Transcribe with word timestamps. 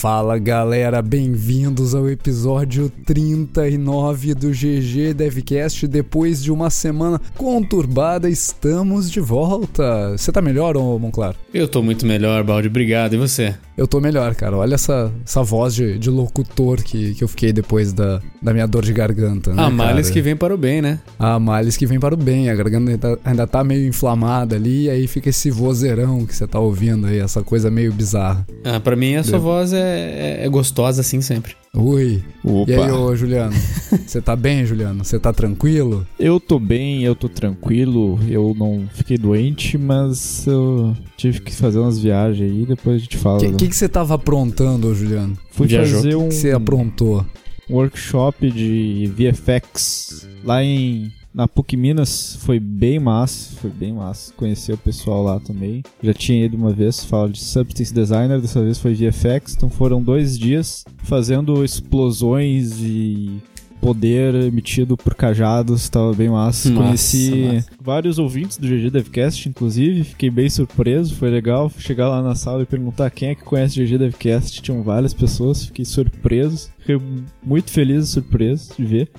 Fala 0.00 0.38
galera, 0.38 1.02
bem-vindos 1.02 1.92
ao 1.92 2.08
episódio 2.08 2.88
39 3.04 4.32
do 4.32 4.50
GG 4.50 5.12
Devcast. 5.12 5.88
Depois 5.88 6.40
de 6.40 6.52
uma 6.52 6.70
semana 6.70 7.20
conturbada, 7.36 8.30
estamos 8.30 9.10
de 9.10 9.18
volta. 9.18 10.16
Você 10.16 10.30
tá 10.30 10.40
melhor, 10.40 10.76
ô 10.76 10.96
Monclar? 11.00 11.34
Eu 11.52 11.66
tô 11.66 11.82
muito 11.82 12.06
melhor, 12.06 12.44
Balde, 12.44 12.68
obrigado. 12.68 13.14
E 13.14 13.16
você? 13.16 13.56
Eu 13.78 13.86
tô 13.86 14.00
melhor, 14.00 14.34
cara. 14.34 14.56
Olha 14.56 14.74
essa, 14.74 15.12
essa 15.24 15.40
voz 15.40 15.72
de, 15.72 15.98
de 16.00 16.10
locutor 16.10 16.82
que, 16.82 17.14
que 17.14 17.22
eu 17.22 17.28
fiquei 17.28 17.52
depois 17.52 17.92
da, 17.92 18.20
da 18.42 18.52
minha 18.52 18.66
dor 18.66 18.84
de 18.84 18.92
garganta. 18.92 19.54
Né, 19.54 19.62
a 19.62 19.70
males 19.70 20.08
cara? 20.08 20.14
que 20.14 20.20
vem 20.20 20.34
para 20.34 20.52
o 20.52 20.58
bem, 20.58 20.82
né? 20.82 20.98
A 21.16 21.38
males 21.38 21.76
que 21.76 21.86
vem 21.86 22.00
para 22.00 22.12
o 22.12 22.16
bem. 22.16 22.50
A 22.50 22.56
garganta 22.56 22.90
ainda, 22.90 23.18
ainda 23.24 23.46
tá 23.46 23.62
meio 23.62 23.86
inflamada 23.86 24.56
ali, 24.56 24.86
e 24.86 24.90
aí 24.90 25.06
fica 25.06 25.28
esse 25.28 25.48
vozeirão 25.48 26.26
que 26.26 26.34
você 26.34 26.44
tá 26.44 26.58
ouvindo 26.58 27.06
aí, 27.06 27.20
essa 27.20 27.40
coisa 27.44 27.70
meio 27.70 27.92
bizarra. 27.92 28.44
Ah, 28.64 28.80
pra 28.80 28.96
mim 28.96 29.14
a 29.14 29.22
sua 29.22 29.38
voz 29.38 29.72
é, 29.72 29.97
é, 29.98 30.44
é 30.44 30.48
gostosa 30.48 31.00
assim 31.00 31.20
sempre. 31.20 31.54
Ui. 31.74 32.22
Opa. 32.44 32.70
E 32.70 32.74
aí, 32.74 32.90
ô 32.90 33.14
Juliano? 33.14 33.54
Você 34.06 34.20
tá 34.20 34.34
bem, 34.34 34.64
Juliano? 34.64 35.04
Você 35.04 35.18
tá 35.18 35.32
tranquilo? 35.32 36.06
Eu 36.18 36.40
tô 36.40 36.58
bem, 36.58 37.02
eu 37.04 37.14
tô 37.14 37.28
tranquilo, 37.28 38.18
eu 38.28 38.54
não 38.58 38.88
fiquei 38.92 39.18
doente, 39.18 39.76
mas 39.76 40.46
eu 40.46 40.96
tive 41.16 41.40
que 41.40 41.54
fazer 41.54 41.78
umas 41.78 41.98
viagens 41.98 42.50
aí, 42.50 42.66
depois 42.66 42.96
a 42.96 42.98
gente 42.98 43.16
fala. 43.16 43.38
O 43.38 43.56
que, 43.56 43.68
que, 43.68 43.76
você 43.76 43.88
tava 43.88 44.14
aprontando, 44.14 44.88
ô 44.88 44.94
Juliano? 44.94 45.36
Fui 45.50 45.66
Viajou. 45.66 45.96
fazer 46.02 46.14
O 46.14 46.22
um 46.22 46.28
que 46.28 46.34
você 46.34 46.50
aprontou? 46.52 47.24
workshop 47.70 48.50
de 48.50 49.10
VFX 49.14 50.26
lá 50.44 50.62
em 50.64 51.12
na 51.32 51.46
PUC 51.46 51.76
Minas, 51.76 52.36
foi 52.40 52.58
bem 52.58 52.98
massa, 52.98 53.54
foi 53.56 53.70
bem 53.70 53.92
massa. 53.92 54.32
Conhecer 54.34 54.72
o 54.72 54.78
pessoal 54.78 55.22
lá 55.22 55.38
também. 55.40 55.82
Já 56.02 56.14
tinha 56.14 56.44
ido 56.44 56.56
uma 56.56 56.72
vez, 56.72 57.04
fala 57.04 57.28
de 57.28 57.38
Substance 57.38 57.92
Designer, 57.92 58.40
dessa 58.40 58.62
vez 58.62 58.78
foi 58.78 58.94
VFX, 58.94 59.54
então 59.56 59.68
foram 59.68 60.02
dois 60.02 60.38
dias 60.38 60.84
fazendo 61.04 61.64
explosões 61.64 62.78
e 62.80 63.40
poder 63.80 64.34
emitido 64.34 64.96
por 64.96 65.14
cajados, 65.14 65.88
tava 65.88 66.12
bem 66.12 66.28
massa. 66.28 66.68
Massa, 66.70 66.82
Conheci 66.82 67.44
massa. 67.54 67.68
vários 67.80 68.18
ouvintes 68.18 68.58
do 68.58 68.66
GG 68.66 68.90
Devcast, 68.90 69.48
inclusive, 69.48 70.04
fiquei 70.04 70.30
bem 70.30 70.48
surpreso, 70.50 71.14
foi 71.14 71.30
legal 71.30 71.70
chegar 71.78 72.08
lá 72.08 72.22
na 72.22 72.34
sala 72.34 72.62
e 72.62 72.66
perguntar 72.66 73.10
quem 73.10 73.30
é 73.30 73.34
que 73.34 73.44
conhece 73.44 73.80
o 73.80 73.84
GG 73.86 73.98
Devcast, 73.98 74.60
tinham 74.62 74.82
várias 74.82 75.14
pessoas, 75.14 75.66
fiquei 75.66 75.84
surpreso, 75.84 76.70
fiquei 76.80 77.00
muito 77.42 77.70
feliz 77.70 78.04
e 78.04 78.06
surpreso 78.08 78.72
de 78.76 78.84
ver. 78.84 79.10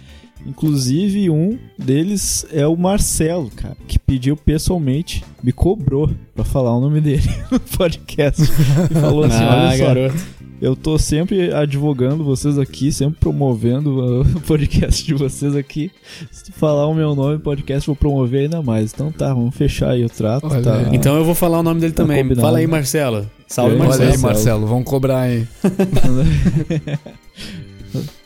Inclusive, 0.45 1.29
um 1.29 1.57
deles 1.77 2.45
é 2.51 2.65
o 2.65 2.75
Marcelo, 2.75 3.49
cara, 3.55 3.75
que 3.87 3.99
pediu 3.99 4.35
pessoalmente, 4.35 5.23
me 5.43 5.51
cobrou 5.51 6.09
pra 6.35 6.43
falar 6.43 6.75
o 6.75 6.81
nome 6.81 7.01
dele 7.01 7.23
no 7.51 7.59
podcast. 7.59 8.41
E 8.43 8.93
falou 8.99 9.23
assim: 9.25 9.43
ah, 9.43 9.67
olha 9.67 9.77
só, 9.77 9.85
garoto. 9.85 10.15
eu 10.61 10.75
tô 10.75 10.97
sempre 10.97 11.53
advogando 11.53 12.23
vocês 12.23 12.57
aqui, 12.57 12.91
sempre 12.91 13.19
promovendo 13.19 14.21
o 14.21 14.25
podcast 14.47 15.05
de 15.05 15.13
vocês 15.13 15.55
aqui. 15.55 15.91
Se 16.31 16.45
tu 16.45 16.51
falar 16.53 16.87
o 16.87 16.93
meu 16.93 17.13
nome 17.15 17.33
no 17.35 17.39
podcast, 17.39 17.87
eu 17.87 17.93
vou 17.93 17.99
promover 17.99 18.41
ainda 18.43 18.61
mais. 18.61 18.91
Então 18.93 19.11
tá, 19.11 19.33
vamos 19.33 19.55
fechar 19.55 19.91
aí 19.91 20.03
o 20.03 20.09
trato. 20.09 20.47
Tá? 20.47 20.89
Então 20.93 21.15
eu 21.17 21.23
vou 21.25 21.35
falar 21.35 21.59
o 21.59 21.63
nome 21.63 21.79
dele 21.81 21.93
Tá 21.93 22.03
também. 22.03 22.17
combinado. 22.23 22.41
Fala 22.41 22.57
aí, 22.59 22.67
Marcelo. 22.67 23.29
Salve, 23.47 23.73
Olha 23.75 23.79
Olha 23.81 23.89
Marcelo. 23.89 24.11
aí, 24.11 24.17
Marcelo, 24.19 24.67
vamos 24.67 24.85
cobrar 24.85 25.21
aí. 25.21 25.47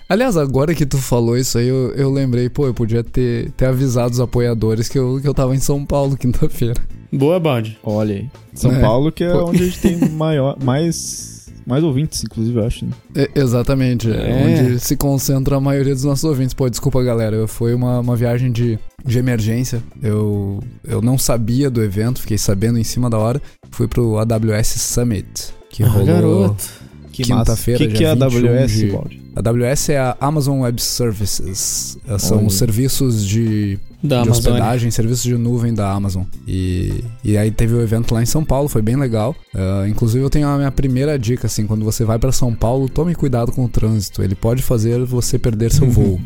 Aliás, 0.07 0.37
agora 0.37 0.75
que 0.75 0.85
tu 0.85 0.97
falou 0.97 1.37
isso 1.37 1.57
aí, 1.57 1.67
eu, 1.67 1.91
eu 1.95 2.11
lembrei, 2.11 2.49
pô, 2.49 2.67
eu 2.67 2.73
podia 2.73 3.03
ter, 3.03 3.51
ter 3.51 3.65
avisado 3.65 4.11
os 4.13 4.19
apoiadores 4.19 4.87
que 4.89 4.99
eu, 4.99 5.19
que 5.21 5.27
eu 5.27 5.33
tava 5.33 5.55
em 5.55 5.59
São 5.59 5.85
Paulo 5.85 6.15
quinta-feira. 6.17 6.79
Boa, 7.11 7.39
Balde. 7.39 7.77
Olha 7.83 8.15
aí. 8.15 8.29
São 8.53 8.71
É. 8.71 8.79
Paulo, 8.81 9.11
que 9.11 9.23
é 9.23 9.31
Pô. 9.31 9.45
onde 9.45 9.61
a 9.63 9.65
gente 9.65 9.79
tem 9.79 9.97
maior, 10.09 10.57
mais, 10.63 11.47
mais 11.65 11.83
ouvintes, 11.83 12.23
inclusive, 12.23 12.57
eu 12.57 12.65
acho. 12.65 12.85
Né? 12.85 12.91
É, 13.15 13.29
exatamente, 13.35 14.09
é. 14.11 14.15
É. 14.15 14.45
onde 14.45 14.79
se 14.79 14.95
concentra 14.97 15.55
a 15.57 15.59
maioria 15.59 15.93
dos 15.93 16.03
nossos 16.03 16.23
ouvintes. 16.23 16.53
Pô, 16.55 16.67
desculpa, 16.69 17.01
galera, 17.03 17.47
foi 17.47 17.73
uma, 17.73 17.99
uma 17.99 18.15
viagem 18.15 18.51
de, 18.51 18.79
de 19.05 19.19
emergência. 19.19 19.81
Eu, 20.01 20.59
eu 20.83 21.01
não 21.01 21.17
sabia 21.17 21.69
do 21.69 21.83
evento, 21.83 22.19
fiquei 22.21 22.37
sabendo 22.37 22.77
em 22.79 22.83
cima 22.83 23.09
da 23.11 23.17
hora. 23.19 23.41
Fui 23.71 23.87
pro 23.87 24.17
AWS 24.17 24.67
Summit, 24.81 25.53
que 25.69 25.83
Ah, 25.83 25.87
rolou 25.87 26.05
garoto. 26.07 26.82
Que 27.13 27.23
Quinta-feira, 27.23 27.83
O 27.83 27.87
que, 27.87 27.93
que 27.93 28.03
é 28.03 28.09
a 28.09 28.15
dia 28.15 28.27
21 28.29 28.49
AWS, 28.49 28.71
de- 28.73 28.85
Baldi? 28.91 29.21
A 29.35 29.39
AWS 29.49 29.89
é 29.89 29.97
a 29.99 30.17
Amazon 30.19 30.59
Web 30.61 30.81
Services. 30.81 31.97
Eh, 32.07 32.17
São 32.17 32.37
Olha. 32.39 32.47
os 32.47 32.55
serviços 32.55 33.25
de, 33.25 33.77
Da 34.03 34.23
de 34.23 34.29
hospedagem, 34.29 34.89
serviços 34.91 35.23
de 35.23 35.35
nuvem 35.37 35.73
da 35.73 35.91
Amazon. 35.91 36.23
E, 36.47 37.03
e 37.23 37.37
aí 37.37 37.49
teve 37.51 37.73
o 37.75 37.81
evento 37.81 38.13
lá 38.13 38.21
em 38.21 38.25
São 38.25 38.43
Paulo, 38.43 38.67
foi 38.67 38.81
bem 38.81 38.95
legal. 38.95 39.35
Ah, 39.55 39.85
inclusive 39.87 40.23
eu 40.23 40.29
tenho 40.29 40.47
a 40.47 40.57
minha 40.57 40.71
primeira 40.71 41.17
dica, 41.17 41.47
assim, 41.47 41.65
quando 41.67 41.85
você 41.85 42.03
vai 42.03 42.17
pra 42.19 42.31
São 42.31 42.53
Paulo, 42.53 42.89
tome 42.89 43.13
cuidado 43.15 43.51
com 43.51 43.63
o 43.65 43.69
trânsito. 43.69 44.21
Ele 44.23 44.35
pode 44.35 44.61
fazer 44.63 45.03
você 45.05 45.37
perder 45.39 45.71
seu 45.71 45.87
voo. 45.91 46.19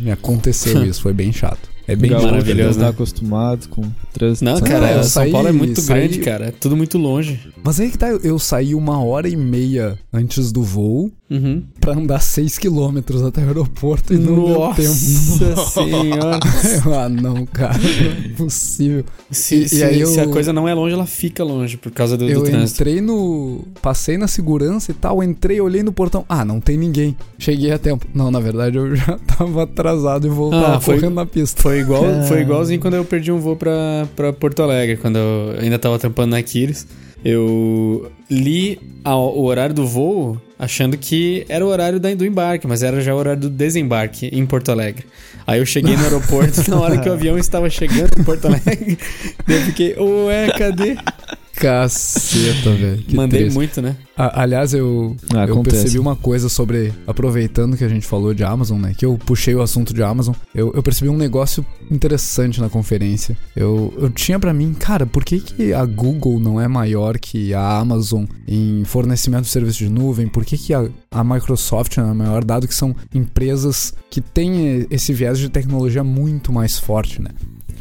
Me 0.00 0.10
aconteceu 0.10 0.82
isso, 0.86 1.00
foi 1.00 1.12
bem 1.12 1.32
chato. 1.32 1.73
É 1.86 1.94
bem 1.94 2.10
Gaúcho, 2.10 2.26
maravilhoso, 2.28 2.78
não 2.78 2.86
né? 2.86 2.90
tá 2.92 2.94
acostumado 2.96 3.68
com 3.68 3.82
trânsito. 4.12 4.44
Não, 4.44 4.54
Não, 4.54 4.60
cara, 4.62 4.92
eu 4.92 5.02
São 5.02 5.10
saí- 5.22 5.30
Paulo 5.32 5.48
é 5.48 5.52
muito 5.52 5.80
saí- 5.82 6.00
grande, 6.00 6.18
cara. 6.20 6.46
É 6.46 6.50
tudo 6.50 6.76
muito 6.76 6.96
longe. 6.96 7.40
Mas 7.62 7.78
aí 7.78 7.90
que 7.90 7.98
tá, 7.98 8.08
eu- 8.08 8.20
eu 8.24 8.38
saí 8.38 8.74
uma 8.74 9.02
hora 9.04 9.28
e 9.28 9.36
meia 9.36 9.98
antes 10.12 10.50
do 10.50 10.62
voo 10.62 11.12
Uhum. 11.34 11.62
pra 11.80 11.92
andar 11.94 12.20
6 12.20 12.58
quilômetros 12.58 13.22
até 13.22 13.42
o 13.42 13.46
aeroporto 13.46 14.14
e 14.14 14.18
não 14.18 14.36
Nossa 14.48 14.80
deu 14.82 14.92
tempo. 15.54 15.70
senhora. 15.70 16.40
ah, 17.04 17.08
não, 17.08 17.44
cara, 17.46 17.74
não 17.78 17.88
é 17.88 18.28
possível. 18.36 19.04
Se, 19.30 19.54
E- 19.56 19.64
e 19.64 19.68
se- 19.68 19.84
aí 19.84 20.00
eu- 20.00 20.06
se 20.06 20.20
a 20.20 20.26
coisa 20.28 20.52
não 20.52 20.68
é 20.68 20.74
longe, 20.74 20.94
ela 20.94 21.06
fica 21.06 21.42
longe 21.42 21.76
por 21.76 21.90
causa 21.92 22.16
do, 22.16 22.24
do 22.24 22.30
eu 22.30 22.42
trânsito. 22.42 22.80
entrei 22.82 23.00
no. 23.00 23.64
Passei 23.82 24.16
na 24.16 24.28
segurança 24.28 24.90
e 24.90 24.94
tal, 24.94 25.22
entrei, 25.22 25.60
olhei 25.60 25.82
no 25.82 25.92
portão. 25.92 26.24
Ah, 26.28 26.44
não 26.44 26.60
tem 26.60 26.76
ninguém. 26.76 27.16
Cheguei 27.38 27.70
a 27.72 27.78
tempo. 27.78 28.06
Não, 28.14 28.30
na 28.30 28.40
verdade 28.40 28.76
eu 28.78 28.94
já 28.96 29.18
tava 29.26 29.62
atrasado 29.64 30.26
e 30.26 30.30
voltava 30.30 30.76
Ah, 30.76 30.80
foi- 30.80 30.96
correndo 30.96 31.14
na 31.14 31.26
pista. 31.26 31.60
Foi 31.62 31.80
igual, 31.80 32.04
foi 32.28 32.40
igualzinho 32.42 32.80
quando 32.80 32.94
eu 32.94 33.04
perdi 33.04 33.32
um 33.32 33.38
voo 33.40 33.56
pra, 33.56 34.06
pra 34.14 34.32
Porto 34.32 34.62
Alegre, 34.62 34.96
quando 34.96 35.16
eu 35.16 35.56
ainda 35.60 35.78
tava 35.78 35.98
trampando 35.98 36.30
na 36.30 36.38
Aquiles. 36.38 36.86
Eu 37.24 38.12
li 38.30 38.78
o 39.04 39.44
horário 39.44 39.74
do 39.74 39.86
voo 39.86 40.40
achando 40.58 40.96
que 40.96 41.44
era 41.48 41.64
o 41.64 41.68
horário 41.68 41.98
do 41.98 42.24
embarque, 42.24 42.66
mas 42.66 42.82
era 42.82 43.00
já 43.00 43.14
o 43.14 43.18
horário 43.18 43.40
do 43.40 43.50
desembarque 43.50 44.28
em 44.32 44.44
Porto 44.44 44.70
Alegre. 44.70 45.06
Aí 45.46 45.58
eu 45.58 45.66
cheguei 45.66 45.96
no 45.96 46.02
aeroporto 46.02 46.62
na 46.70 46.80
hora 46.80 46.98
que 46.98 47.08
o 47.08 47.12
avião 47.12 47.38
estava 47.38 47.68
chegando 47.70 48.18
em 48.18 48.24
Porto 48.24 48.46
Alegre. 48.46 48.98
eu 49.48 49.60
fiquei, 49.62 49.96
ué, 49.98 50.50
cadê? 50.56 50.96
Caceta, 51.56 52.70
velho. 52.72 53.04
Mandei 53.12 53.40
triste. 53.42 53.54
muito, 53.54 53.82
né? 53.82 53.96
A- 54.16 54.42
aliás, 54.42 54.72
eu, 54.74 55.16
Ah, 55.34 55.44
eu 55.46 55.60
percebi 55.62 55.98
uma 55.98 56.14
coisa 56.16 56.48
sobre. 56.48 56.92
Aproveitando 57.06 57.76
que 57.76 57.84
a 57.84 57.88
gente 57.88 58.06
falou 58.06 58.32
de 58.34 58.44
Amazon, 58.44 58.80
né? 58.80 58.92
Que 58.96 59.04
eu 59.04 59.18
puxei 59.18 59.54
o 59.54 59.62
assunto 59.62 59.92
de 59.92 60.02
Amazon. 60.02 60.34
Eu, 60.54 60.72
eu 60.74 60.82
percebi 60.82 61.08
um 61.08 61.16
negócio 61.16 61.64
interessante 61.90 62.60
na 62.60 62.68
conferência. 62.68 63.36
Eu, 63.56 63.92
eu 63.96 64.10
tinha 64.10 64.38
pra 64.38 64.52
mim, 64.54 64.72
cara, 64.74 65.06
por 65.06 65.24
que, 65.24 65.40
que 65.40 65.72
a 65.72 65.84
Google 65.84 66.38
não 66.38 66.60
é 66.60 66.68
maior 66.68 67.18
que 67.18 67.52
a 67.54 67.78
Amazon 67.78 68.24
em 68.46 68.84
fornecimento 68.84 69.42
de 69.44 69.48
serviço 69.50 69.78
de 69.78 69.88
nuvem? 69.88 70.28
Por 70.28 70.44
que, 70.44 70.56
que 70.56 70.72
a, 70.74 70.88
a 71.10 71.24
Microsoft 71.24 71.96
não 71.98 72.10
é 72.10 72.14
maior, 72.14 72.44
dado 72.44 72.68
que 72.68 72.74
são 72.74 72.94
empresas 73.14 73.92
que 74.10 74.20
têm 74.20 74.86
esse 74.90 75.12
viés 75.12 75.38
de 75.38 75.48
tecnologia 75.48 76.04
muito 76.04 76.52
mais 76.52 76.78
forte, 76.78 77.20
né? 77.20 77.30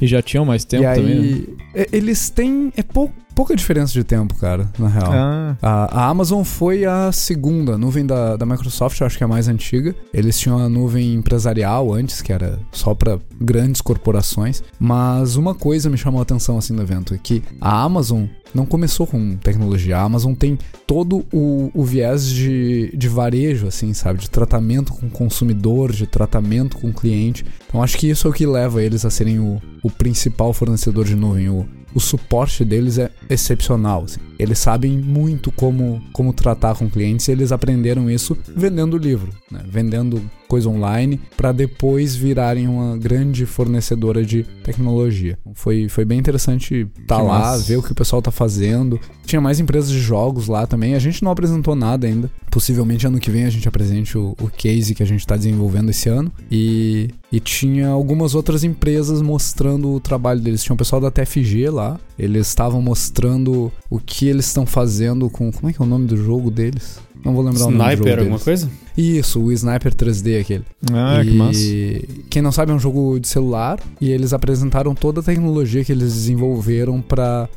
E 0.02 0.08
já 0.08 0.22
tinham 0.22 0.44
mais 0.44 0.66
tempo 0.66 0.84
e 0.84 0.86
aí, 0.86 1.00
também, 1.00 1.32
né? 1.76 1.86
eles 1.92 2.30
têm. 2.30 2.74
É 2.76 2.82
pou- 2.84 3.12
pouca 3.34 3.56
diferença 3.56 3.94
de 3.94 4.04
tempo, 4.04 4.36
cara, 4.36 4.70
na 4.78 4.88
real. 4.88 5.12
Ah, 5.12 5.58
A, 5.62 6.02
a 6.02 6.10
Amazon 6.10 6.44
foi 6.44 6.86
a 6.86 7.12
segunda, 7.12 7.74
a 7.74 7.78
nuvem 7.78 8.06
da, 8.06 8.36
da 8.36 8.46
Microsoft, 8.46 9.02
acho 9.02 9.18
que 9.18 9.24
é 9.24 9.26
a 9.26 9.28
mais 9.28 9.48
antiga. 9.48 9.96
Eles 10.14 10.40
tinham 10.40 10.60
a 10.60 10.70
nuvem 10.70 11.14
empresarial 11.14 11.94
antes, 11.94 12.22
que 12.22 12.32
era 12.32 12.60
só 12.72 12.94
para 12.94 13.20
grandes 13.40 13.82
corporações. 13.82 14.64
Mas 14.80 15.36
uma 15.36 15.56
coisa 15.56 15.90
me 15.90 15.98
chamou 15.98 16.20
a 16.20 16.24
atenção 16.24 16.58
assim 16.58 16.74
no 16.74 16.82
evento, 16.82 17.14
é 17.14 17.18
que 17.18 17.44
a 17.60 17.82
Amazon 17.84 18.26
não 18.54 18.66
começou 18.66 19.08
com 19.08 19.36
tecnologia. 19.38 19.98
A 19.98 20.02
Amazon 20.02 20.34
tem 20.34 20.58
todo 20.86 21.26
o, 21.34 21.72
o 21.74 21.84
viés 21.84 22.28
de, 22.28 22.96
de 22.96 23.10
varejo, 23.10 23.68
assim, 23.68 23.94
sabe? 23.94 24.20
De 24.20 24.30
tratamento 24.30 24.94
com 24.94 25.08
o 25.08 25.10
consumidor, 25.10 25.92
de 25.92 26.06
tratamento 26.06 26.78
com 26.78 26.90
o 26.90 26.94
cliente. 26.94 27.44
Então 27.68 27.82
acho 27.82 27.98
que 27.98 28.08
isso 28.10 28.28
é 28.28 28.30
o 28.30 28.34
que 28.34 28.46
leva 28.46 28.84
eles 28.84 29.06
a 29.06 29.10
serem 29.10 29.40
o, 29.40 29.60
o 29.82 29.90
principal 29.90 30.54
fornecedor 30.54 31.06
de 31.06 31.16
nuvem. 31.16 31.50
O, 31.50 31.66
o 31.94 32.00
suporte 32.00 32.64
deles 32.66 32.98
é 32.98 33.12
excepcional. 33.30 34.04
assim. 34.04 34.20
Eles 34.44 34.60
sabem 34.60 34.98
muito 34.98 35.52
como, 35.52 36.02
como 36.12 36.34
tratar 36.34 36.76
com 36.76 36.90
clientes 36.90 37.28
e 37.28 37.32
eles 37.32 37.52
aprenderam 37.52 38.10
isso 38.10 38.38
vendendo 38.56 38.98
livro, 38.98 39.32
né? 39.50 39.62
vendendo 39.66 40.22
coisa 40.54 40.70
online 40.70 41.20
para 41.36 41.52
depois 41.52 42.16
virarem 42.16 42.68
uma 42.68 42.96
grande 42.96 43.44
fornecedora 43.44 44.24
de 44.24 44.44
tecnologia. 44.64 45.36
Foi, 45.56 45.90
foi 45.90 46.06
bem 46.06 46.20
interessante 46.20 46.88
estar 47.02 47.18
Que 47.18 47.24
lá, 47.24 47.40
massa. 47.40 47.64
ver 47.64 47.78
o 47.78 47.82
que 47.82 47.92
o 47.92 47.96
pessoal 47.96 48.22
tá 48.22 48.30
fazendo. 48.30 49.00
Tinha 49.26 49.42
mais 49.42 49.60
empresas 49.60 49.90
de 49.90 50.00
jogos 50.00 50.48
lá 50.48 50.68
também. 50.68 50.94
A 50.94 51.00
gente 51.00 51.24
não 51.24 51.32
apresentou 51.32 51.74
nada 51.74 52.06
ainda. 52.06 52.30
Possivelmente 52.52 53.08
ano 53.08 53.20
que 53.20 53.32
vem 53.32 53.46
a 53.46 53.50
gente 53.50 53.68
apresente 53.68 54.16
o, 54.16 54.36
o 54.40 54.48
case 54.48 54.94
que 54.94 55.02
a 55.02 55.08
gente 55.08 55.26
tá 55.26 55.36
desenvolvendo 55.36 55.90
esse 55.90 56.08
ano. 56.08 56.32
E, 56.52 57.10
e 57.32 57.40
tinha 57.40 57.88
algumas 57.88 58.36
outras 58.36 58.64
empresas 58.64 59.24
mostrando 59.24 59.90
o 59.90 60.00
trabalho 60.00 60.40
deles. 60.40 60.64
Tinha 60.64 60.76
o 60.76 60.78
pessoal 60.78 61.02
da 61.02 61.10
TFG 61.10 61.72
lá. 61.72 62.00
Eles 62.18 62.48
estavam 62.48 62.80
mostrando 62.80 63.72
o 63.90 64.00
que 64.00 64.28
eles 64.34 64.48
estão 64.48 64.66
fazendo 64.66 65.30
com. 65.30 65.52
Como 65.52 65.70
é 65.70 65.74
que 65.74 65.82
é 65.82 65.86
o 65.86 65.88
nome 65.88 66.08
do 66.08 66.18
jogo 66.18 66.50
deles? 66.52 67.00
Não 67.24 67.34
vou 67.34 67.42
lembrar 67.42 67.68
o 67.68 67.72
nome 67.72 67.78
do 67.78 67.84
jogo 67.84 67.94
Sniper, 67.94 68.20
alguma 68.20 68.30
deles. 68.38 68.44
coisa? 68.44 68.70
Isso, 68.98 69.40
o 69.42 69.52
Sniper 69.52 69.96
3D 69.96 70.42
aquele. 70.42 70.66
Ah, 70.92 71.24
e 71.24 71.28
que 71.28 71.34
massa. 71.34 72.26
quem 72.30 72.42
não 72.42 72.52
sabe 72.52 72.72
é 72.72 72.76
um 72.76 72.80
jogo 72.80 73.18
de 73.18 73.28
celular 73.30 73.80
e 74.02 74.12
eles 74.12 74.34
apresentaram 74.34 74.94
toda 74.94 75.22
a 75.22 75.24
tecnologia 75.24 75.86
que 75.86 75.92
eles 75.94 76.14
desenvolveram 76.14 77.02
para 77.02 77.48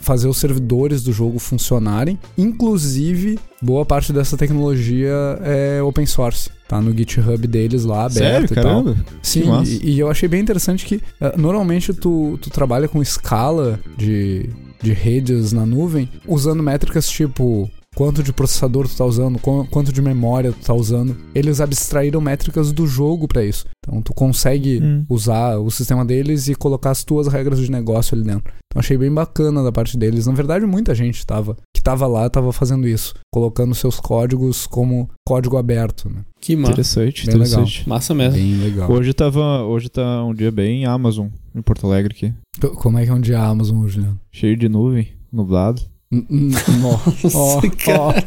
fazer 0.00 0.28
os 0.28 0.36
servidores 0.38 1.02
do 1.02 1.12
jogo 1.12 1.38
funcionarem. 1.40 2.16
Inclusive, 2.38 3.38
boa 3.60 3.84
parte 3.84 4.12
dessa 4.12 4.36
tecnologia 4.36 5.12
é 5.42 5.82
open 5.82 6.06
source. 6.06 6.48
Tá 6.68 6.80
no 6.80 6.96
GitHub 6.96 7.46
deles 7.46 7.84
lá, 7.84 8.04
aberto 8.04 8.14
Sério, 8.14 8.44
e 8.44 8.54
tal. 8.54 8.62
caramba? 8.64 8.96
Sim, 9.22 9.40
Que 9.42 9.48
massa. 9.48 9.70
e, 9.72 9.90
e 9.94 9.98
eu 9.98 10.10
achei 10.10 10.28
bem 10.28 10.40
interessante 10.40 10.84
que 10.84 11.00
eh, 11.20 11.34
normalmente 11.36 11.94
tu, 11.94 12.38
tu 12.42 12.50
trabalha 12.50 12.86
com 12.86 13.00
escala 13.00 13.80
de, 13.96 14.50
de 14.82 14.92
redes 14.92 15.52
na 15.52 15.64
nuvem 15.66 16.08
usando 16.26 16.62
métricas 16.62 17.08
tipo 17.08 17.68
quanto 17.96 18.22
de 18.22 18.32
processador 18.32 18.86
tu 18.86 18.96
tá 18.96 19.04
usando, 19.04 19.40
qu- 19.40 19.66
quanto 19.70 19.92
de 19.92 20.00
memória 20.00 20.52
tu 20.52 20.64
tá 20.64 20.72
usando. 20.72 21.16
Eles 21.34 21.60
abstraíram 21.60 22.20
métricas 22.20 22.70
do 22.70 22.86
jogo 22.86 23.26
pra 23.26 23.44
isso. 23.44 23.64
Então 23.84 24.00
tu 24.00 24.14
consegue 24.14 24.78
Hum. 24.80 25.04
usar 25.08 25.56
o 25.58 25.68
sistema 25.70 26.04
deles 26.04 26.46
e 26.46 26.54
colocar 26.54 26.90
as 26.92 27.02
tuas 27.02 27.26
regras 27.26 27.58
de 27.58 27.68
negócio 27.70 28.14
ali 28.14 28.22
dentro. 28.24 28.52
Então 28.70 28.78
achei 28.78 28.96
bem 28.96 29.10
bacana 29.12 29.64
da 29.64 29.72
parte 29.72 29.96
deles. 29.98 30.26
Na 30.26 30.32
verdade, 30.32 30.64
muita 30.64 30.94
gente 30.94 31.26
tava, 31.26 31.56
que 31.88 31.98
tava 32.00 32.06
lá 32.06 32.28
tava 32.28 32.52
fazendo 32.52 32.86
isso, 32.86 33.14
colocando 33.32 33.74
seus 33.74 33.98
códigos 33.98 34.66
como 34.66 35.08
código 35.26 35.56
aberto, 35.56 36.10
né? 36.10 36.22
Que 36.40 36.54
massa. 36.54 36.72
Interessante, 36.72 37.26
Bem 37.26 37.34
interessante. 37.34 37.88
Massa 37.88 38.14
mesmo. 38.14 38.34
Bem 38.34 38.54
legal. 38.58 38.90
Hoje 38.90 39.12
tava, 39.14 39.62
hoje 39.64 39.88
tá 39.88 40.22
um 40.24 40.34
dia 40.34 40.50
bem 40.52 40.84
Amazon 40.84 41.28
em 41.54 41.62
Porto 41.62 41.86
Alegre 41.86 42.14
aqui, 42.14 42.34
Como 42.76 42.98
é 42.98 43.04
que 43.04 43.10
é 43.10 43.14
um 43.14 43.20
dia 43.20 43.40
Amazon, 43.40 43.86
Juliano? 43.88 44.20
cheio 44.30 44.56
de 44.56 44.68
nuvem, 44.68 45.08
nublado. 45.32 45.80
Nossa, 46.10 47.28
Nossa, 47.30 47.70
cara. 47.70 48.24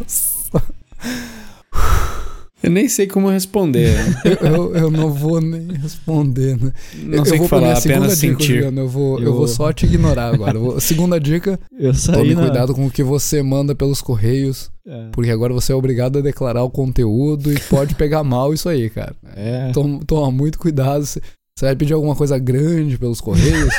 Eu 2.63 2.69
nem 2.69 2.87
sei 2.87 3.07
como 3.07 3.29
responder. 3.29 3.95
eu, 4.41 4.75
eu 4.75 4.91
não 4.91 5.11
vou 5.11 5.41
nem 5.41 5.67
responder, 5.73 6.57
né? 6.61 6.71
Não 7.03 7.17
eu 7.19 7.25
sei 7.25 7.35
o 7.35 7.39
vou 7.39 7.47
falar, 7.47 7.75
segunda 7.77 7.99
apenas 8.05 8.19
dica, 8.19 8.33
sentir. 8.37 8.53
Juliano. 8.55 8.79
Eu 8.81 8.87
vou, 8.87 9.19
eu... 9.19 9.25
Eu- 9.25 9.33
vou 9.33 9.47
só 9.47 9.73
te 9.73 9.85
ignorar 9.85 10.33
agora. 10.33 10.57
Eu 10.57 10.61
vou- 10.61 10.79
Segunda 10.81 11.19
dica, 11.19 11.59
Eu 11.77 11.91
tome 11.93 12.35
na... 12.35 12.41
cuidado 12.41 12.73
com 12.75 12.85
o 12.85 12.91
que 12.91 13.03
você 13.03 13.41
manda 13.41 13.73
pelos 13.73 14.01
correios, 14.01 14.69
É. 14.87 15.07
porque 15.11 15.31
agora 15.31 15.53
você 15.53 15.71
é 15.71 15.75
obrigado 15.75 16.19
a 16.19 16.21
declarar 16.21 16.63
o 16.63 16.69
conteúdo 16.69 17.51
e 17.51 17.59
pode 17.61 17.95
pegar 17.95 18.23
mal 18.23 18.53
isso 18.53 18.69
aí, 18.69 18.89
cara. 18.89 19.15
É. 19.35 19.71
Toma, 19.73 19.99
toma 20.05 20.31
muito 20.31 20.59
cuidado. 20.59 21.05
Você 21.05 21.19
você 21.53 21.65
vai 21.65 21.75
pedir 21.75 21.93
alguma 21.93 22.15
coisa 22.15 22.39
grande 22.39 22.97
pelos 22.97 23.19
correios? 23.21 23.73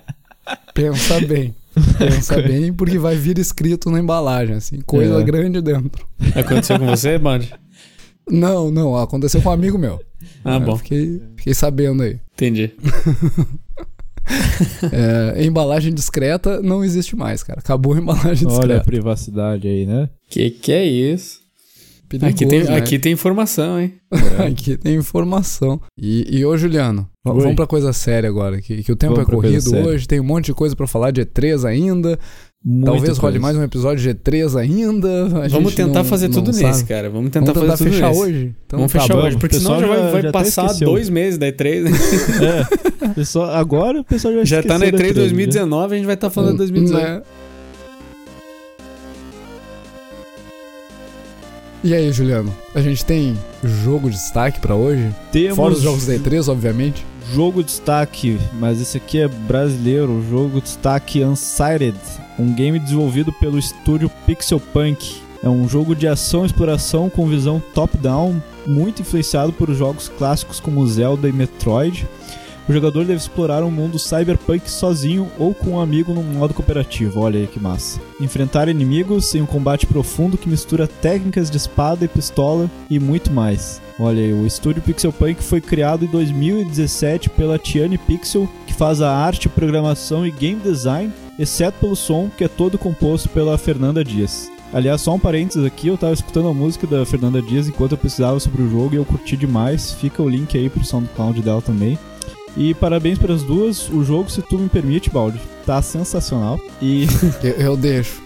Pensa 0.74 1.20
bem. 1.20 1.54
Pensa 1.98 2.40
bem, 2.42 2.72
porque 2.72 2.98
vai 2.98 3.14
vir 3.16 3.38
escrito 3.38 3.90
na 3.90 3.98
embalagem, 4.00 4.56
assim, 4.56 4.80
coisa 4.80 5.20
É. 5.20 5.22
grande 5.22 5.60
dentro. 5.60 6.06
Aconteceu 6.34 6.78
com 6.78 6.86
você, 6.86 7.18
Band? 7.18 7.40
Não, 8.30 8.70
não, 8.70 8.96
aconteceu 8.96 9.40
com 9.42 9.48
um 9.48 9.52
amigo 9.52 9.78
meu. 9.78 10.00
Ah, 10.44 10.56
Eu 10.56 10.60
bom. 10.60 10.76
Fiquei, 10.76 11.20
fiquei 11.36 11.54
sabendo 11.54 12.02
aí. 12.02 12.18
Entendi. 12.34 12.72
É, 14.92 15.44
embalagem 15.44 15.92
discreta 15.92 16.60
não 16.62 16.84
existe 16.84 17.16
mais, 17.16 17.42
cara. 17.42 17.58
Acabou 17.60 17.94
a 17.94 17.98
embalagem 17.98 18.46
Olha 18.46 18.54
a 18.54 18.58
discreta. 18.58 18.84
privacidade 18.84 19.66
aí, 19.66 19.86
né? 19.86 20.08
Que 20.28 20.50
que 20.50 20.70
é 20.72 20.84
isso? 20.84 21.40
Perigoso, 22.08 22.32
Aqui 22.34 22.46
tem, 22.46 22.64
né? 22.64 22.76
aqui 22.76 22.98
tem 22.98 23.12
informação, 23.12 23.80
hein? 23.80 23.94
Aqui 24.46 24.76
tem 24.76 24.96
informação. 24.96 25.80
E, 25.96 26.38
e 26.38 26.44
ô, 26.44 26.56
Juliano, 26.56 27.08
Oi. 27.24 27.40
vamos 27.40 27.54
pra 27.54 27.66
coisa 27.68 27.92
séria 27.92 28.28
agora. 28.28 28.60
Que, 28.60 28.82
que 28.82 28.90
o 28.92 28.96
tempo 28.96 29.14
Vamos 29.14 29.28
é 29.28 29.32
corrido 29.32 29.76
hoje, 29.76 30.08
tem 30.08 30.18
um 30.18 30.24
monte 30.24 30.46
de 30.46 30.54
coisa 30.54 30.74
pra 30.74 30.88
falar 30.88 31.12
de 31.12 31.22
E3 31.24 31.64
ainda. 31.68 32.18
Muita 32.62 32.90
Talvez 32.92 33.16
role 33.16 33.38
mais 33.38 33.56
um 33.56 33.62
episódio 33.62 34.02
de 34.02 34.10
E3 34.14 34.54
ainda. 34.60 35.24
A 35.24 35.28
Vamos 35.48 35.52
gente 35.72 35.76
tentar 35.76 36.00
não- 36.00 36.04
fazer 36.04 36.28
não 36.28 36.34
tudo 36.34 36.52
sabe. 36.52 36.66
nesse, 36.66 36.84
cara. 36.84 37.08
Vamos 37.08 37.30
tentar 37.30 37.52
Vamos 37.54 37.60
tentar 37.62 37.72
fazer 37.78 37.84
tudo 37.84 37.94
fechar 37.94 38.08
nesse. 38.10 38.20
hoje? 38.20 38.54
Então, 38.66 38.78
Vamos 38.78 38.92
tá 38.92 39.00
fechar 39.00 39.14
bom. 39.16 39.22
hoje, 39.22 39.36
porque 39.38 39.56
senão 39.56 39.80
já 39.80 39.86
vai, 39.86 39.98
já- 39.98 40.10
vai 40.10 40.22
já 40.22 40.30
passar 40.32 40.74
dois 40.74 41.08
meses 41.08 41.38
da 41.38 41.46
E3. 41.46 41.84
né? 41.84 41.90
É, 43.02 43.08
pessoal, 43.14 43.48
agora 43.54 44.00
o 44.00 44.04
pessoal 44.04 44.34
já 44.34 44.44
Já 44.44 44.62
tá 44.62 44.78
na 44.78 44.84
esqueceu 44.84 44.98
da 44.98 45.04
E3 45.04 45.10
E3, 45.10 45.14
2019, 45.14 45.94
a 45.94 45.96
gente 45.96 46.04
vai 46.06 46.14
estar 46.14 46.28
falando 46.28 46.52
de 46.52 46.58
2018. 46.58 47.02
Né? 47.02 47.22
E 51.82 51.94
aí, 51.94 52.12
Juliano? 52.12 52.54
A 52.74 52.82
gente 52.82 53.02
tem 53.06 53.38
jogo 53.64 54.10
de 54.10 54.16
destaque 54.16 54.60
pra 54.60 54.74
hoje? 54.74 55.08
Temos 55.32 55.56
Fora 55.56 55.72
os 55.72 55.80
jogos 55.80 56.04
da 56.04 56.12
E3, 56.14 56.46
obviamente. 56.48 57.06
jogo 57.34 57.62
destaque, 57.64 58.38
mas 58.60 58.82
esse 58.82 58.98
aqui 58.98 59.18
é 59.18 59.28
brasileiro, 59.28 60.10
o 60.12 60.22
jogo 60.28 60.60
destaque 60.60 61.24
Unsighted, 61.24 61.96
um 62.40 62.52
game 62.54 62.78
desenvolvido 62.78 63.32
pelo 63.32 63.58
estúdio 63.58 64.10
Pixel 64.26 64.58
Punk. 64.58 65.20
É 65.42 65.48
um 65.48 65.68
jogo 65.68 65.94
de 65.94 66.06
ação 66.06 66.42
e 66.42 66.46
exploração 66.46 67.08
com 67.08 67.26
visão 67.26 67.62
top-down, 67.74 68.42
muito 68.66 69.02
influenciado 69.02 69.52
por 69.52 69.72
jogos 69.72 70.08
clássicos 70.08 70.60
como 70.60 70.86
Zelda 70.86 71.28
e 71.28 71.32
Metroid. 71.32 72.06
O 72.68 72.72
jogador 72.72 73.04
deve 73.04 73.18
explorar 73.18 73.64
um 73.64 73.70
mundo 73.70 73.98
cyberpunk 73.98 74.70
sozinho 74.70 75.28
ou 75.38 75.52
com 75.52 75.70
um 75.70 75.80
amigo 75.80 76.12
num 76.12 76.22
modo 76.22 76.54
cooperativo, 76.54 77.20
olha 77.20 77.40
aí 77.40 77.46
que 77.46 77.58
massa. 77.58 78.00
Enfrentar 78.20 78.68
inimigos 78.68 79.34
em 79.34 79.42
um 79.42 79.46
combate 79.46 79.86
profundo 79.86 80.38
que 80.38 80.48
mistura 80.48 80.86
técnicas 80.86 81.50
de 81.50 81.56
espada 81.56 82.04
e 82.04 82.08
pistola 82.08 82.70
e 82.88 83.00
muito 83.00 83.32
mais. 83.32 83.80
Olha 83.98 84.22
aí, 84.22 84.32
o 84.32 84.46
estúdio 84.46 84.82
Pixel 84.82 85.12
Punk 85.12 85.42
foi 85.42 85.60
criado 85.60 86.04
em 86.04 86.08
2017 86.08 87.28
pela 87.30 87.58
Tiane 87.58 87.98
Pixel, 87.98 88.48
que 88.66 88.72
faz 88.72 89.02
a 89.02 89.14
arte, 89.14 89.48
programação 89.48 90.26
e 90.26 90.30
game 90.30 90.60
design, 90.60 91.12
exceto 91.40 91.78
pelo 91.80 91.96
som, 91.96 92.30
que 92.36 92.44
é 92.44 92.48
todo 92.48 92.78
composto 92.78 93.28
pela 93.30 93.56
Fernanda 93.56 94.04
Dias. 94.04 94.50
Aliás, 94.72 95.00
só 95.00 95.14
um 95.14 95.18
parênteses 95.18 95.64
aqui, 95.64 95.88
eu 95.88 95.98
tava 95.98 96.12
escutando 96.12 96.48
a 96.48 96.54
música 96.54 96.86
da 96.86 97.04
Fernanda 97.04 97.42
Dias 97.42 97.66
enquanto 97.66 97.92
eu 97.92 97.98
pesquisava 97.98 98.38
sobre 98.38 98.62
o 98.62 98.70
jogo 98.70 98.94
e 98.94 98.98
eu 98.98 99.04
curti 99.04 99.36
demais. 99.36 99.92
Fica 99.92 100.22
o 100.22 100.28
link 100.28 100.56
aí 100.56 100.68
pro 100.68 100.84
SoundCloud 100.84 101.42
dela 101.42 101.60
também. 101.60 101.98
E 102.56 102.74
parabéns 102.74 103.18
para 103.18 103.34
as 103.34 103.42
duas. 103.42 103.88
O 103.88 104.04
jogo, 104.04 104.30
se 104.30 104.42
tu 104.42 104.58
me 104.58 104.68
permite, 104.68 105.10
Baldi, 105.10 105.40
tá 105.66 105.80
sensacional. 105.82 106.60
E 106.80 107.06
Eu, 107.42 107.52
eu 107.52 107.76
deixo. 107.76 108.22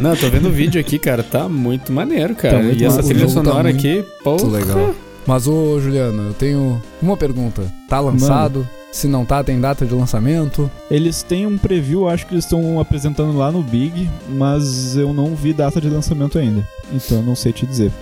Não, 0.00 0.10
eu 0.10 0.16
tô 0.16 0.28
vendo 0.28 0.48
o 0.48 0.52
vídeo 0.52 0.80
aqui, 0.80 0.98
cara. 0.98 1.22
Tá 1.22 1.48
muito 1.48 1.92
maneiro, 1.92 2.34
cara. 2.34 2.58
Tá 2.58 2.62
muito 2.62 2.80
e 2.80 2.84
essa 2.84 3.02
trilha 3.02 3.26
tá 3.26 3.32
sonora 3.32 3.72
muito 3.72 3.78
aqui, 3.78 4.04
pô. 4.22 4.32
Muito 4.32 4.48
legal. 4.48 4.94
Mas, 5.26 5.46
ô, 5.46 5.80
Juliano, 5.80 6.28
eu 6.28 6.34
tenho 6.34 6.82
uma 7.00 7.16
pergunta. 7.16 7.62
Tá 7.88 8.00
lançado? 8.00 8.68
Se 8.92 9.06
não 9.06 9.24
tá, 9.24 9.42
tem 9.44 9.60
data 9.60 9.86
de 9.86 9.94
lançamento? 9.94 10.70
eles 10.90 11.22
têm 11.22 11.46
um 11.46 11.56
preview, 11.56 12.08
acho 12.08 12.26
que 12.26 12.34
eles 12.34 12.44
estão 12.44 12.80
apresentando 12.80 13.36
lá 13.36 13.52
no 13.52 13.62
Big, 13.62 14.08
mas 14.28 14.96
eu 14.96 15.12
não 15.14 15.34
vi 15.34 15.52
data 15.52 15.80
de 15.80 15.88
lançamento 15.88 16.38
ainda. 16.38 16.66
Então 16.92 17.18
eu 17.18 17.22
não 17.22 17.36
sei 17.36 17.52
te 17.52 17.64
dizer. 17.66 17.92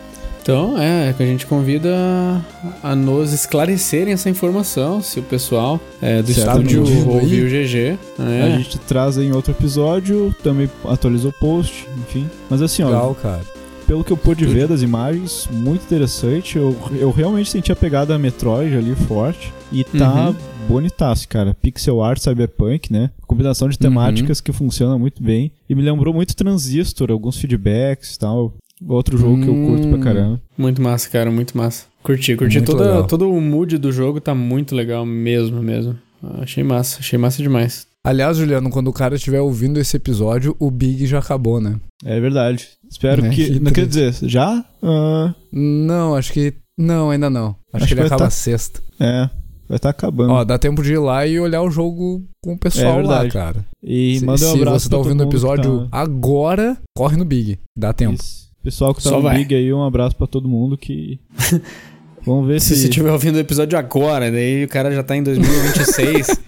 Então, 0.40 0.78
é, 0.80 1.12
que 1.14 1.22
a 1.22 1.26
gente 1.26 1.46
convida 1.46 2.42
a, 2.82 2.96
nos 2.96 3.34
esclarecerem 3.34 4.14
essa 4.14 4.30
informação, 4.30 5.02
se 5.02 5.20
o 5.20 5.22
pessoal 5.22 5.78
é, 6.00 6.22
do 6.22 6.32
Certo, 6.32 6.62
estúdio 6.62 6.86
aí. 6.86 7.02
ouviu 7.06 7.44
o 7.44 7.48
GG. 7.50 7.98
É. 8.18 8.42
A 8.44 8.56
gente 8.56 8.78
traz 8.78 9.18
em 9.18 9.30
outro 9.32 9.52
episódio, 9.52 10.34
também 10.42 10.70
atualizou 10.86 11.30
o 11.32 11.34
post, 11.38 11.86
enfim. 11.98 12.26
Mas 12.48 12.62
assim, 12.62 12.82
ó, 12.82 12.86
Legal, 12.86 13.14
cara. 13.20 13.42
pelo 13.86 14.02
que 14.02 14.10
eu 14.10 14.16
pude 14.16 14.46
ver 14.46 14.66
das 14.66 14.80
imagens, 14.80 15.46
muito 15.52 15.82
interessante. 15.82 16.56
Eu, 16.56 16.74
eu 16.92 17.10
realmente 17.10 17.50
senti 17.50 17.70
a 17.70 17.76
pegada 17.76 18.18
Metroid 18.18 18.74
ali 18.74 18.94
forte. 18.94 19.52
E 19.70 19.84
tá 19.84 20.28
Uhum. 20.30 20.34
Bonitaço, 20.68 21.26
cara. 21.28 21.54
Pixel 21.54 22.02
art, 22.02 22.20
cyberpunk, 22.20 22.92
né? 22.92 23.10
Combinação 23.26 23.68
de 23.68 23.78
temáticas 23.78 24.40
que 24.40 24.52
funciona 24.52 24.98
muito 24.98 25.22
bem. 25.22 25.50
E 25.68 25.74
me 25.74 25.82
lembrou 25.82 26.12
muito 26.14 26.36
Transistor, 26.36 27.10
alguns 27.10 27.36
feedbacks 27.38 28.14
e 28.14 28.18
tal. 28.18 28.54
Outro 28.86 29.18
jogo 29.18 29.40
que 29.42 29.48
eu 29.48 29.54
curto 29.54 29.88
pra 29.88 29.96
Hum. 29.98 30.00
caramba. 30.00 30.40
Muito 30.56 30.80
massa, 30.80 31.08
cara, 31.10 31.30
muito 31.30 31.56
massa. 31.56 31.86
Curti, 32.02 32.36
curti. 32.36 32.58
Muito 32.58 32.70
Toda, 32.72 32.84
legal. 32.84 33.06
todo 33.08 33.28
o 33.28 33.40
mood 33.40 33.76
do 33.76 33.90
jogo 33.90 34.20
tá 34.20 34.34
muito 34.34 34.74
legal 34.74 35.04
mesmo, 35.04 35.60
mesmo. 35.62 35.96
Achei 36.40 36.62
massa, 36.62 37.00
achei 37.00 37.18
massa 37.18 37.42
demais. 37.42 37.86
Aliás, 38.04 38.36
Juliano, 38.36 38.70
quando 38.70 38.88
o 38.88 38.92
cara 38.92 39.16
estiver 39.16 39.40
ouvindo 39.40 39.78
esse 39.80 39.96
episódio, 39.96 40.54
o 40.60 40.70
Big 40.70 41.06
já 41.06 41.18
acabou, 41.18 41.60
né? 41.60 41.76
É 42.04 42.20
verdade. 42.20 42.68
Espero 42.90 43.26
É, 43.26 43.28
que. 43.30 43.50
que 43.54 43.60
Não 43.60 43.72
quer 43.72 43.86
dizer, 43.86 44.14
já? 44.22 44.64
Ah, 44.82 45.34
Não, 45.52 46.14
acho 46.14 46.32
que. 46.32 46.54
Não, 46.78 47.10
ainda 47.10 47.28
não. 47.28 47.56
Acho, 47.72 47.84
Acho 47.84 47.86
que 47.88 47.94
que 47.94 48.00
ele 48.00 48.06
acaba 48.06 48.24
tá- 48.24 48.30
sexta. 48.30 48.80
é. 49.00 49.28
Vai 49.68 49.76
estar 49.76 49.90
acabando. 49.90 50.32
Ó, 50.32 50.44
dá 50.44 50.58
tempo 50.58 50.82
de 50.82 50.92
ir 50.94 50.98
lá 50.98 51.26
e 51.26 51.38
olhar 51.38 51.60
o 51.62 51.70
jogo 51.70 52.24
com 52.42 52.54
o 52.54 52.58
pessoal 52.58 53.00
É 53.00 53.02
lá, 53.02 53.28
cara. 53.28 53.64
e 53.82 54.18
se 54.18 54.24
manda 54.24 54.44
um 54.46 54.50
se 54.52 54.56
abraço 54.56 54.80
você 54.84 54.88
tá 54.88 54.96
ouvindo 54.96 55.20
o 55.20 55.28
episódio 55.28 55.80
tá- 55.90 55.98
agora, 56.00 56.76
corre 56.96 57.16
no 57.18 57.24
Big. 57.24 57.58
Dá 57.76 57.92
tempo. 57.92 58.14
Isso. 58.14 58.48
Pessoal 58.62 58.94
que 58.94 59.02
tá 59.02 59.10
Só 59.10 59.16
no 59.16 59.22
vai. 59.22 59.36
Big 59.38 59.54
aí, 59.54 59.72
um 59.72 59.84
abraço 59.84 60.16
pra 60.16 60.26
todo 60.26 60.48
mundo 60.48 60.76
que. 60.78 61.20
Vamos 62.24 62.46
ver 62.48 62.60
Se 62.60 62.74
se. 62.74 62.76
você 62.82 62.88
estiver 62.88 63.10
ouvindo 63.12 63.36
o 63.36 63.40
episódio 63.40 63.78
agora, 63.78 64.30
daí 64.30 64.64
o 64.64 64.68
cara 64.68 64.90
já 64.90 65.02
tá 65.02 65.16
em 65.16 65.22
2026. 65.22 66.40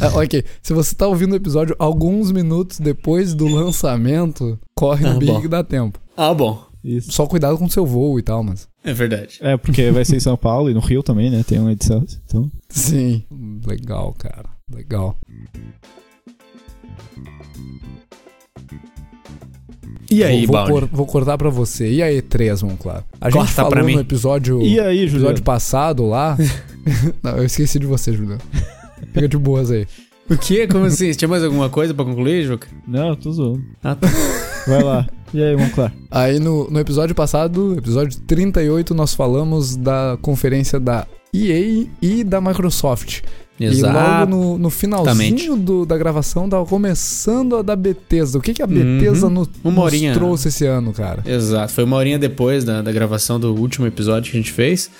Ah, 0.00 0.08
ok, 0.18 0.44
se 0.60 0.72
você 0.74 0.94
tá 0.94 1.06
ouvindo 1.06 1.32
o 1.32 1.36
episódio 1.36 1.76
alguns 1.78 2.32
minutos 2.32 2.80
depois 2.80 3.32
do 3.32 3.46
lançamento, 3.46 4.58
corre 4.74 5.04
no 5.04 5.12
Ah, 5.12 5.18
Big 5.18 5.32
bom. 5.32 5.48
dá 5.48 5.62
tempo. 5.62 6.00
ah, 6.16 6.34
bom. 6.34 6.60
Isso. 6.84 7.10
Só 7.12 7.26
cuidado 7.26 7.56
com 7.56 7.64
o 7.64 7.70
seu 7.70 7.86
voo 7.86 8.18
e 8.18 8.22
tal, 8.22 8.42
mas. 8.44 8.68
É 8.84 8.92
verdade. 8.92 9.38
É, 9.40 9.56
porque 9.56 9.90
vai 9.90 10.04
ser 10.04 10.16
em 10.16 10.20
São 10.20 10.36
Paulo 10.36 10.68
e 10.70 10.74
no 10.74 10.80
Rio 10.80 11.02
também, 11.02 11.30
né? 11.30 11.42
Tem 11.42 11.58
uma 11.58 11.72
edição. 11.72 12.04
Então. 12.26 12.50
Sim. 12.68 13.24
Legal, 13.66 14.14
cara. 14.18 14.50
Legal. 14.70 15.16
E 20.10 20.22
aí, 20.22 20.44
vou, 20.46 20.56
vou, 20.56 20.66
cor- 20.68 20.88
vou 20.92 21.06
cortar 21.06 21.38
pra 21.38 21.48
você. 21.50 21.90
E 21.90 22.02
a 22.02 22.06
E3, 22.08 22.62
Monclar? 22.62 23.04
A 23.20 23.30
gente 23.30 23.38
Corta 23.38 23.52
falou 23.52 23.70
pra 23.70 23.82
mim. 23.82 23.94
no 23.94 24.00
episódio, 24.00 24.60
E 24.62 24.78
aí, 24.78 24.98
Juliano? 25.08 25.16
episódio 25.16 25.42
passado 25.42 26.06
lá. 26.06 26.36
Não, 27.22 27.38
eu 27.38 27.44
esqueci 27.44 27.78
de 27.78 27.86
você, 27.86 28.12
Juliano. 28.12 28.40
Fica 29.12 29.26
de 29.28 29.38
boas 29.38 29.70
aí. 29.70 29.86
O 30.28 30.36
quê? 30.36 30.66
Como 30.66 30.84
assim? 30.84 31.10
Tinha 31.12 31.28
mais 31.28 31.42
alguma 31.42 31.68
coisa 31.70 31.92
pra 31.94 32.04
concluir, 32.04 32.44
Juca? 32.44 32.68
Não, 32.86 33.08
eu 33.08 33.16
tô 33.16 33.32
zoando. 33.32 33.62
Ah, 33.82 33.94
tá. 33.94 34.06
Vai 34.66 34.82
lá. 34.82 35.06
E 35.34 35.42
aí, 35.42 35.56
Monclar? 35.56 35.92
Aí 36.10 36.38
no, 36.38 36.70
no 36.70 36.78
episódio 36.78 37.14
passado, 37.14 37.74
episódio 37.76 38.18
38, 38.20 38.94
nós 38.94 39.12
falamos 39.14 39.74
da 39.76 40.16
conferência 40.22 40.78
da 40.78 41.06
EA 41.34 41.86
e 42.00 42.22
da 42.22 42.40
Microsoft. 42.40 43.22
E 43.58 43.66
logo 43.66 43.76
Exato. 43.76 44.30
no, 44.30 44.58
no 44.58 44.70
finalzinho 44.70 45.56
do- 45.56 45.84
da 45.86 45.96
gravação 45.98 46.48
tava 46.48 46.64
começando 46.66 47.56
a 47.56 47.62
da 47.62 47.74
Bethesda. 47.76 48.38
O 48.38 48.40
que, 48.40 48.52
que 48.54 48.62
a 48.62 48.66
Bethesda 48.66 49.26
Uhum. 49.26 49.32
nos 49.32 49.48
horinha. 49.78 50.12
trouxe 50.14 50.48
esse 50.48 50.66
ano, 50.66 50.92
cara? 50.92 51.22
Exato. 51.26 51.72
Foi 51.72 51.82
uma 51.84 51.96
horinha 51.96 52.18
depois 52.18 52.64
da, 52.64 52.80
da 52.82 52.90
gravação 52.92 53.38
do 53.38 53.54
último 53.54 53.86
episódio 53.86 54.30
que 54.30 54.36
a 54.36 54.40
gente 54.40 54.52
fez. 54.52 54.90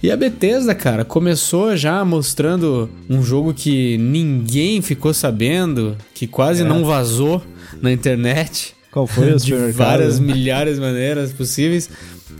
E 0.00 0.12
a 0.12 0.16
Bethesda, 0.16 0.74
cara, 0.76 1.04
começou 1.04 1.76
já 1.76 2.04
mostrando 2.04 2.88
um 3.10 3.20
jogo 3.22 3.52
que 3.52 3.98
ninguém 3.98 4.80
ficou 4.80 5.12
sabendo, 5.12 5.96
que 6.14 6.26
quase 6.28 6.62
É. 6.62 6.64
não 6.64 6.84
vazou 6.84 7.42
na 7.82 7.90
internet. 7.92 8.74
Qual 8.98 9.06
foi 9.06 9.32
o 9.32 9.36
de 9.38 9.54
várias 9.72 10.18
milhares 10.18 10.74
de 10.76 10.80
maneiras 10.80 11.32
possíveis. 11.32 11.88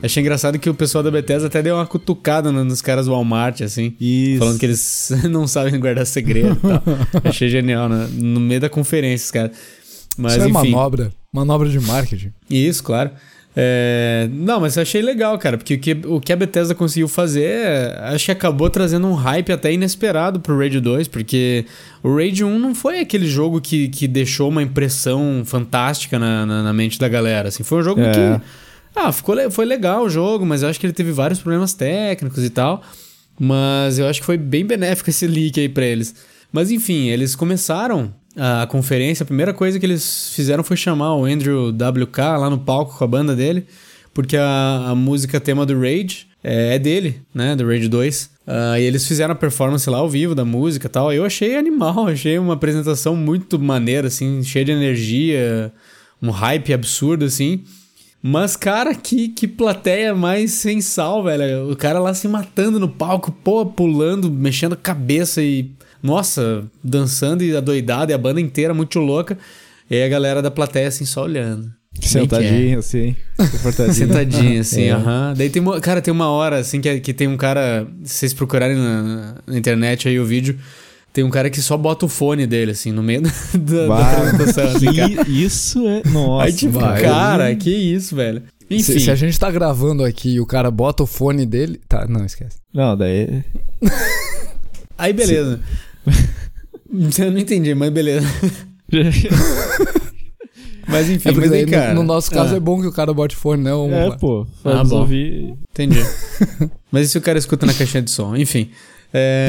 Achei 0.03 0.21
engraçado 0.21 0.59
que 0.59 0.69
o 0.71 0.75
pessoal 0.75 1.03
da 1.03 1.11
Bethesda 1.11 1.47
até 1.49 1.61
deu 1.63 1.75
uma 1.75 1.87
cutucada 1.87 2.53
no- 2.53 2.65
nos 2.65 2.81
caras 2.81 3.07
do 3.07 3.13
Walmart, 3.13 3.61
assim. 3.63 3.95
Isso. 4.01 4.39
Falando 4.39 4.59
que 4.59 4.67
eles 4.67 5.11
não 5.31 5.47
sabem 5.49 5.79
guardar 5.81 6.07
segredo 6.07 6.53
e 6.53 6.69
tal. 6.69 6.83
Achei 7.25 7.49
genial, 7.49 7.89
né? 7.89 8.09
No 8.13 8.39
meio 8.41 8.61
da 8.61 8.69
conferência, 8.69 9.25
os 9.25 9.31
caras. 9.31 9.51
Mas 10.17 10.33
Isso 10.35 10.43
é 10.43 10.49
enfim. 10.51 10.71
manobra. 10.73 11.13
Manobra 11.33 11.69
de 11.69 11.81
marketing. 11.81 12.33
Isso, 12.51 12.83
claro. 12.83 13.11
É, 13.57 14.29
Não, 14.33 14.61
mas 14.61 14.77
eu 14.77 14.83
achei 14.83 15.03
legal, 15.03 15.37
cara, 15.39 15.57
porque 15.59 15.75
o 15.75 15.79
que, 15.79 15.93
o 16.07 16.21
que 16.21 16.33
a 16.33 16.37
Bethesda 16.37 16.75
conseguiu 16.75 17.09
fazer, 17.09 17.45
é, 17.45 17.99
acho 18.15 18.27
que 18.27 18.31
acabou 18.31 18.71
trazendo 18.71 19.07
um 19.07 19.15
hype 19.15 19.53
até 19.53 19.73
inesperado 19.73 20.39
pro 20.41 20.57
Raid 20.57 20.81
2, 20.81 21.09
porque 21.09 21.65
o 22.03 22.15
Raid 22.15 22.45
1 22.45 22.59
não 22.59 22.75
foi 22.75 23.01
aquele 23.01 23.27
jogo 23.27 23.61
que, 23.61 23.89
que 23.89 24.07
deixou 24.07 24.49
uma 24.49 24.63
impressão 24.63 25.43
fantástica 25.45 26.19
na, 26.19 26.47
na, 26.47 26.63
na 26.63 26.73
mente 26.73 26.99
da 26.99 27.09
galera, 27.09 27.49
assim. 27.49 27.63
Foi 27.65 27.81
um 27.81 27.83
jogo 27.83 28.01
É. 28.01 28.13
que... 28.13 28.45
Ah, 28.97 29.13
ficou, 29.13 29.37
foi 29.51 29.65
legal 29.65 30.05
o 30.05 30.11
jogo, 30.11 30.45
mas 30.45 30.63
eu 30.63 30.69
acho 30.69 30.81
que 30.81 30.87
ele 30.87 30.93
teve 30.93 31.13
vários 31.13 31.39
problemas 31.41 31.73
técnicos 31.73 32.43
e 32.43 32.51
tal. 32.51 32.83
Mas 33.39 33.99
eu 33.99 34.09
acho 34.09 34.19
que 34.21 34.27
foi 34.27 34.37
bem 34.37 34.67
benéfico 34.67 35.11
esse 35.11 35.27
leak 35.27 35.61
aí 35.61 35.69
pra 35.69 35.87
eles. 35.87 36.15
Mas 36.53 36.71
enfim, 36.73 37.09
eles 37.09 37.37
começaram 37.37 38.13
a 38.37 38.67
conferência. 38.67 39.23
A 39.23 39.27
primeira 39.27 39.53
coisa 39.53 39.79
que 39.79 39.87
eles 39.87 40.33
fizeram 40.35 40.63
foi 40.63 40.77
chamar 40.77 41.15
o 41.15 41.25
Andrew 41.25 41.71
WK 41.71 42.19
lá 42.39 42.51
no 42.51 42.59
palco 42.59 42.97
com 42.97 43.05
a 43.05 43.07
banda 43.07 43.35
dele, 43.35 43.67
porque 44.13 44.37
a, 44.37 44.89
a 44.89 44.95
música 44.95 45.41
tema 45.41 45.65
do 45.65 45.79
Rage 45.79 46.27
é, 46.43 46.77
é 46.77 46.79
dele, 46.79 47.21
né? 47.35 47.57
Do 47.57 47.67
Rage 47.67 47.89
2. 47.89 48.31
Ah, 48.47 48.81
e 48.81 48.85
eles 48.85 49.07
fizeram 49.07 49.33
a 49.33 49.37
performance 49.37 49.89
lá 49.91 49.99
ao 49.99 50.09
vivo 50.09 50.35
da 50.35 50.45
música 50.45 50.87
e 50.87 50.91
tal. 50.91 51.13
Eu 51.13 51.25
achei 51.25 51.57
animal, 51.57 52.07
achei 52.09 52.39
uma 52.39 52.55
apresentação 52.55 53.15
muito 53.15 53.59
maneira, 53.59 54.09
assim, 54.09 54.43
cheia 54.43 54.65
de 54.65 54.73
energia, 54.73 55.73
um 56.23 56.31
hype 56.31 56.73
absurdo, 56.73 57.25
assim. 57.25 57.63
Mas, 58.23 58.57
cara, 58.57 58.95
que, 58.95 59.29
que 59.29 59.47
plateia 59.47 60.15
mais 60.15 60.53
sem 60.53 60.81
sal, 60.81 61.23
velho. 61.23 61.71
O 61.71 61.77
cara 61.77 62.01
lá 62.01 62.13
se 62.13 62.27
matando 62.27 62.81
no 62.81 62.89
palco, 62.89 63.31
pô, 63.31 63.65
pulando, 63.67 64.31
mexendo 64.31 64.73
a 64.73 64.77
cabeça 64.77 65.41
e, 65.41 65.71
nossa, 66.03 66.65
dançando 66.83 67.43
e 67.43 67.57
adoidado, 67.57 68.11
e 68.11 68.15
a 68.15 68.19
banda 68.19 68.41
inteira 68.41 68.73
muito 68.75 68.99
louca. 68.99 69.37
E 69.91 69.97
aí 69.97 70.03
a 70.05 70.09
galera 70.09 70.43
da 70.43 70.51
plateia, 70.51 70.89
assim, 70.89 71.05
só 71.05 71.25
olhando. 71.25 71.73
Sentadinho, 72.01 72.79
assim. 72.79 73.17
Confortadinho. 73.37 73.95
Sentadinho, 73.95 74.61
assim, 74.61 74.83
É. 74.85 74.91
aham. 74.93 75.35
Daí 75.37 75.51
tem 75.51 75.61
uma, 75.63 75.81
cara, 75.81 76.01
tem 76.01 76.13
uma 76.13 76.29
hora, 76.29 76.59
assim, 76.59 76.81
que, 76.81 77.01
que 77.01 77.13
tem 77.13 77.27
um 77.27 77.37
cara, 77.37 77.87
se 78.05 78.15
vocês 78.15 78.35
procurarem 78.35 78.77
na, 78.77 79.37
na 79.47 79.59
internet 79.59 80.07
aí 80.09 80.21
o 80.21 80.25
vídeo, 80.25 80.59
tem 81.13 81.25
um 81.25 81.31
cara 81.31 81.51
que 81.51 81.61
só 81.61 81.77
bota 81.77 82.05
o 82.07 82.09
fone 82.09 82.47
dele, 82.47 82.71
assim, 82.73 82.93
no 82.93 83.03
meio 83.03 83.23
da, 83.23 83.31
da 83.59 83.89
Bah, 83.89 84.13
apresentação, 84.13 84.69
assim, 84.77 84.95
cara. 84.95 85.29
isso 85.29 85.89
é. 85.89 86.03
Nossa. 86.11 86.45
Aí, 86.47 86.53
tipo, 86.53 86.79
vai. 86.79 87.03
cara, 87.03 87.57
que 87.57 87.71
isso, 87.71 88.15
velho. 88.15 88.43
Enfim. 88.71 88.83
Se, 88.83 89.01
se 89.01 89.11
a 89.11 89.15
gente 89.17 89.41
tá 89.41 89.51
gravando 89.51 90.05
aqui 90.05 90.35
e 90.35 90.41
o 90.41 90.47
cara 90.47 90.71
bota 90.71 91.03
o 91.03 91.07
fone 91.07 91.47
dele. 91.47 91.81
Tá, 91.89 92.07
não, 92.07 92.25
esquece. 92.27 92.59
Não, 92.73 92.95
daí. 92.97 93.43
Aí 94.99 95.13
beleza. 95.13 95.61
Eu 97.19 97.31
não 97.31 97.39
entendi, 97.39 97.75
mas 97.75 97.91
beleza. 97.91 98.27
Mas 100.89 101.11
enfim, 101.11 101.29
É 101.29 101.33
mas 101.33 101.53
aí, 101.53 101.67
cara. 101.67 101.93
no, 101.93 102.01
no 102.01 102.07
nosso 102.07 102.31
caso 102.31 102.55
ah, 102.55 102.57
é 102.57 102.61
bom 102.61 102.81
que 102.81 102.87
o 102.87 102.93
cara 102.93 103.13
bote 103.13 103.37
fone, 103.37 103.63
né? 103.63 103.71
Vamos 103.71 103.93
é, 103.93 104.07
lá. 104.07 104.17
pô. 104.17 104.47
Ah, 104.65 104.83
bom. 104.83 105.01
ouvir. 105.01 105.55
Entendi. 105.71 106.03
mas 106.91 107.07
e 107.07 107.11
se 107.11 107.19
o 107.19 107.21
cara 107.21 107.39
escuta 107.39 107.67
na 107.67 107.75
caixinha 107.75 108.03
de 108.03 108.11
som? 108.11 108.35
Enfim. 108.35 108.71
É... 109.13 109.49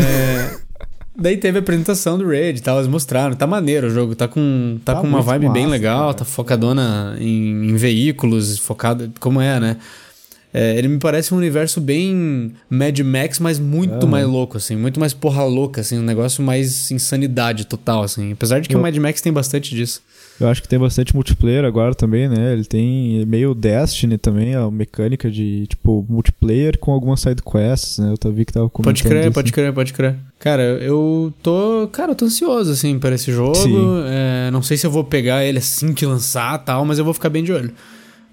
Daí 1.18 1.38
teve 1.38 1.58
a 1.58 1.62
apresentação 1.62 2.18
do 2.18 2.28
Raid 2.28 2.60
e 2.60 2.62
tal, 2.62 2.78
eles 2.78 2.90
mostraram. 2.90 3.36
Tá 3.36 3.48
maneiro 3.48 3.88
o 3.88 3.90
jogo, 3.90 4.16
tá 4.16 4.28
com, 4.28 4.80
tá 4.84 4.96
Tá 4.96 5.02
com 5.02 5.08
uma 5.08 5.22
vibe 5.22 5.50
bem 5.50 5.64
massa, 5.64 5.72
legal, 5.72 6.00
cara. 6.02 6.14
tá 6.14 6.26
focadona 6.26 7.16
em, 7.20 7.70
em 7.70 7.76
veículos, 7.76 8.58
focada. 8.60 9.10
Como 9.20 9.40
é, 9.40 9.60
né? 9.62 9.78
É, 10.52 10.76
ele 10.78 10.88
me 10.88 10.98
parece 10.98 11.32
um 11.34 11.38
universo 11.38 11.80
bem 11.80 12.52
Mad 12.70 12.98
Max, 13.02 13.40
mas 13.40 13.60
muito 13.60 14.06
Ah. 14.06 14.10
mais 14.10 14.26
louco, 14.26 14.58
assim, 14.58 14.76
muito 14.76 15.00
mais 15.00 15.14
porra 15.14 15.44
louca, 15.44 15.82
assim, 15.82 16.00
um 16.00 16.04
negócio 16.04 16.44
mais 16.44 16.90
insanidade 16.90 17.66
total, 17.68 18.02
assim. 18.04 18.32
Apesar 18.32 18.60
de 18.60 18.68
que 18.68 18.74
Eu- 18.76 18.80
o 18.80 18.82
Mad 18.82 18.96
Max 18.98 19.22
tem 19.22 19.32
bastante 19.32 19.76
disso. 19.76 20.02
Eu 20.40 20.48
acho 20.48 20.62
que 20.62 20.68
tem 20.70 20.80
bastante 20.80 21.14
multiplayer 21.14 21.66
agora 21.66 21.94
também, 21.94 22.28
né? 22.30 22.54
Ele 22.54 22.64
tem 22.64 23.26
meio 23.28 23.54
Destiny 23.54 24.18
também, 24.18 24.56
a 24.56 24.72
mecânica 24.72 25.30
de, 25.30 25.68
tipo, 25.68 26.06
multiplayer 26.10 26.80
com 26.80 26.92
algumas 26.94 27.20
side 27.20 27.42
quests, 27.44 28.00
né? 28.00 28.10
Eu 28.12 28.18
tava- 28.18 28.34
vi 28.34 28.46
que 28.46 28.54
tava 28.54 28.70
comentando 28.70 28.94
Pode 28.96 29.04
crer, 29.04 29.32
pode 29.34 29.52
crer, 29.52 29.74
pode 29.74 29.94
crer. 29.94 30.16
Cara, 30.40 30.64
eu 30.64 31.34
tô. 31.44 31.90
Cara, 31.92 32.14
eu 32.14 32.16
tô 32.16 32.26
ansioso, 32.26 32.72
assim, 32.72 32.98
para 32.98 33.14
esse 33.16 33.32
jogo. 33.34 33.54
É, 34.08 34.50
não 34.50 34.62
sei 34.64 34.78
se 34.78 34.88
eu 34.88 34.92
vou 34.92 35.04
pegar 35.04 35.44
ele 35.44 35.58
assim 35.60 35.94
que 35.94 36.06
lançar 36.06 36.58
tal, 36.60 36.86
mas 36.86 36.98
eu 36.98 37.04
vou 37.06 37.14
ficar 37.14 37.30
bem 37.30 37.44
de 37.44 37.52
olho. 37.52 37.72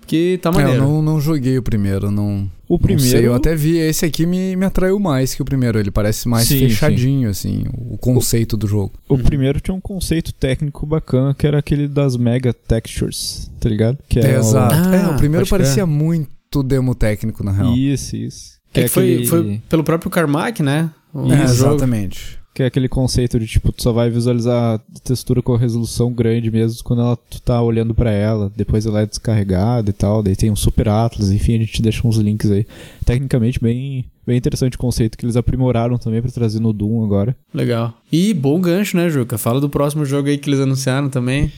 Porque 0.07 0.39
tá 0.41 0.51
É, 0.51 0.53
maneiro. 0.53 0.79
eu 0.83 0.87
não, 0.89 1.03
não 1.03 1.21
joguei 1.21 1.59
o 1.59 1.63
primeiro, 1.63 2.13
não. 2.13 2.49
O 2.69 2.75
Não 2.75 2.79
primeiro. 2.79 3.11
sei, 3.11 3.27
eu 3.27 3.35
até 3.35 3.57
vi. 3.57 3.77
Esse 3.77 4.05
aqui 4.07 4.25
me, 4.25 4.55
me 4.55 4.65
atraiu 4.65 4.99
mais 5.01 5.35
que 5.35 5.43
o 5.43 5.45
primeiro. 5.45 5.79
Ele 5.81 5.91
parece 5.91 6.29
mais 6.29 6.47
Sim, 6.47 6.61
fechadinho, 6.61 7.29
assim, 7.29 7.65
o 7.91 7.99
conceito 7.99 8.57
do 8.57 8.67
jogo. 8.69 8.93
O 9.09 9.19
primeiro 9.19 9.61
tinha 9.61 9.75
um 9.75 9.81
conceito 9.81 10.33
técnico 10.33 10.87
bacana, 10.87 11.35
que 11.35 11.45
era 11.47 11.59
aquele 11.59 11.89
das 11.89 12.17
mega 12.17 12.53
textures, 12.55 13.51
tá 13.59 13.69
ligado? 13.69 13.99
Que 14.09 14.21
É, 14.21 14.37
o- 14.37 14.41
exato. 14.41 14.75
Ah, 14.77 14.95
é, 14.97 15.07
o 15.09 15.17
primeiro 15.17 15.47
parecia 15.49 15.85
muito 15.85 16.63
demo 16.65 16.95
técnico, 16.95 17.43
na 17.45 17.51
real. 17.53 17.75
Isso, 17.77 18.17
isso. 18.17 18.57
É 18.73 18.83
que 18.83 18.89
foi, 18.89 19.13
aquele- 19.15 19.27
foi 19.27 19.61
pelo 19.69 19.83
próprio 19.83 20.11
Carmack, 20.11 20.63
né? 20.63 20.91
O 21.13 21.33
É, 21.33 21.47
jogo. 21.49 21.73
exatamente. 21.75 22.39
Que 22.57 22.63
é 22.63 22.67
aquele 22.67 22.89
conceito 22.89 23.39
de, 23.39 23.47
tipo, 23.47 23.71
tu 23.71 23.83
só 23.83 23.93
vai 23.93 24.09
visualizar 24.09 24.77
a 24.77 25.01
textura 25.05 25.43
com 25.43 25.57
resolução 25.57 26.11
grande 26.11 26.51
mesmo 26.51 26.83
quando 26.83 27.03
ela, 27.03 27.15
tu 27.15 27.39
tá 27.43 27.61
olhando 27.61 27.95
pra 27.95 28.11
ela. 28.11 28.51
Depois 28.57 28.87
ela 28.87 29.03
é 29.03 29.07
descarregada 29.07 29.91
e 29.91 29.93
tal. 29.93 30.23
Daí 30.23 30.35
tem 30.35 30.51
um 30.51 30.57
Super 30.57 30.89
Atlas, 30.89 31.31
enfim, 31.31 31.57
a 31.57 31.59
gente 31.59 31.83
deixa 31.83 32.09
uns 32.09 32.17
links 32.17 32.51
aí. 32.51 32.67
Tecnicamente, 33.05 33.61
bem, 33.61 34.07
bem 34.27 34.39
interessante 34.39 34.75
o 34.77 34.79
conceito 34.79 35.19
que 35.19 35.27
eles 35.27 35.37
aprimoraram 35.37 35.99
também 35.99 36.23
pra 36.23 36.31
trazer 36.31 36.59
no 36.59 36.73
Doom 36.73 37.05
agora. 37.05 37.37
Legal. 37.53 37.93
E 38.11 38.33
bom 38.33 38.59
gancho, 38.59 38.97
né, 38.97 39.11
Juca? 39.11 39.37
Fala 39.37 39.61
do 39.61 39.69
próximo 39.69 40.07
jogo 40.07 40.31
aí 40.31 40.39
que 40.39 40.49
eles 40.49 40.61
anunciaram 40.61 41.11
também. 41.11 41.53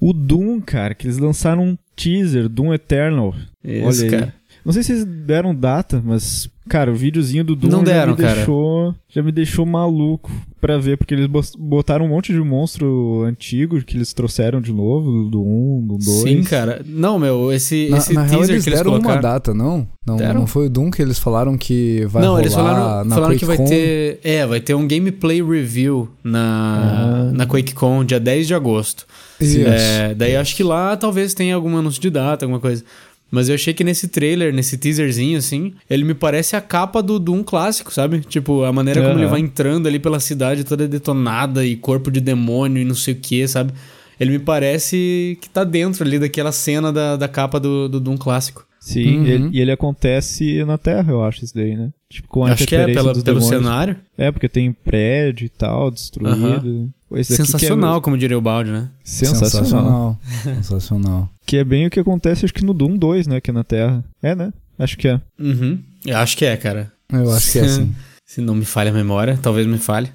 O 0.00 0.14
Doom, 0.14 0.62
cara, 0.62 0.94
que 0.94 1.06
eles 1.06 1.18
lançaram 1.18 1.62
um 1.62 1.78
teaser, 1.94 2.48
Doom 2.48 2.72
Eternal. 2.72 3.34
Isso, 3.62 3.86
Olha 3.86 4.02
aí. 4.02 4.10
cara. 4.18 4.34
Não 4.64 4.72
sei 4.72 4.82
se 4.82 4.92
eles 4.92 5.04
deram 5.04 5.54
data, 5.54 6.02
mas, 6.04 6.48
cara, 6.68 6.90
o 6.92 6.94
videozinho 6.94 7.42
do 7.42 7.56
Doom 7.56 7.70
Não 7.70 7.82
deram, 7.82 8.12
já 8.12 8.16
me 8.16 8.22
cara. 8.22 8.34
deixou, 8.36 8.94
já 9.08 9.22
me 9.22 9.32
deixou 9.32 9.66
maluco 9.66 10.30
pra 10.60 10.76
ver, 10.78 10.96
porque 10.96 11.14
eles 11.14 11.28
botaram 11.58 12.04
um 12.04 12.08
monte 12.08 12.32
de 12.32 12.38
monstro 12.40 13.22
antigo 13.24 13.80
que 13.82 13.96
eles 13.96 14.12
trouxeram 14.12 14.60
de 14.60 14.72
novo, 14.72 15.28
do 15.28 15.40
1, 15.42 15.86
do 15.86 15.98
2. 15.98 16.04
Sim, 16.04 16.42
cara. 16.44 16.82
Não, 16.86 17.18
meu, 17.18 17.52
esse, 17.52 17.88
Na, 17.90 17.98
esse 17.98 18.12
na 18.12 18.22
real, 18.22 18.38
teaser 18.40 18.54
eles 18.54 18.64
que 18.64 18.70
eles 18.70 18.78
deram 18.80 18.92
uma 18.92 18.98
colocaram. 19.00 19.22
data, 19.22 19.54
não? 19.54 19.86
Não, 20.06 20.16
Deram? 20.16 20.40
não 20.40 20.46
foi 20.46 20.66
o 20.66 20.70
Doom 20.70 20.90
que 20.90 21.02
eles 21.02 21.18
falaram 21.18 21.56
que 21.58 22.06
vai 22.06 22.22
não, 22.22 22.30
rolar 22.30 22.40
eles 22.40 22.54
falaram, 22.54 23.04
na 23.04 23.14
falaram 23.14 23.36
que 23.36 23.44
vai 23.44 23.58
ter. 23.58 24.18
É, 24.24 24.46
vai 24.46 24.58
ter 24.58 24.74
um 24.74 24.88
gameplay 24.88 25.42
review 25.42 26.08
na, 26.24 27.28
Ah. 27.28 27.32
na 27.32 27.46
QuakeCon, 27.46 28.04
dia 28.04 28.18
10 28.18 28.46
de 28.46 28.54
agosto. 28.54 29.06
Isso. 29.38 29.60
É, 29.66 30.14
daí 30.14 30.34
acho 30.34 30.56
que 30.56 30.62
lá 30.64 30.96
talvez 30.96 31.34
tenha 31.34 31.54
algum 31.54 31.76
anúncio 31.76 32.00
de 32.00 32.08
data, 32.10 32.44
alguma 32.46 32.58
coisa. 32.58 32.82
Mas 33.30 33.48
eu 33.48 33.54
achei 33.54 33.74
que 33.74 33.84
nesse 33.84 34.08
trailer, 34.08 34.54
nesse 34.54 34.78
teaserzinho, 34.78 35.36
assim, 35.38 35.74
ele 35.88 36.02
me 36.04 36.14
parece 36.14 36.56
a 36.56 36.60
capa 36.60 37.02
do 37.02 37.18
Doom 37.18 37.42
clássico, 37.42 37.92
sabe? 37.92 38.20
Tipo, 38.20 38.64
a 38.64 38.72
maneira 38.72 39.00
como 39.02 39.12
Aham. 39.12 39.20
ele 39.20 39.28
vai 39.30 39.40
entrando 39.40 39.86
ali 39.86 39.98
pela 39.98 40.18
cidade 40.18 40.64
toda 40.64 40.88
detonada 40.88 41.64
e 41.66 41.76
corpo 41.76 42.10
de 42.10 42.20
demônio 42.20 42.80
e 42.80 42.84
não 42.84 42.94
sei 42.94 43.12
o 43.14 43.18
que, 43.18 43.46
sabe? 43.46 43.72
Ele 44.18 44.32
me 44.32 44.38
parece 44.38 45.38
que 45.40 45.48
tá 45.48 45.62
dentro 45.62 46.02
ali 46.04 46.18
daquela 46.18 46.52
cena 46.52 46.92
da, 46.92 47.16
da 47.16 47.28
capa 47.28 47.60
do, 47.60 47.88
do 47.88 48.00
Doom 48.00 48.16
clássico. 48.16 48.66
Sim, 48.80 49.18
Uhum. 49.18 49.26
ele- 49.26 49.48
e 49.52 49.60
ele 49.60 49.70
acontece 49.72 50.64
na 50.64 50.78
Terra, 50.78 51.12
eu 51.12 51.22
acho, 51.22 51.44
isso 51.44 51.54
daí, 51.54 51.76
né? 51.76 51.90
Tipo, 52.08 52.28
com 52.28 52.44
a 52.46 52.52
Acho 52.52 52.66
que 52.66 52.74
é 52.74 52.86
pela, 52.86 53.12
dos 53.12 53.22
pelo 53.22 53.40
demônios. 53.40 53.62
cenário. 53.64 53.96
É, 54.16 54.32
porque 54.32 54.48
tem 54.48 54.72
prédio 54.72 55.44
e 55.44 55.48
tal, 55.50 55.90
destruído. 55.90 56.36
Esse 56.84 56.88
é- 57.12 57.22
Sensacional, 57.22 58.00
como 58.02 58.16
diria 58.18 58.36
o 58.38 58.40
Balde, 58.40 58.70
né? 58.70 58.88
sensacional. 59.04 60.18
Sensacional. 60.42 61.28
Que 61.46 61.56
é 61.58 61.64
bem 61.64 61.86
o 61.86 61.90
que 61.90 62.00
acontece, 62.00 62.44
acho 62.44 62.54
que 62.54 62.64
no 62.64 62.74
Doom 62.74 62.96
2, 62.96 63.26
né? 63.26 63.40
Que 63.40 63.50
é 63.50 63.54
na 63.54 63.64
Terra. 63.64 64.04
É, 64.22 64.34
né? 64.34 64.52
Acho 64.78 64.96
que 64.98 65.08
é. 65.08 65.20
Uhum. 65.38 65.78
Eu 66.06 66.16
acho 66.18 66.36
que 66.36 66.44
é, 66.44 66.56
cara. 66.56 66.92
Eu 67.12 67.30
acho 67.32 67.52
que 67.52 67.58
é 67.58 67.62
assim. 67.62 67.94
Se 68.26 68.40
não 68.42 68.54
me 68.54 68.64
falha 68.66 68.90
a 68.90 68.94
memória, 68.94 69.38
talvez 69.40 69.66
me 69.66 69.78
falhe. 69.78 70.10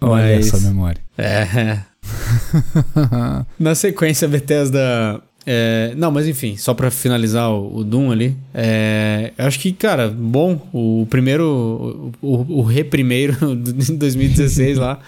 Olha 0.00 0.36
Mas- 0.36 0.48
essa 0.52 0.60
memória. 0.60 1.00
É. 1.16 1.78
Na 3.58 3.74
sequência, 3.74 4.26
a 4.26 4.30
Bethesda. 4.30 5.20
é, 5.46 5.94
não, 5.96 6.10
mas 6.10 6.28
enfim, 6.28 6.56
só 6.56 6.74
pra 6.74 6.90
finalizar 6.90 7.50
o, 7.50 7.78
o 7.78 7.84
Doom 7.84 8.10
ali. 8.12 8.36
é, 8.52 9.32
eu 9.38 9.46
acho 9.46 9.58
que, 9.58 9.72
cara, 9.72 10.08
bom. 10.08 10.60
O 10.72 11.06
primeiro. 11.08 12.12
O, 12.20 12.26
o, 12.36 12.58
o 12.58 12.62
re-primeiro 12.62 13.56
de 13.56 13.92
2016 13.96 14.76
lá. 14.78 14.98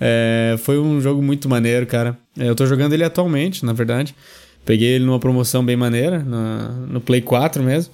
É, 0.00 0.56
foi 0.58 0.78
um 0.78 1.00
jogo 1.00 1.22
muito 1.22 1.48
maneiro, 1.48 1.86
cara. 1.86 2.16
É, 2.38 2.48
eu 2.48 2.54
tô 2.54 2.66
jogando 2.66 2.92
ele 2.92 3.04
atualmente, 3.04 3.64
na 3.64 3.72
verdade. 3.72 4.14
Peguei 4.64 4.88
ele 4.94 5.04
numa 5.04 5.18
promoção 5.20 5.64
bem 5.64 5.76
maneira, 5.76 6.20
na- 6.22 6.70
no 6.88 7.00
Play 7.00 7.20
4 7.20 7.62
mesmo. 7.62 7.92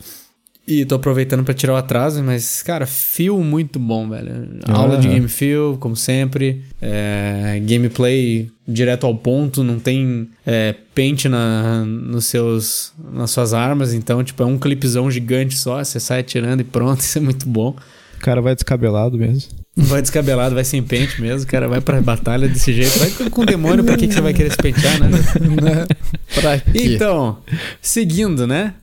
E 0.68 0.84
tô 0.84 0.94
aproveitando 0.94 1.42
pra 1.42 1.52
tirar 1.52 1.72
o 1.72 1.76
atraso, 1.76 2.22
mas, 2.22 2.62
cara, 2.62 2.86
feel 2.86 3.38
muito 3.42 3.76
bom, 3.78 4.08
velho. 4.08 4.60
Aula 4.68 4.96
de 4.98 5.08
Aham. 5.08 5.14
game 5.16 5.28
feel, 5.28 5.76
como 5.80 5.96
sempre. 5.96 6.62
É, 6.80 7.60
gameplay 7.64 8.48
direto 8.68 9.04
ao 9.04 9.16
ponto, 9.16 9.64
não 9.64 9.80
tem 9.80 10.28
é, 10.46 10.74
pente 10.94 11.28
na, 11.28 11.84
nos 11.84 12.26
seus, 12.26 12.92
nas 13.12 13.32
suas 13.32 13.52
armas, 13.52 13.92
então, 13.92 14.22
tipo, 14.22 14.40
é 14.44 14.46
um 14.46 14.56
clipezão 14.58 15.10
gigante 15.10 15.56
só, 15.58 15.82
você 15.82 15.98
sai 15.98 16.20
atirando 16.20 16.60
e 16.60 16.64
pronto, 16.64 17.00
isso 17.00 17.18
é 17.18 17.20
muito 17.20 17.48
bom. 17.48 17.74
O 18.16 18.20
cara 18.20 18.40
vai 18.40 18.54
descabelado 18.54 19.18
mesmo. 19.18 19.50
Vai 19.80 20.02
descabelado, 20.02 20.54
vai 20.54 20.64
sem 20.64 20.82
pente 20.82 21.20
mesmo, 21.20 21.46
cara, 21.50 21.68
vai 21.68 21.80
pra 21.80 22.00
batalha 22.00 22.48
desse 22.48 22.72
jeito. 22.72 22.98
Vai 22.98 23.10
com, 23.10 23.30
com 23.30 23.44
demônio, 23.44 23.84
pra 23.84 23.96
que, 23.96 24.06
que 24.08 24.14
você 24.14 24.20
vai 24.20 24.32
querer 24.34 24.50
se 24.50 24.56
pentear, 24.56 24.98
né? 25.00 25.08
né? 25.08 25.86
Pra 26.34 26.58
quê? 26.58 26.94
Então, 26.94 27.38
seguindo, 27.80 28.46
né? 28.46 28.74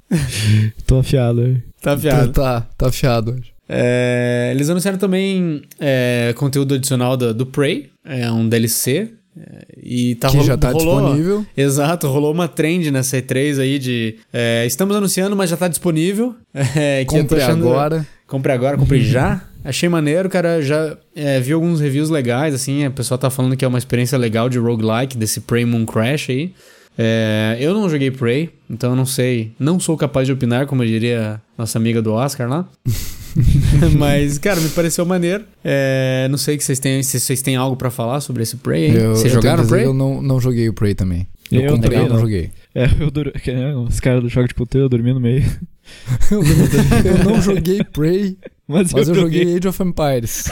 Tô 0.86 1.00
afiado. 1.00 1.62
Tá 1.82 1.94
afiado. 1.94 2.32
Tá, 2.32 2.62
tá 2.78 2.88
afiado 2.88 3.32
hoje. 3.32 3.52
É, 3.70 4.50
eles 4.56 4.70
anunciaram 4.70 4.98
também 4.98 5.62
é, 5.80 6.34
conteúdo 6.38 6.76
adicional 6.76 7.18
do, 7.18 7.34
do 7.34 7.46
Prey, 7.46 7.90
é 8.06 8.32
um 8.32 8.48
DLC. 8.48 9.10
é, 9.38 9.66
e 9.84 10.16
tá 10.16 10.30
que 10.30 10.36
rolo- 10.38 10.48
já 10.48 10.58
tá 10.58 10.72
rolou, 10.72 11.00
disponível. 11.02 11.46
Exato, 11.56 12.08
rolou 12.08 12.32
uma 12.34 12.48
trend 12.48 12.90
nessa 12.92 13.18
E3 13.22 13.60
aí 13.60 13.78
de 13.78 14.16
é, 14.32 14.66
estamos 14.66 14.96
anunciando, 14.96 15.36
mas 15.36 15.50
já 15.50 15.58
tá 15.58 15.68
disponível. 15.68 16.36
É, 16.76 17.04
Compre 17.06 17.42
achando- 17.42 17.68
agora. 17.68 18.08
Comprei 18.26 18.54
agora, 18.56 18.78
comprei 18.78 19.02
já. 19.02 19.42
Achei 19.68 19.90
maneiro, 19.90 20.30
cara. 20.30 20.62
Já 20.62 20.96
é, 21.14 21.42
vi 21.42 21.52
alguns 21.52 21.82
reviews 21.82 22.10
legais, 22.10 22.54
assim. 22.54 22.86
A 22.86 22.90
pessoa 22.90 23.18
tá 23.18 23.30
falando 23.30 23.58
que 23.58 23.66
é 23.66 23.68
uma 23.68 23.78
experiência 23.78 24.18
legal 24.18 24.48
de 24.48 24.58
roguelike, 24.58 25.18
desse 25.18 25.42
Prey 25.42 25.66
Moon 25.66 25.86
Crash 25.86 26.30
aí. 26.30 26.54
É, 26.98 27.58
eu 27.60 27.74
não 27.74 27.90
joguei 27.90 28.10
Prey, 28.10 28.50
então 28.70 28.92
eu 28.92 28.96
não 28.96 29.06
sei. 29.06 29.52
Não 29.60 29.78
sou 29.78 29.98
capaz 29.98 30.26
de 30.26 30.32
opinar, 30.32 30.66
como 30.68 30.86
diria 30.86 31.42
nossa 31.58 31.78
amiga 31.78 32.02
do 32.02 32.14
Oscar 32.14 32.50
lá. 32.50 32.68
Mas, 34.00 34.40
cara, 34.40 34.60
me 34.62 34.70
pareceu 34.70 35.06
maneiro. 35.06 35.44
É, 35.64 36.28
não 36.32 36.38
sei 36.38 36.58
que 36.58 36.64
vocês 36.64 36.80
têm, 36.80 37.04
se 37.04 37.20
vocês 37.20 37.42
têm 37.42 37.58
algo 37.58 37.76
pra 37.76 37.92
falar 37.92 38.22
sobre 38.22 38.44
esse 38.44 38.56
Prey. 38.56 38.96
Eu, 38.96 39.16
Vocês 39.16 39.34
eu 39.34 39.42
jogaram 39.42 39.68
Prey? 39.68 39.86
Eu 39.86 39.94
não, 39.94 40.22
não 40.22 40.40
joguei 40.40 40.70
o 40.70 40.74
Prey 40.74 40.96
também. 40.96 41.28
Eu, 41.52 41.62
Eu 41.62 41.74
comprei, 41.74 42.00
eu 42.00 42.04
não 42.04 42.16
não. 42.16 42.20
joguei. 42.22 42.52
É, 42.74 42.86
eu 43.00 43.12
dur... 43.12 43.34
né, 43.46 43.76
os 43.76 44.00
caras 44.00 44.24
do 44.24 44.30
jogo 44.30 44.48
de 44.48 44.54
puteiro 44.54 44.86
eu 44.86 44.90
dormi 44.90 45.14
no 45.14 45.20
meio. 45.20 45.44
eu 46.32 47.24
não 47.24 47.42
joguei 47.42 47.84
Prey, 47.84 48.38
Mas, 48.68 48.92
mas 48.92 49.08
eu 49.08 49.16
joguei 49.16 49.56
Age 49.56 49.68
of 49.68 49.82
Empires. 49.82 50.46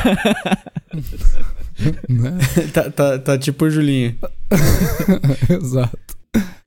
né? 2.07 2.37
tá, 2.73 2.89
tá, 2.89 3.19
tá 3.19 3.37
tipo 3.37 3.65
o 3.65 3.69
Julinho. 3.69 4.15
Exato. 5.49 5.97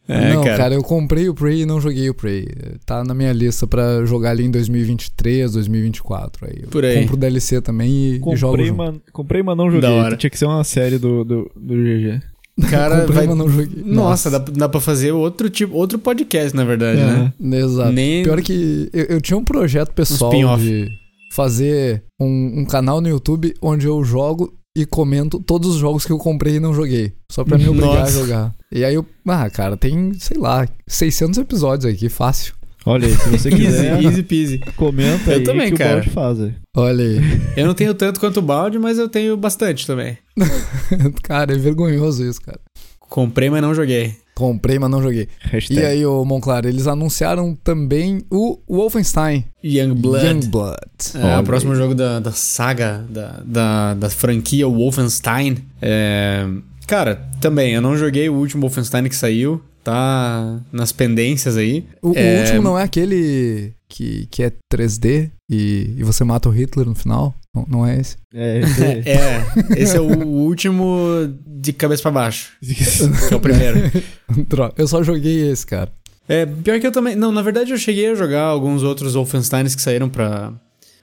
É, 0.06 0.32
não, 0.32 0.42
cara. 0.42 0.56
cara. 0.56 0.74
eu 0.74 0.82
comprei 0.82 1.28
o 1.28 1.34
Prey 1.34 1.62
e 1.62 1.66
não 1.66 1.80
joguei 1.80 2.08
o 2.08 2.14
Prey. 2.14 2.48
Tá 2.86 3.04
na 3.04 3.12
minha 3.12 3.32
lista 3.32 3.66
pra 3.66 4.04
jogar 4.06 4.30
ali 4.30 4.44
em 4.44 4.50
2023, 4.50 5.52
2024. 5.52 6.46
Aí 6.46 6.60
eu 6.62 6.68
Por 6.68 6.82
aí. 6.84 7.00
compro 7.00 7.14
o 7.14 7.18
DLC 7.18 7.60
também 7.60 7.90
e, 7.90 8.16
e 8.16 8.36
jogo 8.36 8.52
Comprei, 8.52 8.66
junto. 8.68 8.76
mas, 8.78 8.94
comprei, 9.12 9.42
mas 9.42 9.56
não 9.56 9.66
joguei. 9.66 9.80
Da 9.82 9.90
hora. 9.92 10.16
Tinha 10.16 10.30
que 10.30 10.38
ser 10.38 10.46
uma 10.46 10.64
série 10.64 10.96
do, 10.98 11.24
do, 11.24 11.50
do 11.54 11.74
GG. 11.74 12.22
Cara, 12.70 13.00
comprei, 13.02 13.16
vai... 13.18 13.26
mas 13.26 13.36
não 13.36 13.48
joguei. 13.50 13.82
Nossa, 13.84 14.30
dá, 14.30 14.38
dá 14.38 14.68
pra 14.68 14.80
fazer 14.80 15.12
outro 15.12 15.50
tipo, 15.50 15.74
outro 15.74 15.98
podcast, 15.98 16.56
na 16.56 16.64
verdade, 16.64 17.00
É. 17.00 17.04
né? 17.38 17.58
Exato. 17.58 17.92
Nem- 17.92 18.22
Pior 18.24 18.40
que 18.40 18.88
eu, 18.94 19.04
eu 19.04 19.20
tinha 19.20 19.36
um 19.36 19.44
projeto 19.44 19.92
pessoal 19.92 20.32
spin-off. 20.32 20.62
de 20.62 20.90
fazer 21.38 22.02
um, 22.20 22.62
um 22.62 22.64
canal 22.64 23.00
no 23.00 23.08
YouTube 23.08 23.54
onde 23.62 23.86
eu 23.86 24.02
jogo 24.02 24.52
e 24.76 24.84
comento 24.84 25.38
todos 25.38 25.70
os 25.70 25.76
jogos 25.76 26.04
que 26.04 26.10
eu 26.10 26.18
comprei 26.18 26.56
e 26.56 26.60
não 26.60 26.74
joguei. 26.74 27.12
Só 27.30 27.44
pra 27.44 27.56
me 27.56 27.66
obrigar 27.70 28.00
Nossa. 28.00 28.18
a 28.18 28.20
jogar. 28.22 28.54
E 28.72 28.84
aí 28.84 28.92
eu. 28.94 29.06
Ah, 29.24 29.48
cara, 29.48 29.76
tem, 29.76 30.12
sei 30.18 30.36
lá, 30.36 30.66
600 30.88 31.38
episódios 31.38 31.92
aqui, 31.94 32.08
fácil. 32.08 32.54
Olha 32.84 33.06
aí, 33.06 33.14
se 33.14 33.28
você 33.28 33.50
quiser, 33.54 33.94
Easy, 33.94 34.06
easy 34.06 34.22
peasy. 34.24 34.58
comenta 34.74 35.30
Eu 35.30 35.38
aí 35.38 35.42
também, 35.44 35.70
que 35.70 35.76
cara. 35.78 35.90
o 35.90 35.94
balde 35.94 36.10
faz. 36.10 36.40
aí. 36.40 36.54
Olha 36.76 37.04
aí. 37.04 37.18
Eu 37.56 37.66
não 37.68 37.74
tenho 37.74 37.94
tanto 37.94 38.18
quanto 38.18 38.38
o 38.38 38.42
balde, 38.42 38.80
mas 38.80 38.98
eu 38.98 39.08
tenho 39.08 39.36
bastante 39.36 39.86
também. 39.86 40.18
cara, 41.22 41.52
é 41.54 41.56
vergonhoso 41.58 42.24
isso, 42.24 42.40
cara. 42.40 42.58
Comprei, 43.00 43.48
mas 43.48 43.62
não 43.62 43.74
joguei. 43.74 44.16
Comprei, 44.38 44.78
mas 44.78 44.88
não 44.88 45.02
joguei. 45.02 45.26
Hashtag. 45.40 45.80
E 45.80 45.84
aí, 45.84 46.06
ô 46.06 46.24
Monclar, 46.24 46.64
eles 46.64 46.86
anunciaram 46.86 47.56
também 47.64 48.22
o 48.30 48.56
Wolfenstein 48.68 49.44
Youngblood. 49.64 50.24
Youngblood. 50.24 50.76
É, 51.16 51.24
Olha 51.24 51.40
o 51.40 51.42
próximo 51.42 51.74
jogo 51.74 51.92
da, 51.92 52.20
da 52.20 52.30
saga, 52.30 53.04
da, 53.10 53.42
da, 53.44 53.94
da 53.94 54.08
franquia 54.08 54.68
Wolfenstein. 54.68 55.58
É, 55.82 56.46
cara, 56.86 57.16
também, 57.40 57.74
eu 57.74 57.82
não 57.82 57.96
joguei 57.96 58.28
o 58.28 58.34
último 58.34 58.60
Wolfenstein 58.62 59.08
que 59.08 59.16
saiu. 59.16 59.60
Tá 59.82 60.60
nas 60.70 60.92
pendências 60.92 61.56
aí. 61.56 61.84
O, 62.00 62.10
o 62.10 62.14
É, 62.16 62.40
último 62.42 62.62
não 62.62 62.78
é 62.78 62.82
aquele 62.84 63.72
que, 63.88 64.26
que 64.30 64.42
é 64.42 64.52
3D 64.72 65.30
e, 65.50 65.94
e 65.96 66.02
você 66.04 66.22
mata 66.24 66.48
o 66.48 66.52
Hitler 66.52 66.86
no 66.86 66.94
final? 66.94 67.34
Não, 67.54 67.66
não 67.68 67.86
é 67.86 67.98
esse? 67.98 68.16
É, 68.34 68.60
esse 68.60 68.84
aí. 68.84 69.02
É, 69.06 69.82
esse 69.82 69.96
é 69.96 70.00
o 70.00 70.26
último 70.26 71.06
de 71.46 71.72
cabeça 71.72 72.02
pra 72.02 72.10
baixo. 72.10 72.52
Que 72.60 73.34
é 73.34 73.36
o 73.36 73.40
primeiro. 73.40 73.90
Droga, 74.48 74.74
eu 74.76 74.86
só 74.86 75.02
joguei 75.02 75.50
esse, 75.50 75.66
cara. 75.66 75.90
É, 76.28 76.44
pior 76.44 76.78
que 76.78 76.86
eu 76.86 76.92
também. 76.92 77.16
Não, 77.16 77.32
na 77.32 77.40
verdade 77.40 77.72
eu 77.72 77.78
cheguei 77.78 78.10
a 78.10 78.14
jogar 78.14 78.42
alguns 78.42 78.82
outros 78.82 79.14
Wolfensteins 79.14 79.74
que 79.74 79.80
saíram 79.80 80.08
pra 80.08 80.52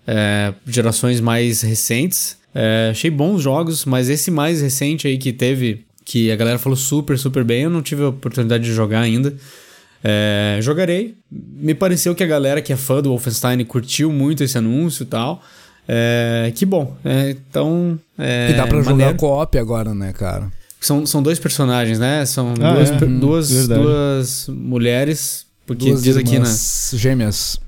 é, 0.05 0.53
gerações 0.67 1.19
mais 1.19 1.61
recentes. 1.61 2.37
É, 2.53 2.89
achei 2.91 3.09
bons 3.09 3.41
jogos, 3.41 3.83
mas 3.85 4.09
esse 4.09 4.29
mais 4.29 4.61
recente 4.61 5.07
aí 5.07 5.17
que 5.17 5.33
teve, 5.33 5.85
que 6.05 6.31
a 6.31 6.35
galera 6.35 6.59
falou 6.59 6.77
super, 6.77 7.17
super 7.17 7.43
bem, 7.43 7.63
eu 7.63 7.69
não 7.69 7.81
tive 7.81 8.03
a 8.03 8.09
oportunidade 8.09 8.63
de 8.63 8.71
jogar 8.71 9.01
ainda. 9.01 9.35
É, 10.07 10.59
jogarei. 10.61 11.15
Me 11.31 11.73
pareceu 11.73 12.13
que 12.13 12.23
a 12.23 12.27
galera 12.27 12.61
que 12.61 12.71
é 12.71 12.75
fã 12.75 13.01
do 13.01 13.09
Wolfenstein 13.09 13.63
curtiu 13.65 14.11
muito 14.11 14.43
esse 14.43 14.57
anúncio 14.57 15.03
e 15.03 15.05
tal. 15.07 15.41
É, 15.87 16.51
que 16.55 16.65
bom. 16.65 16.95
É, 17.03 17.31
então. 17.31 17.97
É, 18.17 18.51
e 18.51 18.53
dá 18.53 18.67
pra 18.67 18.77
jogar 18.79 18.91
maneiro. 18.91 19.15
co-op 19.17 19.57
agora, 19.57 19.93
né, 19.95 20.13
cara? 20.13 20.51
São, 20.79 21.05
são 21.05 21.23
dois 21.23 21.39
personagens, 21.39 21.97
né? 21.97 22.23
São 22.25 22.53
Ah, 22.61 22.73
duas, 22.73 22.91
é? 22.91 22.97
per- 22.99 23.07
Hum, 23.07 23.19
duas, 23.19 23.51
verdade. 23.51 23.81
duas 23.81 24.47
mulheres. 24.49 25.45
Porque 25.65 25.89
Duas 25.89 26.03
diz 26.03 26.15
aqui 26.15 26.35
irmãs 26.35 26.91
gêmeas. 26.95 27.59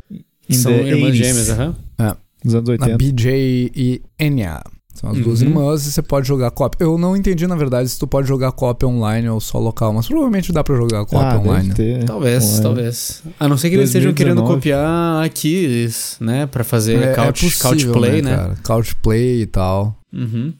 São 0.52 0.72
irmãs 0.72 1.12
80s, 1.12 1.14
gêmeas, 1.16 1.50
aham. 1.50 1.76
Nos 2.46 2.54
anos 2.54 2.70
A 2.70 2.72
80. 2.74 2.98
BJ 2.98 3.72
e 3.76 4.02
Enya. 4.20 4.62
São 5.00 5.12
as 5.12 5.18
duas 5.20 5.42
Uhum. 5.42 5.48
irmãs 5.50 5.86
e 5.86 5.92
você 5.92 6.02
pode 6.02 6.28
jogar 6.28 6.50
co-op. 6.52 6.76
Eu 6.80 6.98
não 6.98 7.16
entendi, 7.16 7.46
na 7.46 7.56
verdade, 7.56 7.88
se 7.88 8.00
tu 8.00 8.08
pode 8.08 8.28
jogar 8.28 8.52
co-op 8.52 8.84
online 8.86 9.30
ou 9.30 9.40
só 9.40 9.60
local, 9.60 9.94
mas 9.94 10.08
provavelmente 10.08 10.52
dá 10.52 10.64
pra 10.64 10.76
jogar 10.76 11.06
co-op 11.06 11.24
ah, 11.24 11.38
online. 11.40 11.70
deve 11.74 12.00
ter. 12.00 12.04
Talvez, 12.06 12.44
Online. 12.44 12.64
talvez. 12.64 13.24
A 13.40 13.48
não 13.48 13.58
ser 13.58 13.70
que 13.70 13.76
eles 13.76 13.90
estejam 13.90 14.12
2019. 14.12 14.16
querendo 14.16 14.44
copiar 14.56 15.24
aqui, 15.24 15.88
né? 16.20 16.48
Pra 16.48 16.64
fazer 16.64 16.96
É, 17.02 17.14
couch, 17.14 17.46
é 17.46 17.50
possível, 17.50 17.70
couch 17.70 17.88
play, 18.00 18.22
né? 18.22 18.36
Cara? 18.36 18.56
Couch 18.64 18.96
play 19.04 19.42
e 19.42 19.46
tal. 19.46 19.96
Uhum. 20.12 20.54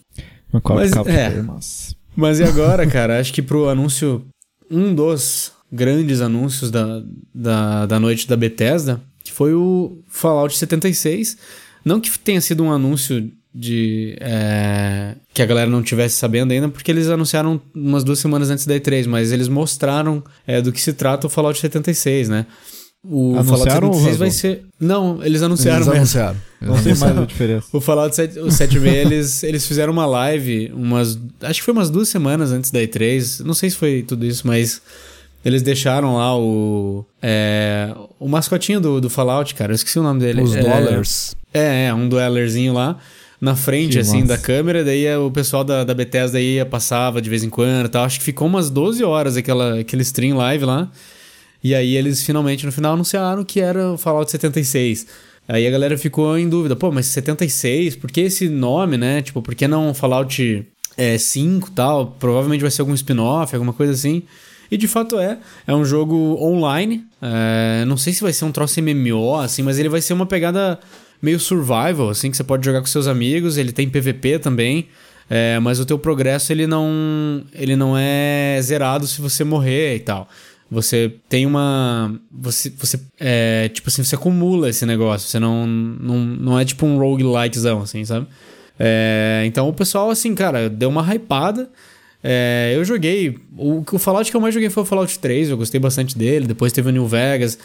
Uma 0.54 0.62
Copa 0.62 0.80
Mas, 0.82 0.92
Cup, 0.92 1.08
é. 1.08 1.42
mas- 1.42 1.96
Mas 2.16 2.40
e 2.40 2.44
agora, 2.44 2.86
cara? 2.88 3.20
Acho 3.20 3.34
que 3.34 3.42
pro 3.42 3.70
anúncio. 3.70 4.24
Um 4.70 4.94
dos 4.94 5.52
grandes 5.72 6.22
anúncios 6.22 6.70
da, 6.70 7.02
da, 7.34 7.86
da 7.86 8.00
noite 8.00 8.28
da 8.28 8.36
Bethesda, 8.36 9.02
que 9.24 9.32
foi 9.32 9.54
o 9.54 10.00
Fallout 10.08 10.56
76. 10.58 11.38
Não 11.86 12.00
que 12.02 12.18
tenha 12.20 12.42
sido 12.42 12.64
um 12.64 12.72
anúncio 12.72 13.32
de. 13.58 14.16
é, 14.22 15.16
que 15.34 15.42
a 15.42 15.46
galera 15.46 15.70
não 15.70 15.82
tivesse 15.82 16.16
sabendo 16.16 16.52
ainda, 16.52 16.70
porque 16.70 16.92
eles 16.92 17.10
anunciaram 17.10 17.60
umas 17.74 18.04
duas 18.04 18.20
semanas 18.20 18.50
antes 18.52 18.68
da 18.68 18.76
E3, 18.76 19.08
mas 19.08 19.32
eles 19.32 19.48
mostraram 19.48 20.24
é, 20.46 20.62
do 20.62 20.72
que 20.72 20.80
se 20.80 20.94
trata 20.94 21.26
o 21.26 21.30
Fallout 21.30 21.60
76, 21.60 22.30
né? 22.30 22.46
o 23.10 23.36
Fallout 23.36 23.52
Anunciaram 23.52 23.88
ou 23.88 23.94
76 23.94 24.18
vai 24.18 24.32
ser. 24.32 24.64
Não, 24.80 25.24
eles 25.24 25.42
anunciaram 25.42 25.78
Eles 25.78 25.88
mesmo. 25.88 26.00
anunciaram. 26.00 26.38
Eles 26.60 26.76
Não 26.76 26.84
tem 26.84 26.96
mais 26.96 27.18
a 27.18 27.26
diferença. 27.26 27.68
O 27.72 27.80
Fallout 27.80 28.16
7, 28.16 28.40
o 28.40 28.52
76, 28.52 28.96
eles, 29.06 29.44
eles 29.44 29.66
fizeram 29.68 29.94
uma 29.94 30.06
live, 30.06 30.72
umas. 30.74 31.18
Acho 31.42 31.60
que 31.60 31.66
foi 31.66 31.74
umas 31.74 31.90
duas 31.90 32.10
semanas 32.10 32.52
antes 32.52 32.72
da 32.72 32.80
E3. 32.80 33.46
Não 33.46 33.54
sei 33.54 33.70
se 33.70 33.76
foi 33.76 34.04
tudo 34.04 34.26
isso, 34.26 34.46
mas. 34.46 34.82
Eles 35.46 35.62
deixaram 35.62 36.18
lá 36.18 36.38
o. 36.38 37.06
É, 37.22 37.94
o 38.20 38.28
mascotinho 38.28 38.82
do, 38.82 39.00
do 39.00 39.10
Fallout, 39.10 39.54
cara. 39.56 39.72
Eu 39.72 39.76
esqueci 39.76 39.98
o 40.00 40.04
nome 40.04 40.20
dele. 40.20 40.42
Os 40.42 40.56
É. 40.56 41.38
É, 41.54 41.86
é, 41.86 41.94
um 41.94 42.10
duelerzinho 42.10 42.74
lá 42.74 42.98
na 43.40 43.56
frente, 43.56 43.94
Que 43.94 44.00
assim, 44.00 44.22
massa. 44.22 44.28
da 44.28 44.38
câmera. 44.38 44.84
Daí 44.84 45.06
é, 45.06 45.18
o 45.18 45.30
pessoal 45.30 45.64
da, 45.64 45.84
da 45.84 45.94
Bethesda 45.94 46.40
ia, 46.40 46.66
passava 46.66 47.22
de 47.22 47.30
vez 47.30 47.44
em 47.44 47.50
quando 47.50 47.86
e 47.86 47.90
tal. 47.90 48.04
Acho 48.04 48.20
que 48.20 48.26
ficou 48.26 48.48
umas 48.48 48.70
12 48.70 49.04
horas 49.04 49.38
aquela, 49.38 49.80
aquele 49.80 50.02
stream 50.02 50.38
live 50.38 50.66
lá. 50.66 50.92
E 51.64 51.74
aí 51.74 51.96
eles 51.96 52.24
finalmente, 52.24 52.66
no 52.66 52.72
final, 52.72 52.94
anunciaram 52.94 53.44
que 53.44 53.60
era 53.60 53.92
o 53.92 53.98
Fallout 53.98 54.30
76. 54.30 55.08
Aí 55.48 55.66
a 55.66 55.72
galera 55.72 55.98
ficou 55.98 56.38
em 56.38 56.50
dúvida. 56.50 56.76
Pô, 56.76 56.92
mas 56.92 57.06
76? 57.08 57.96
Por 57.96 58.12
que 58.12 58.22
esse 58.22 58.50
nome, 58.50 58.98
né? 58.98 59.22
Tipo, 59.22 59.42
por 59.42 59.56
que 59.56 59.68
não 59.68 59.94
Fallout 59.94 60.66
é, 60.98 61.18
5 61.18 61.68
e 61.68 61.72
tal? 61.72 62.08
Provavelmente 62.20 62.62
vai 62.62 62.72
ser 62.72 62.82
algum 62.82 62.94
spin-off, 62.94 63.56
alguma 63.56 63.74
coisa 63.74 63.94
assim. 63.94 64.24
E 64.70 64.76
de 64.78 64.88
fato 64.88 65.18
é. 65.18 65.38
É 65.66 65.74
um 65.74 65.86
jogo 65.86 66.38
online. 66.42 67.06
É, 67.22 67.86
não 67.86 67.96
sei 67.96 68.12
se 68.14 68.22
vai 68.22 68.34
ser 68.34 68.46
um 68.46 68.52
troço 68.52 68.82
MMO, 68.82 69.36
assim, 69.36 69.64
mas 69.64 69.80
ele 69.80 69.90
vai 69.90 70.02
ser 70.02 70.14
uma 70.14 70.26
pegada 70.26 70.78
meio 71.22 71.40
survival, 71.40 72.10
assim, 72.10 72.32
que 72.32 72.38
você 72.38 72.44
pode 72.44 72.66
jogar 72.66 72.80
com 72.82 72.88
seus 72.88 73.08
amigos. 73.08 73.58
Ele 73.58 73.72
tem 73.72 73.90
PVP 73.90 74.40
também. 74.40 74.88
é, 75.30 75.60
mas 75.60 75.80
o 75.80 75.86
teu 75.86 76.00
progresso 76.00 76.52
ele 76.54 76.66
não, 76.68 77.44
ele 77.54 77.76
não 77.76 77.98
é 77.98 78.60
zerado 78.62 79.06
se 79.08 79.22
você 79.22 79.44
morrer 79.44 79.96
e 79.96 80.00
tal. 80.00 80.30
Você 80.70 81.14
tem 81.30 81.46
uma. 81.46 82.20
Você, 82.30 82.70
você 82.78 83.00
é, 83.20 83.70
tipo 83.70 83.88
assim, 83.90 84.04
você 84.04 84.16
acumula 84.16 84.70
esse 84.70 84.86
negócio. 84.86 85.28
Você 85.30 85.40
não, 85.40 85.66
não, 85.66 86.18
não 86.18 86.60
é 86.60 86.66
tipo 86.66 86.86
um 86.86 86.98
roguelikezão, 86.98 87.82
assim, 87.82 88.04
sabe? 88.04 88.28
É, 88.78 89.44
então 89.46 89.68
o 89.70 89.74
pessoal, 89.74 90.10
assim, 90.10 90.36
cara, 90.36 90.70
deu 90.70 90.90
uma 90.90 91.02
hypada. 91.02 91.70
É, 92.22 92.74
eu 92.76 92.84
joguei. 92.84 93.38
O, 93.58 93.84
o 93.90 93.98
Fallout 93.98 94.30
que 94.30 94.36
eu 94.36 94.42
mais 94.42 94.54
joguei 94.54 94.70
foi 94.70 94.84
o 94.84 94.86
Fallout 94.86 95.18
3, 95.18 95.50
eu 95.50 95.58
gostei 95.58 95.80
bastante 95.80 96.18
dele. 96.18 96.48
Depois 96.48 96.74
teve 96.74 96.90
o 96.90 96.92
New 96.92 97.08
Vegas. 97.08 97.58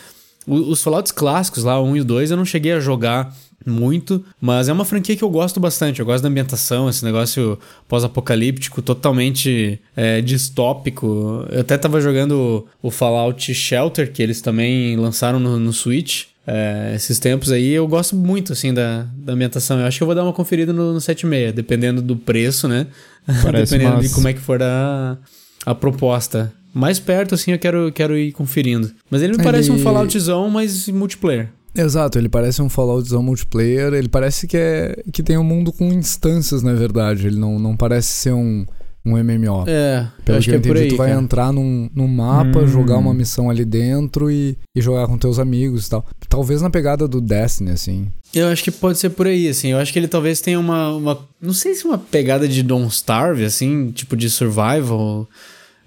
Os 0.46 0.82
Fallouts 0.82 1.12
clássicos 1.12 1.64
lá, 1.64 1.78
o 1.78 1.86
1 1.86 1.96
e 1.96 2.00
o 2.00 2.04
2, 2.04 2.30
eu 2.30 2.36
não 2.36 2.44
cheguei 2.44 2.72
a 2.72 2.80
jogar 2.80 3.34
muito, 3.66 4.24
mas 4.40 4.68
é 4.68 4.72
uma 4.72 4.84
franquia 4.84 5.16
que 5.16 5.22
eu 5.22 5.30
gosto 5.30 5.60
bastante. 5.60 6.00
Eu 6.00 6.06
gosto 6.06 6.22
da 6.22 6.28
ambientação, 6.28 6.88
esse 6.88 7.04
negócio 7.04 7.58
pós-apocalíptico, 7.88 8.82
totalmente 8.82 9.80
é, 9.96 10.20
distópico. 10.20 11.46
Eu 11.50 11.60
até 11.60 11.78
tava 11.78 12.00
jogando 12.00 12.66
o 12.82 12.90
Fallout 12.90 13.54
Shelter, 13.54 14.12
que 14.12 14.22
eles 14.22 14.40
também 14.40 14.96
lançaram 14.96 15.38
no, 15.38 15.58
no 15.58 15.72
Switch. 15.72 16.24
é, 16.46 16.92
esses 16.96 17.18
tempos 17.18 17.52
aí, 17.52 17.70
eu 17.70 17.86
gosto 17.86 18.16
muito, 18.16 18.52
assim, 18.52 18.74
da, 18.74 19.06
da 19.16 19.32
ambientação. 19.32 19.78
Eu 19.78 19.86
acho 19.86 19.98
que 19.98 20.02
eu 20.02 20.06
vou 20.06 20.14
dar 20.14 20.24
uma 20.24 20.32
conferida 20.32 20.72
no, 20.72 20.92
no 20.92 20.98
7.6, 20.98 21.52
dependendo 21.52 22.02
do 22.02 22.16
preço, 22.16 22.66
né? 22.66 22.86
Dependendo 23.26 24.00
de 24.00 24.02
massa. 24.02 24.14
como 24.16 24.26
é 24.26 24.32
que 24.32 24.40
for 24.40 24.60
a, 24.60 25.16
a 25.64 25.74
proposta. 25.74 26.52
Mais 26.74 26.98
perto, 26.98 27.34
assim, 27.34 27.52
eu 27.52 27.58
quero, 27.58 27.92
quero 27.92 28.16
ir 28.16 28.32
conferindo. 28.32 28.90
Mas 29.10 29.22
ele 29.22 29.32
me 29.32 29.36
Ele- 29.38 29.44
parece 29.44 29.70
um 29.70 29.78
Falloutzão, 29.78 30.48
mas 30.50 30.88
multiplayer. 30.88 31.48
Exato, 31.74 32.18
ele 32.18 32.28
parece 32.28 32.60
um 32.60 32.68
Falloutzão 32.68 33.22
multiplayer. 33.22 33.92
Ele 33.94 34.08
parece 34.08 34.46
que, 34.46 34.56
é, 34.56 35.02
que 35.12 35.22
tem 35.22 35.38
um 35.38 35.44
mundo 35.44 35.72
com 35.72 35.86
instâncias, 35.92 36.62
na 36.62 36.74
verdade. 36.74 37.26
Ele 37.26 37.36
não, 37.38 37.58
não 37.58 37.74
parece 37.76 38.08
ser 38.08 38.32
um, 38.32 38.66
um 39.04 39.16
MMO. 39.16 39.64
É, 39.66 40.06
Pelo 40.24 40.36
acho 40.38 40.48
que 40.48 40.54
eu 40.54 40.58
é 40.58 40.60
por 40.60 40.68
entendi, 40.76 40.82
aí, 40.84 40.88
tu 40.90 40.96
vai 40.96 41.08
cara. 41.10 41.20
entrar 41.22 41.52
num, 41.52 41.88
num 41.94 42.06
mapa, 42.06 42.60
Hum. 42.60 42.66
jogar 42.68 42.98
uma 42.98 43.14
missão 43.14 43.48
ali 43.48 43.64
dentro 43.64 44.30
e, 44.30 44.56
e 44.76 44.80
jogar 44.82 45.06
com 45.06 45.16
teus 45.16 45.38
amigos 45.38 45.86
e 45.86 45.90
tal. 45.90 46.04
Talvez 46.28 46.60
na 46.60 46.68
pegada 46.70 47.08
do 47.08 47.20
Destiny, 47.22 47.70
assim. 47.70 48.08
Eu 48.34 48.48
acho 48.48 48.62
que 48.64 48.70
pode 48.70 48.98
ser 48.98 49.10
por 49.10 49.26
aí, 49.26 49.48
assim. 49.48 49.68
Eu 49.68 49.78
acho 49.78 49.92
que 49.92 49.98
ele 49.98 50.08
talvez 50.08 50.40
tenha 50.42 50.58
uma, 50.60 50.90
uma. 50.94 51.18
Não 51.40 51.52
sei 51.54 51.74
se 51.74 51.84
uma 51.86 51.96
pegada 51.98 52.46
de 52.48 52.62
Don't 52.62 52.88
Starve, 52.94 53.44
assim, 53.44 53.90
tipo 53.92 54.14
de 54.16 54.28
survival. 54.30 55.26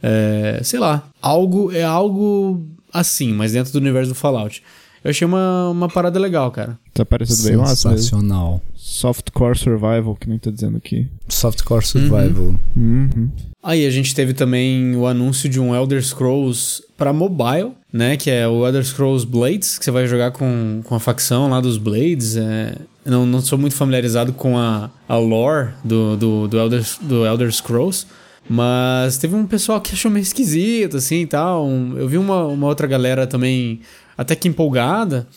É, 0.07 0.59
sei 0.63 0.79
lá. 0.79 1.07
Algo. 1.19 1.71
É 1.71 1.83
algo 1.83 2.63
assim, 2.93 3.33
mas 3.33 3.53
dentro 3.53 3.73
do 3.73 3.79
universo 3.79 4.09
do 4.09 4.15
Fallout. 4.15 4.61
Eu 5.03 5.11
achei 5.11 5.25
uma, 5.25 5.69
uma 5.69 5.87
parada 5.87 6.19
legal, 6.19 6.49
cara. 6.51 6.79
Tá 6.93 7.05
parecendo 7.05 7.47
bem 7.47 7.57
massa. 7.57 7.89
Sensacional. 7.89 8.61
Softcore 8.75 9.57
Survival, 9.57 10.15
que 10.15 10.29
nem 10.29 10.39
tá 10.39 10.49
dizendo 10.49 10.77
aqui. 10.77 11.07
Softcore 11.27 11.85
Survival. 11.85 12.55
Uhum. 12.75 13.29
Aí 13.61 13.85
a 13.85 13.89
gente 13.89 14.15
teve 14.15 14.33
também 14.33 14.95
o 14.95 15.05
anúncio 15.05 15.49
de 15.49 15.59
um 15.59 15.75
Elder 15.75 16.03
Scrolls 16.03 16.83
para 16.97 17.11
mobile, 17.11 17.71
né? 17.91 18.15
Que 18.15 18.29
é 18.29 18.47
o 18.47 18.65
Elder 18.65 18.85
Scrolls 18.85 19.25
Blades, 19.25 19.77
que 19.77 19.85
você 19.85 19.91
vai 19.91 20.07
jogar 20.07 20.31
com, 20.31 20.81
com 20.83 20.95
a 20.95 20.99
facção 20.99 21.49
lá 21.49 21.59
dos 21.59 21.77
Blades. 21.77 22.37
É, 22.37 22.75
não, 23.03 23.25
não 23.25 23.41
sou 23.41 23.57
muito 23.57 23.75
familiarizado 23.75 24.33
com 24.33 24.57
a, 24.57 24.89
a 25.07 25.17
lore 25.17 25.69
do, 25.83 26.15
do, 26.15 26.47
do, 26.47 26.57
Elder, 26.57 26.83
do 27.01 27.25
Elder 27.25 27.51
Scrolls. 27.51 28.07
Mas 28.49 29.17
teve 29.17 29.35
um 29.35 29.45
pessoal 29.45 29.81
que 29.81 29.93
achou 29.93 30.11
meio 30.11 30.21
esquisito, 30.23 30.97
assim 30.97 31.21
e 31.21 31.27
tal. 31.27 31.65
Um- 31.67 31.97
eu 31.97 32.07
vi 32.07 32.17
uma, 32.17 32.45
uma 32.45 32.67
outra 32.67 32.87
galera 32.87 33.25
também 33.25 33.79
até 34.17 34.35
que 34.35 34.47
empolgada 34.47 35.27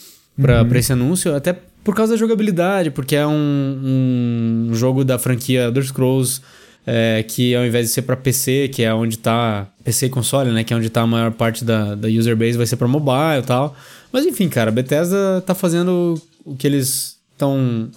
pra, 0.40 0.64
pra 0.64 0.78
esse 0.78 0.92
anúncio, 0.92 1.34
até 1.34 1.56
por 1.82 1.94
causa 1.94 2.12
da 2.12 2.18
jogabilidade, 2.18 2.90
porque 2.90 3.16
é 3.16 3.26
um, 3.26 4.68
um 4.70 4.74
jogo 4.74 5.04
da 5.04 5.18
franquia 5.18 5.62
Elder 5.64 5.84
Scrolls 5.84 6.40
é, 6.86 7.22
que 7.26 7.54
ao 7.54 7.64
invés 7.66 7.86
de 7.86 7.92
ser 7.92 8.02
pra 8.02 8.16
PC, 8.16 8.68
que 8.68 8.82
é 8.82 8.92
onde 8.94 9.18
tá 9.18 9.66
PC 9.84 10.06
e 10.06 10.08
console, 10.10 10.50
né, 10.52 10.64
que 10.64 10.72
é 10.72 10.76
onde 10.76 10.88
tá 10.88 11.02
a 11.02 11.06
maior 11.06 11.32
parte 11.32 11.64
da, 11.64 11.94
da 11.94 12.08
user 12.08 12.36
base, 12.36 12.56
vai 12.56 12.66
ser 12.66 12.76
pra 12.76 12.86
mobile 12.88 13.40
e 13.40 13.42
tal. 13.42 13.76
Mas 14.12 14.24
enfim, 14.26 14.48
cara, 14.48 14.70
a 14.70 14.72
Bethesda 14.72 15.42
tá 15.44 15.54
fazendo 15.54 16.14
o 16.44 16.54
que 16.56 16.66
eles 16.66 17.17
estão 17.38 17.88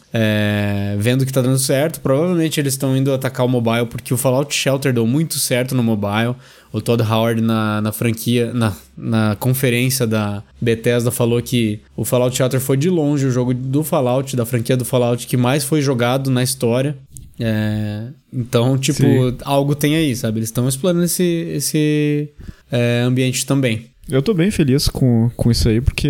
vendo 1.00 1.26
que 1.26 1.34
tá 1.34 1.42
dando 1.42 1.58
certo. 1.58 2.00
Provavelmente 2.00 2.60
eles 2.60 2.74
estão 2.74 2.96
indo 2.96 3.12
atacar 3.14 3.46
o 3.46 3.50
mobile 3.50 3.86
porque 3.88 4.14
o 4.14 4.18
Fallout 4.18 4.54
Shelter 4.54 4.94
deu 4.94 5.08
muito 5.08 5.40
certo 5.40 5.74
no 5.76 5.84
mobile. 5.84 6.36
O 6.72 6.80
Todd 6.80 7.04
Howard 7.04 7.42
na, 7.42 7.82
na 7.82 7.92
franquia, 7.92 8.54
na, 8.54 8.74
na 8.96 9.36
conferência 9.36 10.08
da 10.08 10.42
Bethesda 10.60 11.12
falou 11.12 11.42
que 11.42 11.82
o 11.98 12.06
Fallout 12.06 12.36
Shelter 12.36 12.62
foi 12.62 12.78
de 12.78 12.90
longe 12.90 13.26
o 13.26 13.32
jogo 13.32 13.54
do 13.54 13.84
Fallout, 13.84 14.36
da 14.36 14.46
franquia 14.46 14.78
do 14.78 14.86
Fallout 14.86 15.28
que 15.28 15.36
mais 15.36 15.66
foi 15.66 15.82
jogado 15.82 16.32
na 16.32 16.42
história. 16.42 16.96
É, 17.40 18.04
então, 18.32 18.78
tipo, 18.78 19.02
Sim. 19.02 19.38
algo 19.44 19.74
tem 19.76 19.96
aí, 19.96 20.16
sabe? 20.16 20.40
Eles 20.40 20.50
estão 20.50 20.68
explorando 20.70 21.04
esse, 21.04 21.24
esse 21.24 22.30
é, 22.72 23.02
ambiente 23.02 23.46
também. 23.46 23.91
Eu 24.10 24.22
tô 24.22 24.34
bem 24.34 24.52
feliz 24.52 24.88
com, 24.88 25.30
com 25.38 25.52
isso 25.52 25.70
aí, 25.70 25.80
porque 25.80 26.08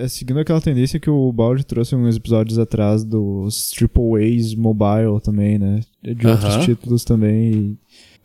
é 0.00 0.06
seguindo 0.08 0.38
aquela 0.38 0.60
tendência 0.60 1.00
que 1.00 1.10
o 1.10 1.32
Baldi 1.32 1.64
trouxe 1.64 1.94
uns 1.94 2.16
episódios 2.16 2.58
atrás 2.58 3.04
dos 3.04 3.70
Triple 3.70 4.14
A's 4.38 4.54
mobile 4.54 5.20
também, 5.22 5.58
né? 5.58 5.80
De 6.02 6.26
outros 6.26 6.54
Aham. 6.54 6.64
títulos 6.64 7.04
também. 7.04 7.76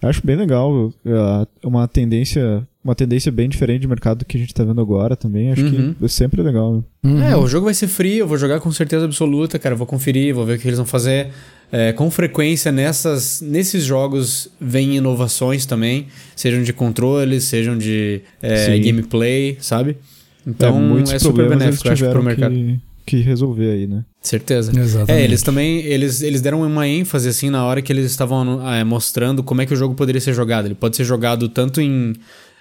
e 0.01 0.05
acho 0.05 0.25
bem 0.25 0.35
legal. 0.37 0.93
É 1.05 1.67
uma 1.67 1.87
tendência, 1.87 2.65
uma 2.83 2.95
tendência 2.95 3.31
bem 3.31 3.49
diferente 3.49 3.81
de 3.81 3.87
mercado 3.87 4.19
do 4.19 4.25
que 4.25 4.37
a 4.37 4.39
gente 4.39 4.53
tá 4.53 4.63
vendo 4.63 4.79
agora 4.79 5.15
também. 5.17 5.51
Acho 5.51 5.65
Uhum. 5.65 5.93
que 5.95 6.05
é 6.05 6.07
sempre 6.07 6.41
legal. 6.41 6.75
né? 6.75 6.83
Uhum. 7.03 7.21
É, 7.23 7.35
o 7.35 7.47
jogo 7.47 7.65
vai 7.65 7.73
ser 7.73 7.87
free, 7.87 8.19
eu 8.19 8.27
vou 8.27 8.37
jogar 8.37 8.59
com 8.61 8.71
certeza 8.71 9.03
absoluta, 9.05 9.57
cara. 9.59 9.73
eu 9.73 9.77
Vou 9.77 9.87
conferir, 9.87 10.33
vou 10.33 10.45
ver 10.45 10.57
o 10.57 10.59
que 10.61 10.67
eles 10.67 10.77
vão 10.77 10.85
fazer. 10.87 11.29
É, 11.71 11.93
com 11.93 12.09
frequência 12.09 12.71
nessas, 12.71 13.41
nesses 13.41 13.83
jogos 13.83 14.49
vem 14.59 14.95
inovações 14.95 15.65
também, 15.65 16.07
sejam 16.35 16.63
de 16.63 16.73
controles, 16.73 17.43
sejam 17.43 17.77
de 17.77 18.21
é, 18.41 18.79
gameplay, 18.79 19.55
sabe? 19.59 19.97
Então 20.45 20.77
é, 20.77 20.79
muitos 20.79 21.13
é 21.13 21.19
super 21.19 21.47
benéfico, 21.47 21.87
eu 21.87 21.91
acho, 21.91 22.09
pro 22.09 22.23
mercado. 22.23 22.55
que, 22.55 22.79
que 23.05 23.17
resolver 23.17 23.71
aí, 23.71 23.85
né? 23.85 24.03
Certeza. 24.19 24.71
Exatamente. 24.77 25.21
É, 25.21 25.23
eles 25.23 25.43
também 25.43 25.79
eles, 25.81 26.21
eles 26.21 26.41
deram 26.41 26.61
uma 26.63 26.87
ênfase 26.87 27.29
assim 27.29 27.51
na 27.51 27.63
hora 27.63 27.81
que 27.81 27.93
eles 27.93 28.09
estavam 28.09 28.59
ah, 28.65 28.83
mostrando 28.83 29.43
como 29.43 29.61
é 29.61 29.65
que 29.65 29.73
o 29.73 29.77
jogo 29.77 29.93
poderia 29.93 30.19
ser 30.19 30.33
jogado. 30.33 30.65
Ele 30.65 30.75
pode 30.75 30.97
ser 30.97 31.03
jogado 31.03 31.47
tanto 31.49 31.79
em 31.79 32.15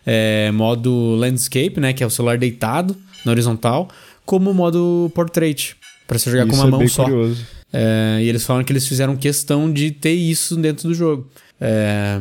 é, 0.05 0.51
modo 0.53 1.17
landscape, 1.17 1.81
né, 1.81 1.93
que 1.93 2.03
é 2.03 2.07
o 2.07 2.11
celular 2.11 2.37
deitado 2.37 2.97
na 3.25 3.33
horizontal, 3.33 3.89
como 4.25 4.53
modo 4.53 5.11
portrait, 5.15 5.77
para 6.07 6.19
você 6.19 6.31
jogar 6.31 6.47
isso 6.47 6.51
com 6.51 6.57
uma 6.57 6.69
é 6.69 6.71
mão 6.71 6.79
bem 6.79 6.89
só. 6.89 7.05
curioso. 7.05 7.58
É, 7.73 8.19
e 8.23 8.29
eles 8.29 8.45
falam 8.45 8.65
que 8.65 8.73
eles 8.73 8.87
fizeram 8.87 9.17
questão 9.17 9.71
de 9.73 9.91
ter 9.91 10.13
isso 10.13 10.57
dentro 10.57 10.89
do 10.89 10.95
jogo. 10.95 11.29
É, 11.61 12.21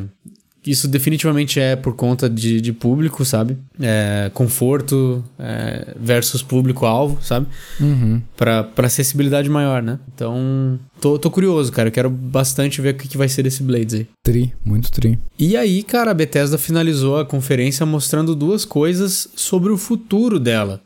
isso 0.65 0.87
definitivamente 0.87 1.59
é 1.59 1.75
por 1.75 1.95
conta 1.95 2.29
de, 2.29 2.59
de 2.59 2.73
público, 2.73 3.23
sabe? 3.23 3.57
É, 3.79 4.29
conforto 4.33 5.23
é, 5.39 5.95
versus 5.97 6.41
público-alvo, 6.43 7.17
sabe? 7.21 7.47
Uhum. 7.79 8.21
Pra, 8.35 8.63
pra 8.63 8.87
acessibilidade 8.87 9.49
maior, 9.49 9.81
né? 9.81 9.97
Então, 10.13 10.77
tô, 10.99 11.17
tô 11.17 11.31
curioso, 11.31 11.71
cara. 11.71 11.87
Eu 11.87 11.93
quero 11.93 12.09
bastante 12.09 12.81
ver 12.81 12.95
o 12.95 12.97
que, 12.97 13.07
que 13.07 13.17
vai 13.17 13.29
ser 13.29 13.43
desse 13.43 13.63
Blades 13.63 13.93
aí. 13.95 14.07
Tri, 14.21 14.53
muito 14.65 14.91
tri. 14.91 15.17
E 15.39 15.55
aí, 15.55 15.83
cara, 15.83 16.11
a 16.11 16.13
Bethesda 16.13 16.57
finalizou 16.57 17.17
a 17.17 17.25
conferência 17.25 17.85
mostrando 17.85 18.35
duas 18.35 18.65
coisas 18.65 19.29
sobre 19.35 19.71
o 19.71 19.77
futuro 19.77 20.39
dela. 20.39 20.81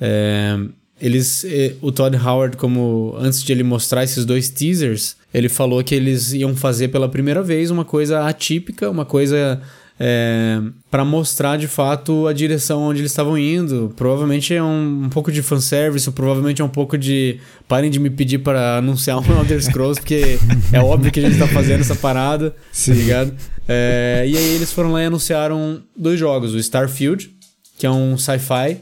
É, 0.00 0.56
eles, 1.00 1.44
eh, 1.44 1.74
o 1.80 1.92
Todd 1.92 2.16
Howard, 2.16 2.56
como 2.56 3.14
antes 3.18 3.42
de 3.42 3.52
ele 3.52 3.62
mostrar 3.62 4.04
esses 4.04 4.24
dois 4.24 4.48
teasers, 4.48 5.16
ele 5.32 5.48
falou 5.48 5.82
que 5.82 5.94
eles 5.94 6.32
iam 6.32 6.54
fazer 6.56 6.88
pela 6.88 7.08
primeira 7.08 7.42
vez 7.42 7.70
uma 7.70 7.84
coisa 7.84 8.26
atípica, 8.26 8.90
uma 8.90 9.04
coisa 9.04 9.60
é, 10.00 10.60
para 10.90 11.04
mostrar 11.04 11.56
de 11.58 11.66
fato 11.66 12.28
a 12.28 12.32
direção 12.32 12.82
onde 12.82 13.00
eles 13.00 13.10
estavam 13.10 13.36
indo. 13.36 13.92
Provavelmente 13.96 14.54
é 14.54 14.62
um, 14.62 15.04
um 15.04 15.08
pouco 15.08 15.32
de 15.32 15.42
fanservice, 15.42 16.10
provavelmente 16.12 16.62
é 16.62 16.64
um 16.64 16.68
pouco 16.68 16.96
de 16.96 17.40
parem 17.66 17.90
de 17.90 17.98
me 17.98 18.08
pedir 18.08 18.38
para 18.38 18.78
anunciar 18.78 19.18
um 19.18 19.22
Elder 19.38 19.60
Scrolls, 19.62 20.00
porque 20.00 20.38
é 20.72 20.80
óbvio 20.80 21.10
que 21.10 21.20
a 21.20 21.28
gente 21.28 21.38
tá 21.38 21.48
fazendo 21.48 21.80
essa 21.80 21.96
parada, 21.96 22.54
Sim. 22.70 22.92
tá 22.92 22.98
ligado? 22.98 23.34
É, 23.66 24.24
e 24.26 24.36
aí 24.36 24.54
eles 24.54 24.72
foram 24.72 24.92
lá 24.92 25.02
e 25.02 25.06
anunciaram 25.06 25.82
dois 25.96 26.18
jogos: 26.18 26.54
o 26.54 26.58
Starfield, 26.58 27.30
que 27.76 27.86
é 27.86 27.90
um 27.90 28.16
sci-fi, 28.16 28.80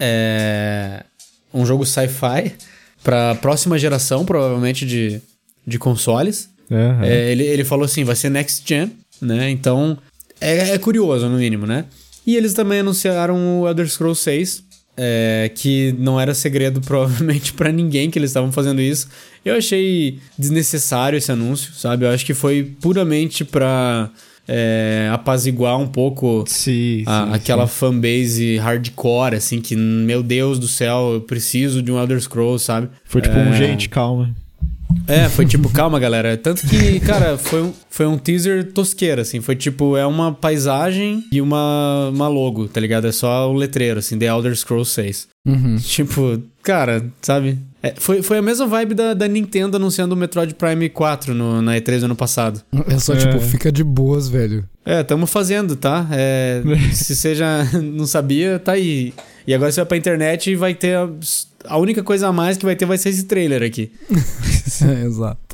é, 0.00 1.04
um 1.52 1.64
jogo 1.64 1.84
sci-fi 1.84 2.54
para 3.02 3.34
próxima 3.36 3.78
geração, 3.78 4.24
provavelmente 4.24 4.86
de, 4.86 5.20
de 5.66 5.78
consoles. 5.78 6.48
Uhum. 6.70 7.02
É, 7.02 7.30
ele, 7.30 7.44
ele 7.44 7.64
falou 7.64 7.84
assim: 7.84 8.04
vai 8.04 8.16
ser 8.16 8.30
next 8.30 8.62
gen, 8.66 8.92
né? 9.20 9.50
Então 9.50 9.98
é, 10.40 10.70
é 10.70 10.78
curioso, 10.78 11.28
no 11.28 11.38
mínimo, 11.38 11.66
né? 11.66 11.84
E 12.26 12.36
eles 12.36 12.52
também 12.52 12.80
anunciaram 12.80 13.62
o 13.62 13.68
Elder 13.68 13.88
Scrolls 13.88 14.22
6, 14.22 14.62
é, 14.96 15.50
que 15.54 15.94
não 15.98 16.20
era 16.20 16.34
segredo 16.34 16.80
provavelmente 16.84 17.52
para 17.52 17.72
ninguém 17.72 18.10
que 18.10 18.18
eles 18.18 18.30
estavam 18.30 18.52
fazendo 18.52 18.80
isso. 18.80 19.08
Eu 19.44 19.56
achei 19.56 20.18
desnecessário 20.38 21.16
esse 21.16 21.32
anúncio, 21.32 21.72
sabe? 21.72 22.04
Eu 22.04 22.10
acho 22.10 22.26
que 22.26 22.34
foi 22.34 22.74
puramente 22.80 23.44
pra 23.44 24.10
é, 24.48 25.10
apaziguar 25.12 25.78
um 25.78 25.86
pouco 25.86 26.44
sim, 26.48 27.04
a, 27.06 27.26
sim, 27.26 27.32
aquela 27.34 27.66
sim. 27.66 27.74
fanbase 27.74 28.56
hardcore, 28.56 29.36
assim, 29.36 29.60
que, 29.60 29.76
meu 29.76 30.22
Deus 30.22 30.58
do 30.58 30.66
céu, 30.66 31.12
eu 31.14 31.20
preciso 31.20 31.82
de 31.82 31.92
um 31.92 32.00
Elder 32.00 32.20
Scrolls, 32.20 32.64
sabe? 32.64 32.88
Foi 33.04 33.20
tipo 33.20 33.36
é... 33.36 33.42
um 33.42 33.52
gente, 33.52 33.88
calma. 33.88 34.34
É, 35.06 35.28
foi 35.28 35.46
tipo, 35.46 35.68
calma, 35.70 35.98
galera. 35.98 36.36
Tanto 36.36 36.66
que, 36.66 37.00
cara, 37.00 37.36
foi 37.38 37.62
um, 37.62 37.72
foi 37.90 38.06
um 38.06 38.18
teaser 38.18 38.72
tosqueira, 38.72 39.22
assim. 39.22 39.40
Foi 39.40 39.54
tipo, 39.54 39.96
é 39.96 40.06
uma 40.06 40.32
paisagem 40.32 41.24
e 41.32 41.40
uma, 41.40 42.10
uma 42.12 42.28
logo, 42.28 42.68
tá 42.68 42.80
ligado? 42.80 43.06
É 43.06 43.12
só 43.12 43.50
o 43.50 43.54
letreiro, 43.54 43.98
assim, 43.98 44.18
The 44.18 44.26
Elder 44.26 44.56
Scrolls 44.56 44.90
6. 44.90 45.28
Uhum. 45.46 45.76
Tipo, 45.76 46.42
cara, 46.62 47.06
sabe? 47.22 47.58
É, 47.82 47.94
foi, 47.96 48.22
foi 48.22 48.38
a 48.38 48.42
mesma 48.42 48.66
vibe 48.66 48.94
da, 48.94 49.14
da 49.14 49.28
Nintendo 49.28 49.76
anunciando 49.76 50.14
o 50.14 50.18
Metroid 50.18 50.52
Prime 50.54 50.88
4 50.88 51.32
no, 51.32 51.62
na 51.62 51.76
E3 51.76 52.04
ano 52.04 52.16
passado. 52.16 52.60
É 52.88 52.98
só, 52.98 53.14
tipo, 53.14 53.28
é. 53.28 53.38
tipo, 53.38 53.44
fica 53.44 53.70
de 53.70 53.84
boas, 53.84 54.28
velho. 54.28 54.68
É, 54.84 55.02
tamo 55.02 55.26
fazendo, 55.26 55.76
tá? 55.76 56.06
É, 56.10 56.62
se 56.92 57.14
você 57.14 57.34
já 57.34 57.64
não 57.80 58.06
sabia, 58.06 58.58
tá 58.58 58.72
aí. 58.72 59.14
E 59.46 59.54
agora 59.54 59.70
você 59.70 59.80
vai 59.80 59.86
pra 59.86 59.96
internet 59.96 60.50
e 60.50 60.56
vai 60.56 60.74
ter. 60.74 60.96
A, 60.96 61.08
a 61.66 61.78
única 61.78 62.02
coisa 62.02 62.28
a 62.28 62.32
mais 62.32 62.56
que 62.56 62.64
vai 62.64 62.74
ter 62.74 62.84
vai 62.84 62.98
ser 62.98 63.10
esse 63.10 63.24
trailer 63.24 63.62
aqui. 63.62 63.92
é, 64.10 65.04
exato. 65.04 65.48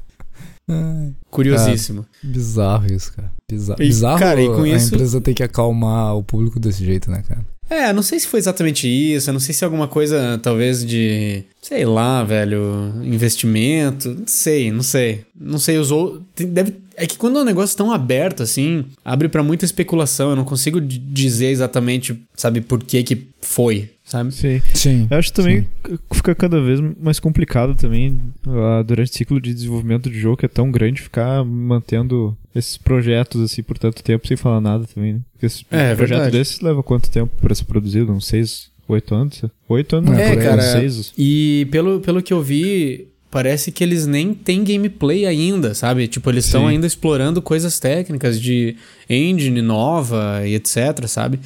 Curiosíssimo. 1.30 2.04
Cara, 2.04 2.32
bizarro 2.32 2.86
isso, 2.90 3.12
cara. 3.12 3.30
Bizarro. 3.50 3.82
E, 3.82 3.86
bizarro 3.86 4.18
cara, 4.18 4.40
e 4.40 4.46
com 4.46 4.62
a 4.62 4.68
isso... 4.68 4.94
empresa 4.94 5.20
tem 5.20 5.34
que 5.34 5.42
acalmar 5.42 6.16
o 6.16 6.22
público 6.22 6.58
desse 6.58 6.82
jeito, 6.82 7.10
né, 7.10 7.22
cara? 7.28 7.44
É, 7.68 7.92
não 7.92 8.02
sei 8.02 8.20
se 8.20 8.26
foi 8.26 8.38
exatamente 8.38 8.86
isso, 8.86 9.32
não 9.32 9.40
sei 9.40 9.54
se 9.54 9.64
é 9.64 9.66
alguma 9.66 9.88
coisa, 9.88 10.38
talvez, 10.42 10.84
de. 10.84 11.44
Sei 11.62 11.84
lá, 11.84 12.22
velho. 12.22 12.92
Investimento. 13.02 14.10
Não 14.10 14.26
sei, 14.26 14.70
não 14.70 14.82
sei. 14.82 15.24
Não 15.34 15.58
sei, 15.58 15.78
usou. 15.78 16.22
Deve. 16.36 16.76
É 16.96 17.06
que 17.06 17.16
quando 17.16 17.38
é 17.38 17.42
um 17.42 17.44
negócio 17.44 17.76
tão 17.76 17.92
aberto 17.92 18.42
assim, 18.42 18.84
abre 19.04 19.28
para 19.28 19.42
muita 19.42 19.64
especulação. 19.64 20.30
Eu 20.30 20.36
não 20.36 20.44
consigo 20.44 20.80
dizer 20.80 21.46
exatamente, 21.46 22.18
sabe, 22.34 22.60
por 22.60 22.82
que 22.82 23.02
que 23.02 23.28
foi, 23.40 23.90
sabe? 24.04 24.32
Sim. 24.32 24.60
Sim. 24.72 25.08
Eu 25.10 25.18
acho 25.18 25.32
também 25.32 25.66
sim. 25.86 25.98
fica 26.12 26.34
cada 26.34 26.60
vez 26.60 26.80
mais 27.00 27.20
complicado 27.20 27.74
também 27.74 28.20
uh, 28.46 28.84
durante 28.84 29.10
o 29.10 29.14
ciclo 29.14 29.40
de 29.40 29.52
desenvolvimento 29.52 30.10
de 30.10 30.18
jogo 30.18 30.36
que 30.36 30.46
é 30.46 30.48
tão 30.48 30.70
grande 30.70 31.02
ficar 31.02 31.44
mantendo 31.44 32.36
esses 32.54 32.76
projetos 32.76 33.40
assim 33.42 33.62
por 33.62 33.78
tanto 33.78 34.02
tempo 34.02 34.26
sem 34.26 34.36
falar 34.36 34.60
nada 34.60 34.86
também, 34.86 35.14
né? 35.14 35.20
Porque 35.32 35.46
esse 35.46 35.66
é, 35.70 35.92
é 35.92 35.94
projeto 35.94 36.18
verdade. 36.18 36.38
desse 36.38 36.64
leva 36.64 36.82
quanto 36.82 37.10
tempo 37.10 37.32
para 37.40 37.54
ser 37.54 37.64
produzido? 37.64 38.12
Uns 38.12 38.26
seis, 38.26 38.70
oito 38.88 39.14
anos? 39.14 39.42
Oito 39.68 39.96
anos? 39.96 40.16
É, 40.18 40.36
cara. 40.36 40.62
Seis. 40.62 41.12
E 41.18 41.66
pelo, 41.70 42.00
pelo 42.00 42.22
que 42.22 42.32
eu 42.32 42.42
vi, 42.42 43.08
parece 43.34 43.72
que 43.72 43.82
eles 43.82 44.06
nem 44.06 44.32
têm 44.32 44.62
gameplay 44.62 45.26
ainda, 45.26 45.74
sabe? 45.74 46.06
Tipo, 46.06 46.30
eles 46.30 46.44
estão 46.44 46.68
ainda 46.68 46.86
explorando 46.86 47.42
coisas 47.42 47.80
técnicas 47.80 48.40
de 48.40 48.76
engine 49.10 49.60
nova 49.60 50.46
e 50.46 50.54
etc, 50.54 51.08
sabe? 51.08 51.40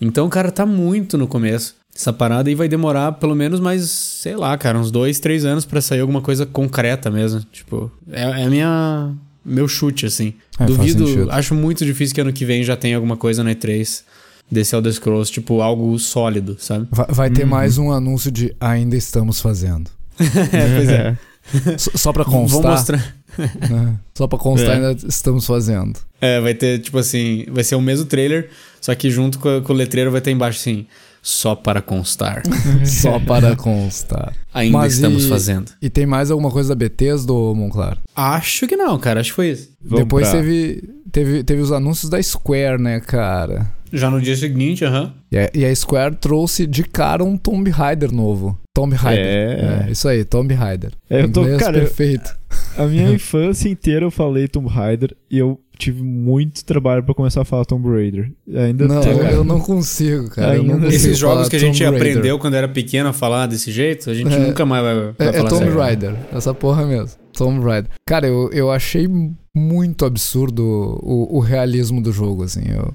Então 0.00 0.26
o 0.26 0.28
cara 0.28 0.50
tá 0.50 0.66
muito 0.66 1.16
no 1.16 1.28
começo. 1.28 1.76
Essa 1.94 2.12
parada 2.12 2.50
aí 2.50 2.56
vai 2.56 2.66
demorar 2.66 3.12
pelo 3.12 3.36
menos 3.36 3.60
mais, 3.60 3.88
sei 3.88 4.34
lá, 4.34 4.58
cara, 4.58 4.76
uns 4.76 4.90
dois, 4.90 5.20
três 5.20 5.44
anos 5.44 5.64
para 5.64 5.80
sair 5.80 6.00
alguma 6.00 6.20
coisa 6.20 6.44
concreta 6.44 7.12
mesmo. 7.12 7.46
Tipo, 7.52 7.92
é, 8.10 8.42
é 8.42 8.48
minha 8.48 9.14
meu 9.44 9.68
chute, 9.68 10.06
assim. 10.06 10.34
É, 10.58 10.66
Duvido, 10.66 11.30
acho 11.30 11.54
muito 11.54 11.84
difícil 11.84 12.12
que 12.12 12.20
ano 12.20 12.32
que 12.32 12.44
vem 12.44 12.64
já 12.64 12.76
tenha 12.76 12.96
alguma 12.96 13.16
coisa 13.16 13.44
na 13.44 13.54
E3 13.54 14.02
desse 14.50 14.74
Elder 14.74 14.92
Scrolls, 14.92 15.30
tipo, 15.30 15.60
algo 15.60 15.96
sólido, 15.96 16.56
sabe? 16.58 16.88
Vai, 16.90 17.06
vai 17.08 17.30
ter 17.30 17.44
uhum. 17.44 17.50
mais 17.50 17.78
um 17.78 17.92
anúncio 17.92 18.32
de 18.32 18.52
ainda 18.58 18.96
estamos 18.96 19.40
fazendo. 19.40 19.99
É, 20.20 20.74
pois 20.76 20.88
é. 20.88 21.18
Só, 21.78 21.90
só 21.94 22.12
pra 22.12 22.24
constar. 22.24 22.60
Vou 22.60 22.70
mostrar. 22.70 23.16
É, 23.38 23.94
só 24.14 24.26
pra 24.26 24.38
constar, 24.38 24.70
é. 24.70 24.74
ainda 24.74 24.92
estamos 25.08 25.46
fazendo. 25.46 25.98
É, 26.20 26.38
vai 26.38 26.54
ter, 26.54 26.78
tipo 26.80 26.98
assim, 26.98 27.46
vai 27.50 27.64
ser 27.64 27.74
o 27.76 27.80
mesmo 27.80 28.04
trailer, 28.04 28.50
só 28.80 28.94
que 28.94 29.10
junto 29.10 29.38
com, 29.38 29.60
com 29.62 29.72
o 29.72 29.76
letreiro 29.76 30.10
vai 30.10 30.20
ter 30.20 30.30
embaixo 30.30 30.60
assim. 30.60 30.86
Só 31.22 31.54
para 31.54 31.82
constar. 31.82 32.42
Só 32.84 33.18
para 33.20 33.54
constar. 33.54 34.34
Ainda 34.54 34.78
Mas 34.78 34.94
estamos 34.94 35.26
e, 35.26 35.28
fazendo. 35.28 35.70
E 35.80 35.90
tem 35.90 36.06
mais 36.06 36.30
alguma 36.30 36.50
coisa 36.50 36.70
da 36.70 36.74
BTS 36.74 37.26
do 37.26 37.54
Monclar? 37.54 37.98
Acho 38.16 38.66
que 38.66 38.74
não, 38.74 38.98
cara. 38.98 39.20
Acho 39.20 39.30
que 39.30 39.36
foi 39.36 39.50
isso. 39.50 39.68
Vamos 39.82 40.04
Depois 40.04 40.30
teve, 40.30 40.82
teve, 41.12 41.44
teve 41.44 41.60
os 41.60 41.72
anúncios 41.72 42.08
da 42.08 42.22
Square, 42.22 42.80
né, 42.80 43.00
cara? 43.00 43.70
Já 43.92 44.10
no 44.10 44.20
dia 44.20 44.36
seguinte, 44.36 44.84
aham. 44.84 45.04
Uh 45.04 45.36
-huh. 45.36 45.50
e, 45.54 45.64
a 45.64 45.74
Square 45.74 46.16
trouxe 46.16 46.66
de 46.66 46.84
cara 46.84 47.24
um 47.24 47.36
Tomb 47.36 47.70
Raider 47.70 48.12
novo. 48.12 48.58
Tomb 48.74 48.94
Raider. 48.94 49.26
É. 49.26 49.86
é 49.88 49.90
isso 49.90 50.08
aí, 50.08 50.24
Tomb 50.24 50.52
Raider. 50.54 50.92
É, 51.08 51.22
eu 51.22 51.32
tô, 51.32 51.44
cara, 51.58 51.78
perfeito. 51.78 52.36
A 52.76 52.86
minha 52.86 53.10
infância 53.12 53.68
inteira 53.68 54.04
eu 54.04 54.10
falei 54.10 54.48
Tomb 54.48 54.68
Raider 54.68 55.14
e 55.30 55.38
eu 55.38 55.60
tive 55.76 56.02
muito 56.02 56.64
trabalho 56.64 57.02
para 57.02 57.14
começar 57.14 57.40
a 57.40 57.44
falar 57.44 57.64
Tomb 57.64 57.88
Raider. 57.88 58.30
Ainda 58.54 58.86
não, 58.86 59.00
tô, 59.00 59.08
eu 59.08 59.44
não 59.44 59.60
consigo, 59.60 60.30
cara. 60.30 60.56
Não 60.56 60.74
consigo 60.74 60.86
Esses 60.86 61.18
jogos 61.18 61.48
que 61.48 61.56
a 61.56 61.58
gente 61.58 61.82
Tomb 61.82 61.96
aprendeu 61.96 62.22
Raider. 62.22 62.38
quando 62.38 62.54
era 62.54 62.68
pequeno 62.68 63.08
a 63.08 63.12
falar 63.12 63.46
desse 63.46 63.72
jeito, 63.72 64.10
a 64.10 64.14
gente 64.14 64.32
é, 64.32 64.38
nunca 64.38 64.64
mais 64.66 64.84
vai, 64.84 64.94
vai 64.94 65.28
é, 65.28 65.32
falar 65.32 65.46
É 65.46 65.48
Tomb 65.48 65.64
sério. 65.64 65.78
Raider, 65.78 66.14
essa 66.32 66.54
porra 66.54 66.86
mesmo. 66.86 67.18
Tomb 67.32 67.64
Raider. 67.64 67.90
Cara, 68.06 68.26
eu, 68.26 68.50
eu 68.52 68.70
achei 68.70 69.08
muito 69.54 70.04
absurdo 70.04 70.62
o, 71.02 71.38
o 71.38 71.40
realismo 71.40 72.02
do 72.02 72.12
jogo, 72.12 72.44
assim. 72.44 72.62
Eu, 72.68 72.92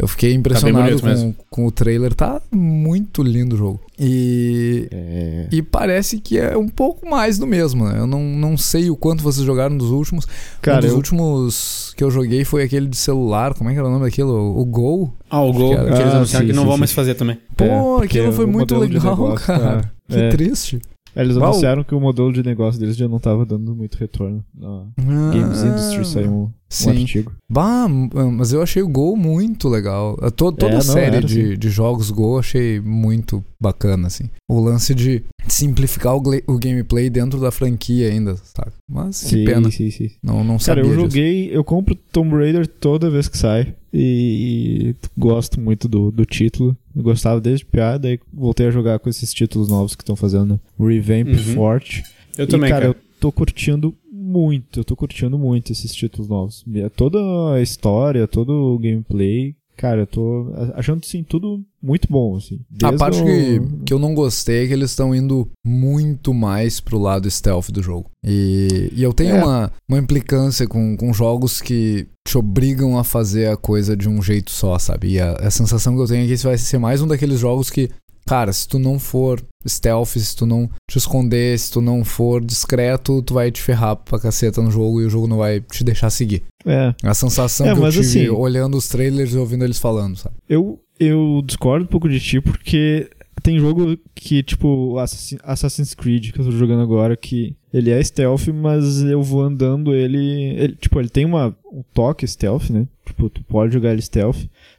eu 0.00 0.06
fiquei 0.06 0.32
impressionado 0.32 1.00
tá 1.00 1.14
com, 1.14 1.34
com 1.50 1.66
o 1.66 1.72
trailer. 1.72 2.14
Tá 2.14 2.40
muito 2.52 3.20
lindo 3.20 3.56
o 3.56 3.58
jogo. 3.58 3.80
E, 3.98 4.86
é. 4.92 5.48
e 5.50 5.60
parece 5.60 6.20
que 6.20 6.38
é 6.38 6.56
um 6.56 6.68
pouco 6.68 7.08
mais 7.08 7.36
do 7.36 7.48
mesmo, 7.48 7.84
né? 7.84 7.98
Eu 7.98 8.06
não, 8.06 8.22
não 8.22 8.56
sei 8.56 8.90
o 8.90 8.96
quanto 8.96 9.24
vocês 9.24 9.44
jogaram 9.44 9.74
nos 9.74 9.90
últimos. 9.90 10.24
Cara, 10.62 10.78
um 10.78 10.80
dos 10.82 10.90
eu... 10.90 10.96
últimos 10.96 11.94
que 11.96 12.04
eu 12.04 12.12
joguei 12.12 12.44
foi 12.44 12.62
aquele 12.62 12.86
de 12.86 12.96
celular. 12.96 13.54
Como 13.54 13.68
é 13.68 13.72
que 13.72 13.78
era 13.80 13.88
o 13.88 13.90
nome 13.90 14.04
daquilo? 14.04 14.56
O 14.56 14.64
Gol? 14.64 15.12
Ah, 15.28 15.42
o 15.42 15.52
Gol. 15.52 15.70
Que, 15.70 15.74
era, 15.74 15.92
que 15.92 16.00
eles 16.00 16.12
ah, 16.12 16.16
anunciaram 16.16 16.46
sim, 16.46 16.52
que 16.52 16.56
não 16.56 16.62
sim, 16.62 16.68
vão 16.68 16.76
sim. 16.76 16.80
mais 16.80 16.92
fazer 16.92 17.14
também. 17.14 17.38
Pô, 17.56 18.00
É, 18.00 18.04
aquilo 18.04 18.32
foi 18.32 18.46
muito 18.46 18.78
legal, 18.78 19.16
negócio 19.16 19.46
cara. 19.46 19.80
tá- 19.82 19.90
Que 20.08 20.18
é. 20.18 20.28
triste. 20.30 20.80
Eles 21.18 21.36
anunciaram 21.36 21.82
que 21.84 21.94
o 21.94 22.00
modelo 22.00 22.32
de 22.32 22.42
negócio 22.42 22.78
deles 22.80 22.96
já 22.96 23.08
não 23.08 23.18
tava 23.18 23.44
dando 23.44 23.74
muito 23.74 23.96
retorno. 23.96 24.44
Na 24.54 24.84
Ah, 24.96 25.30
Games 25.32 25.62
Industry 25.62 26.04
saiu 26.06 26.30
um, 26.32 26.50
um 26.86 26.90
artigo. 26.90 27.32
Bah, 27.50 27.86
m- 27.88 28.08
mas 28.36 28.52
eu 28.52 28.62
achei 28.62 28.82
o 28.82 28.88
Gol 28.88 29.16
muito 29.16 29.68
legal. 29.68 30.16
A 30.22 30.30
to- 30.30 30.52
toda 30.52 30.74
É, 30.74 30.76
a 30.76 30.80
série 30.80 31.16
era, 31.16 31.26
de, 31.26 31.52
sim. 31.54 31.58
de 31.58 31.70
jogos 31.70 32.10
Gol 32.10 32.34
eu 32.34 32.38
achei 32.38 32.80
muito 32.80 33.44
bacana, 33.60 34.06
assim. 34.06 34.30
O 34.48 34.60
lance 34.60 34.94
de 34.94 35.24
simplificar 35.48 36.14
o, 36.16 36.22
o 36.46 36.58
gameplay 36.58 37.10
dentro 37.10 37.40
da 37.40 37.50
franquia 37.50 38.08
ainda, 38.08 38.36
sabe? 38.36 38.70
Mas 38.88 39.20
que 39.22 39.28
sim, 39.30 39.44
pena. 39.44 39.70
sim, 39.70 39.90
sim. 39.90 40.10
Não, 40.22 40.44
não 40.44 40.58
Cara, 40.58 40.60
sabia 40.60 40.82
eu 40.84 40.88
disso. 40.90 41.00
joguei, 41.00 41.50
eu 41.52 41.64
compro 41.64 41.94
Tomb 42.12 42.34
Raider 42.36 42.66
toda 42.66 43.10
vez 43.10 43.28
que 43.28 43.36
sai. 43.38 43.74
E, 43.98 44.90
e 44.90 44.96
gosto 45.16 45.60
muito 45.60 45.88
do, 45.88 46.10
do 46.10 46.24
título. 46.24 46.76
Eu 46.94 47.02
gostava 47.02 47.40
desde 47.40 47.64
piada, 47.64 47.98
daí 48.00 48.20
voltei 48.32 48.66
a 48.66 48.70
jogar 48.70 48.98
com 48.98 49.08
esses 49.08 49.32
títulos 49.34 49.68
novos 49.68 49.96
que 49.96 50.02
estão 50.02 50.14
fazendo 50.16 50.60
Revamp 50.78 51.28
Uhum. 51.28 51.54
forte. 51.54 52.04
Eu 52.36 52.44
e, 52.44 52.48
também, 52.48 52.70
cara, 52.70 52.86
cara. 52.86 52.96
eu 52.96 53.18
tô 53.20 53.32
curtindo 53.32 53.94
muito, 54.12 54.80
eu 54.80 54.84
tô 54.84 54.94
curtindo 54.94 55.38
muito 55.38 55.72
esses 55.72 55.94
títulos 55.94 56.28
novos. 56.28 56.64
E 56.66 56.88
Toda 56.90 57.18
a 57.54 57.60
história, 57.60 58.28
todo 58.28 58.50
o 58.52 58.78
gameplay, 58.78 59.54
cara, 59.78 60.02
eu 60.02 60.06
tô 60.06 60.52
achando 60.74 61.04
sim 61.06 61.22
tudo 61.22 61.62
muito 61.82 62.06
bom, 62.10 62.36
assim. 62.36 62.60
A 62.82 62.92
parte 62.92 63.20
o- 63.20 63.24
que, 63.24 63.60
que 63.86 63.92
eu 63.94 63.98
não 63.98 64.12
gostei 64.14 64.64
é 64.64 64.66
que 64.66 64.72
eles 64.74 64.90
estão 64.90 65.14
indo 65.14 65.48
muito 65.64 66.34
mais 66.34 66.80
pro 66.80 66.98
lado 66.98 67.30
stealth 67.30 67.70
do 67.70 67.82
jogo. 67.82 68.10
E, 68.24 68.90
e 68.94 69.02
eu 69.02 69.14
tenho 69.14 69.36
É. 69.36 69.42
uma, 69.44 69.72
uma 69.88 69.98
implicância 69.98 70.66
com, 70.66 70.96
com 70.96 71.12
jogos 71.12 71.60
que 71.62 72.06
te 72.26 72.36
obrigam 72.36 72.98
a 72.98 73.04
fazer 73.04 73.46
a 73.48 73.56
coisa 73.56 73.96
de 73.96 74.08
um 74.08 74.20
jeito 74.20 74.50
só, 74.50 74.78
sabe? 74.78 75.12
E 75.12 75.20
a, 75.20 75.32
a 75.34 75.50
sensação 75.50 75.94
que 75.94 76.02
eu 76.02 76.06
tenho 76.06 76.24
é 76.24 76.26
que 76.26 76.32
esse 76.32 76.44
vai 76.44 76.58
ser 76.58 76.78
mais 76.78 77.00
um 77.00 77.06
daqueles 77.06 77.38
jogos 77.40 77.70
que, 77.70 77.88
cara, 78.28 78.52
se 78.52 78.68
tu 78.68 78.78
não 78.78 78.98
for 78.98 79.42
stealth, 79.66 80.08
se 80.16 80.36
tu 80.36 80.44
não 80.46 80.68
te 80.88 80.98
esconder, 80.98 81.58
se 81.58 81.70
tu 81.72 81.80
não 81.80 82.04
for 82.04 82.44
discreto, 82.44 83.22
tu 83.22 83.34
vai 83.34 83.50
te 83.50 83.60
ferrar 83.62 83.96
pra 83.96 84.18
caceta 84.20 84.60
no 84.62 84.70
jogo 84.70 85.00
e 85.00 85.06
o 85.06 85.10
jogo 85.10 85.26
não 85.26 85.38
vai 85.38 85.60
te 85.60 85.82
deixar 85.82 86.10
seguir. 86.10 86.42
É. 86.66 86.94
A 87.02 87.14
sensação 87.14 87.66
É, 87.66 87.74
que 87.74 87.80
eu 87.80 87.90
tive 87.90 88.00
assim- 88.06 88.28
olhando 88.28 88.76
os 88.76 88.88
trailers 88.88 89.32
e 89.32 89.38
ouvindo 89.38 89.64
eles 89.64 89.78
falando, 89.78 90.16
sabe? 90.16 90.36
Eu, 90.48 90.78
eu 91.00 91.42
discordo 91.44 91.84
um 91.84 91.88
pouco 91.88 92.08
de 92.08 92.20
ti 92.20 92.40
porque 92.40 93.08
tem 93.42 93.58
jogo 93.58 93.96
que, 94.14 94.42
tipo, 94.42 94.98
Assassin- 94.98 95.38
Assassin's 95.44 95.94
Creed, 95.94 96.32
que 96.32 96.40
eu 96.40 96.44
tô 96.44 96.50
jogando 96.50 96.82
agora, 96.82 97.16
que 97.16 97.54
ele 97.72 97.90
é 97.90 98.02
stealth, 98.02 98.48
mas 98.48 99.02
eu 99.02 99.22
vou 99.22 99.42
andando 99.42 99.94
ele. 99.94 100.18
ele 100.58 100.74
tipo, 100.76 100.98
ele 101.00 101.08
tem 101.08 101.24
uma, 101.24 101.56
um 101.72 101.82
toque 101.94 102.26
stealth, 102.26 102.68
né? 102.70 102.86
Tipo, 103.06 103.30
tu 103.30 103.42
pode 103.44 103.72
jogar 103.72 103.92
ele 103.92 104.02
stealth. 104.02 104.38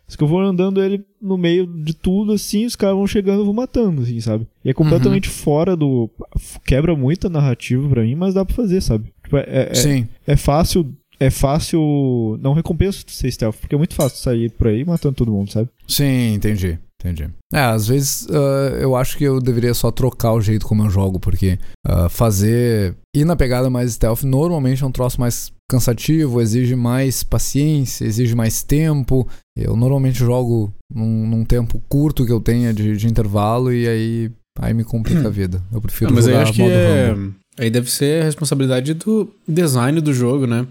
Mas 0.10 0.16
que 0.16 0.24
eu 0.24 0.28
vou 0.28 0.40
andando 0.40 0.84
ele 0.84 1.06
no 1.22 1.38
meio 1.38 1.68
de 1.68 1.94
tudo, 1.94 2.34
assim, 2.34 2.66
os 2.66 2.76
caras 2.76 2.96
vão 2.96 3.06
chegando 3.06 3.38
e 3.38 3.42
eu 3.42 3.46
vou 3.46 3.54
matando, 3.54 4.02
assim, 4.02 4.20
sabe? 4.20 4.48
E 4.66 4.70
é 4.72 4.74
completamente 4.74 5.30
fora 5.30 5.76
do. 5.76 6.10
Quebra 6.66 6.96
muita 6.96 7.30
narrativa 7.30 7.88
pra 7.88 8.02
mim, 8.02 8.16
mas 8.16 8.34
dá 8.34 8.44
pra 8.44 8.56
fazer, 8.56 8.82
sabe? 8.82 9.14
Tipo, 9.24 9.38
é, 9.38 9.70
é, 9.70 9.76
Sim. 9.76 10.08
é 10.26 10.36
fácil. 10.36 10.92
É 11.20 11.30
fácil. 11.30 12.40
Não 12.42 12.54
recompensa 12.54 13.04
ser 13.06 13.30
stealth, 13.30 13.58
porque 13.58 13.76
é 13.76 13.78
muito 13.78 13.94
fácil 13.94 14.18
sair 14.18 14.50
por 14.50 14.68
aí 14.68 14.84
matando 14.84 15.14
todo 15.14 15.32
mundo, 15.32 15.52
sabe? 15.52 15.70
Sim, 15.88 16.34
entendi. 16.34 16.80
Entendi. 17.00 17.30
É, 17.54 17.62
às 17.62 17.88
vezes 17.88 18.28
ah, 18.30 18.78
eu 18.80 18.96
acho 18.96 19.18
que 19.18 19.24
eu 19.24 19.40
deveria 19.40 19.74
só 19.74 19.90
trocar 19.90 20.34
o 20.34 20.42
jeito 20.42 20.66
como 20.66 20.84
eu 20.84 20.90
jogo, 20.90 21.20
porque 21.20 21.58
ah, 21.86 22.10
fazer. 22.10 22.96
ir 23.16 23.26
na 23.26 23.36
pegada 23.36 23.70
mais 23.70 23.94
stealth 23.94 24.24
normalmente 24.24 24.84
é 24.84 24.88
um 24.88 24.92
troço 24.92 25.20
mais 25.20 25.52
cansativo, 25.70 26.42
exige 26.42 26.76
mais 26.76 27.24
paciência, 27.24 28.04
exige 28.04 28.36
mais 28.36 28.64
tempo. 28.64 29.28
Eu 29.56 29.76
normalmente 29.76 30.18
jogo 30.18 30.74
num, 30.94 31.28
num 31.28 31.46
tempo 31.46 31.82
curto 31.88 32.26
que 32.26 32.32
eu 32.32 32.42
tenha 32.42 32.74
de, 32.74 32.98
de 32.98 33.08
intervalo 33.08 33.72
e 33.72 33.88
aí, 33.88 34.32
aí 34.60 34.74
me 34.74 34.84
complica 34.84 35.28
a 35.28 35.32
vida. 35.32 35.64
Eu 35.72 35.80
prefiro 35.80 36.12
Ah, 36.12 36.14
mas 36.14 36.28
aí 36.28 36.34
jogar 36.34 36.44
acho 36.44 36.54
que 36.54 36.62
é... 36.64 37.16
Aí 37.58 37.70
deve 37.70 37.92
ser 37.92 38.22
a 38.22 38.26
responsabilidade 38.26 38.94
do 38.94 39.30
design 39.48 40.00
do 40.00 40.14
jogo, 40.14 40.48
né? 40.48 40.66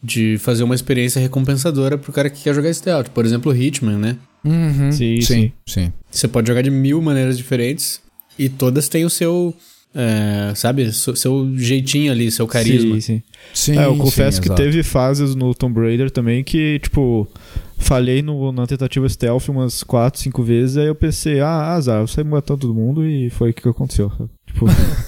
De 0.00 0.38
fazer 0.38 0.62
uma 0.62 0.74
experiência 0.74 1.20
recompensadora 1.20 1.98
pro 1.98 2.12
cara 2.12 2.30
que 2.30 2.44
quer 2.44 2.54
jogar 2.54 2.72
stealth. 2.72 3.08
Por 3.08 3.26
exemplo, 3.26 3.50
o 3.50 3.54
Hitman, 3.54 3.98
né? 3.98 4.16
Uhum. 4.44 4.92
Sim, 4.92 5.20
sim, 5.20 5.52
sim. 5.66 5.92
Você 6.10 6.28
pode 6.28 6.48
jogar 6.48 6.62
de 6.62 6.70
mil 6.70 7.00
maneiras 7.02 7.36
diferentes 7.36 8.00
e 8.38 8.48
todas 8.48 8.88
têm 8.88 9.04
o 9.04 9.10
seu, 9.10 9.54
é, 9.94 10.52
sabe, 10.54 10.92
seu, 10.92 11.16
seu 11.16 11.56
jeitinho 11.56 12.12
ali, 12.12 12.30
seu 12.30 12.46
carisma. 12.46 12.94
Sim, 12.94 13.00
sim. 13.00 13.22
Sim, 13.52 13.78
é, 13.78 13.84
eu 13.84 13.92
sim, 13.92 13.98
confesso 13.98 14.40
que 14.40 14.48
exato. 14.48 14.62
teve 14.62 14.82
fases 14.82 15.34
no 15.34 15.54
Tomb 15.54 15.80
Raider 15.80 16.10
também 16.10 16.44
que, 16.44 16.78
tipo, 16.78 17.26
falhei 17.76 18.22
no, 18.22 18.52
na 18.52 18.66
tentativa 18.66 19.08
stealth 19.08 19.48
umas 19.48 19.82
4, 19.82 20.20
5 20.20 20.42
vezes, 20.42 20.76
aí 20.76 20.86
eu 20.86 20.94
pensei, 20.94 21.40
ah, 21.40 21.74
azar, 21.74 22.00
eu 22.00 22.06
saí 22.06 22.24
matando 22.24 22.60
todo 22.60 22.74
mundo 22.74 23.04
e 23.04 23.30
foi 23.30 23.50
o 23.50 23.54
que 23.54 23.68
aconteceu. 23.68 24.12
Tipo, 24.48 24.66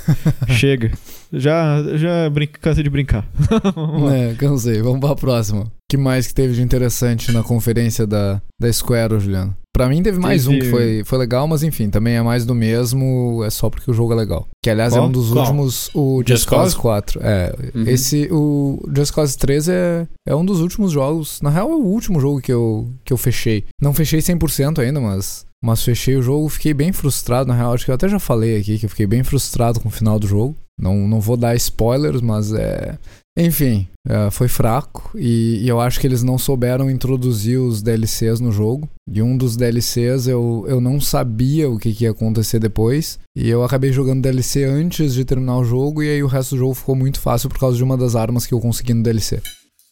chega. 0.54 0.92
Já, 1.32 1.82
já 1.96 2.28
brinca, 2.30 2.58
cansei 2.60 2.82
de 2.84 2.90
brincar. 2.90 3.26
É, 4.12 4.34
cansei. 4.34 4.82
Vamos 4.82 5.00
pra 5.00 5.14
próxima. 5.14 5.62
O 5.62 5.70
que 5.88 5.96
mais 5.96 6.26
que 6.26 6.34
teve 6.34 6.54
de 6.54 6.62
interessante 6.62 7.32
na 7.32 7.42
conferência 7.42 8.06
da, 8.06 8.40
da 8.60 8.72
Square, 8.72 9.18
Juliano? 9.20 9.56
Pra 9.72 9.88
mim 9.88 10.02
teve 10.02 10.18
mais 10.18 10.48
um 10.48 10.50
Teve- 10.52 10.64
que 10.64 10.70
foi, 10.70 11.02
foi 11.04 11.18
legal, 11.18 11.46
mas 11.46 11.62
enfim, 11.62 11.88
também 11.88 12.14
é 12.16 12.22
mais 12.22 12.44
do 12.44 12.54
mesmo, 12.56 13.42
é 13.44 13.50
só 13.50 13.70
porque 13.70 13.88
o 13.88 13.94
jogo 13.94 14.12
é 14.12 14.16
legal. 14.16 14.46
Que 14.62 14.68
aliás 14.68 14.92
é 14.92 14.96
Qual? 14.96 15.08
um 15.08 15.12
dos 15.12 15.30
Qual? 15.30 15.44
últimos, 15.44 15.88
o 15.94 16.18
Just 16.26 16.28
Just 16.28 16.48
Cause 16.48 16.74
Cause? 16.74 16.76
4. 16.76 17.20
É, 17.22 17.54
Uhum. 17.76 17.84
esse, 17.86 18.28
o 18.32 18.82
Just 18.94 19.12
Cause 19.14 19.38
3 19.38 19.68
é, 19.68 20.08
é 20.26 20.34
um 20.34 20.44
dos 20.44 20.60
últimos 20.60 20.90
jogos, 20.90 21.40
na 21.40 21.50
real 21.50 21.70
é 21.70 21.74
o 21.74 21.84
último 21.84 22.18
jogo 22.20 22.40
que 22.40 22.52
eu, 22.52 22.90
que 23.04 23.12
eu 23.12 23.16
fechei. 23.16 23.64
Não 23.80 23.94
fechei 23.94 24.18
100% 24.20 24.80
ainda, 24.80 25.00
mas, 25.00 25.46
mas 25.62 25.82
fechei 25.82 26.16
o 26.16 26.22
jogo, 26.22 26.48
fiquei 26.48 26.72
bem 26.72 26.92
frustrado, 26.92 27.48
na 27.48 27.54
real, 27.54 27.74
acho 27.74 27.84
que 27.84 27.90
eu 27.90 27.94
até 27.94 28.08
já 28.08 28.18
falei 28.18 28.58
aqui 28.58 28.78
que 28.78 28.86
eu 28.86 28.90
fiquei 28.90 29.06
bem 29.06 29.22
frustrado 29.22 29.78
com 29.80 29.88
o 29.88 29.92
final 29.92 30.18
do 30.18 30.26
jogo. 30.26 30.56
Não, 30.78 31.06
não 31.06 31.20
vou 31.20 31.36
dar 31.36 31.54
spoilers, 31.56 32.22
mas 32.22 32.52
é. 32.54 32.98
Enfim, 33.36 33.86
é, 34.08 34.30
foi 34.30 34.48
fraco 34.48 35.10
e, 35.14 35.60
e 35.62 35.68
eu 35.68 35.80
acho 35.80 36.00
que 36.00 36.06
eles 36.06 36.22
não 36.22 36.36
souberam 36.36 36.90
introduzir 36.90 37.58
os 37.58 37.82
DLCs 37.82 38.40
no 38.40 38.50
jogo. 38.50 38.88
E 39.10 39.20
um 39.20 39.36
dos 39.36 39.56
DLCs 39.56 40.26
eu, 40.26 40.64
eu 40.66 40.80
não 40.80 41.00
sabia 41.00 41.68
o 41.68 41.78
que, 41.78 41.92
que 41.92 42.04
ia 42.04 42.10
acontecer 42.10 42.58
depois. 42.58 43.18
E 43.36 43.48
eu 43.48 43.62
acabei 43.62 43.92
jogando 43.92 44.22
DLC 44.22 44.64
antes 44.64 45.14
de 45.14 45.24
terminar 45.24 45.58
o 45.58 45.64
jogo, 45.64 46.02
e 46.02 46.08
aí 46.08 46.22
o 46.22 46.26
resto 46.26 46.54
do 46.54 46.58
jogo 46.58 46.74
ficou 46.74 46.96
muito 46.96 47.20
fácil 47.20 47.48
por 47.48 47.58
causa 47.58 47.76
de 47.76 47.84
uma 47.84 47.96
das 47.96 48.16
armas 48.16 48.46
que 48.46 48.54
eu 48.54 48.60
consegui 48.60 48.94
no 48.94 49.02
DLC. 49.02 49.40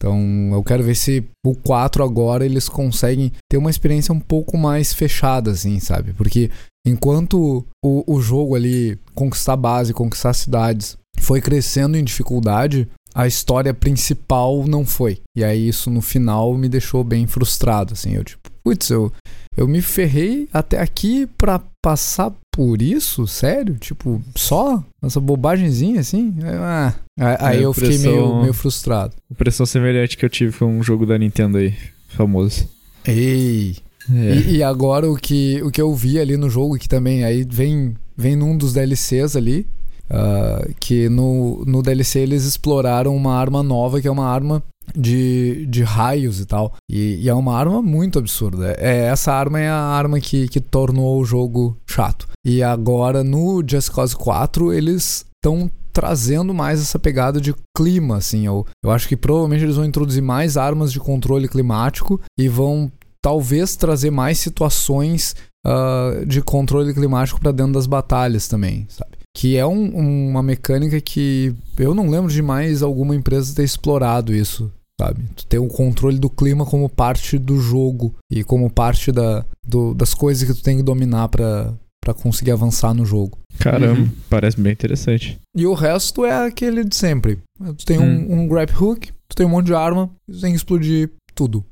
Então 0.01 0.51
eu 0.53 0.63
quero 0.63 0.85
ver 0.85 0.95
se 0.95 1.25
o 1.45 1.55
4 1.55 2.05
agora 2.05 2.45
eles 2.45 2.69
conseguem 2.69 3.33
ter 3.51 3.57
uma 3.57 3.71
experiência 3.71 4.15
um 4.15 4.21
pouco 4.21 4.57
mais 4.57 4.93
fechada, 4.93 5.51
assim, 5.51 5.81
sabe? 5.81 6.13
Porque 6.13 6.51
enquanto 6.87 7.67
o, 7.85 8.05
o 8.07 8.21
jogo 8.21 8.55
ali, 8.55 8.97
conquistar 9.15 9.57
base, 9.57 9.93
conquistar 9.93 10.33
cidades, 10.35 10.97
foi 11.19 11.41
crescendo 11.41 11.97
em 11.97 12.05
dificuldade, 12.05 12.89
a 13.13 13.27
história 13.27 13.75
principal 13.75 14.65
não 14.67 14.87
foi. 14.87 15.21
E 15.37 15.43
aí 15.43 15.69
isso 15.69 15.91
no 15.91 16.01
final 16.01 16.55
me 16.55 16.69
deixou 16.69 17.03
bem 17.03 17.27
frustrado, 17.27 17.95
assim. 17.95 18.15
Eu 18.15 18.23
tipo, 18.23 18.49
putz, 18.63 18.91
eu, 18.91 19.13
eu 19.59 19.67
me 19.67 19.83
ferrei 19.83 20.49
até 20.53 20.81
aqui 20.81 21.27
pra 21.37 21.61
passar 21.83 22.33
por 22.53 22.81
isso? 22.81 23.27
Sério? 23.27 23.75
Tipo, 23.75 24.23
só? 24.35 24.83
Essa 25.03 25.21
bobagemzinha 25.21 26.01
assim? 26.01 26.35
Ah, 26.45 26.95
aí 27.19 27.63
eu 27.63 27.73
fiquei 27.75 27.99
meio, 27.99 28.41
meio 28.41 28.55
frustrado. 28.55 29.15
Impressão 29.31 29.67
semelhante 29.67 30.17
que 30.17 30.25
eu 30.25 30.31
tive 30.31 30.57
com 30.57 30.67
um 30.67 30.83
jogo 30.83 31.05
da 31.05 31.19
Nintendo 31.19 31.59
aí, 31.59 31.75
famoso. 32.09 32.69
Ei! 33.05 33.77
É. 34.11 34.37
E, 34.37 34.57
e 34.57 34.63
agora 34.63 35.11
o 35.11 35.17
que, 35.17 35.61
o 35.63 35.71
que 35.71 35.83
eu 35.83 35.93
vi 35.95 36.21
ali 36.21 36.37
no 36.37 36.49
jogo, 36.49 36.79
que 36.79 36.89
também 36.89 37.25
aí 37.25 37.45
vem, 37.45 37.95
vem 38.17 38.37
num 38.37 38.57
dos 38.57 38.73
DLCs 38.73 39.35
ali, 39.35 39.67
ah, 40.09 40.67
que 40.81 41.09
no, 41.09 41.65
no 41.67 41.83
DLC 41.83 42.21
eles 42.21 42.45
exploraram 42.45 43.15
uma 43.15 43.35
arma 43.35 43.63
nova, 43.63 44.01
que 44.01 44.09
é 44.09 44.11
uma 44.11 44.27
arma 44.27 44.63
de, 44.97 45.67
de 45.67 45.83
raios 45.83 46.41
e 46.41 46.47
tal. 46.47 46.75
E, 46.91 47.17
e 47.23 47.29
é 47.29 47.35
uma 47.35 47.57
arma 47.57 47.81
muito 47.83 48.19
absurda. 48.19 48.75
É, 48.79 49.07
essa 49.07 49.33
arma 49.33 49.61
é 49.61 49.69
a 49.69 49.75
arma 49.77 50.21
que, 50.21 50.49
que 50.49 50.61
tornou 50.61 51.21
o 51.21 51.25
jogo 51.25 51.77
chato. 51.87 52.27
E 52.45 52.63
agora 52.63 53.23
no 53.25 53.63
Just 53.67 53.91
Cause 53.91 54.15
4 54.17 54.73
eles 54.73 55.25
estão 55.37 55.71
trazendo 55.93 56.55
mais 56.55 56.81
essa 56.81 56.99
pegada 56.99 57.41
de 57.41 57.55
clima, 57.77 58.17
assim. 58.19 58.47
Eu, 58.47 58.65
eu 58.85 58.91
acho 58.91 59.09
que 59.09 59.17
provavelmente 59.17 59.65
eles 59.65 59.77
vão 59.77 59.85
introduzir 59.85 60.23
mais 60.23 60.57
armas 60.57 60.93
de 60.93 61.01
controle 61.01 61.49
climático 61.49 62.21
e 62.39 62.49
vão 62.49 62.91
talvez 63.21 63.75
trazer 63.75 64.11
mais 64.11 64.39
situações 64.39 65.35
ah, 65.67 66.23
de 66.27 66.41
controle 66.41 66.95
climático 66.95 67.41
pra 67.41 67.51
dentro 67.51 67.73
das 67.73 67.87
batalhas 67.87 68.47
também, 68.47 68.87
sabe? 68.89 69.19
Que 69.37 69.57
é 69.57 69.67
um- 69.67 70.29
uma 70.31 70.43
mecânica 70.43 71.01
que 71.01 71.53
eu 71.77 71.95
não 71.95 72.09
lembro 72.09 72.31
de 72.31 72.43
mais 72.43 72.83
alguma 72.83 73.15
empresa 73.17 73.55
ter 73.55 73.65
explorado 73.65 74.33
isso, 74.35 74.71
sabe? 75.01 75.23
Tu 75.37 75.47
ter 75.47 75.59
o 75.59 75.69
controle 75.69 76.19
do 76.19 76.29
clima 76.31 76.65
como 76.67 76.89
parte 76.89 77.39
do 77.39 77.59
jogo 77.61 78.15
e 78.31 78.43
como 78.45 78.69
parte 78.71 79.11
da, 79.13 79.45
do- 79.67 79.95
das 79.95 80.15
coisas 80.15 80.47
que 80.49 80.55
tu 80.55 80.63
tem 80.63 80.77
que 80.79 80.83
dominar 80.83 81.29
pra 81.29 81.75
pra 82.01 82.15
conseguir 82.15 82.53
avançar 82.53 82.95
no 82.95 83.05
jogo. 83.05 83.37
Caramba, 83.59 84.01
Uhum. 84.01 84.09
parece 84.31 84.59
bem 84.59 84.73
interessante. 84.73 85.39
E 85.55 85.67
o 85.67 85.75
resto 85.75 86.25
é 86.25 86.47
aquele 86.47 86.83
de 86.83 86.97
sempre. 86.97 87.39
Tu 87.77 87.85
tem 87.85 87.99
um, 87.99 88.33
um 88.41 88.49
grab 88.49 88.71
hook, 88.81 89.09
tu 89.29 89.37
tem 89.37 89.45
um 89.45 89.51
monte 89.51 89.67
de 89.67 89.75
arma, 89.75 90.09
e 90.27 90.33
tu 90.33 90.41
tem 90.41 90.53
que 90.53 90.57
explodir 90.57 91.11
tudo. 91.35 91.63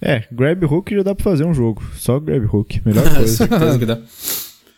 É, 0.00 0.24
grab 0.32 0.64
hook 0.64 0.92
já 0.92 1.02
dá 1.04 1.14
pra 1.14 1.22
fazer 1.22 1.44
um 1.46 1.54
jogo. 1.54 1.84
Só 1.98 2.18
grab 2.18 2.44
hook, 2.46 2.80
melhor 2.84 3.04
coisa. 3.14 3.36
Certeza 3.46 3.78
que 3.78 3.86
dá. 3.86 4.00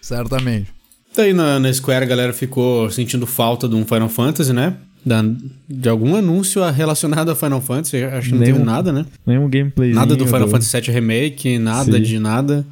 Certamente. 0.01 0.73
Daí 1.17 1.33
na, 1.33 1.59
na 1.59 1.73
Square 1.73 2.05
a 2.05 2.09
galera 2.09 2.33
ficou 2.33 2.91
sentindo 2.91 3.27
falta 3.27 3.69
de 3.69 3.75
um 3.75 3.85
Final 3.87 4.09
Fantasy, 4.09 4.53
né? 4.53 4.77
Da- 5.09 5.25
de 5.69 5.89
algum 5.89 6.15
anúncio 6.17 6.63
relacionado 6.71 7.31
a 7.31 7.35
Final 7.35 7.61
Fantasy. 7.61 8.03
Acho 8.05 8.29
que 8.29 8.35
não 8.35 8.41
Nenhum. 8.41 8.53
teve 8.55 8.65
nada, 8.67 8.93
né? 8.93 9.07
Nenhum 9.27 9.49
gameplay. 9.49 9.93
Nada 9.93 10.15
do 10.15 10.27
Final 10.27 10.49
Fantasy 10.49 10.81
VII 10.81 10.91
Remake, 10.93 11.59
nada 11.59 11.93
Sim. 11.97 12.03
de 12.03 12.19
nada. 12.19 12.67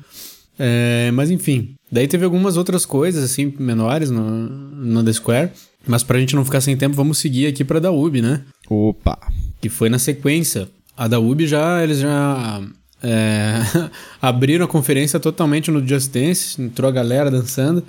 É, 0.59 1.11
mas 1.13 1.31
enfim. 1.31 1.75
Daí 1.91 2.07
teve 2.09 2.25
algumas 2.25 2.57
outras 2.57 2.85
coisas, 2.85 3.23
assim, 3.25 3.55
menores 3.59 4.11
no, 4.11 4.23
no 4.49 5.03
da 5.03 5.13
Square. 5.13 5.51
Mas 5.87 6.03
pra 6.03 6.19
gente 6.19 6.35
não 6.35 6.45
ficar 6.45 6.61
sem 6.61 6.77
tempo, 6.77 6.97
vamos 6.97 7.19
seguir 7.19 7.47
aqui 7.47 7.63
pra 7.65 7.79
da 7.79 7.91
Ubi, 7.93 8.21
né? 8.21 8.43
Opa. 8.69 9.17
Que 9.61 9.69
foi 9.69 9.89
na 9.89 9.99
sequência. 9.99 10.69
A 10.97 11.07
da 11.07 11.19
Ubi 11.21 11.47
já, 11.47 11.83
eles 11.85 11.99
já 12.01 12.61
é, 13.03 13.61
abriram 14.21 14.65
a 14.65 14.69
conferência 14.69 15.21
totalmente 15.21 15.71
no 15.71 15.87
Just 15.87 16.11
Dance, 16.13 16.61
entrou 16.61 16.89
a 16.89 16.93
galera 16.93 17.31
dançando, 17.31 17.85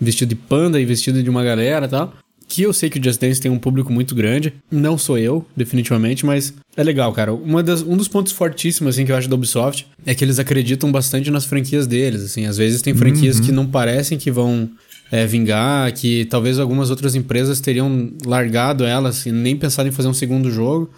vestido 0.00 0.28
de 0.28 0.34
panda 0.36 0.80
e 0.80 0.84
vestido 0.84 1.20
de 1.22 1.28
uma 1.28 1.42
galera 1.42 1.86
e 1.86 1.88
tal. 1.88 2.12
Que 2.48 2.62
eu 2.62 2.72
sei 2.72 2.88
que 2.88 2.98
o 2.98 3.02
Just 3.02 3.20
Dance 3.20 3.40
tem 3.40 3.50
um 3.50 3.58
público 3.58 3.92
muito 3.92 4.14
grande. 4.14 4.54
Não 4.70 4.96
sou 4.96 5.18
eu, 5.18 5.44
definitivamente, 5.56 6.24
mas 6.24 6.54
é 6.76 6.82
legal, 6.82 7.12
cara. 7.12 7.32
Uma 7.34 7.62
das, 7.62 7.82
um 7.82 7.96
dos 7.96 8.08
pontos 8.08 8.32
fortíssimos, 8.32 8.94
assim, 8.94 9.04
que 9.04 9.10
eu 9.10 9.16
acho 9.16 9.28
da 9.28 9.34
Ubisoft 9.34 9.86
é 10.04 10.14
que 10.14 10.24
eles 10.24 10.38
acreditam 10.38 10.92
bastante 10.92 11.30
nas 11.30 11.44
franquias 11.44 11.86
deles, 11.86 12.22
assim. 12.22 12.46
Às 12.46 12.56
vezes 12.56 12.82
tem 12.82 12.94
franquias 12.94 13.40
que 13.40 13.50
não 13.50 13.66
parecem 13.66 14.16
que 14.16 14.30
vão 14.30 14.70
é, 15.10 15.26
vingar, 15.26 15.92
que 15.92 16.24
talvez 16.26 16.58
algumas 16.58 16.90
outras 16.90 17.14
empresas 17.14 17.60
teriam 17.60 18.12
largado 18.24 18.84
elas 18.84 19.26
e 19.26 19.32
nem 19.32 19.56
pensado 19.56 19.88
em 19.88 19.92
fazer 19.92 20.08
um 20.08 20.14
segundo 20.14 20.50
jogo. 20.50 20.90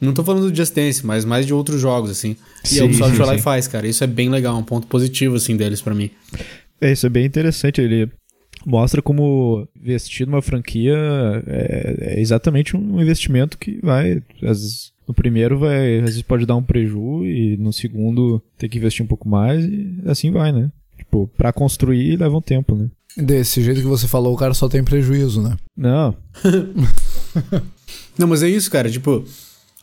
Não 0.00 0.12
tô 0.12 0.22
falando 0.22 0.48
do 0.48 0.56
Just 0.56 0.74
Dance, 0.74 1.04
mas 1.04 1.24
mais 1.24 1.44
de 1.44 1.52
outros 1.52 1.80
jogos, 1.80 2.10
assim. 2.10 2.36
e 2.64 2.68
Sim, 2.68 2.80
a 2.80 2.84
Ubisoft 2.84 3.12
sim, 3.12 3.18
vai 3.18 3.26
lá 3.26 3.34
e 3.34 3.40
faz, 3.40 3.66
cara. 3.66 3.86
Isso 3.86 4.04
é 4.04 4.06
bem 4.06 4.28
legal, 4.28 4.56
um 4.56 4.62
ponto 4.62 4.86
positivo, 4.86 5.34
assim, 5.34 5.56
deles 5.56 5.80
pra 5.80 5.94
mim. 5.94 6.10
É, 6.80 6.92
isso 6.92 7.06
é 7.06 7.08
bem 7.08 7.26
interessante. 7.26 7.80
Ele, 7.80 8.08
mostra 8.66 9.00
como 9.02 9.66
investir 9.76 10.26
numa 10.26 10.42
franquia 10.42 10.96
é, 11.46 12.16
é 12.16 12.20
exatamente 12.20 12.76
um 12.76 13.00
investimento 13.00 13.58
que 13.58 13.78
vai. 13.82 14.22
Às 14.42 14.60
vezes, 14.60 14.92
no 15.06 15.14
primeiro 15.14 15.58
vai, 15.58 15.98
às 15.98 16.04
vezes 16.04 16.22
pode 16.22 16.46
dar 16.46 16.56
um 16.56 16.62
preju 16.62 17.24
e 17.24 17.56
no 17.56 17.72
segundo 17.72 18.42
tem 18.56 18.68
que 18.68 18.78
investir 18.78 19.04
um 19.04 19.08
pouco 19.08 19.28
mais 19.28 19.64
e 19.64 20.00
assim 20.06 20.30
vai, 20.30 20.52
né? 20.52 20.70
Tipo, 20.96 21.30
pra 21.36 21.52
construir 21.52 22.18
leva 22.18 22.36
um 22.36 22.42
tempo, 22.42 22.74
né? 22.74 22.88
Desse 23.16 23.62
jeito 23.62 23.80
que 23.80 23.86
você 23.86 24.06
falou, 24.06 24.34
o 24.34 24.38
cara 24.38 24.54
só 24.54 24.68
tem 24.68 24.84
prejuízo, 24.84 25.42
né? 25.42 25.56
Não. 25.76 26.14
Não, 28.18 28.26
mas 28.26 28.42
é 28.42 28.48
isso, 28.48 28.70
cara. 28.70 28.90
Tipo, 28.90 29.24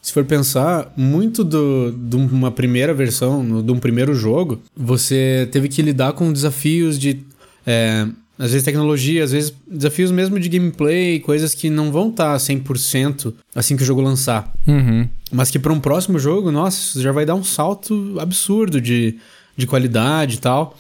se 0.02 0.14
for 0.14 0.24
pensar, 0.24 0.94
muito 0.96 1.44
do, 1.44 1.92
de 1.92 2.16
uma 2.16 2.52
primeira 2.52 2.94
versão, 2.94 3.64
de 3.64 3.72
um 3.72 3.80
primeiro 3.80 4.14
jogo, 4.14 4.62
você 4.76 5.50
teve 5.52 5.68
que 5.68 5.82
lidar 5.82 6.14
com 6.14 6.32
desafios 6.32 7.00
de. 7.00 7.22
É, 7.66 8.08
às 8.38 8.52
vezes 8.52 8.64
tecnologia, 8.64 9.24
às 9.24 9.32
vezes 9.32 9.54
desafios 9.70 10.12
mesmo 10.12 10.40
de 10.40 10.50
gameplay, 10.50 11.20
coisas 11.20 11.54
que 11.54 11.70
não 11.70 11.92
vão 11.92 12.10
estar 12.10 12.36
100% 12.38 13.34
assim 13.54 13.78
que 13.78 13.84
o 13.84 13.86
jogo 13.86 14.02
lançar. 14.02 14.54
Uhum. 14.68 15.08
Mas 15.32 15.50
que 15.50 15.58
para 15.58 15.72
um 15.72 15.80
próximo 15.80 16.20
jogo, 16.20 16.52
nossa, 16.52 16.78
isso 16.78 17.02
já 17.02 17.12
vai 17.12 17.26
dar 17.26 17.36
um 17.36 17.44
salto 17.44 18.18
absurdo 18.20 18.82
de, 18.82 19.18
de 19.56 19.66
qualidade 19.66 20.36
e 20.36 20.40
tal. 20.40 20.78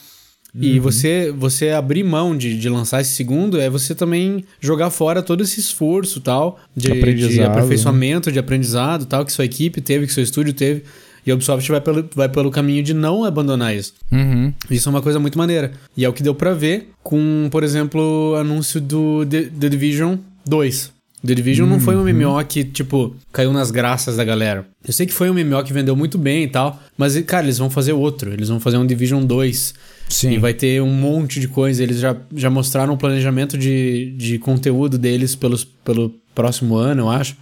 E 0.58 0.80
você, 0.80 1.34
você 1.38 1.72
abrir 1.72 2.01
mão 2.03 2.36
de, 2.36 2.58
de 2.58 2.70
lançar 2.70 3.01
esse 3.01 3.12
segundo 3.12 3.60
é 3.60 3.70
você 3.70 3.93
também 3.93 4.45
jogar 4.62 4.89
fora 4.89 5.22
todo 5.22 5.43
esse 5.43 5.60
esforço 5.60 6.22
tal 6.22 6.58
de, 6.74 6.88
de 6.88 6.97
Aprendizado, 6.97 7.51
aperfeiçoamento, 7.51 8.32
de 8.32 8.39
aprendizado 8.39 9.06
tal 9.06 9.26
que 9.26 9.34
sua 9.34 9.43
equipe 9.43 9.82
teve, 9.82 10.08
que 10.08 10.14
seu 10.14 10.24
estúdio 10.24 10.53
teve. 10.53 10.84
E 11.26 11.32
a 11.32 11.34
Ubisoft 11.34 11.69
vai 11.71 11.82
pelo, 11.82 12.07
vai 12.15 12.30
pelo 12.30 12.51
caminho 12.51 12.84
de 12.84 12.93
não 12.93 13.23
abandonar 13.23 13.76
isso. 13.76 13.93
Uhum. 14.11 14.53
Isso 14.69 14.88
é 14.88 14.91
uma 14.91 15.01
coisa 15.01 15.19
muito 15.19 15.38
maneira. 15.38 15.71
E 15.97 16.05
é 16.05 16.09
o 16.09 16.13
que 16.13 16.21
deu 16.21 16.36
pra 16.36 16.53
ver 16.53 16.89
com, 17.01 17.47
por 17.51 17.63
exemplo, 17.63 18.34
o 18.34 18.36
anúncio 18.36 18.80
do 18.80 19.26
The, 19.26 19.43
The 19.59 19.69
Division 19.69 20.17
2. 20.45 20.95
The 21.26 21.34
Division 21.34 21.67
não 21.67 21.80
foi 21.80 21.95
um 21.95 22.03
MMO 22.03 22.43
que, 22.45 22.63
tipo, 22.63 23.15
caiu 23.32 23.51
nas 23.51 23.71
graças 23.71 24.17
da 24.17 24.23
galera. 24.23 24.67
Eu 24.86 24.93
sei 24.93 25.07
que 25.07 25.13
foi 25.13 25.30
um 25.30 25.34
MMO 25.34 25.63
que 25.63 25.73
vendeu 25.73 25.95
muito 25.95 26.19
bem 26.19 26.43
e 26.43 26.47
tal, 26.47 26.80
mas, 26.95 27.19
cara, 27.21 27.45
eles 27.45 27.57
vão 27.57 27.69
fazer 27.69 27.93
outro. 27.93 28.32
Eles 28.32 28.47
vão 28.47 28.59
fazer 28.59 28.78
um 28.78 28.86
Division 28.86 29.26
2. 29.26 29.73
Sim. 30.07 30.34
E 30.34 30.38
vai 30.38 30.53
ter 30.53 30.82
um 30.84 30.93
monte 30.93 31.39
de 31.39 31.47
coisa. 31.47 31.82
Eles 31.82 31.99
já, 31.99 32.15
já 32.36 32.49
mostraram 32.51 32.93
o 32.93 32.97
planejamento 32.97 33.57
de, 33.57 34.13
de 34.15 34.38
conteúdo 34.38 34.99
deles 34.99 35.34
pelos, 35.34 35.63
pelo 35.63 36.13
próximo 36.36 36.76
ano, 36.76 37.03
eu 37.03 37.09
acho. 37.09 37.36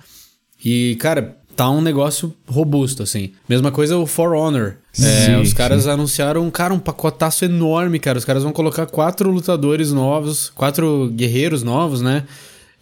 E, 0.63 0.95
cara, 0.95 1.37
tá 1.55 1.69
um 1.69 1.81
negócio 1.81 2.33
robusto, 2.47 3.03
assim. 3.03 3.31
Mesma 3.47 3.71
coisa 3.71 3.97
o 3.97 4.05
For 4.05 4.33
Honor. 4.33 4.75
É, 4.99 5.25
Sim, 5.25 5.41
os 5.41 5.53
caras 5.53 5.87
anunciaram, 5.87 6.49
cara, 6.51 6.73
um 6.73 6.79
pacotaço 6.79 7.45
enorme, 7.45 7.99
cara. 7.99 8.17
Os 8.17 8.25
caras 8.25 8.43
vão 8.43 8.51
colocar 8.51 8.85
quatro 8.85 9.31
lutadores 9.31 9.91
novos, 9.91 10.51
quatro 10.55 11.09
guerreiros 11.13 11.63
novos, 11.63 12.01
né? 12.01 12.23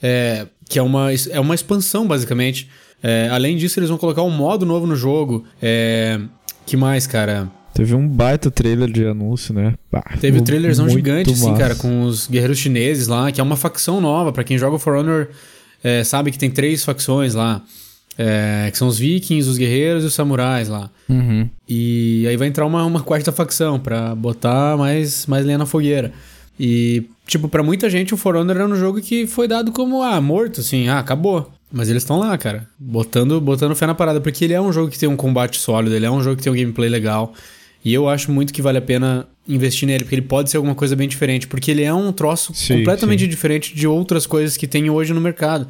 É, 0.02 0.48
que 0.68 0.80
é 0.80 0.82
uma, 0.82 1.10
é 1.30 1.40
uma 1.40 1.56
expansão, 1.56 2.08
basicamente. 2.08 2.70
É, 3.04 3.30
além 3.32 3.58
disso, 3.58 3.80
eles 3.80 3.90
vão 3.90 3.98
colocar 3.98 4.24
um 4.24 4.30
modo 4.30 4.66
novo 4.66 4.86
no 4.86 4.96
jogo. 4.96 5.46
É, 5.62 6.20
que 6.66 6.78
mais, 6.78 7.08
cara? 7.08 7.50
Teve 7.74 7.96
um 7.96 8.08
baita 8.08 8.52
trailer 8.52 8.92
de 8.92 9.06
anúncio, 9.06 9.54
né? 9.54 9.74
Bah, 9.92 10.04
Teve 10.20 10.34
muito 10.34 10.46
trailerzão 10.46 10.90
gigante, 10.90 11.32
assim, 11.32 11.56
cara, 11.56 11.74
com 11.76 12.04
os 12.04 12.28
guerreiros 12.28 12.58
chineses 12.58 13.08
lá, 13.08 13.32
que 13.32 13.40
é 13.40 13.44
uma 13.44 13.56
facção 13.56 14.02
nova. 14.02 14.32
Pra 14.32 14.44
quem 14.44 14.58
joga 14.58 14.76
o 14.76 14.80
For 14.80 14.96
Honor, 14.96 15.30
é, 15.84 16.04
sabe 16.04 16.32
que 16.32 16.38
tem 16.38 16.52
três 16.52 16.84
facções 16.84 17.34
lá. 17.34 17.62
É, 18.18 18.70
que 18.70 18.78
são 18.78 18.88
os 18.88 19.00
vikings, 19.00 19.50
os 19.50 19.58
guerreiros 19.58 20.04
e 20.04 20.08
os 20.08 20.14
samurais 20.14 20.68
lá. 20.68 20.90
Uhum. 21.10 21.50
E 21.68 22.26
aí 22.28 22.38
vai 22.38 22.48
entrar 22.48 22.66
uma, 22.66 22.86
uma 22.86 23.02
quarta 23.02 23.32
facção 23.32 23.80
pra 23.80 24.14
botar 24.14 24.78
mais, 24.78 25.26
mais 25.26 25.46
lenha 25.46 25.58
na 25.58 25.66
fogueira. 25.66 26.12
E, 26.60 27.04
tipo, 27.26 27.48
pra 27.48 27.64
muita 27.64 27.90
gente 27.90 28.14
o 28.14 28.18
For 28.18 28.36
Honor 28.36 28.58
era 28.58 28.68
um 28.68 28.76
jogo 28.76 29.02
que 29.02 29.26
foi 29.26 29.48
dado 29.48 29.72
como, 29.72 30.04
ah, 30.04 30.20
morto, 30.22 30.62
assim, 30.62 30.90
ah, 30.90 31.00
acabou. 31.00 31.52
Mas 31.72 31.90
eles 31.90 32.04
estão 32.04 32.20
lá, 32.20 32.38
cara, 32.38 32.68
botando, 32.78 33.40
botando 33.40 33.74
fé 33.76 33.88
na 33.88 33.96
parada, 33.96 34.20
porque 34.20 34.44
ele 34.44 34.54
é 34.54 34.62
um 34.62 34.74
jogo 34.74 34.92
que 34.92 35.00
tem 35.00 35.08
um 35.08 35.16
combate 35.16 35.58
sólido, 35.58 35.96
ele 35.96 36.06
é 36.06 36.12
um 36.12 36.22
jogo 36.22 36.36
que 36.36 36.44
tem 36.44 36.52
um 36.52 36.56
gameplay 36.56 36.90
legal. 36.90 37.34
E 37.84 37.94
eu 37.94 38.08
acho 38.08 38.32
muito 38.32 38.54
que 38.54 38.62
vale 38.62 38.78
a 38.78 38.82
pena 38.82 39.26
investir 39.48 39.88
nele, 39.88 40.04
porque 40.04 40.16
ele 40.16 40.22
pode 40.22 40.52
ser 40.52 40.58
alguma 40.58 40.76
coisa 40.76 40.96
bem 40.96 41.08
diferente, 41.08 41.48
porque 41.48 41.72
ele 41.72 41.82
é 41.82 41.94
um 41.94 42.12
troço 42.12 42.54
Sim, 42.54 42.80
completamente 42.80 43.24
sim. 43.24 43.30
diferente 43.30 43.74
de 43.74 43.88
outras 43.88 44.28
coisas 44.28 44.56
que 44.56 44.68
tem 44.68 44.90
hoje 44.90 45.14
no 45.14 45.22
mercado. 45.22 45.68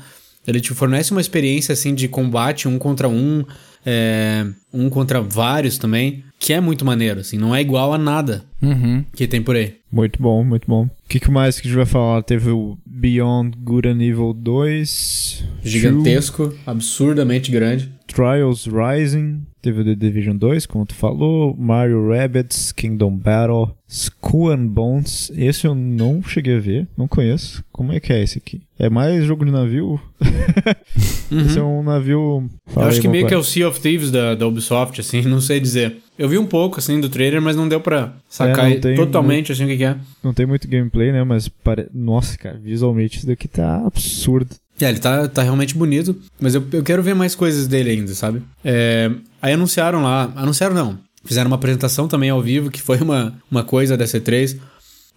Ele 0.47 0.59
te 0.59 0.73
fornece 0.73 1.11
uma 1.11 1.21
experiência 1.21 1.73
assim 1.73 1.93
de 1.93 2.07
combate 2.07 2.67
um 2.67 2.77
contra 2.79 3.07
um, 3.07 3.43
é, 3.85 4.45
um 4.73 4.89
contra 4.89 5.21
vários 5.21 5.77
também, 5.77 6.23
que 6.39 6.53
é 6.53 6.59
muito 6.59 6.83
maneiro, 6.83 7.19
assim, 7.19 7.37
não 7.37 7.55
é 7.55 7.61
igual 7.61 7.93
a 7.93 7.97
nada 7.97 8.43
Uhum. 8.61 9.03
que 9.15 9.27
tem 9.27 9.41
por 9.41 9.55
aí. 9.55 9.75
Muito 9.91 10.21
bom, 10.21 10.43
muito 10.43 10.67
bom. 10.67 10.83
O 10.85 10.89
que, 11.09 11.19
que 11.19 11.29
mais 11.29 11.59
que 11.59 11.67
a 11.67 11.69
gente 11.69 11.77
vai 11.77 11.85
falar? 11.85 12.23
Teve 12.23 12.49
o 12.49 12.77
Beyond 12.85 13.57
Good 13.57 13.87
and 13.87 14.01
Evil 14.01 14.33
2. 14.33 15.43
Gigantesco, 15.63 16.53
absurdamente 16.65 17.51
grande. 17.51 17.91
Two, 18.07 18.15
Trials 18.15 18.67
Rising. 18.67 19.41
Teve 19.61 19.81
o 19.81 19.85
The 19.85 19.95
Division 19.95 20.37
2, 20.37 20.65
como 20.65 20.85
tu 20.85 20.95
falou. 20.95 21.55
Mario 21.57 22.09
Rabbids 22.09 22.71
Kingdom 22.71 23.15
Battle. 23.15 23.75
Skull 23.87 24.51
and 24.51 24.67
Bones. 24.67 25.31
Esse 25.35 25.67
eu 25.67 25.75
não 25.75 26.23
cheguei 26.23 26.55
a 26.55 26.59
ver, 26.59 26.87
não 26.97 27.07
conheço. 27.07 27.63
Como 27.71 27.91
é 27.91 27.99
que 27.99 28.11
é 28.11 28.23
esse 28.23 28.37
aqui? 28.37 28.61
É 28.79 28.89
mais 28.89 29.23
jogo 29.25 29.45
de 29.45 29.51
navio? 29.51 30.01
Esse 31.31 31.59
é 31.59 31.63
um 31.63 31.83
navio. 31.83 32.49
Eu 32.67 32.73
Fala 32.73 32.87
acho 32.87 32.97
aí, 32.97 33.01
que 33.01 33.07
meio 33.07 33.27
que 33.27 33.33
é 33.33 33.37
o 33.37 33.43
Sea 33.43 33.67
of 33.67 33.79
Thieves 33.79 34.09
da, 34.11 34.33
da 34.33 34.47
Ubisoft, 34.47 34.99
assim, 34.99 35.21
não 35.27 35.39
sei 35.39 35.59
dizer. 35.59 35.97
Eu 36.17 36.27
vi 36.27 36.37
um 36.37 36.45
pouco, 36.45 36.79
assim, 36.79 36.99
do 36.99 37.09
trailer, 37.09 37.41
mas 37.41 37.55
não 37.55 37.67
deu 37.67 37.79
pra 37.79 38.15
sacar 38.27 38.69
É, 38.71 38.73
não 38.75 38.81
tem 38.81 38.95
totalmente, 38.95 39.51
assim, 39.51 39.65
o 39.65 39.67
que, 39.67 39.77
que 39.77 39.83
é. 39.83 39.97
Não 40.23 40.33
tem 40.33 40.45
muito 40.45 40.67
gameplay, 40.67 41.11
né? 41.11 41.23
Mas 41.23 41.47
pare... 41.47 41.87
Nossa, 41.93 42.37
cara, 42.37 42.59
visualmente 42.61 43.17
isso 43.17 43.27
daqui 43.27 43.47
tá 43.47 43.85
absurdo. 43.85 44.55
É, 44.85 44.89
ele 44.89 44.99
tá, 44.99 45.27
tá 45.27 45.41
realmente 45.43 45.75
bonito, 45.75 46.15
mas 46.39 46.55
eu, 46.55 46.63
eu 46.71 46.83
quero 46.83 47.03
ver 47.03 47.13
mais 47.13 47.35
coisas 47.35 47.67
dele 47.67 47.91
ainda, 47.91 48.13
sabe? 48.15 48.41
É, 48.63 49.11
aí 49.41 49.53
anunciaram 49.53 50.01
lá, 50.03 50.31
anunciaram 50.35 50.75
não, 50.75 50.97
fizeram 51.25 51.49
uma 51.49 51.55
apresentação 51.55 52.07
também 52.07 52.29
ao 52.29 52.41
vivo, 52.41 52.69
que 52.71 52.81
foi 52.81 52.97
uma, 52.99 53.33
uma 53.49 53.63
coisa 53.63 53.95
da 53.97 54.05
C3 54.05 54.57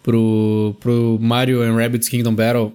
pro, 0.03 0.75
pro 0.79 1.17
Mario 1.21 1.61
and 1.63 1.75
Rabbids 1.75 2.07
Kingdom 2.09 2.35
Battle, 2.35 2.73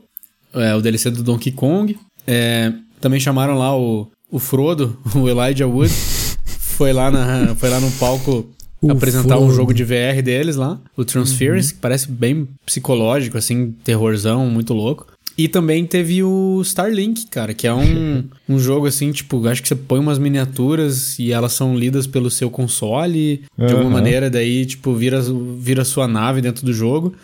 é, 0.55 0.75
o 0.75 0.81
DLC 0.81 1.11
do 1.11 1.23
Donkey 1.23 1.53
Kong. 1.53 1.97
É, 2.27 2.73
também 3.01 3.21
chamaram 3.21 3.57
lá 3.57 3.77
o, 3.77 4.09
o 4.31 4.39
Frodo, 4.39 4.99
o 5.15 5.29
Elijah 5.29 5.67
Wood, 5.67 5.93
foi 6.47 6.93
lá, 6.93 7.11
na, 7.11 7.55
foi 7.55 7.69
lá 7.69 7.81
no 7.81 7.91
palco 7.93 8.49
O 8.83 8.91
apresentar 8.91 9.37
um 9.37 9.43
Frodo. 9.43 9.55
jogo 9.55 9.75
de 9.75 9.85
VR 9.85 10.23
deles 10.23 10.57
lá, 10.57 10.81
o 10.97 11.05
Transference, 11.05 11.73
que 11.75 11.81
parece 11.81 12.11
bem 12.11 12.49
psicológico, 12.67 13.39
assim, 13.39 13.73
terrorzão, 13.85 14.47
muito 14.47 14.75
louco. 14.75 15.07
E 15.43 15.49
também 15.49 15.87
teve 15.87 16.23
o 16.23 16.61
Starlink, 16.63 17.27
cara, 17.29 17.55
que 17.55 17.67
é 17.67 17.73
um, 17.73 18.25
um 18.49 18.59
jogo 18.59 18.87
assim, 18.87 19.11
tipo, 19.11 19.47
acho 19.49 19.63
que 19.63 19.69
você 19.69 19.75
põe 19.75 19.99
umas 19.99 20.19
miniaturas 20.19 21.19
e 21.19 21.33
elas 21.33 21.53
são 21.55 21.75
lidas 21.75 22.07
pelo 22.07 22.31
seu 22.31 22.51
console, 22.51 23.43
de 23.57 23.73
alguma 23.73 23.85
Aham. 23.85 23.91
maneira, 23.91 24.29
daí, 24.29 24.67
tipo, 24.67 24.95
vira, 24.95 25.23
vira 25.57 25.83
sua 25.85 26.07
nave 26.07 26.43
dentro 26.43 26.67
do 26.67 26.73
jogo. 26.75 27.15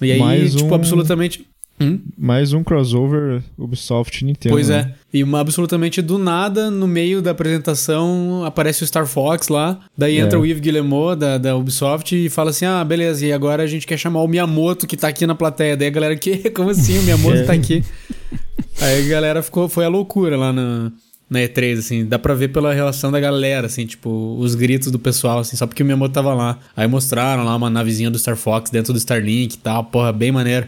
E 0.00 0.10
aí, 0.10 0.18
Mais 0.18 0.54
tipo, 0.54 0.72
um- 0.72 0.74
absolutamente. 0.74 1.46
Hum? 1.78 2.00
Mais 2.16 2.52
um 2.54 2.64
crossover 2.64 3.42
Ubisoft 3.58 4.24
Nintendo. 4.24 4.54
Pois 4.54 4.70
né? 4.70 4.94
é. 5.12 5.18
E 5.18 5.22
uma 5.22 5.40
absolutamente 5.40 6.00
do 6.00 6.16
nada, 6.18 6.70
no 6.70 6.86
meio 6.86 7.20
da 7.20 7.32
apresentação, 7.32 8.44
aparece 8.46 8.82
o 8.82 8.86
Star 8.86 9.06
Fox 9.06 9.48
lá. 9.48 9.78
Daí 9.96 10.18
entra 10.18 10.38
É. 10.38 10.40
o 10.40 10.46
Yves 10.46 10.60
Guillemot 10.60 11.16
da, 11.16 11.36
da 11.36 11.54
Ubisoft 11.56 12.14
e 12.16 12.30
fala 12.30 12.50
assim: 12.50 12.64
Ah, 12.64 12.82
beleza, 12.82 13.26
e 13.26 13.32
agora 13.32 13.62
a 13.62 13.66
gente 13.66 13.86
quer 13.86 13.98
chamar 13.98 14.22
o 14.22 14.28
Miyamoto 14.28 14.86
que 14.86 14.96
tá 14.96 15.08
aqui 15.08 15.26
na 15.26 15.34
plateia. 15.34 15.76
Daí 15.76 15.88
a 15.88 15.90
galera, 15.90 16.16
que? 16.16 16.48
Como 16.50 16.70
assim? 16.70 16.98
O 16.98 17.02
Miyamoto 17.02 17.36
É. 17.38 17.42
tá 17.44 17.52
aqui. 17.52 17.84
Aí 18.80 19.04
a 19.04 19.08
galera 19.08 19.42
ficou, 19.42 19.68
foi 19.68 19.84
a 19.84 19.88
loucura 19.88 20.36
lá 20.36 20.52
na, 20.52 20.92
na 21.28 21.40
E3, 21.40 21.78
assim. 21.78 22.04
Dá 22.06 22.18
pra 22.18 22.34
ver 22.34 22.48
pela 22.48 22.72
relação 22.74 23.10
da 23.12 23.18
galera, 23.20 23.66
assim, 23.66 23.84
tipo, 23.86 24.36
os 24.38 24.54
gritos 24.54 24.90
do 24.90 24.98
pessoal, 24.98 25.38
assim, 25.40 25.56
só 25.56 25.66
porque 25.66 25.82
o 25.82 25.86
Miyamoto 25.86 26.12
tava 26.14 26.32
lá. 26.34 26.58
Aí 26.76 26.86
mostraram 26.86 27.44
lá 27.44 27.54
uma 27.56 27.68
navezinha 27.70 28.10
do 28.10 28.18
Star 28.18 28.36
Fox 28.36 28.70
dentro 28.70 28.92
do 28.92 28.98
Starlink 28.98 29.54
e 29.56 29.58
tal, 29.58 29.84
porra, 29.84 30.12
bem 30.12 30.30
maneiro. 30.32 30.66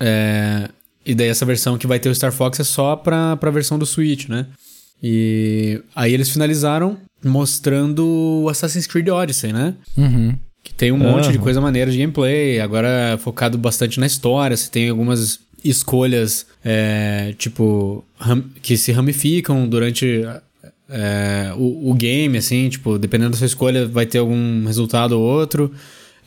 É, 0.00 0.68
e 1.04 1.14
daí 1.14 1.28
essa 1.28 1.46
versão 1.46 1.78
que 1.78 1.86
vai 1.86 1.98
ter 1.98 2.08
o 2.08 2.14
Star 2.14 2.32
Fox 2.32 2.60
é 2.60 2.64
só 2.64 2.96
pra, 2.96 3.36
pra 3.36 3.50
versão 3.50 3.78
do 3.78 3.86
Switch, 3.86 4.28
né? 4.28 4.46
E 5.02 5.80
aí 5.94 6.12
eles 6.12 6.28
finalizaram 6.28 6.98
mostrando 7.24 8.04
o 8.44 8.48
Assassin's 8.48 8.86
Creed 8.86 9.08
Odyssey, 9.08 9.52
né? 9.52 9.74
Uhum. 9.96 10.34
Que 10.62 10.74
tem 10.74 10.92
um 10.92 10.98
monte 10.98 11.30
de 11.32 11.38
coisa 11.38 11.60
maneira 11.60 11.90
de 11.90 11.98
gameplay, 11.98 12.60
agora 12.60 13.18
focado 13.22 13.56
bastante 13.56 13.98
na 13.98 14.06
história, 14.06 14.56
você 14.56 14.68
tem 14.70 14.90
algumas 14.90 15.40
escolhas, 15.64 16.46
é, 16.64 17.34
tipo, 17.38 18.04
que 18.60 18.76
se 18.76 18.92
ramificam 18.92 19.68
durante 19.68 20.24
é, 20.88 21.52
o, 21.56 21.90
o 21.90 21.94
game, 21.94 22.36
assim, 22.38 22.68
tipo, 22.68 22.98
dependendo 22.98 23.30
da 23.30 23.36
sua 23.36 23.46
escolha 23.46 23.86
vai 23.86 24.06
ter 24.06 24.18
algum 24.18 24.64
resultado 24.66 25.12
ou 25.12 25.22
outro. 25.22 25.72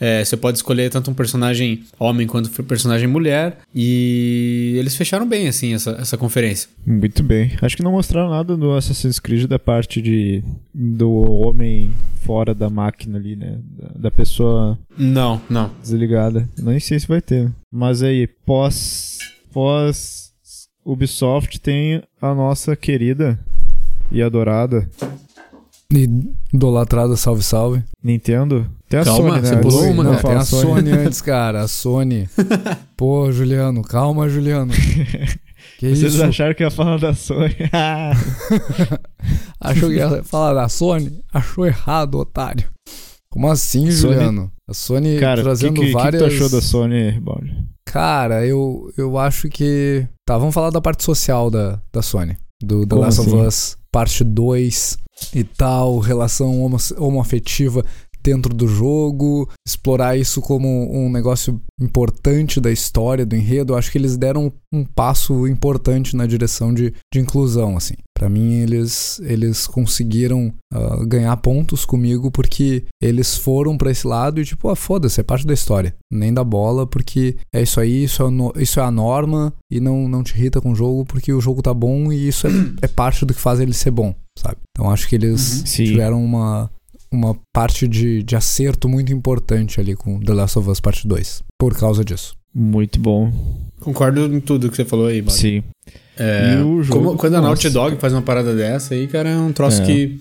É, 0.03 0.25
você 0.25 0.35
pode 0.35 0.57
escolher 0.57 0.89
tanto 0.89 1.11
um 1.11 1.13
personagem 1.13 1.83
homem 1.99 2.25
quanto 2.25 2.49
um 2.61 2.65
personagem 2.65 3.07
mulher. 3.07 3.59
E 3.73 4.73
eles 4.79 4.95
fecharam 4.95 5.29
bem, 5.29 5.47
assim, 5.47 5.75
essa, 5.75 5.91
essa 5.91 6.17
conferência. 6.17 6.67
Muito 6.83 7.21
bem. 7.21 7.51
Acho 7.61 7.77
que 7.77 7.83
não 7.83 7.91
mostraram 7.91 8.31
nada 8.31 8.57
do 8.57 8.71
Assassin's 8.73 9.19
Creed 9.19 9.45
da 9.45 9.59
parte 9.59 10.01
de 10.01 10.43
do 10.73 11.11
homem 11.11 11.93
fora 12.23 12.55
da 12.55 12.67
máquina 12.67 13.19
ali, 13.19 13.35
né? 13.35 13.59
Da, 13.77 13.87
da 13.95 14.11
pessoa 14.11 14.77
Não, 14.97 15.39
não. 15.47 15.69
desligada. 15.79 16.49
Nem 16.57 16.79
sei 16.79 16.99
se 16.99 17.07
vai 17.07 17.21
ter. 17.21 17.51
Mas 17.71 18.01
aí, 18.01 18.25
pós. 18.45 19.19
Pós. 19.53 20.31
Ubisoft 20.83 21.59
tem 21.59 22.01
a 22.19 22.33
nossa 22.33 22.75
querida 22.75 23.39
e 24.11 24.19
adorada 24.19 24.89
E 25.93 26.09
idolatrada, 26.51 27.15
salve, 27.15 27.43
salve. 27.43 27.83
Nintendo. 28.03 28.67
Tem 28.91 28.99
a 28.99 29.05
Calma, 29.05 29.29
Sony, 29.29 29.41
né? 29.41 29.47
você 29.47 29.57
pulou 29.57 29.83
uma, 29.85 30.03
Não, 30.03 30.11
cara. 30.17 30.27
tem 30.27 30.35
a 30.35 30.43
Sony 30.43 30.91
antes, 30.91 31.21
cara. 31.21 31.61
A 31.61 31.67
Sony. 31.67 32.29
Pô, 32.97 33.31
Juliano, 33.31 33.81
calma, 33.81 34.27
Juliano. 34.29 34.73
Que 35.79 35.95
Vocês 35.95 36.13
isso? 36.13 36.23
acharam 36.23 36.53
que 36.53 36.61
ia 36.61 36.69
falar 36.69 36.99
da 36.99 37.11
Sony? 37.13 37.55
Achou 39.59 39.89
que 39.89 39.95
ia 39.95 40.23
falar 40.23 40.53
da 40.53 40.69
Sony? 40.69 41.21
Achou 41.33 41.65
errado, 41.65 42.15
otário. 42.19 42.65
Como 43.31 43.49
assim, 43.49 43.89
Sony- 43.91 44.13
Juliano? 44.13 44.51
A 44.67 44.73
Sony 44.73 45.19
Cara, 45.19 45.35
o 45.35 45.37
que, 45.37 45.43
trazendo 45.43 45.73
que, 45.81 45.87
que 45.87 45.91
várias. 45.93 46.21
tu 46.21 46.25
achou 46.27 46.49
da 46.49 46.61
Sony, 46.61 47.19
Baldi? 47.19 47.55
Cara, 47.85 48.45
eu, 48.45 48.91
eu 48.97 49.17
acho 49.17 49.49
que. 49.49 50.05
Tá, 50.25 50.37
vamos 50.37 50.53
falar 50.53 50.69
da 50.69 50.81
parte 50.81 51.03
social 51.03 51.49
da, 51.49 51.79
da 51.91 52.01
Sony. 52.01 52.37
Do 52.61 52.85
The 52.85 52.95
Last 52.95 53.21
of 53.21 53.29
assim? 53.29 53.47
Us, 53.47 53.77
parte 53.91 54.23
2 54.23 54.97
e 55.33 55.43
tal, 55.43 55.99
relação 55.99 56.61
homo, 56.61 56.77
homoafetiva 56.97 57.83
dentro 58.23 58.53
do 58.53 58.67
jogo, 58.67 59.49
explorar 59.67 60.17
isso 60.17 60.41
como 60.41 60.67
um 60.93 61.09
negócio 61.11 61.61
importante 61.79 62.59
da 62.61 62.71
história, 62.71 63.25
do 63.25 63.35
enredo. 63.35 63.73
Eu 63.73 63.77
acho 63.77 63.91
que 63.91 63.97
eles 63.97 64.17
deram 64.17 64.51
um 64.73 64.83
passo 64.85 65.47
importante 65.47 66.15
na 66.15 66.25
direção 66.25 66.73
de, 66.73 66.93
de 67.13 67.19
inclusão, 67.19 67.75
assim. 67.75 67.95
Pra 68.17 68.29
mim, 68.29 68.53
eles, 68.59 69.19
eles 69.23 69.65
conseguiram 69.65 70.53
ah, 70.71 71.03
ganhar 71.07 71.35
pontos 71.37 71.85
comigo 71.85 72.29
porque 72.29 72.85
eles 73.01 73.35
foram 73.35 73.75
pra 73.77 73.89
esse 73.89 74.05
lado 74.05 74.39
e 74.39 74.45
tipo, 74.45 74.69
ah, 74.69 74.75
foda-se, 74.75 75.19
é 75.19 75.23
parte 75.23 75.45
da 75.47 75.53
história. 75.55 75.95
Nem 76.13 76.31
dá 76.31 76.43
bola 76.43 76.85
porque 76.85 77.35
é 77.53 77.63
isso 77.63 77.79
aí, 77.79 78.03
isso 78.03 78.21
é, 78.23 78.29
no- 78.29 78.53
isso 78.57 78.79
é 78.79 78.83
a 78.83 78.91
norma 78.91 79.51
e 79.71 79.79
não, 79.79 80.07
não 80.07 80.23
te 80.23 80.35
irrita 80.37 80.61
com 80.61 80.71
o 80.71 80.75
jogo 80.75 81.03
porque 81.03 81.33
o 81.33 81.41
jogo 81.41 81.63
tá 81.63 81.73
bom 81.73 82.11
e 82.13 82.27
isso 82.27 82.45
é, 82.45 82.51
é 82.83 82.87
parte 82.87 83.25
do 83.25 83.33
que 83.33 83.39
faz 83.41 83.59
ele 83.59 83.73
ser 83.73 83.89
bom, 83.91 84.13
sabe? 84.37 84.57
Então 84.77 84.91
acho 84.91 85.09
que 85.09 85.15
eles 85.15 85.61
Uhum. 85.61 85.63
Tiveram 85.85 86.23
uma, 86.23 86.69
uma 87.11 87.35
parte 87.53 87.87
de, 87.87 88.23
de 88.23 88.35
acerto 88.35 88.87
muito 88.87 89.11
importante 89.13 89.79
ali 89.79 89.95
com 89.95 90.19
The 90.19 90.33
Last 90.33 90.57
of 90.59 90.69
Us 90.69 90.79
Parte 90.79 91.07
2 91.07 91.43
por 91.59 91.77
causa 91.77 92.03
disso. 92.05 92.35
Muito 92.53 92.99
bom. 92.99 93.31
Concordo 93.79 94.25
em 94.25 94.39
tudo 94.39 94.69
que 94.69 94.75
você 94.75 94.85
falou 94.85 95.07
aí, 95.07 95.21
Bob. 95.21 95.33
Sim. 95.33 95.63
É, 96.17 96.55
E 96.55 96.61
o 96.63 96.83
jogo, 96.83 96.99
como- 97.05 97.17
quando 97.17 97.35
a 97.35 97.41
Naughty. 97.41 97.69
Dog 97.69 97.97
faz 97.97 98.13
uma 98.13 98.21
parada 98.21 98.53
dessa 98.55 98.93
aí, 98.93 99.07
cara, 99.07 99.29
é 99.29 99.37
um 99.37 99.51
troço 99.53 99.81
É. 99.81 99.85
que 99.85 100.19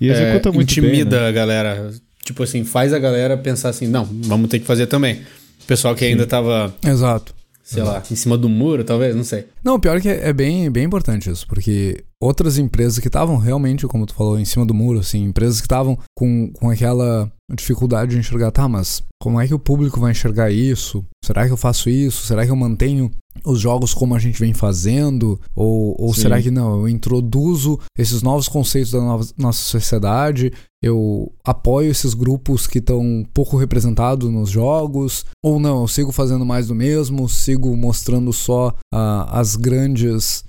E 0.00 0.08
executa 0.08 0.48
é, 0.48 0.52
muito 0.52 0.70
intimida 0.70 1.10
bem, 1.16 1.20
né? 1.20 1.28
a 1.28 1.32
galera. 1.32 1.90
Tipo 2.24 2.42
assim, 2.42 2.64
faz 2.64 2.92
a 2.92 2.98
galera 2.98 3.36
pensar 3.36 3.68
assim, 3.70 3.86
não, 3.86 4.04
vamos 4.04 4.48
ter 4.50 4.58
que 4.58 4.66
fazer 4.66 4.86
também. 4.86 5.20
O 5.62 5.66
pessoal 5.66 5.94
que 5.94 6.04
ainda 6.04 6.26
tava, 6.26 6.74
Exato. 6.84 7.34
sei 7.62 7.82
lá, 7.82 8.02
em 8.10 8.14
cima 8.14 8.36
do 8.38 8.48
muro, 8.48 8.82
talvez, 8.84 9.14
não 9.14 9.24
sei. 9.24 9.46
Não, 9.62 9.78
pior 9.78 10.00
que 10.00 10.08
é 10.08 10.32
bem, 10.32 10.70
bem 10.70 10.84
importante 10.84 11.30
isso, 11.30 11.46
porque 11.46 12.02
outras 12.20 12.58
empresas 12.58 12.98
que 12.98 13.08
estavam 13.08 13.36
realmente, 13.36 13.86
como 13.86 14.06
tu 14.06 14.14
falou, 14.14 14.38
em 14.38 14.44
cima 14.44 14.66
do 14.66 14.74
muro, 14.74 14.98
assim, 14.98 15.24
empresas 15.24 15.60
que 15.60 15.66
estavam 15.66 15.98
com, 16.16 16.50
com 16.52 16.68
aquela 16.70 17.30
dificuldade 17.56 18.10
de 18.12 18.18
enxergar, 18.18 18.50
tá, 18.50 18.68
mas 18.68 19.02
como 19.22 19.40
é 19.40 19.46
que 19.46 19.54
o 19.54 19.58
público 19.58 20.00
vai 20.00 20.10
enxergar 20.10 20.50
isso? 20.50 21.04
Será 21.24 21.46
que 21.46 21.52
eu 21.52 21.56
faço 21.56 21.88
isso? 21.88 22.26
Será 22.26 22.44
que 22.44 22.50
eu 22.52 22.56
mantenho 22.56 23.10
os 23.44 23.60
jogos 23.60 23.94
como 23.94 24.14
a 24.14 24.18
gente 24.18 24.38
vem 24.38 24.52
fazendo? 24.52 25.40
Ou, 25.56 25.94
ou 25.98 26.12
será 26.12 26.42
que 26.42 26.50
não? 26.50 26.80
Eu 26.80 26.88
introduzo 26.88 27.78
esses 27.96 28.20
novos 28.22 28.48
conceitos 28.48 28.90
da 28.90 29.00
nova- 29.00 29.26
nossa 29.38 29.60
sociedade, 29.62 30.52
eu 30.82 31.32
apoio 31.44 31.90
esses 31.90 32.14
grupos 32.14 32.66
que 32.66 32.78
estão 32.78 33.24
pouco 33.32 33.56
representados 33.56 34.30
nos 34.30 34.50
jogos, 34.50 35.24
ou 35.42 35.58
não, 35.58 35.82
eu 35.82 35.88
sigo 35.88 36.12
fazendo 36.12 36.44
mais 36.44 36.66
do 36.68 36.74
mesmo, 36.74 37.28
sigo 37.28 37.74
mostrando 37.76 38.32
só 38.32 38.74
ah, 38.92 39.40
as 39.40 39.56
grandes 39.56 40.44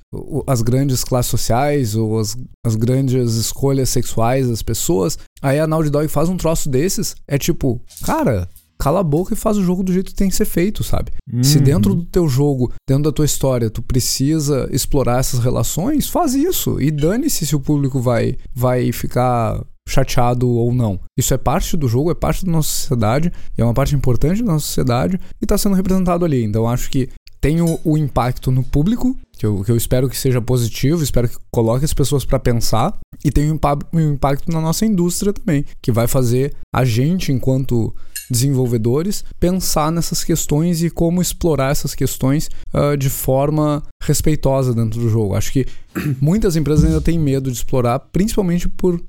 as 0.48 0.62
grandes 0.62 1.04
classes 1.04 1.30
sociais 1.30 1.96
ou 1.96 2.20
as, 2.20 2.36
as 2.66 2.76
grandes 2.76 3.36
escolhas 3.36 3.90
sexuais 3.90 4.48
das 4.50 4.62
pessoas. 4.62 5.18
Aí 5.42 5.60
a 5.60 5.68
Naughty 5.68 5.90
Dog 5.90 6.08
faz 6.08 6.30
um 6.30 6.38
troço 6.38 6.68
desses, 6.70 7.16
é 7.28 7.38
tipo, 7.38 7.80
cara, 8.04 8.50
cala 8.80 9.02
a 9.02 9.04
boca 9.04 9.34
e 9.34 9.38
faz 9.38 9.58
o 9.58 9.64
jogo 9.64 9.84
do 9.84 9.92
jeito 9.94 10.12
que 10.12 10.16
tem 10.16 10.30
que 10.30 10.36
ser 10.36 10.46
feito, 10.46 10.84
sabe? 10.84 11.12
Se 11.44 11.58
Uhum. 11.58 11.64
dentro 11.64 11.96
do 11.96 12.06
teu 12.06 12.28
jogo, 12.28 12.72
dentro 12.88 13.04
da 13.04 13.12
tua 13.12 13.26
história, 13.26 13.70
tu 13.70 13.82
precisa 13.82 14.68
explorar 14.72 15.20
essas 15.20 15.40
relações, 15.42 16.10
faz 16.10 16.34
isso. 16.34 16.82
E 16.82 16.90
dane-se 16.90 17.46
se 17.46 17.56
o 17.56 17.60
público 17.60 18.00
vai, 18.00 18.38
vai 18.56 18.92
ficar 18.92 19.64
chateado 19.88 20.48
ou 20.48 20.74
não. 20.74 21.00
Isso 21.18 21.34
é 21.34 21.38
parte 21.38 21.76
do 21.76 21.88
jogo, 21.88 22.12
é 22.12 22.16
parte 22.16 22.46
da 22.46 22.52
nossa 22.52 22.70
sociedade, 22.70 23.32
é 23.58 23.64
uma 23.64 23.74
parte 23.74 23.96
importante 23.96 24.42
da 24.42 24.54
nossa 24.54 24.66
sociedade 24.66 25.20
e 25.42 25.46
tá 25.46 25.58
sendo 25.58 25.76
representado 25.76 26.24
ali. 26.24 26.44
Então 26.44 26.68
acho 26.68 26.90
que 26.90 27.10
tem 27.42 27.62
o, 27.62 27.80
o 27.84 27.98
impacto 27.98 28.52
no 28.52 28.64
público, 28.64 29.18
que 29.38 29.46
eu, 29.46 29.64
que 29.64 29.72
eu 29.72 29.78
espero 29.78 30.10
que 30.10 30.18
seja 30.18 30.42
positivo, 30.42 31.04
espero 31.04 31.30
que 31.30 31.38
coloque 31.52 31.86
as 31.86 31.94
pessoas 31.94 32.26
pra 32.26 32.40
pensar, 32.40 32.98
e 33.24 33.32
tem 33.32 33.50
um, 33.50 33.56
impa- 33.56 33.80
impacto 33.94 34.52
na 34.52 34.60
nossa 34.60 34.86
indústria 34.86 35.32
também, 35.32 35.66
que 35.82 35.92
vai 35.92 36.08
fazer 36.08 36.54
a 36.74 36.84
gente, 36.84 37.32
enquanto 37.32 37.96
desenvolvedores, 38.30 39.24
pensar 39.40 39.92
nessas 39.92 40.24
questões 40.24 40.84
e 40.84 40.90
como 40.90 41.22
explorar 41.22 41.72
essas 41.72 41.96
questões 41.96 42.50
ah, 42.72 42.96
de 42.96 43.10
forma 43.10 43.82
respeitosa 44.04 44.74
dentro 44.74 45.00
do 45.00 45.10
jogo. 45.10 45.36
Acho 45.36 45.52
que 45.52 45.66
muitas 46.22 46.56
empresas 46.56 46.86
ainda 46.86 47.02
têm 47.02 47.18
medo 47.18 47.50
de 47.52 47.58
explorar, 47.58 48.00
principalmente 48.00 48.70
por 48.70 49.02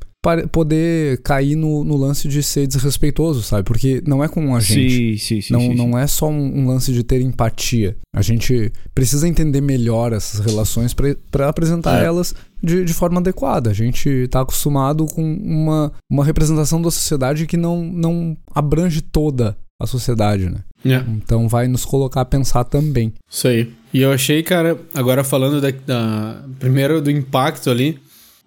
poder 0.53 1.19
cair 1.23 1.57
no, 1.57 1.83
no 1.85 1.97
lance 1.97 2.29
de 2.29 2.43
ser 2.43 2.67
desrespeitoso, 2.67 3.43
sabe? 3.43 3.63
Porque 3.65 4.03
não 4.07 4.23
é 4.23 4.29
com 4.29 4.55
a 4.55 4.61
gente. 4.61 5.17
Sim, 5.19 5.37
sim, 5.37 5.41
sim. 5.41 5.53
Não, 5.53 5.61
sim, 5.61 5.75
não 5.75 5.99
é 5.99 6.07
só 6.07 6.29
um, 6.29 6.61
um 6.61 6.67
lance 6.67 6.93
de 6.93 7.03
ter 7.03 7.21
empatia. 7.21 7.97
A 8.15 8.23
gente 8.23 8.71
precisa 8.95 9.27
entender 9.27 9.61
melhor 9.61 10.13
essas 10.13 10.45
relações 10.45 10.95
para 10.95 11.49
apresentar 11.49 12.03
É. 12.03 12.07
elas 12.07 12.35
de, 12.63 12.85
de 12.85 12.93
forma 12.93 13.21
adequada. 13.21 13.71
A 13.71 13.75
gente 13.75 14.09
está 14.09 14.41
acostumado 14.43 15.07
com 15.07 15.23
uma, 15.23 15.93
uma 16.11 16.25
representação 16.25 16.81
da 16.83 16.91
sociedade 16.91 17.47
que 17.47 17.57
não, 17.57 17.83
não 17.85 18.37
abrange 18.55 19.01
toda 19.01 19.57
a 19.81 19.87
sociedade, 19.87 20.51
né? 20.51 20.59
É, 20.85 20.97
Então 21.17 21.49
vai 21.49 21.67
nos 21.69 21.85
colocar 21.85 22.21
a 22.23 22.25
pensar 22.27 22.65
também. 22.65 23.13
isso 23.31 23.49
aí. 23.49 23.71
E 23.93 24.01
eu 24.03 24.13
achei, 24.13 24.43
cara, 24.43 24.79
agora 24.95 25.25
falando 25.25 25.61
da, 25.61 25.71
da- 25.71 26.45
primeiro 26.59 27.01
do 27.01 27.11
impacto 27.11 27.71
ali, 27.71 27.99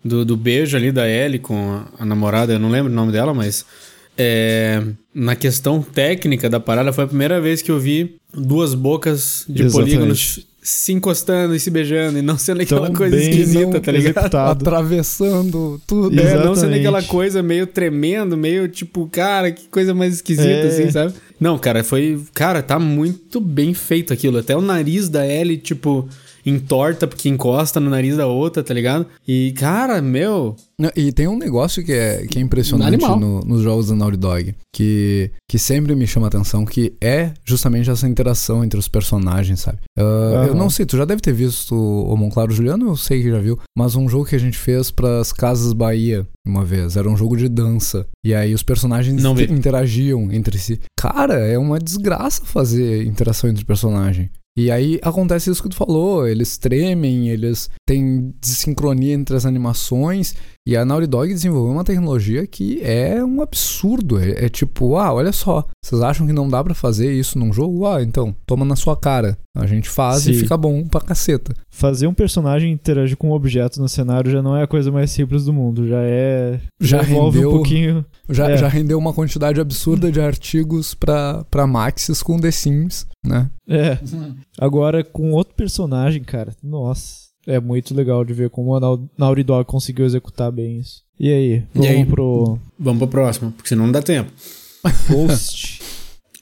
do, 0.04 0.26
do 0.26 0.36
beijo 0.38 0.76
ali 0.78 0.92
da 0.92 1.08
Ellie 1.10 1.40
com 1.40 1.56
a, 1.74 1.86
a 2.00 2.06
namorada, 2.06 2.54
eu 2.54 2.60
não 2.60 2.70
lembro 2.70 2.92
o 2.92 2.96
nome 2.96 3.12
dela, 3.12 3.34
mas 3.34 3.66
é, 4.18 4.82
na 5.14 5.36
questão 5.36 5.82
técnica 5.82 6.50
da 6.50 6.60
parada, 6.60 6.92
foi 6.94 7.04
a 7.06 7.08
primeira 7.08 7.40
vez 7.42 7.62
que 7.62 7.72
eu 7.72 7.80
vi 7.80 8.16
duas 8.34 8.74
bocas 8.74 9.46
de 9.48 9.64
Exatamente. 9.64 9.92
polígonos 9.96 10.46
se 10.62 10.94
encostando 10.94 11.54
e 11.54 11.60
se 11.60 11.70
beijando 11.70 12.18
e 12.18 12.22
não 12.22 12.38
sendo 12.38 12.62
aquela 12.62 12.86
Tão 12.88 12.96
coisa 12.96 13.18
esquisita, 13.18 13.82
tá 13.82 13.92
ligado? 13.92 14.18
executado. 14.18 14.62
Atravessando 14.62 15.82
tudo. 15.86 16.18
É, 16.18 16.42
não 16.44 16.56
sendo 16.56 16.74
aquela 16.76 17.04
coisa 17.04 17.44
meio 17.44 17.68
tremendo, 17.68 18.38
meio 18.38 18.70
tipo, 18.70 19.08
cara, 19.12 19.52
que 19.52 19.68
coisa 19.68 19.94
mais 19.94 20.14
esquisita, 20.16 20.48
É. 20.48 20.68
assim, 20.68 20.90
sabe? 20.90 21.14
Não, 21.38 21.58
cara, 21.58 21.84
foi. 21.84 22.18
Cara, 22.34 22.62
tá 22.62 22.80
muito 22.80 23.42
bem 23.42 23.74
feito 23.74 24.14
aquilo. 24.14 24.38
Até 24.38 24.56
o 24.56 24.62
nariz 24.62 25.10
da 25.10 25.28
Ellie, 25.28 25.58
tipo, 25.58 26.08
entorta 26.46 27.08
porque 27.08 27.30
encosta 27.30 27.80
no 27.80 27.90
nariz 27.90 28.18
da 28.18 28.28
outra, 28.28 28.64
tá 28.64 28.74
ligado? 28.74 29.06
E, 29.28 29.54
cara, 29.58 30.02
meu. 30.02 30.56
E 30.96 31.12
tem 31.12 31.28
um 31.28 31.38
negócio 31.38 31.84
que 31.84 31.94
é, 31.94 32.26
que 32.28 32.38
é 32.38 32.42
impressionante 32.42 32.98
no- 33.02 33.40
nos 33.42 33.62
jogos 33.62 33.88
da 33.88 33.96
Naughty 33.96 34.18
Dog, 34.18 34.56
que, 34.74 35.32
que 35.50 35.58
sempre 35.58 35.96
me 35.96 36.06
chama 36.06 36.28
a 36.28 36.30
atenção, 36.30 36.66
que 36.66 36.94
é 37.00 37.32
justamente 37.46 37.90
essa 37.90 38.08
interação 38.08 38.64
entre 38.64 38.80
os 38.80 38.88
personagens, 38.88 39.62
sabe? 39.62 39.78
Ah, 39.98 40.02
Eu 40.46 40.52
Aham. 40.52 40.56
não 40.56 40.70
sei, 40.70 40.86
tu 40.86 40.98
já 40.98 41.06
deve 41.06 41.22
ter 41.22 41.32
visto 41.34 41.74
o 41.76 42.16
Monclaro 42.18 42.52
Juliano, 42.52 42.88
eu 42.90 42.98
sei 42.98 43.22
que 43.22 43.30
já 43.30 43.40
viu, 43.40 43.58
mas 43.78 43.96
um 43.96 44.10
jogo 44.10 44.26
que 44.26 44.36
a 44.36 44.40
gente 44.40 44.58
fez 44.58 44.92
pras 44.92 45.32
Casas 45.32 45.72
Bahia 45.74 46.28
uma 46.46 46.66
vez, 46.66 46.98
era 46.98 47.10
um 47.10 47.16
jogo 47.16 47.38
de 47.38 47.48
dança, 47.48 48.06
e 48.26 48.34
aí 48.36 48.54
os 48.54 48.64
personagens 48.64 49.22
interagiam 49.50 50.30
entre 50.32 50.58
si. 50.58 50.80
Cara, 50.98 51.36
é 51.36 51.58
uma 51.58 51.80
desgraça 51.80 52.44
fazer 52.44 53.06
interação 53.06 53.50
entre 53.50 53.64
personagem. 53.64 54.30
E 54.56 54.70
aí 54.70 55.00
acontece 55.02 55.50
isso 55.50 55.64
que 55.64 55.70
tu 55.70 55.76
falou, 55.76 56.28
eles 56.28 56.60
tremem, 56.60 57.30
eles 57.30 57.72
têm 57.88 58.34
desincronia 58.40 59.14
entre 59.14 59.36
as 59.36 59.48
animações, 59.48 60.36
E 60.66 60.78
a 60.78 60.86
Naughty 60.86 61.08
Dog 61.08 61.28
desenvolveu 61.34 61.74
uma 61.74 61.84
tecnologia 61.84 62.48
que 62.48 62.82
é 62.82 63.22
um 63.24 63.42
absurdo. 63.42 64.18
É, 64.18 64.46
é 64.46 64.50
tipo, 64.50 64.96
ah, 64.96 65.14
olha 65.14 65.34
só, 65.34 65.68
vocês 65.84 66.02
acham 66.02 66.26
que 66.26 66.32
não 66.32 66.48
dá 66.48 66.64
pra 66.64 66.74
fazer 66.74 67.12
isso 67.12 67.38
num 67.38 67.52
jogo? 67.52 67.86
Ah, 67.86 68.02
então, 68.02 68.34
toma 68.46 68.64
na 68.64 68.78
sua 68.78 68.96
cara. 68.96 69.38
A 69.58 69.66
gente 69.68 69.90
faz 69.90 70.26
e 70.26 70.34
Sim. 70.34 70.40
fica 70.40 70.56
bom 70.56 70.88
pra 70.88 71.02
caceta. 71.02 71.54
Fazer 71.70 72.08
um 72.08 72.14
personagem 72.14 72.72
interagir 72.72 73.18
com 73.18 73.30
um 73.30 73.34
objeto 73.34 73.82
no 73.82 73.90
cenário 73.90 74.32
já 74.32 74.42
não 74.42 74.56
é 74.56 74.64
a 74.64 74.68
coisa 74.68 74.90
mais 74.90 75.12
simples 75.12 75.44
do 75.44 75.52
mundo. 75.52 75.86
Já 75.86 76.00
é. 76.02 76.62
Já 76.80 77.04
envolve 77.04 77.40
rendeu- 77.40 77.52
um 77.52 77.56
pouquinho. 77.56 78.06
Já, 78.30 78.50
É. 78.52 78.58
já 78.58 78.68
rendeu 78.70 78.98
uma 78.98 79.12
quantidade 79.14 79.60
absurda 79.60 80.10
de 80.10 80.22
artigos 80.22 80.94
pra, 80.94 81.44
pra 81.52 81.68
Maxis 81.68 82.24
com 82.24 82.40
The 82.40 82.52
Sims, 82.52 83.06
né? 83.26 83.50
É. 83.68 84.00
Agora, 84.58 85.04
com 85.04 85.32
outro 85.32 85.54
personagem, 85.56 86.24
cara, 86.24 86.54
nossa. 86.64 87.23
É 87.46 87.60
muito 87.60 87.94
legal 87.94 88.24
de 88.24 88.34
ver 88.34 88.50
como 88.50 88.76
a 88.76 88.80
Nau- 88.80 89.10
Naughty 89.18 89.44
Dog 89.44 89.66
conseguiu 89.66 90.06
executar 90.06 90.52
bem 90.52 90.80
isso. 90.80 91.02
E 91.20 91.32
aí? 91.32 91.64
Vamos 91.74 91.90
aí? 91.90 92.06
pro 92.06 92.58
Vamos 92.80 93.00
pro 93.00 93.08
próximo, 93.08 93.52
porque 93.52 93.70
senão 93.70 93.86
não 93.86 93.92
dá 93.92 94.02
tempo. 94.02 94.32
Ghost. 95.10 95.82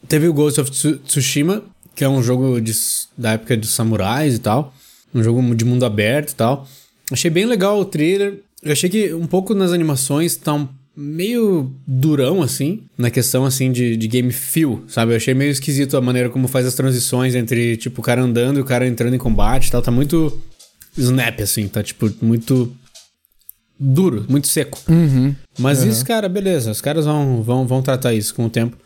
Teve 0.07 0.27
o 0.27 0.33
Ghost 0.33 0.59
of 0.61 0.71
Tsu- 0.71 0.97
Tsushima, 0.99 1.63
que 1.95 2.03
é 2.03 2.09
um 2.09 2.21
jogo 2.21 2.59
de, 2.61 2.71
da 3.17 3.33
época 3.33 3.55
dos 3.57 3.71
samurais 3.71 4.35
e 4.35 4.39
tal. 4.39 4.73
Um 5.13 5.23
jogo 5.23 5.55
de 5.55 5.65
mundo 5.65 5.85
aberto 5.85 6.31
e 6.31 6.35
tal. 6.35 6.67
Achei 7.11 7.29
bem 7.29 7.45
legal 7.45 7.79
o 7.79 7.85
trailer. 7.85 8.39
Eu 8.63 8.71
achei 8.71 8.89
que 8.89 9.13
um 9.13 9.27
pouco 9.27 9.53
nas 9.53 9.71
animações 9.71 10.35
tá 10.35 10.53
um 10.53 10.67
meio 10.95 11.71
durão, 11.87 12.41
assim, 12.41 12.83
na 12.97 13.09
questão, 13.09 13.45
assim, 13.45 13.71
de, 13.71 13.95
de 13.97 14.07
game 14.07 14.31
feel, 14.31 14.83
sabe? 14.87 15.11
Eu 15.13 15.17
achei 15.17 15.33
meio 15.33 15.51
esquisito 15.51 15.97
a 15.97 16.01
maneira 16.01 16.29
como 16.29 16.47
faz 16.47 16.65
as 16.65 16.75
transições 16.75 17.33
entre, 17.33 17.75
tipo, 17.77 18.01
o 18.01 18.03
cara 18.03 18.21
andando 18.21 18.57
e 18.57 18.61
o 18.61 18.65
cara 18.65 18.87
entrando 18.87 19.15
em 19.15 19.19
combate 19.19 19.67
e 19.67 19.71
tal. 19.71 19.81
Tá 19.81 19.91
muito 19.91 20.39
snap, 20.97 21.39
assim, 21.41 21.67
tá, 21.67 21.81
tipo, 21.83 22.11
muito 22.21 22.75
duro, 23.79 24.25
muito 24.29 24.47
seco. 24.47 24.79
Uhum. 24.87 25.35
Mas 25.57 25.83
isso, 25.83 26.05
cara, 26.05 26.29
beleza. 26.29 26.71
Os 26.71 26.81
caras 26.81 27.05
vão, 27.05 27.41
vão, 27.41 27.65
vão 27.65 27.81
tratar 27.81 28.13
isso 28.13 28.33
com 28.35 28.45
o 28.45 28.49
tempo. 28.49 28.77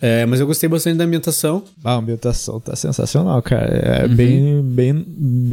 É, 0.00 0.24
mas 0.26 0.38
eu 0.40 0.46
gostei 0.46 0.68
bastante 0.68 0.96
da 0.96 1.04
ambientação. 1.04 1.62
Ah, 1.84 1.94
a 1.94 1.96
ambientação 1.96 2.60
tá 2.60 2.76
sensacional, 2.76 3.42
cara. 3.42 3.66
É 3.74 4.06
Uhum. 4.06 4.14
bem, 4.14 4.62
bem, 4.62 5.04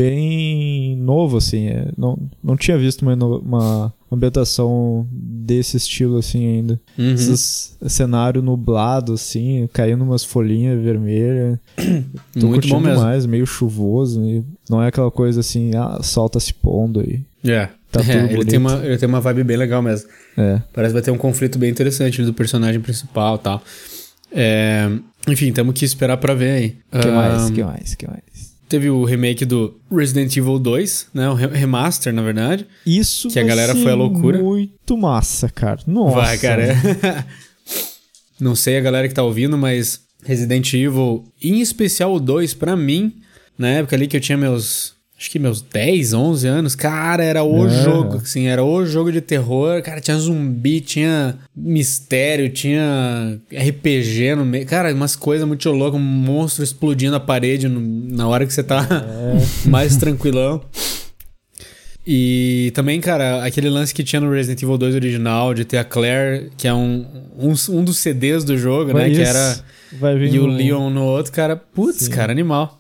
bem 0.06 0.96
novo, 0.98 1.38
assim. 1.38 1.68
É, 1.68 1.88
não, 1.98 2.18
não 2.44 2.56
tinha 2.56 2.78
visto 2.78 3.02
uma, 3.02 3.16
uma 3.16 3.94
ambientação 4.12 5.08
desse 5.12 5.78
estilo, 5.78 6.18
assim, 6.18 6.46
ainda. 6.58 6.80
Uhum. 6.98 7.14
Esses 7.14 7.76
cenário 7.88 8.42
nublado, 8.42 9.14
assim, 9.14 9.68
caindo 9.74 10.04
umas 10.04 10.24
folhinhas 10.24 10.82
vermelhas. 10.82 11.58
Tô 11.76 11.82
Muito 12.48 12.48
bom 12.48 12.52
curtindo 12.54 12.80
mesmo. 12.82 12.96
demais, 13.00 13.26
meio 13.26 13.46
chuvoso. 13.46 14.22
não 14.70 14.82
é 14.82 14.88
aquela 14.88 15.10
coisa 15.12 15.40
assim, 15.40 15.72
ah, 15.76 16.00
sol 16.04 16.30
tá 16.30 16.40
se 16.40 16.54
pondo 16.54 17.00
aí. 17.00 17.22
É. 17.44 17.70
Tá 17.92 18.02
É, 18.08 18.18
ele, 18.26 18.28
bonito. 18.36 18.50
tem 18.50 18.60
uma, 18.60 18.74
ele 18.86 18.98
tem 18.98 19.08
uma 19.10 19.22
vibe 19.22 19.44
bem 19.44 19.58
legal 19.58 19.82
mesmo. 19.82 20.10
É. 20.38 20.62
Parece 20.74 20.92
que 20.92 20.94
vai 20.94 21.02
ter 21.02 21.12
um 21.12 21.18
conflito 21.18 21.58
bem 21.58 21.70
interessante 21.72 22.22
do 22.24 22.34
personagem 22.34 22.80
principal 22.82 23.36
e 23.36 23.40
tal. 23.40 23.64
É, 24.36 24.90
enfim, 25.28 25.52
temos 25.54 25.74
que 25.74 25.86
esperar 25.86 26.18
pra 26.18 26.34
ver 26.34 26.52
aí. 26.52 26.70
que 27.02 27.08
Ah, 27.08 27.12
mais? 27.12 27.50
que 27.50 27.64
mais? 27.64 27.96
que 27.96 28.08
mais? 28.08 28.24
Teve 28.68 28.90
o 28.90 29.04
remake 29.06 29.46
do 29.46 29.80
Resident 29.92 30.36
Evil 30.36 30.58
2, 30.60 31.08
né? 31.14 31.30
O 31.30 31.34
re- 31.36 31.48
remaster, 31.48 32.12
na 32.12 32.22
verdade. 32.24 32.66
Isso 32.86 33.30
Que 33.30 33.40
a 33.40 33.44
galera 33.44 33.76
foi 33.76 33.92
à 33.92 33.96
loucura. 33.96 34.40
muito 34.42 34.98
massa, 34.98 35.48
cara. 35.50 35.80
Nossa. 35.88 36.16
Vai, 36.16 36.38
cara. 36.40 36.76
Não 38.40 38.56
sei 38.56 38.78
a 38.78 38.82
galera 38.82 39.08
que 39.08 39.14
tá 39.14 39.24
ouvindo, 39.24 39.58
mas 39.58 40.02
Resident 40.24 40.74
Evil, 40.74 41.24
em 41.42 41.62
especial 41.62 42.14
o 42.16 42.20
2, 42.20 42.54
pra 42.54 42.76
mim, 42.76 43.14
na 43.58 43.70
época 43.70 43.96
ali 43.96 44.08
que 44.08 44.18
eu 44.18 44.22
tinha 44.22 44.38
meus. 44.38 44.95
Acho 45.18 45.32
que 45.32 45.40
meus 45.40 45.62
10, 45.62 46.12
11 46.14 46.46
anos, 46.46 46.76
cara, 46.76 47.24
era 47.24 47.42
o 47.42 47.66
É. 47.68 47.84
jogo, 47.84 48.18
assim, 48.18 48.48
era 48.48 48.62
o 48.64 48.86
jogo 48.86 49.12
de 49.14 49.22
terror. 49.22 49.82
Cara, 49.82 50.02
tinha 50.02 50.18
zumbi, 50.18 50.82
tinha 50.82 51.38
mistério, 51.56 52.50
tinha 52.50 53.40
RPG 53.54 54.36
no 54.36 54.44
meio. 54.46 54.66
Cara, 54.66 54.94
umas 54.94 55.16
coisas 55.16 55.48
muito 55.48 55.70
loucas, 55.72 55.98
um 56.00 56.04
monstro 56.04 56.66
explodindo 56.66 57.16
a 57.16 57.20
parede 57.20 57.70
no- 57.70 57.80
na 58.14 58.28
hora 58.28 58.46
que 58.46 58.54
você 58.54 58.62
tá 58.62 58.86
mais 59.66 59.96
tranquilão. 59.96 60.62
E 62.08 62.72
também, 62.76 63.02
cara, 63.02 63.44
aquele 63.44 63.70
lance 63.70 63.94
que 63.94 64.04
tinha 64.04 64.20
no 64.20 64.30
Resident 64.32 64.62
Evil 64.62 64.78
2 64.78 64.94
original, 64.96 65.54
de 65.54 65.66
ter 65.66 65.78
a 65.78 65.84
Claire, 65.84 66.52
que 66.56 66.68
é 66.68 66.74
um, 66.74 67.04
um, 67.38 67.54
um 67.70 67.84
dos 67.84 67.98
CDs 67.98 68.44
do 68.44 68.56
jogo, 68.58 68.88
né? 68.94 68.94
Vai 68.94 69.12
Que 69.12 69.22
isso. 69.22 69.32
era. 69.32 70.26
E 70.30 70.38
o 70.40 70.46
Leon 70.46 70.90
no 70.92 71.04
outro, 71.04 71.32
cara. 71.32 71.56
Putz, 71.56 72.04
Sim. 72.06 72.12
cara, 72.12 72.32
animal. 72.32 72.80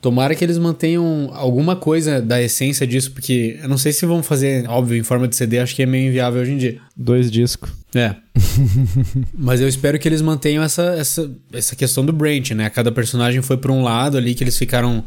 Tomara 0.00 0.34
que 0.34 0.42
eles 0.42 0.56
mantenham 0.56 1.30
alguma 1.34 1.76
coisa 1.76 2.22
da 2.22 2.40
essência 2.40 2.86
disso, 2.86 3.10
porque 3.12 3.58
eu 3.62 3.68
não 3.68 3.76
sei 3.76 3.92
se 3.92 4.06
vão 4.06 4.22
fazer, 4.22 4.66
óbvio, 4.66 4.96
em 4.98 5.02
forma 5.02 5.28
de 5.28 5.36
CD, 5.36 5.58
acho 5.58 5.76
que 5.76 5.82
é 5.82 5.86
meio 5.86 6.08
inviável 6.08 6.40
hoje 6.40 6.52
em 6.52 6.56
dia. 6.56 6.78
Dois 6.96 7.30
discos. 7.30 7.70
É. 7.94 8.14
Mas 9.36 9.60
eu 9.60 9.68
espero 9.68 9.98
que 9.98 10.08
eles 10.08 10.22
mantenham 10.22 10.64
essa, 10.64 10.82
essa, 10.98 11.30
essa 11.52 11.76
questão 11.76 12.04
do 12.04 12.14
branch, 12.14 12.52
né? 12.54 12.70
Cada 12.70 12.90
personagem 12.90 13.42
foi 13.42 13.58
pra 13.58 13.70
um 13.70 13.82
lado 13.82 14.16
ali, 14.16 14.34
que 14.34 14.42
eles 14.42 14.56
ficaram. 14.56 15.04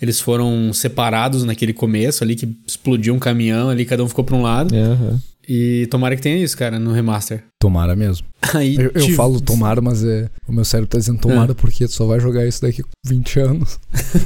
Eles 0.00 0.20
foram 0.20 0.72
separados 0.72 1.42
naquele 1.42 1.72
começo 1.72 2.22
ali, 2.22 2.36
que 2.36 2.48
explodiu 2.64 3.12
um 3.14 3.18
caminhão 3.18 3.68
ali, 3.68 3.84
cada 3.84 4.04
um 4.04 4.08
ficou 4.08 4.24
pra 4.24 4.36
um 4.36 4.42
lado. 4.42 4.72
Aham. 4.72 5.20
E 5.48 5.86
tomara 5.90 6.14
que 6.14 6.20
tenha 6.22 6.36
isso, 6.36 6.56
cara, 6.56 6.78
no 6.78 6.92
remaster. 6.92 7.42
Tomara 7.58 7.96
mesmo. 7.96 8.26
Aí, 8.54 8.76
Eu, 8.76 8.90
eu 8.94 9.00
tive- 9.00 9.14
falo 9.14 9.40
tomara, 9.40 9.80
mas 9.80 10.04
é, 10.04 10.28
o 10.46 10.52
meu 10.52 10.64
cérebro 10.64 10.90
tá 10.90 10.98
dizendo 10.98 11.18
tomara 11.20 11.54
porque 11.54 11.86
tu 11.86 11.92
só 11.92 12.06
vai 12.06 12.20
jogar 12.20 12.46
isso 12.46 12.60
daqui 12.60 12.82
com 12.82 12.88
20 13.06 13.40
anos. 13.40 13.78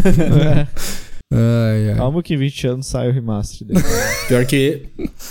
É. 0.04 0.66
Ai, 1.34 1.88
ai. 1.90 1.96
Calma 1.96 2.22
que 2.22 2.34
em 2.34 2.36
20 2.36 2.66
anos 2.66 2.86
sai 2.86 3.08
o 3.08 3.12
remaster 3.12 3.66
dele. 3.66 3.80
Pior 4.28 4.44
que, 4.44 4.82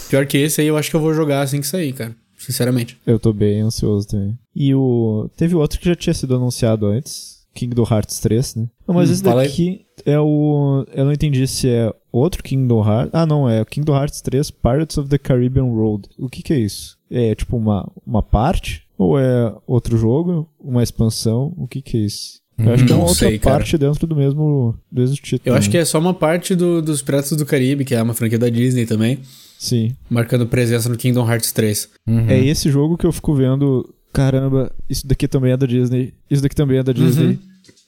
pior 0.09 0.25
que 0.25 0.35
esse 0.39 0.59
aí, 0.59 0.65
eu 0.65 0.75
acho 0.75 0.89
que 0.89 0.95
eu 0.95 0.99
vou 0.99 1.13
jogar 1.13 1.41
assim 1.43 1.61
que 1.61 1.67
sair, 1.67 1.93
cara. 1.93 2.15
Sinceramente. 2.39 2.97
Eu 3.05 3.19
tô 3.19 3.31
bem 3.31 3.61
ansioso 3.61 4.07
também. 4.07 4.35
E 4.55 4.73
o. 4.73 5.29
Teve 5.37 5.53
outro 5.55 5.79
que 5.79 5.85
já 5.87 5.95
tinha 5.95 6.13
sido 6.15 6.35
anunciado 6.35 6.87
antes. 6.87 7.41
Kingdom 7.53 7.85
Hearts 7.89 8.19
3, 8.19 8.55
né? 8.55 8.67
Não, 8.87 8.95
mas 8.95 9.09
Hum, 9.09 9.13
esse 9.13 9.23
fala 9.23 9.41
aí. 9.43 9.81
É 10.05 10.19
o. 10.19 10.85
Eu 10.93 11.05
não 11.05 11.11
entendi 11.11 11.45
se 11.47 11.69
é 11.69 11.91
outro 12.11 12.43
Kingdom 12.43 12.83
Hearts. 12.87 13.11
Ah, 13.13 13.25
não, 13.25 13.47
é 13.49 13.61
o 13.61 13.65
Kingdom 13.65 13.95
Hearts 13.95 14.21
3 14.21 14.51
Pirates 14.51 14.97
of 14.97 15.09
the 15.09 15.17
Caribbean 15.17 15.65
Road. 15.65 16.07
O 16.17 16.29
que 16.29 16.41
que 16.41 16.53
é 16.53 16.59
isso? 16.59 16.97
É 17.09 17.33
tipo 17.35 17.57
uma, 17.57 17.89
uma 18.05 18.21
parte? 18.23 18.83
Ou 18.97 19.19
é 19.19 19.53
outro 19.65 19.97
jogo? 19.97 20.47
Uma 20.59 20.83
expansão? 20.83 21.53
O 21.57 21.67
que 21.67 21.81
que 21.81 21.97
é 21.97 22.01
isso? 22.01 22.39
Eu 22.57 22.73
acho 22.73 22.85
que 22.85 22.91
é 22.91 22.95
uma 22.95 23.01
Não 23.03 23.07
outra 23.09 23.27
sei, 23.27 23.39
parte 23.39 23.75
dentro 23.77 24.05
do 24.05 24.15
mesmo, 24.15 24.77
do 24.91 25.01
mesmo 25.01 25.15
título. 25.15 25.41
Eu 25.45 25.55
acho 25.55 25.67
né? 25.67 25.71
que 25.71 25.77
é 25.77 25.85
só 25.85 25.97
uma 25.97 26.13
parte 26.13 26.53
do- 26.53 26.79
dos 26.81 27.01
Piratas 27.01 27.31
do 27.35 27.45
Caribe, 27.45 27.83
que 27.83 27.95
é 27.95 28.01
uma 28.03 28.13
franquia 28.13 28.37
da 28.37 28.49
Disney 28.49 28.85
também, 28.85 29.17
Sim. 29.57 29.95
marcando 30.07 30.45
presença 30.45 30.87
no 30.87 30.95
Kingdom 30.95 31.27
Hearts 31.27 31.51
3. 31.51 31.89
Uhum. 32.07 32.27
É 32.29 32.37
esse 32.37 32.69
jogo 32.69 32.97
que 32.97 33.05
eu 33.05 33.11
fico 33.11 33.33
vendo. 33.33 33.91
Caramba, 34.13 34.71
isso 34.87 35.07
daqui 35.07 35.27
também 35.27 35.53
é 35.53 35.57
da 35.57 35.65
Disney. 35.65 36.13
Isso 36.29 36.43
daqui 36.43 36.55
também 36.55 36.77
é 36.77 36.83
da 36.83 36.91
Disney. 36.93 37.25
Uhum. 37.27 37.37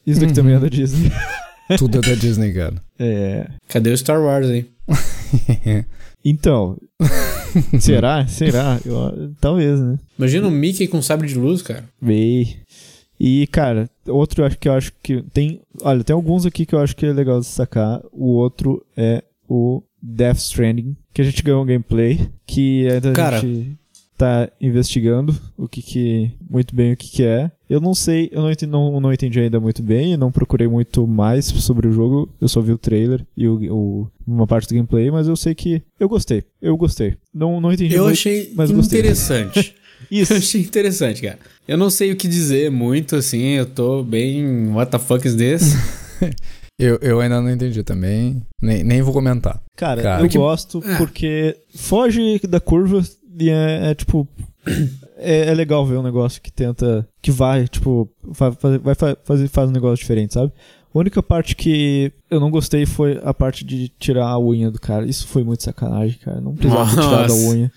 Isso 0.07 0.19
daqui 0.21 0.33
também 0.33 0.55
é 0.55 0.59
da 0.59 0.69
Disney. 0.69 1.11
Tudo 1.77 1.97
é 1.99 2.01
da 2.01 2.15
Disney, 2.15 2.53
cara. 2.53 2.75
É. 2.99 3.47
Cadê 3.67 3.91
o 3.91 3.97
Star 3.97 4.21
Wars 4.21 4.47
aí? 4.47 4.65
Então. 6.25 6.77
será? 7.79 8.25
Será? 8.27 8.79
Eu- 8.85 9.33
talvez, 9.41 9.77
né? 9.79 9.99
Imagina 10.17 10.47
o 10.47 10.51
Mickey 10.51 10.87
com 10.87 11.01
sabre 11.01 11.27
de 11.27 11.35
luz, 11.35 11.61
cara. 11.61 11.83
Bem. 12.01 12.57
E, 13.19 13.45
cara, 13.47 13.89
outro 14.07 14.41
eu 14.41 14.47
acho 14.47 14.57
que 14.57 14.69
eu 14.69 14.73
acho 14.73 14.93
que 15.03 15.21
tem. 15.33 15.61
Olha, 15.81 16.03
tem 16.03 16.13
alguns 16.13 16.45
aqui 16.45 16.65
que 16.65 16.73
eu 16.73 16.79
acho 16.79 16.95
que 16.95 17.05
é 17.05 17.11
legal 17.11 17.39
destacar. 17.39 18.01
O 18.11 18.27
outro 18.35 18.85
é 18.95 19.23
o 19.49 19.83
Death 20.01 20.37
Stranding, 20.37 20.95
que 21.13 21.21
a 21.21 21.25
gente 21.25 21.43
ganhou 21.43 21.61
um 21.61 21.65
gameplay, 21.65 22.29
que 22.47 22.87
ainda 22.89 23.11
Cara. 23.11 23.37
a 23.37 23.39
gente 23.39 23.77
tá 24.23 24.49
investigando 24.61 25.35
o 25.57 25.67
que 25.67 25.81
que. 25.81 26.31
Muito 26.49 26.75
bem 26.75 26.93
o 26.93 26.97
que 26.97 27.09
que 27.09 27.23
é. 27.23 27.51
Eu 27.69 27.79
não 27.81 27.93
sei, 27.93 28.29
eu 28.31 28.41
não 28.41 28.51
entendi, 28.51 28.71
não, 28.71 28.99
não 28.99 29.11
entendi 29.11 29.39
ainda 29.39 29.59
muito 29.59 29.81
bem, 29.81 30.15
não 30.15 30.31
procurei 30.31 30.67
muito 30.67 31.05
mais 31.07 31.45
sobre 31.45 31.87
o 31.87 31.91
jogo. 31.91 32.29
Eu 32.39 32.47
só 32.47 32.61
vi 32.61 32.71
o 32.71 32.77
trailer 32.77 33.25
e 33.35 33.47
o, 33.47 33.55
o- 33.73 34.07
uma 34.25 34.45
parte 34.45 34.67
do 34.67 34.75
gameplay, 34.75 35.09
mas 35.11 35.27
eu 35.27 35.35
sei 35.35 35.53
que 35.55 35.81
eu 35.99 36.07
gostei. 36.07 36.43
Eu 36.61 36.77
gostei. 36.77 37.15
Não, 37.33 37.59
não 37.59 37.71
entendi 37.73 37.95
Eu 37.95 38.03
muito, 38.03 38.13
achei 38.13 38.51
mas 38.55 38.69
gostei. 38.71 38.99
interessante. 38.99 39.75
Isso. 40.11 40.33
Eu 40.33 40.37
achei 40.37 40.61
interessante, 40.61 41.21
cara. 41.21 41.39
Eu 41.67 41.77
não 41.77 41.89
sei 41.89 42.11
o 42.11 42.15
que 42.15 42.27
dizer 42.27 42.69
muito, 42.69 43.15
assim, 43.15 43.41
eu 43.53 43.65
tô 43.65 44.03
bem. 44.03 44.67
What 44.69 44.91
the 44.91 44.99
fuck 44.99 45.25
is 45.27 45.35
this? 45.35 45.73
Eu, 46.79 46.97
eu 47.03 47.19
ainda 47.21 47.39
não 47.39 47.51
entendi 47.51 47.83
também. 47.83 48.41
Nem, 48.61 48.83
nem 48.83 49.01
vou 49.03 49.13
comentar. 49.13 49.61
Cara, 49.77 50.01
Cara, 50.01 50.23
eu 50.23 50.27
que- 50.27 50.37
gosto 50.37 50.81
É. 50.83 50.97
porque 50.97 51.55
foge 51.75 52.39
da 52.49 52.59
curva 52.59 53.03
e 53.39 53.49
é, 53.49 53.91
é, 53.91 53.95
tipo. 53.95 54.27
É, 55.17 55.49
é 55.49 55.53
legal 55.53 55.85
ver 55.85 55.97
um 55.97 56.03
negócio 56.03 56.41
que 56.41 56.51
tenta. 56.51 57.07
Que 57.21 57.31
vai, 57.31 57.67
tipo. 57.67 58.09
Vai, 58.23 58.51
fazer, 58.51 58.79
vai 58.79 58.95
fa- 58.95 59.17
fazer, 59.23 59.47
faz 59.47 59.69
um 59.69 59.73
negócio 59.73 59.97
diferente, 59.97 60.33
sabe? 60.33 60.51
A 60.93 60.99
única 60.99 61.23
parte 61.23 61.55
que 61.55 62.11
eu 62.29 62.39
não 62.39 62.51
gostei 62.51 62.85
foi 62.85 63.19
a 63.23 63.33
parte 63.33 63.65
de 63.65 63.89
tirar 63.99 64.27
a 64.27 64.39
unha 64.39 64.69
do 64.69 64.79
cara. 64.79 65.05
Isso 65.07 65.27
foi 65.27 65.43
muito 65.43 65.63
sacanagem, 65.63 66.19
cara. 66.19 66.39
Não 66.39 66.53
precisava 66.53 66.89
ter 66.95 67.01
tirado 67.01 67.33
a 67.33 67.35
unha. 67.35 67.71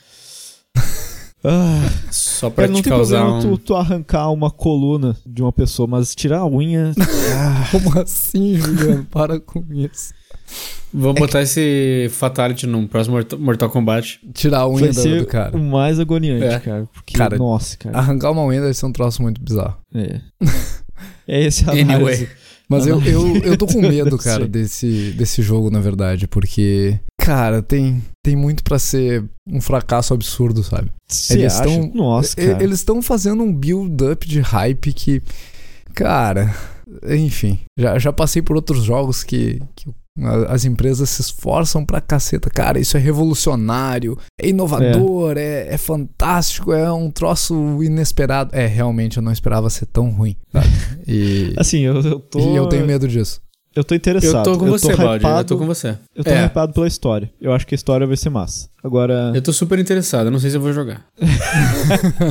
Ah, 1.44 1.88
Só 2.10 2.50
pra 2.50 2.64
cara, 2.64 2.72
não 2.74 2.82
te 2.82 2.88
causar 2.88 3.22
problema 3.22 3.52
um. 3.54 3.56
tu, 3.56 3.64
tu 3.64 3.74
arrancar 3.74 4.30
uma 4.30 4.50
coluna 4.50 5.16
de 5.24 5.42
uma 5.42 5.52
pessoa, 5.52 5.86
mas 5.86 6.14
tirar 6.14 6.40
a 6.40 6.46
unha. 6.46 6.92
ah, 7.34 7.68
Como 7.70 7.98
assim, 7.98 8.56
Juliano? 8.56 9.04
Para 9.06 9.40
com 9.40 9.64
isso. 9.72 10.12
Vamos 10.98 11.20
botar 11.20 11.42
esse 11.42 12.08
Fatality 12.10 12.66
num 12.66 12.86
próximo 12.86 13.18
Mortal- 13.38 13.70
Kombat. 13.70 14.18
Tirar 14.32 14.60
a 14.60 14.68
unha 14.68 14.92
do, 14.92 15.18
do 15.20 15.26
cara. 15.26 15.56
o 15.56 15.60
mais 15.60 16.00
agoniante, 16.00 16.44
É. 16.44 16.58
cara. 16.58 16.88
Porque, 16.92 17.16
Cara, 17.16 17.36
nossa, 17.36 17.76
cara. 17.76 17.98
Arrancar 17.98 18.30
uma 18.30 18.44
unha 18.44 18.60
deve 18.62 18.74
ser 18.74 18.86
um 18.86 18.92
troço 18.92 19.20
muito 19.22 19.40
bizarro. 19.40 19.76
É. 19.94 20.20
É 21.28 21.42
esse 21.42 21.68
a 21.68 21.72
Anyway. 21.72 21.94
análise. 21.94 22.28
Mas 22.68 22.86
eu, 22.86 23.02
eu, 23.02 23.36
eu 23.38 23.56
tô 23.58 23.66
com 23.66 23.80
medo, 23.82 24.16
cara, 24.16 24.46
desse, 24.46 25.10
desse 25.12 25.42
jogo, 25.42 25.70
na 25.70 25.80
verdade, 25.80 26.26
porque, 26.28 26.98
cara, 27.18 27.60
tem, 27.62 28.00
tem 28.24 28.36
muito 28.36 28.62
pra 28.62 28.78
ser 28.78 29.24
um 29.46 29.60
fracasso 29.60 30.14
absurdo, 30.14 30.62
sabe? 30.62 30.90
Você 31.08 31.34
Eles 31.34 31.54
acha? 31.60 31.64
tão- 31.64 31.90
Nossa, 31.92 32.36
cara. 32.36 32.62
Eles 32.62 32.78
estão 32.78 33.02
fazendo 33.02 33.42
um 33.42 33.52
build-up 33.52 34.26
de 34.26 34.40
hype 34.40 34.92
que, 34.92 35.20
cara, 35.94 36.54
enfim, 37.08 37.58
já, 37.78 37.98
já 37.98 38.12
passei 38.12 38.40
por 38.40 38.54
outros 38.56 38.84
jogos 38.84 39.22
que, 39.24 39.60
que 39.74 39.90
as 40.48 40.64
empresas 40.64 41.10
se 41.10 41.20
esforçam 41.20 41.84
pra 41.84 42.00
caceta. 42.00 42.48
Cara, 42.50 42.78
isso 42.78 42.96
é 42.96 43.00
revolucionário, 43.00 44.16
é 44.40 44.48
inovador, 44.48 45.36
é, 45.36 45.68
é 45.68 45.78
fantástico, 45.78 46.72
é 46.72 46.90
um 46.92 47.10
troço 47.10 47.82
inesperado. 47.82 48.54
É, 48.54 48.66
realmente 48.66 49.18
eu 49.18 49.22
não 49.22 49.32
esperava 49.32 49.68
ser 49.70 49.86
tão 49.86 50.10
ruim, 50.10 50.36
sabe? 50.52 50.66
E, 51.06 51.54
Assim, 51.58 51.80
eu, 51.80 52.00
eu 52.00 52.20
tô. 52.20 52.38
e 52.38 52.56
eu 52.56 52.66
tenho 52.68 52.86
medo 52.86 53.06
disso. 53.06 53.40
Eu 53.76 53.84
tô 53.84 53.94
interessado. 53.94 54.48
Eu 54.48 54.52
tô 54.54 54.58
com 54.58 54.66
você, 54.66 54.96
Baldi. 54.96 55.24
Eu 55.24 55.44
tô 55.44 55.58
com 55.58 55.66
você. 55.66 55.96
Eu 56.14 56.24
tô 56.24 56.30
É. 56.30 56.46
hypado 56.46 56.72
pela 56.72 56.86
história. 56.88 57.30
Eu 57.40 57.52
acho 57.52 57.66
que 57.66 57.74
a 57.74 57.76
história 57.76 58.06
vai 58.06 58.16
ser 58.16 58.30
massa. 58.30 58.68
Agora. 58.82 59.32
Eu 59.34 59.42
tô 59.42 59.52
super 59.52 59.78
interessado. 59.78 60.28
Eu 60.28 60.30
não 60.30 60.38
sei 60.38 60.50
se 60.50 60.56
eu 60.56 60.60
vou 60.60 60.72
jogar. 60.72 61.04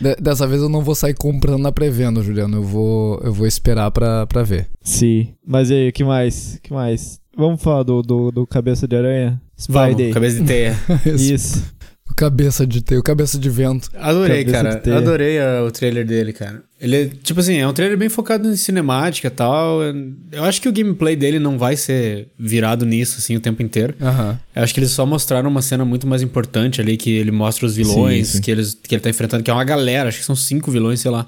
De- 0.00 0.16
dessa 0.20 0.46
vez 0.46 0.60
eu 0.62 0.68
não 0.68 0.82
vou 0.82 0.94
sair 0.94 1.14
comprando 1.14 1.60
na 1.62 1.72
pré-venda, 1.72 2.22
Juliano. 2.22 2.58
Eu 2.58 2.62
vou, 2.62 3.20
eu 3.24 3.32
vou 3.32 3.46
esperar 3.46 3.90
pra, 3.90 4.26
pra 4.26 4.42
ver. 4.42 4.68
Sim. 4.82 5.28
Mas 5.46 5.70
e 5.70 5.74
aí, 5.74 5.88
o 5.88 5.92
que 5.92 6.04
mais? 6.04 6.58
que 6.62 6.72
mais? 6.72 7.20
Vamos 7.36 7.62
falar 7.62 7.82
do, 7.82 8.02
do, 8.02 8.30
do 8.30 8.46
Cabeça 8.46 8.86
de 8.88 8.96
Aranha? 8.96 9.40
Vamos, 9.68 9.90
Spidey. 9.92 10.12
cabeça 10.12 10.40
de 10.40 10.46
teia. 10.46 10.76
Isso. 11.06 11.64
cabeça 12.16 12.66
de 12.66 12.82
ter, 12.82 12.96
o 12.96 13.02
cabeça 13.02 13.38
de 13.38 13.48
vento. 13.50 13.90
Adorei, 13.94 14.44
cara. 14.44 14.82
Adorei 14.96 15.38
o 15.66 15.70
trailer 15.70 16.04
dele, 16.06 16.32
cara. 16.32 16.62
Ele 16.80 16.96
é, 16.96 17.10
tipo 17.22 17.38
assim, 17.40 17.56
é 17.56 17.66
um 17.68 17.72
trailer 17.72 17.96
bem 17.96 18.08
focado 18.08 18.48
em 18.50 18.56
cinemática 18.56 19.28
e 19.28 19.30
tal. 19.30 19.80
Eu 20.32 20.44
acho 20.44 20.60
que 20.60 20.68
o 20.68 20.72
gameplay 20.72 21.14
dele 21.14 21.38
não 21.38 21.56
vai 21.58 21.76
ser 21.76 22.28
virado 22.38 22.84
nisso, 22.84 23.16
assim, 23.18 23.36
o 23.36 23.40
tempo 23.40 23.62
inteiro. 23.62 23.94
Aham. 24.00 24.38
Eu 24.54 24.62
acho 24.62 24.74
que 24.74 24.80
eles 24.80 24.90
só 24.90 25.06
mostraram 25.06 25.48
uma 25.50 25.62
cena 25.62 25.84
muito 25.84 26.06
mais 26.06 26.22
importante 26.22 26.80
ali, 26.80 26.96
que 26.96 27.10
ele 27.10 27.30
mostra 27.30 27.64
os 27.66 27.76
vilões 27.76 28.28
Sim, 28.28 28.32
sim. 28.38 28.40
Que, 28.42 28.50
eles, 28.50 28.74
que 28.82 28.94
ele 28.94 29.02
tá 29.02 29.10
enfrentando, 29.10 29.42
que 29.42 29.50
é 29.50 29.54
uma 29.54 29.64
galera, 29.64 30.08
acho 30.08 30.18
que 30.18 30.24
são 30.24 30.36
cinco 30.36 30.70
vilões, 30.70 31.00
sei 31.00 31.10
lá. 31.10 31.26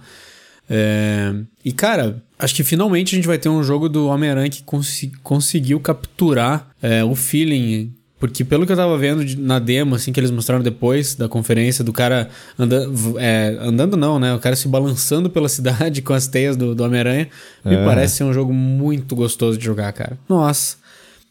É, 0.71 1.35
E, 1.65 1.73
cara, 1.73 2.23
acho 2.39 2.55
que 2.55 2.63
finalmente 2.63 3.15
a 3.15 3.17
gente 3.17 3.27
vai 3.27 3.39
ter 3.39 3.49
um 3.49 3.63
jogo 3.63 3.89
do 3.89 4.07
Homem-Aranha 4.09 4.51
que 4.51 4.63
consi- 4.63 5.13
conseguiu 5.23 5.81
capturar 5.81 6.69
é, 6.83 7.03
o 7.05 7.15
feeling. 7.15 7.93
Porque 8.19 8.45
pelo 8.45 8.67
que 8.67 8.73
eu 8.73 8.77
tava 8.77 8.99
vendo 8.99 9.23
na 9.41 9.59
demo, 9.61 9.95
assim, 9.95 10.13
que 10.13 10.19
eles 10.19 10.31
mostraram 10.33 10.63
depois 10.63 11.15
da 11.15 11.29
conferência, 11.29 11.85
do 11.85 11.93
cara 11.93 12.29
anda, 12.59 12.89
v- 12.89 13.15
é, 13.19 13.57
andando 13.61 13.97
não, 13.97 14.19
né? 14.19 14.35
O 14.35 14.41
cara 14.41 14.57
se 14.57 14.67
balançando 14.67 15.31
pela 15.31 15.49
cidade 15.49 16.03
com 16.03 16.13
as 16.13 16.27
teias 16.27 16.57
do, 16.57 16.75
do 16.75 16.83
Homem-Aranha, 16.83 17.29
me 17.65 17.77
É. 17.77 17.85
parece 17.85 18.17
ser 18.17 18.25
um 18.25 18.33
jogo 18.33 18.53
muito 18.53 19.15
gostoso 19.15 19.57
de 19.57 19.65
jogar, 19.65 19.93
cara. 19.93 20.19
Nossa. 20.29 20.77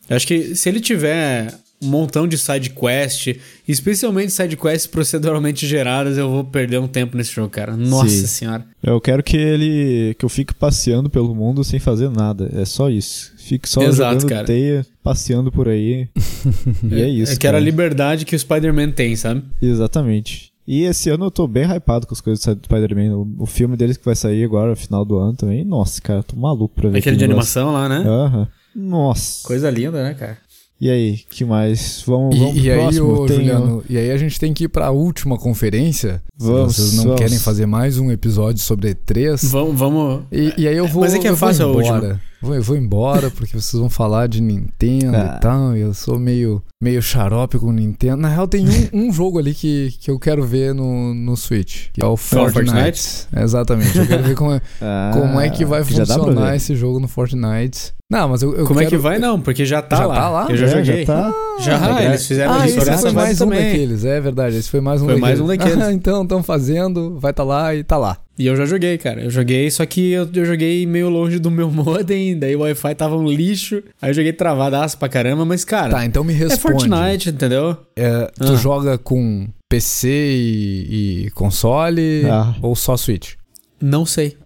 Eu 0.10 0.16
acho 0.16 0.26
que 0.26 0.56
se 0.56 0.70
ele 0.70 0.80
tiver 0.80 1.54
um 1.82 1.88
montão 1.88 2.28
de 2.28 2.38
side 2.38 2.72
quest, 2.72 3.36
especialmente 3.68 4.32
side 4.32 4.58
quests 4.58 4.88
proceduralmente 4.88 5.68
geradas, 5.68 6.18
eu 6.18 6.30
vou 6.30 6.44
perder 6.44 6.80
um 6.80 6.88
tempo 6.88 7.16
nesse 7.16 7.34
jogo, 7.34 7.50
cara. 7.50 7.76
Nossa 7.78 8.10
Sim. 8.10 8.28
senhora. 8.28 8.66
Eu 8.82 9.00
quero 9.00 9.22
que 9.24 9.38
ele. 9.38 10.16
que 10.18 10.26
eu 10.26 10.30
fique 10.30 10.54
passeando 10.54 11.10
pelo 11.10 11.36
mundo 11.36 11.64
sem 11.64 11.80
fazer 11.80 12.10
nada. 12.10 12.50
É 12.54 12.66
só 12.66 12.90
isso. 12.90 13.34
Fique 13.38 13.70
só 13.70 13.82
Exato, 13.82 14.22
jogando 14.22 14.30
cara. 14.30 14.46
teia, 14.46 14.86
passeando 15.04 15.52
por 15.52 15.70
aí. 15.70 16.10
e 16.92 17.02
é 17.02 17.08
isso. 17.08 17.34
Eu 17.34 17.38
quero 17.38 17.58
a 17.58 17.60
cara. 17.60 17.66
liberdade 17.66 18.26
que 18.26 18.36
o 18.36 18.40
Spider-Man 18.40 18.92
tem, 18.92 19.16
sabe? 19.16 19.44
Exatamente. 19.62 20.52
E 20.68 20.84
esse 20.84 21.10
ano 21.10 21.26
eu 21.26 21.32
tô 21.32 21.48
bem 21.48 21.64
hypado 21.64 22.06
com 22.06 22.14
as 22.14 22.20
coisas 22.20 22.44
do 22.44 22.66
Spider-Man. 22.66 23.16
O, 23.40 23.46
filme 23.46 23.78
deles 23.78 23.96
que 23.96 24.04
vai 24.04 24.16
sair 24.16 24.44
agora 24.44 24.72
no 24.72 24.76
final 24.76 25.06
do 25.06 25.18
ano 25.18 25.34
também. 25.34 25.64
Nossa, 25.64 26.02
cara, 26.02 26.20
eu 26.20 26.24
tô 26.24 26.36
maluco 26.36 26.76
pra 26.76 26.90
ver 26.90 26.98
Aquele 26.98 27.16
de 27.16 27.26
negócio. 27.26 27.62
animação 27.62 27.72
lá, 27.72 27.88
né? 27.88 28.04
Aham. 28.06 28.48
Nossa. 28.76 29.48
Coisa 29.48 29.70
linda, 29.72 30.04
né, 30.04 30.14
cara? 30.14 30.38
E 30.80 30.92
aí, 30.92 31.18
que 31.30 31.44
mais? 31.44 32.04
Vamos, 32.06 32.36
E, 32.36 32.40
vamos 32.40 32.54
pro 32.54 32.64
e 32.64 32.72
aí, 32.72 32.78
próximo? 32.80 33.14
ô, 33.14 33.26
Tem 33.26 33.38
Juliano, 33.38 33.84
e 33.90 33.98
aí 33.98 34.12
a 34.12 34.18
gente 34.18 34.40
tem 34.40 34.54
que 34.54 34.66
ir 34.66 34.68
pra 34.68 34.92
última 34.92 35.36
conferência. 35.38 36.22
Vamos, 36.38 36.76
se 36.76 36.82
vocês 36.82 36.94
não 36.98 37.04
vamos. 37.06 37.20
querem 37.20 37.40
fazer 37.40 37.66
mais 37.66 37.98
um 37.98 38.12
episódio 38.12 38.62
sobre 38.62 38.94
E3. 38.94 39.50
Vamos, 39.50 39.80
vamos. 39.80 40.22
E, 40.32 40.54
e 40.56 40.68
aí 40.68 40.78
eu 40.78 40.88
vou, 40.88 41.02
Mas 41.02 41.16
é 41.16 41.20
que 41.20 41.28
é 41.28 41.36
fácil 41.36 41.66
a 41.66 41.68
última. 41.70 42.22
Vou, 42.42 42.54
eu 42.54 42.62
vou 42.62 42.76
embora 42.78 43.32
porque 43.32 43.60
vocês 43.60 43.80
vão 43.80 43.90
falar 43.90 44.28
de 44.28 44.42
Nintendo 44.42 45.16
Ah. 45.18 45.36
e 45.38 45.40
tal. 45.42 45.76
E 45.76 45.82
eu 45.82 45.94
sou 45.94 46.20
meio, 46.20 46.62
meio 46.82 47.02
xarope 47.02 47.58
com 47.58 47.72
Nintendo. 47.72 48.18
Na 48.18 48.30
real, 48.30 48.48
tem 48.48 48.66
um, 48.68 48.90
um 49.08 49.12
jogo 49.14 49.40
ali 49.40 49.54
que, 49.54 49.92
que 50.00 50.12
eu 50.12 50.20
quero 50.20 50.44
ver 50.46 50.74
no, 50.74 51.14
no 51.14 51.36
Switch, 51.36 51.88
que 51.92 52.02
é 52.04 52.06
o 52.06 52.16
Fortnite. 52.16 52.72
Fortnite? 52.72 53.28
Exatamente. 53.36 53.98
Eu 53.98 54.08
quero 54.08 54.24
ver 54.24 54.36
como 54.36 54.52
é, 54.54 54.62
Ah, 54.82 55.12
como 55.14 55.40
é 55.40 55.50
que 55.50 55.66
vai 55.66 55.84
já 55.84 56.06
funcionar 56.06 56.56
esse 56.56 56.76
jogo 56.76 57.00
no 57.00 57.08
Fortnite. 57.08 57.94
Não, 58.10 58.30
mas 58.30 58.42
eu, 58.42 58.56
eu 58.56 58.66
Como 58.66 58.80
quero... 58.80 58.88
é 58.88 58.90
que 58.92 58.98
vai? 58.98 59.20
Não, 59.20 59.42
porque 59.42 59.66
já 59.66 59.82
tá 59.82 59.98
Já 59.98 60.06
lá. 60.06 60.16
tá 60.16 60.30
lá? 60.30 60.48
Eu 60.50 60.56
já 60.56 60.66
É, 60.68 60.70
joguei. 60.70 61.06
Já 61.06 61.14
tá. 61.14 61.34
Já, 61.60 61.78
tá 61.80 61.88
gra- 61.88 62.04
eles 62.06 62.26
fizeram 62.26 62.54
Ah, 62.54 62.66
isso 62.66 62.78
esse 62.80 63.02
foi 63.02 63.12
mais 63.12 63.42
um 63.42 63.46
também. 63.46 63.66
daqueles, 63.72 64.06
é 64.06 64.22
verdade. 64.22 64.56
Esse 64.56 64.70
foi 64.70 64.80
mais 64.80 65.02
um 65.02 65.06
Foi 65.06 65.16
daqueles. 65.20 65.40
mais 65.40 65.42
um 65.42 65.48
daqueles. 65.58 65.78
Ah, 65.88 65.92
então, 65.92 66.24
estão 66.24 66.42
fazendo, 66.42 67.20
vai 67.20 67.34
tá 67.34 67.44
lá 67.44 67.76
e 67.76 67.84
tá 67.84 67.98
lá. 67.98 68.18
E 68.38 68.46
eu 68.46 68.56
já 68.56 68.66
joguei, 68.66 68.98
cara. 68.98 69.24
Eu 69.24 69.30
joguei, 69.32 69.70
só 69.72 69.86
que 69.86 70.12
eu, 70.12 70.30
eu 70.34 70.46
joguei 70.46 70.86
meio 70.86 71.10
longe 71.10 71.40
do 71.40 71.50
meu 71.50 71.70
modem, 71.72 72.38
daí 72.38 72.56
o 72.56 72.60
Wi-Fi 72.60 72.94
tava 72.96 73.16
um 73.18 73.28
lixo. 73.28 73.82
Aí 74.02 74.12
eu 74.12 74.14
joguei 74.14 74.32
travadaço 74.34 74.98
pra 74.98 75.10
caramba, 75.10 75.44
mas, 75.46 75.66
cara, 75.66 75.90
Tá, 75.92 76.06
então 76.06 76.24
me 76.24 76.34
é 76.34 76.38
responde. 76.38 76.88
Fortnite, 76.88 77.30
entendeu? 77.30 77.76
É, 77.96 78.32
tu 78.38 78.54
Ah. 78.54 78.56
joga 78.56 78.98
com 78.98 79.48
PC 79.70 80.08
e, 80.10 81.26
e 81.26 81.32
console 81.32 82.26
Ah. 82.30 82.56
ou 82.62 82.76
só 82.76 82.96
Switch? 82.96 83.34
Não 83.82 84.06
sei. 84.06 84.38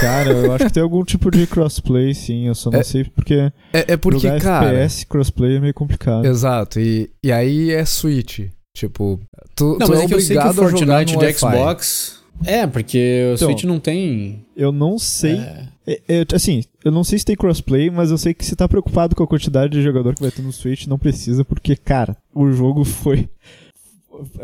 Cara, 0.00 0.30
eu 0.32 0.52
acho 0.52 0.64
que 0.66 0.72
tem 0.72 0.82
algum 0.82 1.04
tipo 1.04 1.30
de 1.30 1.46
crossplay, 1.46 2.12
sim. 2.12 2.48
Eu 2.48 2.54
só 2.56 2.70
não 2.70 2.80
É, 2.80 2.82
sei 2.82 3.04
porque, 3.04 3.34
É, 3.72 3.92
é 3.92 3.96
porque, 3.96 4.18
jogar 4.20 4.40
cara. 4.40 4.66
FPS 4.70 5.06
crossplay 5.06 5.56
é 5.56 5.60
meio 5.60 5.74
complicado. 5.74 6.24
Exato, 6.24 6.80
e, 6.80 7.08
e 7.22 7.30
aí 7.30 7.70
é 7.70 7.84
Switch. 7.84 8.40
Tipo, 8.76 9.20
tu, 9.54 9.76
Não, 9.78 9.86
tu 9.86 9.90
mas 9.90 10.00
é 10.00 10.04
é 10.04 10.06
que 10.08 10.14
eu 10.14 10.20
sei 10.20 10.36
que 10.36 10.42
o 10.42 10.46
obrigado 10.50 10.50
a 10.50 10.70
jogar 10.70 10.70
Fortnite 10.96 11.12
no 11.14 11.18
de 11.20 11.24
Wi-Fi. 11.26 11.38
Xbox. 11.38 12.19
É, 12.44 12.66
porque 12.66 13.28
o 13.32 13.34
Então, 13.34 13.48
Switch 13.48 13.64
não 13.64 13.78
tem. 13.80 14.44
Eu 14.56 14.72
não 14.72 14.98
sei. 14.98 15.36
É, 15.38 15.66
É, 15.86 16.00
é, 16.08 16.26
assim, 16.34 16.62
eu 16.84 16.92
não 16.92 17.02
sei 17.02 17.18
se 17.18 17.24
tem 17.24 17.34
crossplay, 17.34 17.90
mas 17.90 18.10
eu 18.10 18.18
sei 18.18 18.32
que 18.34 18.44
se 18.44 18.54
tá 18.54 18.68
preocupado 18.68 19.16
com 19.16 19.22
a 19.24 19.26
quantidade 19.26 19.72
de 19.72 19.82
jogador 19.82 20.14
que 20.14 20.22
vai 20.22 20.30
ter 20.30 20.42
no 20.42 20.52
Switch, 20.52 20.86
não 20.86 20.98
precisa, 20.98 21.44
porque, 21.44 21.74
cara, 21.74 22.16
o 22.34 22.50
jogo 22.52 22.84
foi. 22.84 23.28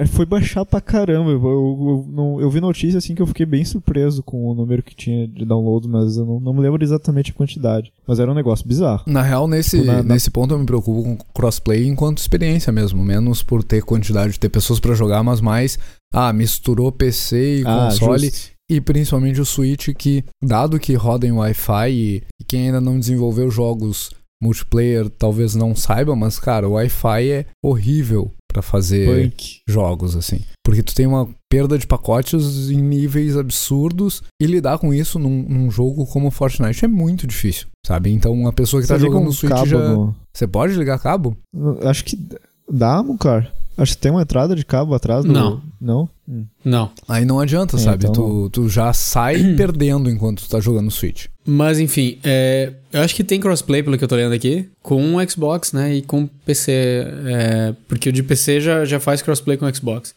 Foi 0.09 0.25
baixar 0.25 0.65
pra 0.65 0.81
caramba. 0.81 1.31
Eu, 1.31 1.43
eu, 1.43 1.49
eu, 1.51 2.07
não- 2.11 2.41
eu 2.41 2.49
vi 2.49 2.61
notícia 2.61 2.97
assim 2.97 3.15
que 3.15 3.21
eu 3.21 3.27
fiquei 3.27 3.45
bem 3.45 3.63
surpreso 3.65 4.23
com 4.23 4.49
o 4.51 4.55
número 4.55 4.83
que 4.83 4.95
tinha 4.95 5.29
de 5.29 5.45
download, 5.45 5.87
mas 5.87 6.17
eu 6.17 6.25
não, 6.25 6.41
não 6.41 6.55
me 6.55 6.61
lembro 6.61 6.83
exatamente 6.83 7.31
a 7.31 7.35
quantidade. 7.35 7.93
Mas 8.07 8.19
era 8.19 8.31
um 8.31 8.35
negócio 8.35 8.67
bizarro. 8.67 9.03
Na 9.07 9.21
real, 9.23 9.47
nesse, 9.47 9.83
Na- 9.83 9.97
na- 10.03 10.15
nesse 10.15 10.31
ponto 10.31 10.55
eu 10.55 10.59
me 10.59 10.65
preocupo 10.65 11.03
com 11.03 11.19
crossplay 11.35 11.87
enquanto 11.87 12.19
experiência 12.19 12.73
mesmo. 12.73 13.05
Menos 13.05 13.43
por 13.43 13.63
ter 13.63 13.83
quantidade 13.83 14.33
de 14.33 14.41
ter 14.41 14.49
pessoas 14.49 14.81
pra 14.81 14.95
jogar, 14.95 15.23
mas 15.23 15.41
mais. 15.43 15.79
Ah, 16.13 16.33
misturou 16.33 16.91
PC 16.93 17.61
e 17.61 17.65
Ah, 17.67 17.89
console. 17.91 18.27
justo. 18.31 18.51
E 18.69 18.81
principalmente 18.81 19.41
o 19.41 19.45
Switch, 19.47 19.89
que, 19.97 20.25
dado 20.43 20.79
que 20.81 20.95
roda 20.95 21.27
em 21.27 21.31
Wi-Fi 21.33 21.91
e, 21.93 22.17
e 22.41 22.45
quem 22.49 22.67
ainda 22.67 22.81
não 22.81 22.99
desenvolveu 22.99 23.49
jogos 23.51 24.11
multiplayer 24.43 25.09
talvez 25.09 25.55
não 25.55 25.75
saiba, 25.75 26.15
mas, 26.17 26.39
cara, 26.39 26.69
o 26.69 26.73
Wi-Fi 26.73 27.31
é 27.31 27.47
horrível 27.65 28.33
pra 28.53 28.61
fazer 28.63 29.31
Punk. 29.31 29.59
jogos, 29.69 30.17
assim. 30.17 30.41
Porque 30.65 30.83
tu 30.83 30.95
tem 30.95 31.07
uma 31.07 31.29
perda 31.51 31.79
de 31.79 31.87
pacotes 31.87 32.69
em 32.71 32.81
níveis 32.83 33.37
absurdos 33.37 34.23
e 34.41 34.47
lidar 34.47 34.79
com 34.79 34.93
isso 34.93 35.19
num, 35.19 35.43
num 35.49 35.71
jogo 35.71 36.05
como 36.07 36.31
Fortnite 36.31 36.85
é 36.85 36.89
muito 36.89 37.27
difícil, 37.27 37.69
sabe? 37.87 38.11
Então, 38.13 38.33
uma 38.33 38.53
pessoa 38.53 38.81
que 38.83 38.89
Você 38.89 38.95
tá 38.95 38.99
jogando 38.99 39.29
um 39.29 39.33
Switch 39.33 39.65
já... 39.67 39.79
no- 39.95 40.15
Você 40.35 40.47
pode 40.47 40.75
ligar 40.75 40.99
cabo? 40.99 41.37
Acho 41.83 42.05
que 42.05 42.19
dá, 42.71 43.03
cara. 43.21 43.53
Acho 43.77 43.93
que 43.93 43.99
tem 43.99 44.11
uma 44.11 44.23
entrada 44.23 44.55
de 44.57 44.65
cabo 44.65 44.95
atrás 44.95 45.25
do. 45.25 45.33
Não. 45.33 45.61
Não? 45.81 46.09
Hum. 46.29 46.45
não. 46.65 46.91
Aí 47.07 47.25
não 47.25 47.39
adianta, 47.39 47.77
É, 47.77 47.79
sabe? 47.79 48.05
então 48.05 48.13
tu, 48.13 48.51
tu 48.51 48.69
já 48.69 48.93
sai 48.93 49.43
perdendo 49.55 50.09
enquanto 50.11 50.43
tu 50.43 50.49
tá 50.49 50.59
jogando 50.61 50.91
Switch. 50.91 51.27
Mas 51.47 51.79
enfim, 51.79 52.19
é, 52.25 52.73
eu 52.93 53.03
acho 53.03 53.15
que 53.15 53.23
tem 53.23 53.39
crossplay, 53.39 53.83
pelo 53.83 53.97
que 53.99 54.03
eu 54.03 54.09
tô 54.09 54.17
lendo 54.17 54.33
aqui, 54.33 54.69
com 54.83 55.17
o 55.17 55.31
Xbox, 55.31 55.73
né? 55.73 55.95
E 55.97 56.03
com 56.03 56.27
PC. 56.27 56.73
é, 56.73 57.75
porque 57.87 58.09
o 58.09 58.13
de 58.13 58.23
PC 58.23 58.61
já, 58.61 58.85
já 58.85 58.99
faz 58.99 59.21
crossplay 59.23 59.57
com 59.57 59.67
o 59.67 59.75
Xbox. 59.75 60.15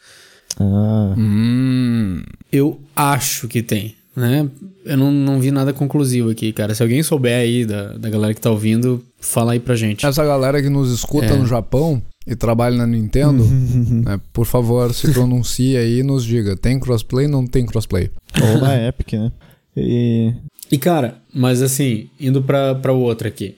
Ah. 0.60 1.14
Hum... 1.18 2.22
Eu 2.51 2.80
acho 2.95 3.47
que 3.47 3.62
tem, 3.62 3.95
né? 4.16 4.49
Eu 4.84 4.97
não, 4.97 5.12
não 5.12 5.39
vi 5.39 5.51
nada 5.51 5.72
conclusivo 5.72 6.32
aqui, 6.32 6.51
cara. 6.51 6.74
Se 6.74 6.82
alguém 6.82 7.03
souber 7.03 7.39
aí 7.39 7.64
da, 7.66 7.93
da 7.93 8.10
galera 8.10 8.34
que 8.34 8.41
tá 8.41 8.49
ouvindo, 8.49 9.03
fala 9.20 9.51
aí 9.51 9.60
pra 9.60 9.76
gente. 9.76 10.03
Essa 10.05 10.24
galera 10.26 10.62
que 10.62 10.70
nos 10.70 10.91
escuta 10.91 11.28
É. 11.28 11.36
no 11.38 11.45
Japão 11.45 12.01
e 12.30 12.36
trabalha 12.36 12.77
na 12.77 12.86
Nintendo, 12.88 13.43
né, 13.43 14.19
por 14.32 14.45
favor, 14.45 14.93
se 14.93 15.11
pronuncie 15.11 15.75
aí 15.75 15.99
e 15.99 16.03
nos 16.03 16.23
diga, 16.23 16.55
tem 16.55 16.80
crossplay 16.80 17.25
ou 17.25 17.32
não 17.32 17.47
tem 17.47 17.65
crossplay? 17.65 18.09
Ou 18.41 18.61
na 18.61 18.75
Epic, 18.88 19.13
né? 19.13 19.32
E. 19.75 20.34
E 20.71 20.77
cara, 20.77 21.17
mas 21.34 21.61
assim, 21.63 22.09
indo 22.19 22.41
pra, 22.43 22.75
pra 22.75 22.93
outra 22.93 23.27
aqui. 23.27 23.55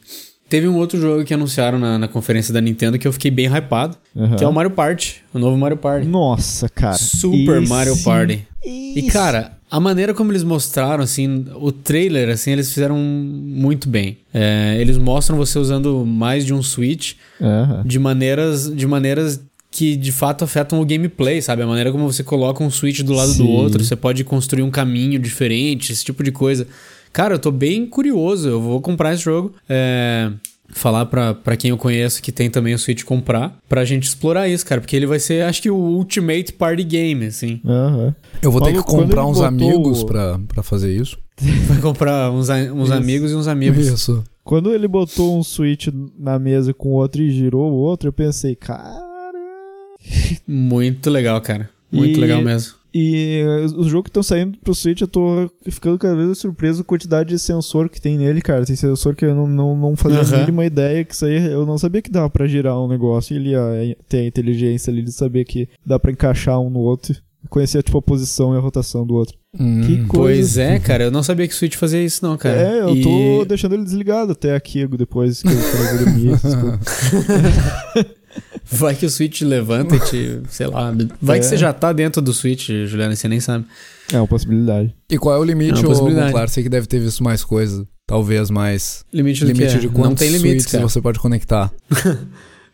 Teve 0.47 0.67
um 0.67 0.75
outro 0.77 0.99
jogo 0.99 1.23
que 1.23 1.33
anunciaram 1.33 1.77
na, 1.79 1.97
na 1.97 2.07
conferência 2.07 2.53
da 2.53 2.59
Nintendo 2.61 2.97
que 2.99 3.07
eu 3.07 3.13
fiquei 3.13 3.31
bem 3.31 3.47
hypado, 3.47 3.97
Aham. 4.15 4.35
que 4.35 4.43
é 4.43 4.47
o 4.47 4.53
Mario 4.53 4.71
Party, 4.71 5.21
o 5.33 5.39
novo 5.39 5.57
Mario 5.57 5.77
Party. 5.77 6.07
Nossa, 6.07 6.67
cara. 6.69 6.97
Super 6.97 7.61
Esse- 7.61 7.69
Mario 7.69 7.97
Party. 8.03 8.47
E 8.65 9.09
cara, 9.11 9.57
a 9.71 9.79
maneira 9.79 10.13
como 10.13 10.33
eles 10.33 10.43
mostraram, 10.43 11.01
assim, 11.01 11.45
o 11.55 11.71
trailer, 11.71 12.27
assim, 12.27 12.51
eles 12.51 12.73
fizeram 12.73 12.97
muito 12.97 13.87
bem. 13.87 14.17
É, 14.33 14.75
eles 14.77 14.97
mostram 14.97 15.37
você 15.37 15.57
usando 15.57 16.05
mais 16.05 16.45
de 16.45 16.53
um 16.53 16.61
Switch 16.61 17.13
Aham. 17.39 17.81
de 17.85 17.97
maneiras, 17.97 18.69
de 18.69 18.85
maneiras 18.85 19.41
que 19.71 19.95
de 19.95 20.11
fato 20.11 20.43
afetam 20.43 20.81
o 20.81 20.85
gameplay, 20.85 21.41
sabe? 21.41 21.61
A 21.61 21.65
maneira 21.67 21.89
como 21.89 22.11
você 22.11 22.21
coloca 22.21 22.61
um 22.61 22.69
Switch 22.69 22.99
do 22.99 23.13
lado 23.13 23.31
Sim. 23.31 23.37
do 23.45 23.49
outro, 23.49 23.81
você 23.81 23.95
pode 23.95 24.25
construir 24.25 24.63
um 24.63 24.69
caminho 24.69 25.17
diferente, 25.17 25.93
esse 25.93 26.03
tipo 26.03 26.21
de 26.21 26.33
coisa. 26.33 26.67
Cara, 27.13 27.35
eu 27.35 27.39
tô 27.39 27.49
bem 27.49 27.85
curioso, 27.85 28.49
eu 28.49 28.61
vou 28.61 28.81
comprar 28.81 29.13
esse 29.13 29.23
jogo. 29.23 29.53
É, 29.69 30.29
falar 30.73 31.05
pra, 31.05 31.33
pra 31.33 31.55
quem 31.57 31.69
eu 31.71 31.77
conheço 31.77 32.21
que 32.21 32.31
tem 32.31 32.49
também 32.49 32.73
o 32.73 32.79
Switch 32.79 33.03
comprar, 33.03 33.57
pra 33.69 33.85
gente 33.85 34.03
explorar 34.03 34.47
isso, 34.47 34.65
cara, 34.65 34.81
porque 34.81 34.95
ele 34.95 35.05
vai 35.05 35.19
ser, 35.19 35.43
acho 35.43 35.61
que 35.61 35.69
o 35.69 35.75
ultimate 35.75 36.53
party 36.53 36.83
game, 36.83 37.25
assim. 37.27 37.59
Aham. 37.65 38.15
Eu 38.41 38.51
vou 38.51 38.61
ter 38.61 38.73
que 38.73 38.83
comprar 38.83 39.25
uns 39.25 39.37
botou 39.37 39.45
amigos 39.47 40.03
pra, 40.03 40.39
pra 40.47 40.63
fazer 40.63 40.95
isso. 40.95 41.17
Vai 41.67 41.79
comprar 41.81 42.29
uns, 42.29 42.49
uns 42.49 42.83
Isso. 42.89 42.93
amigos 42.93 43.31
e 43.31 43.35
uns 43.35 43.47
amigos. 43.47 43.87
Isso. 43.87 44.23
Quando 44.43 44.71
ele 44.73 44.87
botou 44.87 45.39
um 45.39 45.43
Switch 45.43 45.87
na 46.19 46.37
mesa 46.37 46.71
com 46.71 46.89
o 46.89 46.93
outro 46.93 47.21
e 47.21 47.31
girou 47.31 47.71
o 47.71 47.75
outro, 47.75 48.09
eu 48.09 48.13
pensei, 48.13 48.55
cara. 48.55 49.01
Muito 50.47 51.09
legal, 51.09 51.39
cara. 51.41 51.69
Muito 51.91 52.17
E- 52.17 52.21
legal 52.21 52.41
mesmo. 52.41 52.73
E 52.93 53.41
os 53.77 53.87
jogos 53.87 54.03
que 54.03 54.09
estão 54.09 54.21
saindo 54.23 54.57
pro 54.59 54.75
Switch, 54.75 54.99
eu 54.99 55.07
tô 55.07 55.49
ficando 55.69 55.97
cada 55.97 56.13
vez 56.13 56.27
mais 56.27 56.37
surpreso 56.39 56.83
com 56.83 56.93
a 56.93 56.97
quantidade 56.97 57.29
de 57.29 57.39
sensor 57.39 57.87
que 57.87 58.01
tem 58.01 58.17
nele, 58.17 58.41
cara. 58.41 58.65
Tem 58.65 58.75
sensor 58.75 59.15
que 59.15 59.23
eu 59.25 59.33
não, 59.33 59.47
não, 59.47 59.77
não 59.77 59.95
fazia 59.95 60.19
a 60.19 60.21
Aham. 60.23 60.39
mínima 60.39 60.65
ideia 60.65 61.05
que 61.05 61.13
isso 61.13 61.25
aí. 61.25 61.37
Eu 61.51 61.65
não 61.65 61.77
sabia 61.77 62.01
que 62.01 62.11
dava 62.11 62.29
pra 62.29 62.47
girar 62.47 62.77
um 62.81 62.87
negócio. 62.89 63.33
E 63.33 63.37
ele 63.37 63.49
ia 63.51 63.95
ter 64.09 64.17
a 64.19 64.25
inteligência 64.25 64.91
ali 64.91 65.01
de 65.01 65.11
saber 65.13 65.45
que 65.45 65.69
dá 65.85 65.97
pra 65.97 66.11
encaixar 66.11 66.59
um 66.59 66.69
no 66.69 66.79
outro. 66.79 67.15
Conhecer, 67.49 67.81
tipo, 67.81 67.97
a 67.97 68.01
posição 68.01 68.53
e 68.53 68.57
a 68.57 68.59
rotação 68.61 69.05
do 69.05 69.15
outro. 69.15 69.35
Hum. 69.59 69.81
Que 69.81 70.05
coisa. 70.05 70.11
Pois 70.11 70.57
é, 70.57 70.77
cara, 70.79 71.05
eu 71.05 71.11
não 71.11 71.23
sabia 71.23 71.47
que 71.47 71.53
o 71.53 71.57
Switch 71.57 71.75
fazia 71.75 72.01
isso, 72.03 72.23
não, 72.23 72.37
cara. 72.37 72.55
É, 72.61 72.81
eu 72.81 72.95
E- 72.95 73.01
tô 73.01 73.45
deixando 73.45 73.73
ele 73.73 73.83
desligado 73.83 74.33
até 74.33 74.55
aqui 74.55 74.85
depois 74.87 75.41
que 75.41 75.47
eu 75.47 75.97
dormir. 76.05 76.31
coisas. 78.71 78.79
Vai 78.79 78.95
que 78.95 79.05
o 79.05 79.09
Switch 79.09 79.41
levanta 79.41 79.95
e 79.95 79.99
te, 79.99 80.39
sei 80.49 80.67
lá. 80.67 80.93
Vai 81.21 81.39
que 81.39 81.45
É. 81.45 81.49
você 81.49 81.57
já 81.57 81.71
tá 81.73 81.91
dentro 81.93 82.21
do 82.21 82.33
Switch, 82.33 82.69
Juliana, 82.85 83.13
e 83.13 83.17
você 83.17 83.27
nem 83.27 83.39
sabe. 83.39 83.65
É 84.11 84.17
uma 84.17 84.27
possibilidade. 84.27 84.93
E 85.09 85.17
qual 85.17 85.35
é 85.35 85.39
o 85.39 85.43
limite, 85.43 85.71
É 85.71 85.75
uma 85.79 85.85
ô 85.85 85.89
possibilidade. 85.89 86.31
Claro, 86.31 86.49
sei 86.49 86.63
que 86.63 86.69
deve 86.69 86.87
ter 86.87 86.99
visto 86.99 87.23
mais 87.23 87.43
coisa. 87.43 87.87
Talvez 88.07 88.49
mais. 88.49 89.05
Limite 89.13 89.45
limite 89.45 89.79
de 89.79 89.87
Não 89.87 89.93
quantos 89.93 90.19
tem 90.19 90.27
limites, 90.29 90.49
suítes 90.63 90.65
cara. 90.71 90.83
você 90.83 91.01
pode 91.01 91.19
conectar. 91.19 91.71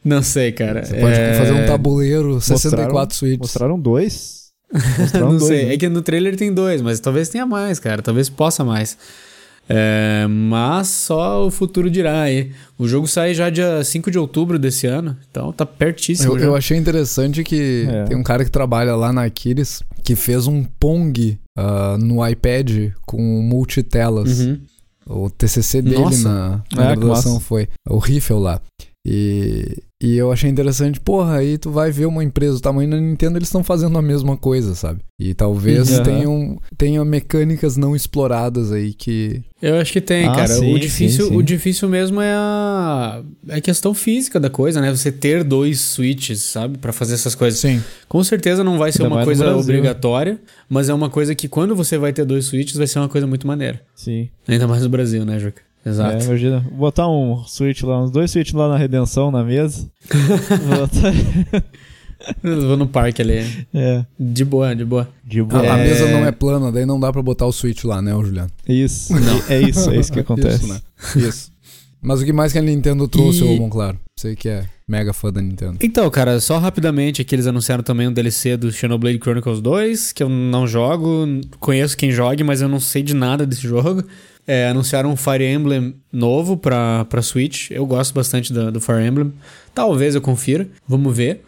Não 0.04 0.24
sei, 0.24 0.52
cara. 0.52 0.86
Você 0.86 0.96
pode 0.96 1.14
É, 1.16 1.34
fazer 1.34 1.52
um 1.52 1.66
tabuleiro, 1.66 2.40
64 2.40 3.16
suítes. 3.16 3.40
Mostraram 3.40 3.80
dois? 3.80 4.48
Mostraram 4.98 5.32
Não 5.32 5.38
dois. 5.38 5.48
sei, 5.48 5.66
né? 5.66 5.74
é 5.74 5.78
que 5.78 5.90
no 5.90 6.02
trailer 6.02 6.36
tem 6.36 6.54
dois, 6.54 6.82
mas 6.82 7.00
talvez 7.00 7.30
tenha 7.30 7.46
mais, 7.46 7.78
cara. 7.80 8.02
Talvez 8.02 8.30
possa 8.30 8.64
mais. 8.64 8.98
É, 9.70 10.26
mas 10.30 10.88
só 10.88 11.46
o 11.46 11.52
futuro 11.52 11.90
dirá 11.90 12.22
aí. 12.22 12.52
O 12.78 12.88
jogo 12.88 13.08
sai 13.08 13.34
já 13.34 13.50
dia 13.50 13.84
5 13.84 14.10
de 14.10 14.18
outubro 14.18 14.58
desse 14.58 14.88
ano, 14.88 15.18
então 15.30 15.52
tá 15.52 15.66
pertíssimo. 15.66 16.38
Eu, 16.38 16.46
eu 16.46 16.56
achei 16.56 16.78
interessante 16.78 17.44
que 17.44 17.86
É. 17.90 18.04
tem 18.06 18.18
um 18.18 18.24
cara 18.24 18.46
que 18.46 18.52
trabalha 18.52 18.96
lá 18.96 19.12
na 19.12 19.24
Aquiles 19.26 19.84
que 20.04 20.16
fez 20.16 20.48
um 20.48 20.64
Pong 20.64 21.38
ah, 21.58 21.98
no 22.00 22.26
iPad 22.26 22.92
com 23.06 23.22
multitelas. 23.42 24.40
Uhum. 24.40 24.60
O 25.10 25.30
TCC 25.30 25.82
dele 25.82 25.98
Nossa. 25.98 26.30
na, 26.30 26.50
na 26.50 26.60
que 26.68 26.76
graduação 26.76 27.40
foi 27.40 27.68
o 27.90 27.98
Riffel 27.98 28.40
lá. 28.40 28.62
E, 29.06 29.78
e 30.02 30.16
eu 30.18 30.32
achei 30.32 30.50
interessante, 30.50 31.00
porra, 31.00 31.38
aí 31.38 31.58
tu 31.58 31.72
vai 31.72 31.92
ver 31.92 32.06
uma 32.06 32.24
empresa 32.24 32.56
do 32.56 32.62
tamanho 32.62 32.90
da 32.90 32.98
Nintendo, 32.98 33.38
eles 33.38 33.48
estão 33.48 33.64
fazendo 33.64 33.98
a 33.98 34.02
mesma 34.02 34.38
coisa, 34.38 34.76
sabe? 34.76 35.00
E 35.20 35.34
talvez 35.34 35.90
Uhum. 35.98 36.04
tenham, 36.04 36.62
tenham 36.78 37.04
mecânicas 37.06 37.76
não 37.78 37.96
exploradas 37.96 38.72
aí 38.72 38.94
que. 38.94 39.42
Eu 39.60 39.78
acho 39.80 39.92
que 39.94 40.00
tem, 40.02 40.28
Ah, 40.28 40.36
cara. 40.36 40.48
sim, 40.50 40.72
o, 40.74 40.78
difícil, 40.80 41.26
sim, 41.26 41.32
sim. 41.32 41.36
o 41.38 41.42
difícil 41.42 41.90
mesmo 41.90 42.22
é 42.22 42.32
a, 42.32 43.24
é 43.50 43.56
a 43.56 43.62
questão 43.62 43.94
física 43.96 44.40
da 44.40 44.50
coisa, 44.52 44.80
né? 44.80 44.92
Você 44.96 45.12
ter 45.12 45.44
dois 45.44 45.80
switches, 45.82 46.42
sabe? 46.42 46.78
Pra 46.78 46.94
fazer 46.94 47.16
essas 47.16 47.34
coisas. 47.34 47.60
Sim. 47.60 47.82
Com 48.08 48.24
certeza 48.24 48.64
não 48.64 48.78
vai 48.78 48.92
ser 48.92 49.02
Ainda 49.04 49.16
uma 49.16 49.24
coisa 49.24 49.56
obrigatória, 49.56 50.40
mas 50.70 50.90
é 50.90 50.94
uma 50.94 51.10
coisa 51.10 51.34
que 51.34 51.48
quando 51.48 51.76
você 51.76 51.98
vai 51.98 52.14
ter 52.14 52.24
dois 52.24 52.46
switches 52.46 52.78
vai 52.78 52.86
ser 52.86 53.00
uma 53.00 53.10
coisa 53.10 53.26
muito 53.26 53.48
maneira. 53.48 53.82
Sim. 53.96 54.30
Ainda 54.48 54.68
mais 54.68 54.84
no 54.84 54.90
Brasil, 54.90 55.26
né, 55.26 55.40
Juca? 55.40 55.62
É, 55.88 55.90
Exato. 55.90 56.26
imagina, 56.26 56.60
botar 56.72 57.08
um 57.10 57.44
Switch 57.46 57.82
lá, 57.84 58.04
uns 58.04 58.12
dois 58.12 58.30
Switch 58.32 58.54
lá 58.54 58.68
na 58.70 58.78
Redenção 58.78 59.32
na 59.32 59.44
mesa. 59.44 59.90
Botar- 60.70 61.14
vou 62.66 62.78
no 62.78 62.88
parque 62.88 63.22
ali. 63.22 63.68
é, 63.74 64.06
De 64.20 64.44
boa, 64.44 64.76
de 64.76 64.84
boa. 64.84 65.08
de 65.24 65.42
A, 65.42 65.44
boa. 65.44 65.62
a 65.62 65.78
É. 65.78 65.84
mesa 65.84 66.08
não 66.12 66.26
é 66.26 66.32
plana, 66.32 66.72
daí 66.72 66.86
não 66.86 67.00
dá 67.00 67.12
pra 67.12 67.22
botar 67.22 67.46
o 67.46 67.52
Switch 67.52 67.84
lá, 67.84 68.02
né, 68.02 68.12
Juliano? 68.12 68.50
Isso. 68.68 69.14
É 69.50 69.62
isso, 69.62 69.90
é 69.92 69.98
isso 69.98 70.12
que 70.12 70.20
acontece. 70.20 70.58
Isso, 70.66 70.68
né? 70.74 70.80
Isso. 71.16 71.52
Mas 72.02 72.22
o 72.22 72.26
que 72.26 72.32
mais 72.34 72.52
que 72.54 72.60
a 72.60 72.62
Nintendo 72.62 73.08
trouxe, 73.08 73.44
E- 73.44 73.56
ô 73.56 73.58
Bom 73.58 73.70
Claro? 73.70 74.00
Você 74.18 74.36
que 74.36 74.50
é 74.50 74.66
mega 74.88 75.14
fã 75.14 75.32
da 75.32 75.42
Nintendo. 75.42 75.78
Então, 75.82 76.10
cara, 76.10 76.40
só 76.40 76.58
rapidamente 76.58 77.22
aqui 77.22 77.36
eles 77.36 77.46
anunciaram 77.48 77.84
também 77.84 78.08
um 78.08 78.14
DLC 78.14 78.56
do 78.58 78.72
Xenoblade 78.72 79.20
Chronicles 79.20 79.62
2, 79.62 80.12
que 80.12 80.24
eu 80.24 80.30
não 80.30 80.66
jogo, 80.68 81.28
conheço 81.60 81.96
quem 81.98 82.10
jogue, 82.12 82.44
mas 82.44 82.62
eu 82.62 82.70
não 82.70 82.80
sei 82.80 83.04
de 83.04 83.14
nada 83.14 83.46
desse 83.46 83.62
jogo. 83.62 84.04
É, 84.48 84.70
anunciaram 84.70 85.12
um 85.12 85.16
Fire 85.18 85.44
Emblem 85.46 85.94
novo 86.12 86.56
pra, 86.56 87.04
pra 87.06 87.22
Switch. 87.22 87.70
Eu 87.70 87.86
gosto 87.86 88.14
bastante 88.14 88.54
do, 88.54 88.72
do 88.72 88.80
Fire 88.80 89.06
Emblem. 89.06 89.34
Talvez 89.76 90.16
eu 90.16 90.22
confira, 90.22 90.68
vamos 90.88 91.16
ver. 91.16 91.44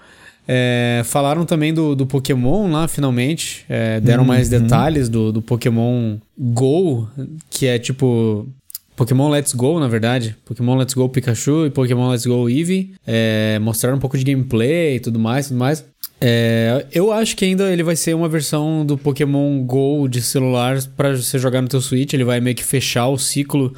É, 0.47 1.01
falaram 1.05 1.45
também 1.45 1.73
do, 1.73 1.95
do 1.95 2.05
Pokémon 2.05 2.71
lá, 2.71 2.87
finalmente. 2.87 3.63
É, 3.69 3.99
deram 3.99 4.25
mais 4.25 4.51
Uhum. 4.51 4.61
detalhes 4.61 5.07
do, 5.07 5.31
do 5.31 5.41
Pokémon 5.41 6.17
Go, 6.37 7.07
que 7.49 7.67
é 7.67 7.77
tipo 7.79 8.47
Pokémon 8.95 9.29
Let's 9.29 9.53
Go, 9.53 9.79
na 9.79 9.87
verdade. 9.87 10.35
Pokémon 10.43 10.75
Let's 10.75 10.93
Go 10.95 11.07
Pikachu 11.07 11.67
e 11.67 11.69
Pokémon 11.69 12.09
Let's 12.09 12.25
Go 12.25 12.49
Eevee. 12.49 12.91
É, 13.07 13.59
mostraram 13.61 13.97
um 13.97 13.99
pouco 13.99 14.17
de 14.17 14.23
gameplay 14.25 14.95
e 14.95 14.99
tudo 14.99 15.19
mais, 15.19 15.47
tudo 15.49 15.57
mais. 15.59 15.85
É, 16.21 16.85
eu 16.91 17.13
acho 17.13 17.35
que 17.35 17.45
ainda 17.45 17.71
ele 17.71 17.81
vai 17.81 17.95
ser 17.95 18.13
uma 18.13 18.27
versão 18.27 18.85
do 18.85 18.97
Pokémon 18.97 19.63
Go 19.63 20.07
de 20.07 20.21
celular 20.21 20.77
pra 20.97 21.15
você 21.15 21.39
jogar 21.39 21.61
no 21.61 21.67
teu 21.67 21.81
Switch. 21.81 22.13
Ele 22.13 22.23
vai 22.23 22.41
meio 22.41 22.55
que 22.55 22.63
fechar 22.63 23.07
o 23.07 23.17
ciclo 23.17 23.73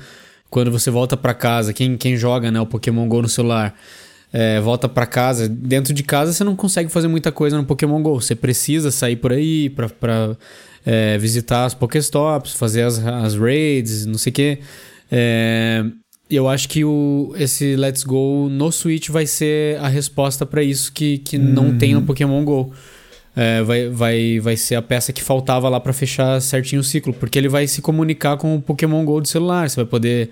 quando 0.49 0.71
você 0.71 0.89
volta 0.89 1.15
pra 1.15 1.33
casa. 1.33 1.73
Quem, 1.73 1.95
quem 1.97 2.17
joga 2.17 2.49
né, 2.51 2.59
o 2.59 2.65
Pokémon 2.65 3.07
Go 3.07 3.21
no 3.21 3.29
celular 3.29 3.75
é, 4.33 4.59
volta 4.59 4.89
pra 4.89 5.05
casa. 5.05 5.47
Dentro 5.47 5.93
de 5.93 6.03
casa 6.03 6.33
você 6.33 6.43
não 6.43 6.55
consegue 6.55 6.89
fazer 6.89 7.07
muita 7.07 7.31
coisa 7.31 7.57
no 7.57 7.63
Pokémon 7.63 8.01
Go. 8.01 8.19
Você 8.19 8.35
precisa 8.35 8.89
sair 8.89 9.17
por 9.17 9.31
aí 9.31 9.69
pra 9.69 10.35
é, 10.85 11.17
visitar 11.17 11.65
as 11.65 11.73
Pokéstops, 11.73 12.53
fazer 12.53 12.83
as, 12.83 12.97
as 12.99 13.35
raids, 13.35 14.05
não 14.05 14.17
sei 14.17 14.31
o 14.31 14.33
quê. 14.33 14.59
É, 15.11 15.85
eu 16.35 16.47
acho 16.47 16.67
que 16.69 16.83
o, 16.85 17.33
esse 17.37 17.75
Let's 17.75 18.03
Go 18.03 18.47
no 18.49 18.71
Switch 18.71 19.09
vai 19.09 19.25
ser 19.25 19.77
a 19.79 19.87
resposta 19.87 20.45
pra 20.45 20.63
isso 20.63 20.91
que, 20.91 21.17
que 21.19 21.37
não 21.37 21.77
tem 21.77 21.93
no 21.93 22.01
Pokémon 22.01 22.43
Go. 22.43 22.71
É, 23.35 23.63
vai, 23.63 23.87
vai, 23.89 24.39
vai 24.39 24.57
ser 24.57 24.75
a 24.75 24.81
peça 24.81 25.13
que 25.13 25.23
faltava 25.23 25.69
lá 25.69 25.79
pra 25.79 25.93
fechar 25.93 26.41
certinho 26.41 26.81
o 26.81 26.83
ciclo, 26.83 27.13
porque 27.13 27.39
ele 27.39 27.47
vai 27.47 27.65
se 27.65 27.81
comunicar 27.81 28.35
com 28.37 28.55
o 28.55 28.61
Pokémon 28.61 29.03
Go 29.05 29.21
do 29.21 29.27
celular. 29.27 29.69
Você 29.69 29.77
vai 29.77 29.85
poder 29.85 30.29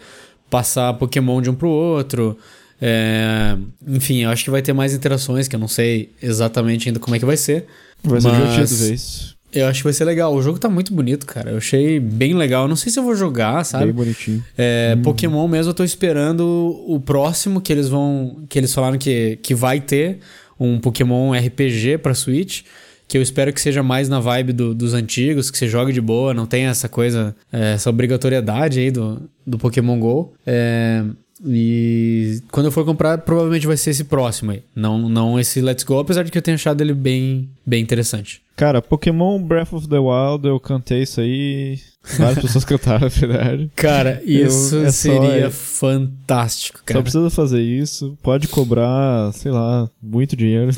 passar 0.50 0.93
Pokémon 0.95 1.41
de 1.41 1.50
um 1.50 1.56
pro 1.56 1.70
outro. 1.70 2.38
É, 2.82 3.58
enfim, 3.88 4.24
eu 4.24 4.30
acho 4.30 4.43
que 4.43 4.50
vai 4.50 4.62
ter 4.62 4.74
mais 4.74 4.93
interações, 4.93 5.47
que 5.47 5.56
eu 5.56 5.60
não 5.60 5.68
sei 5.68 6.12
exatamente 6.22 6.88
ainda 6.89 7.00
como 7.00 7.16
é 7.16 7.20
que 7.20 7.26
vai 7.26 7.38
ser. 7.38 7.66
Vai 8.04 8.22
ser 8.22 8.28
Mas- 8.30 8.38
divertido 8.38 8.76
ver 8.80 8.93
isso. 8.93 9.38
Eu 9.54 9.68
acho 9.68 9.80
que 9.80 9.84
vai 9.86 9.93
ser 9.93 10.06
legal. 10.06 10.34
O 10.34 10.41
jogo 10.41 10.60
tá 10.60 10.70
muito 10.70 10.93
bonito, 10.93 11.26
cara. 11.26 11.52
Eu 11.52 11.58
achei 11.58 12.00
bem 12.00 12.34
legal. 12.36 12.64
Eu 12.64 12.68
não 12.70 12.76
sei 12.76 12.91
se 12.91 13.00
eu 13.00 13.04
vou 13.04 13.16
jogar, 13.16 13.64
sabe? 13.64 13.86
Bem 13.86 13.93
bonitinho. 13.93 14.43
É, 14.58 14.95
Pokémon 15.04 15.47
mesmo, 15.47 15.72
eu 15.72 15.74
tô 15.74 15.84
esperando 15.84 16.43
o 16.88 17.00
próximo 17.00 17.60
que 17.62 17.72
eles 17.74 17.89
vão. 17.89 18.43
Que 18.47 18.60
eles 18.60 18.74
falaram 18.74 18.97
que, 18.97 19.38
que 19.41 19.56
vai 19.56 19.80
ter 19.82 20.20
um 20.60 20.80
Pokémon 20.80 21.32
RPG 21.34 21.97
pra 22.00 22.14
Switch. 22.14 22.62
Que 23.08 23.18
eu 23.18 23.24
espero 23.24 23.52
que 23.52 23.60
seja 23.60 23.82
mais 23.82 24.08
na 24.08 24.20
vibe 24.20 24.54
do- 24.54 24.76
dos 24.76 24.93
antigos, 24.93 25.50
que 25.50 25.58
você 25.58 25.68
jogue 25.68 25.91
de 25.91 26.00
boa, 26.00 26.32
não 26.32 26.45
tenha 26.45 26.70
essa 26.70 26.88
coisa, 26.88 27.36
essa 27.52 27.89
obrigatoriedade 27.89 28.80
aí 28.80 28.91
do, 28.91 29.20
do 29.47 29.58
Pokémon 29.58 30.00
GO. 30.00 30.32
É, 30.45 31.04
e 31.45 32.41
quando 32.51 32.65
eu 32.67 32.71
for 32.71 32.83
comprar, 32.85 33.17
provavelmente 33.19 33.65
vai 33.67 33.77
ser 33.77 33.91
esse 33.91 34.03
próximo 34.03 34.51
aí. 34.51 34.61
Não, 34.75 34.97
não 35.09 35.39
esse 35.39 35.61
Let's 35.61 35.83
Go, 35.83 35.99
apesar 35.99 36.23
de 36.23 36.31
que 36.31 36.37
eu 36.37 36.41
tenha 36.41 36.55
achado 36.55 36.81
ele 36.81 36.93
bem, 36.93 37.49
bem 37.65 37.81
interessante. 37.81 38.41
Cara, 38.55 38.81
Pokémon 38.81 39.41
Breath 39.41 39.71
of 39.71 39.87
the 39.87 39.97
Wild, 39.99 40.45
eu 40.45 40.59
cantei 40.59 41.03
isso 41.03 41.21
aí. 41.21 41.79
Várias 42.17 42.39
pessoas 42.39 42.65
cantaram, 42.65 43.01
na 43.01 43.07
verdade. 43.07 43.71
Cara, 43.75 44.21
Eu- 44.25 44.47
isso 44.47 44.75
é 44.79 44.85
só- 44.85 44.91
seria 44.91 45.45
é- 45.45 45.49
fantástico, 45.49 46.79
Só 46.79 46.83
cara. 46.85 47.01
precisa 47.01 47.29
fazer 47.29 47.61
isso. 47.61 48.17
Pode 48.21 48.47
cobrar, 48.49 49.31
sei 49.33 49.51
lá, 49.51 49.89
muito 50.03 50.35
dinheiro. 50.35 50.71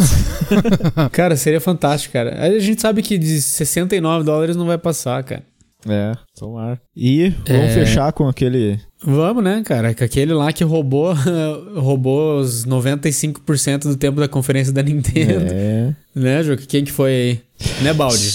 Cara, 1.12 1.36
seria 1.36 1.60
fantástico, 1.62 2.14
cara. 2.14 2.40
A 2.44 2.60
gente 2.60 2.82
sabe 2.82 3.02
que 3.02 3.18
de 3.18 3.42
69 3.42 4.24
dólares 4.26 4.56
não 4.56 4.66
vai 4.66 4.78
passar, 4.78 5.24
cara. 5.24 5.44
É, 5.88 6.14
tomar. 6.36 6.80
E 6.96 7.30
vamos 7.48 7.64
É. 7.72 7.74
fechar 7.74 8.12
com 8.14 8.28
aquele. 8.28 8.80
Vamos, 9.04 9.44
né, 9.44 9.64
cara? 9.66 9.96
Com 9.96 10.04
aquele 10.04 10.34
lá 10.34 10.54
que 10.54 10.64
roubou, 10.64 11.14
roubou 11.76 12.40
os 12.40 12.66
95% 12.66 13.84
do 13.88 13.98
tempo 13.98 14.20
da 14.20 14.28
conferência 14.28 14.72
da 14.72 14.84
Nintendo. 14.84 15.48
É. 15.52 15.96
Né, 16.14 16.44
Juca? 16.44 16.64
Quem 16.68 16.84
que 16.84 16.92
foi 16.92 17.12
aí? 17.12 17.40
Né, 17.82 17.94
Baldi? 17.94 18.30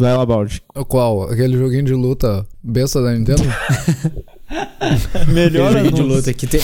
Vai 0.00 0.16
lá, 0.16 0.24
Baldi. 0.24 0.62
Qual? 0.86 1.24
Aquele 1.24 1.56
joguinho 1.58 1.82
de 1.82 1.92
luta 1.94 2.46
besta 2.62 3.02
da 3.02 3.12
Nintendo? 3.12 3.42
Melhor 5.32 5.72
jogo 5.72 5.92
de 5.92 6.02
luta. 6.02 6.32
Que 6.32 6.46
tem, 6.46 6.60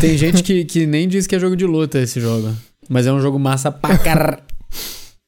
tem 0.00 0.18
gente 0.18 0.42
que, 0.42 0.64
que 0.64 0.86
nem 0.86 1.06
diz 1.08 1.26
que 1.26 1.36
é 1.36 1.38
jogo 1.38 1.56
de 1.56 1.64
luta 1.66 2.00
esse 2.00 2.20
jogo. 2.20 2.50
Mas 2.88 3.06
é 3.06 3.12
um 3.12 3.20
jogo 3.20 3.38
massa 3.38 3.70
pra 3.70 3.96
caralho. 3.96 4.42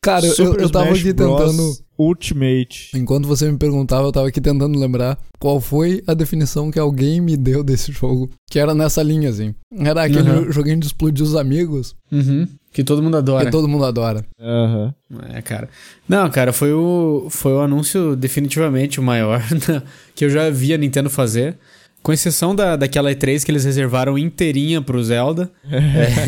Cara, 0.07 0.25
eu, 0.27 0.35
Super 0.35 0.61
eu 0.61 0.71
tava 0.71 0.87
Smash 0.87 1.01
aqui 1.01 1.13
Bros. 1.13 1.39
tentando. 1.41 1.87
Ultimate. 1.99 2.91
Enquanto 2.95 3.27
você 3.27 3.51
me 3.51 3.57
perguntava, 3.59 4.07
eu 4.07 4.13
tava 4.13 4.29
aqui 4.29 4.41
tentando 4.41 4.79
lembrar 4.79 5.19
qual 5.39 5.61
foi 5.61 6.03
a 6.07 6.13
definição 6.15 6.71
que 6.71 6.79
alguém 6.79 7.21
me 7.21 7.37
deu 7.37 7.63
desse 7.65 7.91
jogo. 7.91 8.31
Que 8.51 8.59
era 8.59 8.75
nessa 8.75 9.03
linha, 9.03 9.31
assim. 9.31 9.55
Era 9.79 10.05
aquele 10.05 10.29
Uhum. 10.31 10.45
jo- 10.45 10.53
joguinho 10.53 10.79
de 10.79 10.87
explodir 10.87 11.25
os 11.25 11.35
amigos 11.35 11.95
Uhum. 12.13 12.47
Que 12.73 12.85
todo 12.85 13.03
mundo 13.03 13.17
adora. 13.17 13.47
que 13.47 13.51
todo 13.51 13.67
mundo 13.67 13.85
adora. 13.87 14.23
Aham. 14.39 14.95
É, 15.33 15.41
cara. 15.41 15.69
Não, 16.07 16.29
cara, 16.31 16.53
foi 16.53 16.73
o, 16.75 17.29
foi 17.31 17.53
o 17.53 17.61
anúncio 17.61 18.15
definitivamente 18.15 19.01
o 19.01 19.03
maior 19.03 19.43
que 20.15 20.27
eu 20.27 20.31
já 20.31 20.51
vi 20.51 20.75
a 20.75 20.79
Nintendo 20.79 21.09
fazer. 21.09 21.57
Com 22.03 22.13
exceção 22.13 22.55
da, 22.55 22.77
daquela 22.77 23.11
E3 23.11 23.43
que 23.45 23.51
eles 23.51 23.65
reservaram 23.65 24.19
inteirinha 24.19 24.81
pro 24.83 25.03
Zelda. 25.03 25.51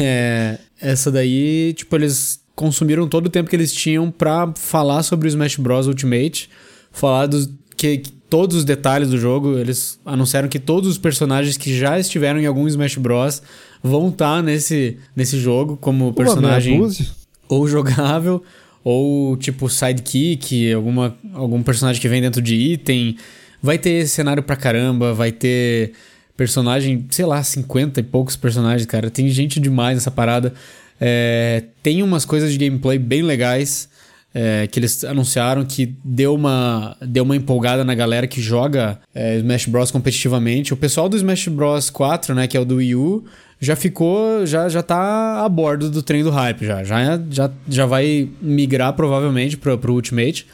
É, 0.01 0.59
essa 0.81 1.11
daí, 1.11 1.73
tipo, 1.77 1.95
eles 1.95 2.41
consumiram 2.59 3.07
todo 3.07 3.27
o 3.27 3.31
tempo 3.31 3.49
que 3.49 3.55
eles 3.55 3.73
tinham 3.73 4.11
pra 4.11 4.53
falar 4.57 5.05
sobre 5.05 5.29
o 5.29 5.31
Smash 5.31 5.55
Bros. 5.57 5.87
Ultimate. 5.87 6.51
Falar 6.91 7.27
dos, 7.27 7.49
que, 7.77 7.99
que 7.99 8.11
todos 8.11 8.57
os 8.57 8.65
detalhes 8.65 9.09
do 9.09 9.17
jogo. 9.17 9.57
Eles 9.57 10.01
anunciaram 10.05 10.49
que 10.49 10.59
todos 10.59 10.91
os 10.91 10.99
personagens 10.99 11.57
que 11.57 11.79
já 11.79 12.01
estiveram 12.01 12.41
em 12.41 12.47
algum 12.47 12.67
Smash 12.67 12.97
Bros. 12.97 13.41
vão 13.81 14.09
estar 14.09 14.43
nesse, 14.43 14.99
nesse 15.15 15.39
jogo 15.39 15.77
como 15.77 16.13
personagem 16.13 16.83
ou 17.49 17.69
jogável, 17.69 18.43
ou 18.83 19.37
tipo 19.37 19.71
sidekick, 19.71 20.73
alguma, 20.73 21.17
algum 21.33 21.63
personagem 21.63 22.03
que 22.03 22.09
vem 22.09 22.21
dentro 22.21 22.43
de 22.43 22.57
item. 22.57 23.17
Vai 23.63 23.79
ter 23.79 24.05
cenário 24.09 24.43
pra 24.43 24.57
caramba, 24.57 25.15
vai 25.15 25.31
ter 25.31 25.93
personagem, 26.37 27.07
sei 27.09 27.25
lá, 27.25 27.41
50 27.41 28.01
e 28.01 28.03
poucos 28.03 28.35
personagens, 28.35 28.85
cara. 28.85 29.11
Tem 29.11 29.29
gente 29.29 29.61
demais 29.61 29.95
nessa 29.95 30.11
parada. 30.11 30.53
É, 31.01 31.65
tem 31.83 32.03
umas 32.03 32.25
coisas 32.25 32.53
de 32.53 32.59
gameplay 32.59 32.99
bem 32.99 33.23
legais 33.23 33.89
é, 34.35 34.67
que 34.67 34.79
eles 34.79 35.05
anunciaram 35.05 35.65
que 35.65 35.95
deu 36.05 36.35
uma, 36.35 36.97
deu 37.01 37.25
uma 37.25 37.35
empolgada 37.37 37.85
na 37.85 37.95
galera 37.95 38.27
que 38.27 38.41
joga 38.41 38.99
é, 39.15 39.37
Smash 39.39 39.67
Bros. 39.67 39.91
competitivamente. 39.91 40.73
O 40.75 40.77
pessoal 40.77 41.09
do 41.09 41.17
Smash 41.17 41.49
Bros. 41.49 41.89
4, 41.91 42.35
né, 42.35 42.47
que 42.47 42.57
é 42.57 42.61
o 42.61 42.65
do 42.65 42.77
Wii 42.77 42.95
U, 42.95 43.25
já 43.61 43.75
ficou, 43.75 44.45
já, 44.47 44.69
já 44.69 44.83
tá 44.83 45.45
a 45.45 45.49
bordo 45.49 45.91
do 45.91 46.03
trem 46.03 46.23
do 46.23 46.31
hype, 46.31 46.65
já. 46.67 46.85
Já, 46.85 47.21
já, 47.31 47.51
já 47.69 47.87
vai 47.87 48.29
migrar 48.41 48.93
provavelmente 48.93 49.57
pro, 49.57 49.77
pro 49.79 49.95
Ultimate. 49.95 50.47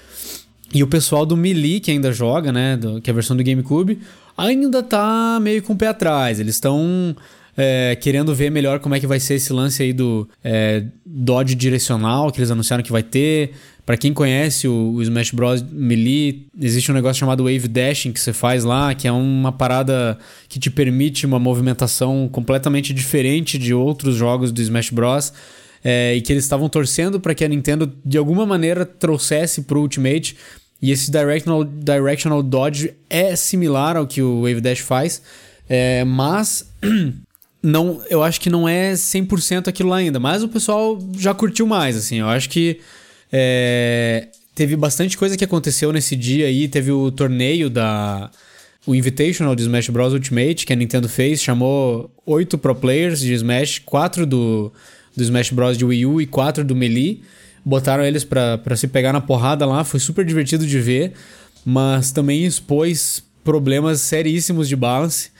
E 0.72 0.82
o 0.82 0.86
pessoal 0.86 1.24
do 1.26 1.36
Melee, 1.36 1.80
que 1.80 1.90
ainda 1.90 2.12
joga, 2.12 2.50
né, 2.52 2.76
do- 2.76 3.00
que 3.00 3.10
é 3.10 3.12
a 3.12 3.14
versão 3.14 3.36
do 3.36 3.44
GameCube, 3.44 3.98
ainda 4.36 4.82
tá 4.82 5.38
meio 5.40 5.62
com 5.62 5.72
o 5.72 5.76
pé 5.76 5.88
atrás. 5.88 6.40
Eles 6.40 6.54
estão 6.56 7.14
é, 7.56 7.96
querendo 8.00 8.34
ver 8.34 8.50
melhor 8.50 8.80
como 8.80 8.94
é 8.94 9.00
que 9.00 9.06
vai 9.06 9.20
ser 9.20 9.34
esse 9.34 9.52
lance 9.52 9.82
aí 9.82 9.92
do 9.92 10.28
é, 10.42 10.84
dodge 11.04 11.54
direcional 11.54 12.30
que 12.30 12.38
eles 12.38 12.50
anunciaram 12.50 12.82
que 12.82 12.92
vai 12.92 13.02
ter. 13.02 13.52
Pra 13.86 13.98
quem 13.98 14.14
conhece 14.14 14.66
o, 14.66 14.92
o 14.94 15.02
Smash 15.02 15.30
Bros. 15.30 15.62
Melee, 15.62 16.46
existe 16.58 16.90
um 16.90 16.94
negócio 16.94 17.20
chamado 17.20 17.44
Wave 17.44 17.68
Dashing 17.68 18.12
que 18.12 18.20
você 18.20 18.32
faz 18.32 18.64
lá, 18.64 18.94
que 18.94 19.06
é 19.06 19.12
uma 19.12 19.52
parada 19.52 20.18
que 20.48 20.58
te 20.58 20.70
permite 20.70 21.26
uma 21.26 21.38
movimentação 21.38 22.28
completamente 22.32 22.94
diferente 22.94 23.58
de 23.58 23.74
outros 23.74 24.16
jogos 24.16 24.50
do 24.50 24.60
Smash 24.60 24.90
Bros. 24.90 25.32
É, 25.86 26.14
e 26.16 26.22
que 26.22 26.32
eles 26.32 26.44
estavam 26.44 26.66
torcendo 26.66 27.20
para 27.20 27.34
que 27.34 27.44
a 27.44 27.48
Nintendo 27.48 27.92
de 28.02 28.16
alguma 28.16 28.46
maneira 28.46 28.86
trouxesse 28.86 29.62
pro 29.62 29.80
Ultimate. 29.80 30.34
E 30.80 30.90
esse 30.90 31.10
directional, 31.10 31.62
directional 31.64 32.42
dodge 32.42 32.94
é 33.08 33.36
similar 33.36 33.96
ao 33.96 34.06
que 34.06 34.22
o 34.22 34.42
Wave 34.42 34.60
Dash 34.62 34.80
faz, 34.80 35.22
é, 35.68 36.04
mas 36.04 36.70
não, 37.64 38.02
eu 38.10 38.22
acho 38.22 38.38
que 38.42 38.50
não 38.50 38.68
é 38.68 38.92
100% 38.92 39.68
aquilo 39.68 39.88
lá 39.88 39.96
ainda. 39.96 40.20
Mas 40.20 40.42
o 40.42 40.48
pessoal 40.48 40.98
já 41.16 41.32
curtiu 41.32 41.66
mais, 41.66 41.96
assim. 41.96 42.20
Eu 42.20 42.28
acho 42.28 42.50
que 42.50 42.78
é, 43.32 44.28
teve 44.54 44.76
bastante 44.76 45.16
coisa 45.16 45.34
que 45.34 45.44
aconteceu 45.44 45.90
nesse 45.90 46.14
dia 46.14 46.46
aí. 46.46 46.68
Teve 46.68 46.92
o 46.92 47.10
torneio 47.10 47.70
da 47.70 48.30
o 48.86 48.94
Invitational 48.94 49.54
de 49.54 49.62
Smash 49.62 49.88
Bros 49.88 50.12
Ultimate 50.12 50.66
que 50.66 50.72
a 50.74 50.76
Nintendo 50.76 51.08
fez, 51.08 51.42
chamou 51.42 52.10
oito 52.26 52.58
pro 52.58 52.74
players 52.74 53.20
de 53.20 53.32
Smash, 53.32 53.78
quatro 53.78 54.26
do, 54.26 54.70
do 55.16 55.22
Smash 55.22 55.48
Bros 55.48 55.78
de 55.78 55.86
Wii 55.86 56.04
U 56.04 56.20
e 56.20 56.26
quatro 56.26 56.62
do 56.62 56.76
Melee. 56.76 57.22
Botaram 57.64 58.04
eles 58.04 58.24
pra 58.24 58.76
se 58.76 58.86
pegar 58.88 59.14
na 59.14 59.22
porrada 59.22 59.64
lá, 59.64 59.84
foi 59.84 59.98
super 59.98 60.22
divertido 60.22 60.66
de 60.66 60.78
ver, 60.78 61.14
mas 61.64 62.12
também 62.12 62.44
expôs 62.44 63.24
problemas 63.42 64.02
seríssimos 64.02 64.68
de 64.68 64.76
balance. 64.76 65.30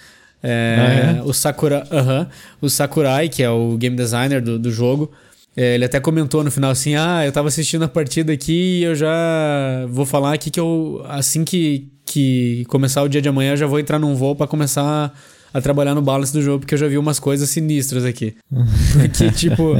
É, 0.46 1.16
Ah, 1.20 1.22
O 1.24 1.32
Sakura, 1.32 1.86
aham, 1.90 2.28
o 2.60 2.68
Sakurai, 2.68 3.28
que 3.30 3.42
é 3.42 3.48
o 3.48 3.76
game 3.78 3.96
designer 3.96 4.42
do, 4.42 4.58
do 4.58 4.70
jogo, 4.70 5.10
é, 5.56 5.74
ele 5.74 5.84
até 5.86 5.98
comentou 5.98 6.44
no 6.44 6.50
final 6.50 6.70
assim: 6.70 6.94
Ah, 6.94 7.24
eu 7.24 7.32
tava 7.32 7.48
assistindo 7.48 7.82
a 7.84 7.88
partida 7.88 8.32
aqui 8.32 8.80
e 8.80 8.84
eu 8.84 8.94
já 8.94 9.86
vou 9.88 10.04
falar 10.04 10.34
aqui 10.34 10.50
que 10.50 10.60
eu, 10.60 11.02
assim 11.08 11.44
que, 11.44 11.88
que 12.04 12.64
começar 12.68 13.02
o 13.02 13.08
dia 13.08 13.22
de 13.22 13.28
amanhã, 13.28 13.52
eu 13.52 13.56
já 13.56 13.66
vou 13.66 13.80
entrar 13.80 13.98
num 13.98 14.14
voo 14.14 14.36
pra 14.36 14.46
começar 14.46 15.12
a 15.52 15.60
trabalhar 15.60 15.94
no 15.94 16.02
balance 16.02 16.32
do 16.32 16.42
jogo, 16.42 16.58
porque 16.60 16.74
eu 16.74 16.78
já 16.78 16.88
vi 16.88 16.98
umas 16.98 17.18
coisas 17.20 17.48
sinistras 17.48 18.04
aqui. 18.04 18.34
que 19.16 19.30
tipo. 19.30 19.74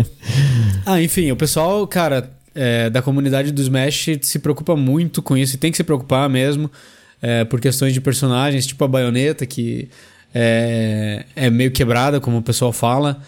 Ah, 0.87 1.03
enfim, 1.03 1.31
o 1.33 1.37
pessoal, 1.37 1.87
cara, 1.87 2.31
é, 2.55 2.89
da 2.89 3.03
comunidade 3.03 3.51
do 3.51 3.61
Smash 3.61 4.07
se 4.23 4.39
preocupa 4.39 4.77
muito 4.77 5.21
com 5.21 5.37
isso 5.37 5.57
e 5.57 5.59
tem 5.59 5.71
que 5.73 5.77
se 5.77 5.83
preocupar 5.85 6.29
mesmo 6.31 6.71
é, 7.21 7.45
por 7.45 7.61
questões 7.61 7.93
de 7.93 8.01
personagens, 8.01 8.65
tipo 8.67 8.85
a 8.85 8.89
baioneta, 8.89 9.45
que 9.45 9.89
é, 10.35 11.25
é 11.37 11.49
meio 11.49 11.71
quebrada, 11.71 12.21
como 12.21 12.39
o 12.39 12.43
pessoal 12.43 12.73
fala. 12.73 13.19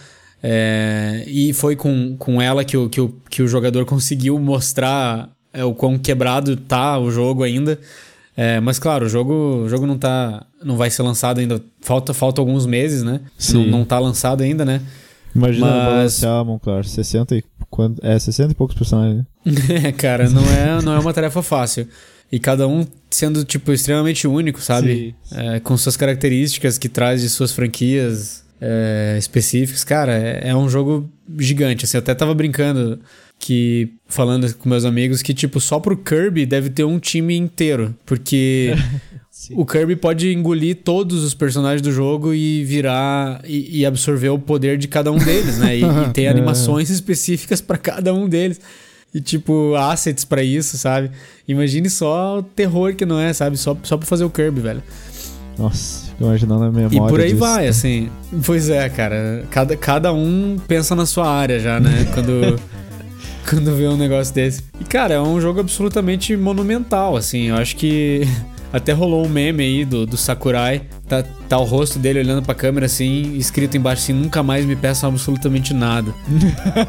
É, 0.43 1.25
e 1.27 1.53
foi 1.53 1.77
com, 1.77 2.17
com 2.19 2.43
ela 2.43 2.65
que 2.65 2.77
o, 2.77 2.89
que, 2.89 3.01
o, 3.01 3.15
que 3.31 3.43
o 3.43 3.49
jogador 3.49 3.85
conseguiu 3.85 4.39
mostrar 4.39 5.31
é, 5.53 5.65
o 5.65 5.75
quão 5.75 5.99
quebrado 5.99 6.57
tá 6.57 6.99
o 6.99 7.11
jogo 7.11 7.43
ainda. 7.43 7.79
É, 8.37 8.61
mas 8.61 8.79
claro, 8.79 9.07
o 9.07 9.09
jogo, 9.09 9.33
o 9.65 9.69
jogo 9.69 9.87
não 9.87 9.97
tá. 9.97 10.45
não 10.63 10.77
vai 10.77 10.91
ser 10.91 11.03
lançado 11.03 11.39
ainda. 11.41 11.63
Falta, 11.81 12.13
falta 12.13 12.41
alguns 12.41 12.67
meses, 12.67 13.03
né? 13.03 13.21
Sim. 13.39 13.65
Não, 13.65 13.79
não 13.79 13.85
tá 13.85 13.99
lançado 13.99 14.43
ainda, 14.43 14.65
né? 14.65 14.83
Imagina 15.35 15.67
Mas- 15.67 15.85
balancear, 15.87 16.45
Monclar. 16.45 16.85
60 16.85 17.37
e. 17.37 17.45
Quando, 17.69 17.99
é, 18.03 18.17
60 18.19 18.53
e 18.53 18.55
poucos 18.55 18.77
personagens, 18.77 19.19
né? 19.19 19.27
É, 19.89 19.93
cara, 19.93 20.29
não 20.31 20.43
é, 20.43 20.83
não 20.83 20.93
é 20.93 20.99
uma 20.99 21.13
tarefa 21.13 21.43
fácil. 21.43 21.89
E 22.31 22.39
cada 22.39 22.67
um 22.69 22.87
sendo, 23.17 23.45
tipo, 23.45 23.73
extremamente 23.73 24.27
único, 24.29 24.61
sabe? 24.61 25.15
É, 25.33 25.61
com 25.61 25.77
suas 25.77 25.97
características 25.97 26.77
que 26.77 26.89
traz 26.89 27.23
de 27.23 27.31
suas 27.31 27.51
franquias 27.51 28.45
é, 28.61 29.17
específicas. 29.19 29.85
Cara, 29.85 30.13
é, 30.13 30.51
é 30.51 30.57
um 30.57 30.69
jogo 30.69 31.11
gigante. 31.39 31.87
Assim, 31.87 31.97
eu 31.97 32.01
até 32.01 32.15
tava 32.15 32.35
brincando 32.35 33.01
que, 33.39 33.95
falando 34.07 34.53
com 34.57 34.69
meus 34.69 34.85
amigos, 34.85 35.23
que, 35.23 35.33
tipo, 35.33 35.61
só 35.61 35.81
pro 35.81 35.97
Kirby 35.97 36.45
deve 36.45 36.69
ter 36.69 36.85
um 36.85 36.99
time 36.99 37.35
inteiro. 37.35 37.95
Porque 38.05 38.75
o 39.53 39.65
Kirby 39.65 39.97
pode 39.97 40.31
engolir 40.33 40.77
todos 40.85 41.25
os 41.25 41.33
personagens 41.33 41.81
do 41.81 41.91
jogo 41.91 42.35
e 42.35 42.65
virar 42.65 43.41
e, 43.47 43.81
e 43.81 43.87
absorver 43.87 44.29
o 44.29 44.39
poder 44.39 44.77
de 44.77 44.89
cada 44.89 45.11
um 45.11 45.17
deles, 45.19 45.57
né? 45.57 45.75
E, 45.75 45.83
e 45.83 46.13
ter 46.13 46.27
animações 46.27 46.91
específicas 46.91 47.63
pra 47.63 47.79
cada 47.79 48.13
um 48.13 48.29
deles. 48.29 48.61
E, 49.17 49.21
tipo, 49.23 49.75
assets 49.77 50.27
pra 50.27 50.43
isso, 50.43 50.77
sabe? 50.77 51.11
Imagine 51.49 51.89
só 51.89 52.41
o 52.41 52.43
terror 52.43 52.95
que 52.95 53.07
não 53.07 53.19
é, 53.19 53.33
sabe? 53.33 53.57
Só, 53.57 53.75
só 53.83 53.97
pra 53.97 54.07
fazer 54.07 54.27
o 54.27 54.31
Kirby, 54.31 54.61
velho. 54.61 54.83
Nossa, 55.59 56.11
fico 56.11 56.25
imaginando 56.25 56.65
a 56.65 56.71
memória. 56.71 56.95
E 56.95 57.09
por 57.09 57.19
aí 57.19 57.29
disso. 57.29 57.41
vai, 57.41 57.67
assim. 57.67 58.11
Pois 58.45 58.69
é, 58.69 58.87
cara. 58.91 59.47
Cada, 59.51 59.75
cada 59.75 60.13
um 60.13 60.59
pensa 60.69 60.95
na 60.95 61.07
sua 61.07 61.31
área 61.31 61.59
já, 61.59 61.81
né? 61.81 62.07
Quando, 62.13 62.61
quando 63.49 63.75
vê 63.75 63.89
um 63.89 63.97
negócio 63.97 64.35
desse. 64.35 64.63
E, 64.79 64.85
cara, 64.85 65.15
é 65.15 65.21
um 65.21 65.41
jogo 65.41 65.61
absolutamente 65.61 66.37
monumental, 66.37 67.17
assim. 67.17 67.45
Eu 67.45 67.57
acho 67.57 67.75
que 67.75 68.29
até 68.77 68.93
rolou 68.93 69.25
um 69.25 69.29
meme 69.29 69.65
aí 69.65 69.85
do, 69.85 70.07
do 70.07 70.17
Sakurai. 70.17 70.83
Tá, 71.09 71.23
tá 71.49 71.59
o 71.59 71.65
rosto 71.65 71.99
dele 71.99 72.19
olhando 72.21 72.43
pra 72.45 72.55
câmera, 72.55 72.87
assim, 72.87 73.37
escrito 73.37 73.77
embaixo 73.77 74.03
assim, 74.03 74.13
nunca 74.13 74.43
mais 74.43 74.65
me 74.65 74.77
peçam 74.77 75.09
absolutamente 75.09 75.73
nada. 75.73 76.13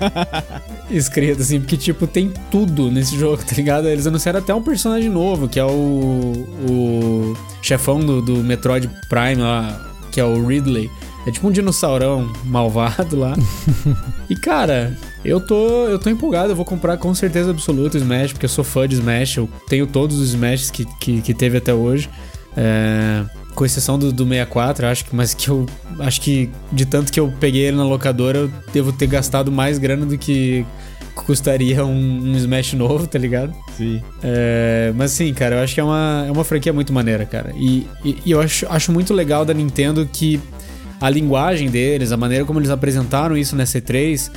escrito 0.92 1.42
assim, 1.42 1.60
porque, 1.60 1.78
tipo, 1.78 2.06
tem 2.06 2.32
tudo 2.52 2.92
nesse 2.92 3.18
jogo, 3.18 3.42
tá 3.44 3.56
ligado? 3.56 3.88
Eles 3.88 4.06
anunciaram 4.08 4.40
até 4.40 4.54
um 4.54 4.62
personagem 4.62 5.10
novo, 5.10 5.48
que 5.48 5.60
é 5.60 5.66
o, 5.66 6.48
o 6.70 7.38
chefão 7.62 8.00
do, 8.00 8.22
do 8.22 8.38
Metroid 8.38 8.90
Prime 9.10 9.42
lá, 9.42 9.94
que 10.12 10.20
é 10.20 10.24
o 10.24 10.46
Ridley. 10.46 10.90
É 11.28 11.32
tipo 11.32 11.46
um 11.46 11.52
dinossaurão 11.52 12.32
malvado 12.46 13.20
lá. 13.20 13.36
e 14.30 14.36
cara, 14.36 14.98
eu 15.26 15.42
tô, 15.42 15.86
eu 15.88 16.00
tô 16.00 16.10
empolgado, 16.10 16.54
eu 16.54 16.56
vou 16.56 16.64
comprar 16.64 16.96
com 16.96 17.14
certeza 17.14 17.52
absoluta 17.52 17.98
o 17.98 18.00
Smash, 18.00 18.32
porque 18.32 18.46
eu 18.46 18.50
sou 18.50 18.64
fã 18.64 18.88
de 18.88 18.96
Smash, 18.96 19.36
eu 19.36 19.50
tenho 19.68 19.86
todos 19.86 20.20
os 20.20 20.30
Smashes 20.30 20.72
que, 20.72 20.86
que, 20.86 21.22
que 21.22 21.34
teve 21.34 21.58
até 21.58 21.74
hoje. 21.74 22.10
É, 22.56 23.26
com 23.54 23.66
exceção 23.66 24.00
do, 24.00 24.14
do 24.14 24.24
64, 24.24 24.88
acho 24.88 25.04
que, 25.04 25.14
mas 25.14 25.34
que 25.34 25.50
eu 25.50 25.66
acho 26.00 26.22
que 26.22 26.50
de 26.72 26.86
tanto 26.86 27.12
que 27.12 27.20
eu 27.20 27.34
peguei 27.42 27.64
ele 27.64 27.76
na 27.76 27.84
locadora, 27.84 28.38
eu 28.38 28.52
devo 28.72 28.94
ter 28.94 29.08
gastado 29.08 29.52
mais 29.52 29.78
grana 29.78 30.06
do 30.06 30.18
que 30.18 30.66
custaria 31.14 31.84
um, 31.84 32.32
um 32.32 32.38
Smash 32.38 32.72
novo, 32.74 33.06
tá 33.06 33.20
ligado? 33.20 33.54
Sim. 33.76 34.02
É, 34.24 34.94
mas 34.96 35.12
sim, 35.12 35.34
cara, 35.34 35.58
eu 35.58 35.64
acho 35.64 35.74
que 35.74 35.82
é 35.82 35.84
uma, 35.84 36.24
é 36.26 36.32
uma 36.32 36.46
franquia 36.46 36.72
muito 36.72 36.94
maneira, 36.94 37.26
cara. 37.26 37.52
E, 37.58 37.86
e, 38.06 38.18
e 38.28 38.32
eu 38.32 38.40
acho, 38.40 38.66
acho 38.70 38.94
muito 38.94 39.14
legal 39.14 39.44
da 39.44 39.54
Nintendo 39.54 40.08
que 40.10 40.40
a 41.00 41.10
linguagem 41.10 41.70
deles, 41.70 42.12
a 42.12 42.18
maneira 42.18 42.46
como 42.46 42.60
eles 42.60 42.70
apresentaram 42.70 43.38
isso 43.38 43.56
na 43.56 43.64
C3, 43.64 44.32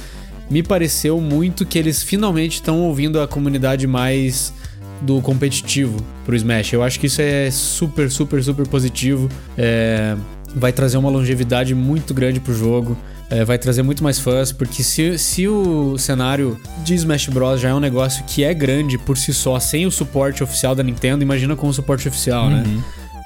me 0.50 0.62
pareceu 0.62 1.20
muito 1.20 1.64
que 1.64 1.78
eles 1.78 2.02
finalmente 2.02 2.54
estão 2.54 2.80
ouvindo 2.80 3.20
a 3.20 3.28
comunidade 3.28 3.86
mais 3.86 4.52
do 5.00 5.20
competitivo 5.20 6.04
pro 6.24 6.36
Smash. 6.36 6.72
Eu 6.72 6.82
acho 6.82 7.00
que 7.00 7.06
isso 7.06 7.22
é 7.22 7.50
super, 7.50 8.10
super, 8.10 8.42
super 8.42 8.66
positivo. 8.66 9.28
É, 9.56 10.16
vai 10.54 10.72
trazer 10.72 10.98
uma 10.98 11.08
longevidade 11.08 11.74
muito 11.74 12.12
grande 12.12 12.40
pro 12.40 12.54
jogo. 12.54 12.96
É, 13.30 13.44
vai 13.44 13.56
trazer 13.58 13.84
muito 13.84 14.02
mais 14.02 14.18
fãs, 14.18 14.50
porque 14.50 14.82
se, 14.82 15.16
se 15.16 15.46
o 15.46 15.96
cenário 15.96 16.58
de 16.82 16.94
Smash 16.94 17.28
Bros. 17.28 17.60
já 17.60 17.68
é 17.68 17.74
um 17.74 17.78
negócio 17.78 18.24
que 18.24 18.42
é 18.42 18.52
grande 18.52 18.98
por 18.98 19.16
si 19.16 19.32
só, 19.32 19.60
sem 19.60 19.86
o 19.86 19.90
suporte 19.90 20.42
oficial 20.42 20.74
da 20.74 20.82
Nintendo, 20.82 21.22
imagina 21.22 21.54
com 21.54 21.68
o 21.68 21.72
suporte 21.72 22.08
oficial, 22.08 22.50
né? 22.50 22.64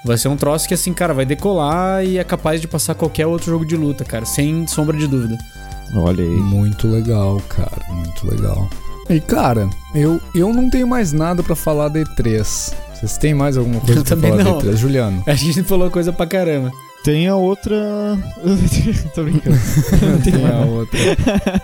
Vai 0.04 0.18
ser 0.18 0.28
um 0.28 0.36
troço 0.36 0.68
que, 0.68 0.74
assim, 0.74 0.92
cara, 0.92 1.14
vai 1.14 1.24
decolar 1.24 2.04
e 2.04 2.18
é 2.18 2.24
capaz 2.24 2.60
de 2.60 2.68
passar 2.68 2.94
qualquer 2.94 3.26
outro 3.26 3.50
jogo 3.50 3.64
de 3.64 3.76
luta, 3.76 4.04
cara, 4.04 4.26
sem 4.26 4.66
sombra 4.66 4.96
de 4.98 5.06
dúvida. 5.06 5.38
Olha 5.96 6.22
aí. 6.22 6.28
Muito 6.28 6.86
legal, 6.88 7.40
cara, 7.48 7.82
muito 7.90 8.26
legal. 8.28 8.68
E 9.08 9.20
cara, 9.20 9.68
eu, 9.94 10.20
eu 10.34 10.52
não 10.52 10.68
tenho 10.70 10.86
mais 10.86 11.12
nada 11.12 11.42
pra 11.42 11.54
falar 11.54 11.88
da 11.88 12.00
E3. 12.00 12.74
Vocês 12.94 13.18
têm 13.18 13.34
mais 13.34 13.56
alguma 13.56 13.80
coisa 13.80 14.00
Eu 14.00 14.04
pra 14.04 14.16
também 14.16 14.30
falar 14.30 14.44
não. 14.44 14.58
da 14.58 14.64
E3? 14.64 14.76
Juliano. 14.76 15.22
A 15.26 15.34
gente 15.34 15.62
falou 15.62 15.90
coisa 15.90 16.12
pra 16.12 16.26
caramba. 16.26 16.70
Tem 17.04 17.28
a 17.28 17.36
outra. 17.36 17.76
Tô 19.14 19.24
brincando. 19.24 19.56
Tem 20.24 20.46
a 20.46 20.64
outra. 20.64 20.98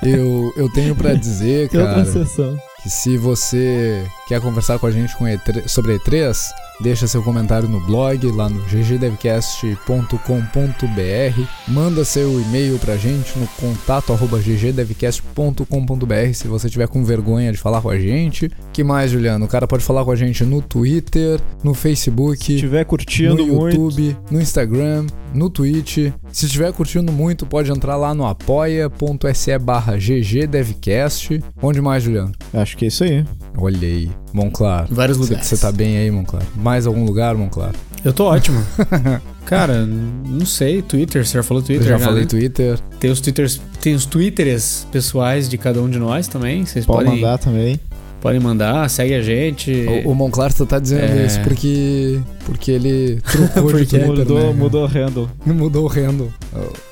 Eu, 0.03 0.53
eu 0.55 0.69
tenho 0.71 0.95
pra 0.95 1.15
dizer, 1.15 1.71
Tem 1.71 1.81
outra 1.81 1.95
cara, 1.95 2.13
sessão. 2.13 2.57
que 2.83 2.91
se 2.91 3.17
você 3.17 4.05
quer 4.31 4.41
conversar 4.41 4.79
com 4.79 4.87
a 4.87 4.93
gente 4.93 5.17
com 5.17 5.25
E3 5.25 5.67
sobre 5.67 5.95
a 5.95 5.99
E3, 5.99 6.51
deixa 6.81 7.09
seu 7.09 7.21
comentário 7.21 7.69
no 7.69 7.81
blog, 7.81 8.31
lá 8.31 8.49
no 8.49 8.63
ggdevcast.com.br. 8.63 11.43
Manda 11.67 12.05
seu 12.05 12.41
e-mail 12.41 12.79
pra 12.79 12.97
gente 12.97 13.37
no 13.37 13.49
contato 13.61 14.13
arroba 14.13 14.39
ggdevcast.com.br 14.39 16.33
se 16.33 16.47
você 16.47 16.71
tiver 16.71 16.87
com 16.87 17.03
vergonha 17.03 17.51
de 17.51 17.59
falar 17.59 17.83
com 17.83 17.91
a 17.91 17.99
gente. 17.99 18.49
que 18.73 18.85
mais, 18.85 19.11
Juliano? 19.11 19.47
O 19.47 19.49
cara 19.49 19.67
pode 19.67 19.83
falar 19.83 20.05
com 20.05 20.13
a 20.13 20.17
gente 20.17 20.45
no 20.45 20.63
Twitter, 20.63 21.41
no 21.65 21.75
Se 21.75 21.75
Facebook, 21.75 22.55
estiver 22.55 22.85
curtindo 22.85 23.45
no 23.45 23.55
muito. 23.55 23.77
YouTube, 23.77 24.17
no 24.31 24.41
Instagram, 24.41 25.07
no 25.35 25.51
Twitch. 25.51 26.13
Se 26.31 26.47
estiver 26.47 26.73
curtindo 26.73 27.11
muito, 27.11 27.45
pode 27.47 27.73
entrar 27.73 27.97
lá 27.97 28.15
no 28.15 28.25
apoia.se 28.25 29.59
barra 29.59 29.97
ggdevcast. 29.97 31.43
Onde 31.61 31.81
mais, 31.81 32.05
Juliano? 32.05 32.31
Acho 32.55 32.77
que 32.77 32.85
é 32.85 32.89
isso 32.89 33.03
aí. 33.03 33.25
Olhei. 33.57 34.11
Monclar. 34.33 34.87
Vários 34.91 35.19
lugares. 35.19 35.47
Você 35.47 35.57
tá 35.57 35.73
bem 35.73 35.97
aí, 35.97 36.11
Monclar? 36.11 36.43
Mais 36.57 36.87
algum 36.87 37.05
lugar, 37.05 37.35
Monclar? 37.37 37.73
Eu 38.05 38.13
tô 38.13 38.25
ótimo. 38.25 38.65
Cara, 39.45 39.85
não 39.85 40.47
sei, 40.47 40.81
Twitter, 40.81 41.27
você 41.27 41.39
já 41.39 41.43
falou 41.43 41.63
Twitter? 41.63 41.87
Eu 41.87 41.99
já 41.99 41.99
falei 41.99 42.23
né? 42.23 42.29
Twitter. 42.29 42.79
Tem 43.01 43.11
os 43.11 43.21
Twitters, 43.21 43.61
tem 43.81 43.95
os 43.95 44.07
Twitters 44.07 44.87
pessoais 44.93 45.49
de 45.49 45.59
cada 45.59 45.83
um 45.83 45.91
de 45.91 45.99
nós 45.99 46.29
também. 46.29 46.65
Vocês 46.65 46.87
Pode 46.87 47.05
podem, 47.05 47.21
mandar 47.21 47.39
também. 47.39 47.81
Podem 48.21 48.41
mandar, 48.41 48.89
segue 48.91 49.15
a 49.15 49.23
gente. 49.23 49.73
O, 50.05 50.11
o 50.11 50.15
Monclar 50.15 50.53
só 50.53 50.65
tá 50.67 50.79
dizendo 50.79 51.19
É. 51.19 51.27
isso 51.27 51.41
porque 51.41 52.21
porque 52.45 52.71
ele 52.73 53.21
trocou 53.23 53.47
de 53.47 53.71
Porque 53.79 53.99
Twitter, 53.99 54.07
mudou, 54.07 54.41
né? 54.41 54.53
mudou 54.53 54.85
o 54.85 54.87
handle. 54.87 55.29
Mudou 55.47 55.85
o 55.85 55.89
handle 55.89 56.33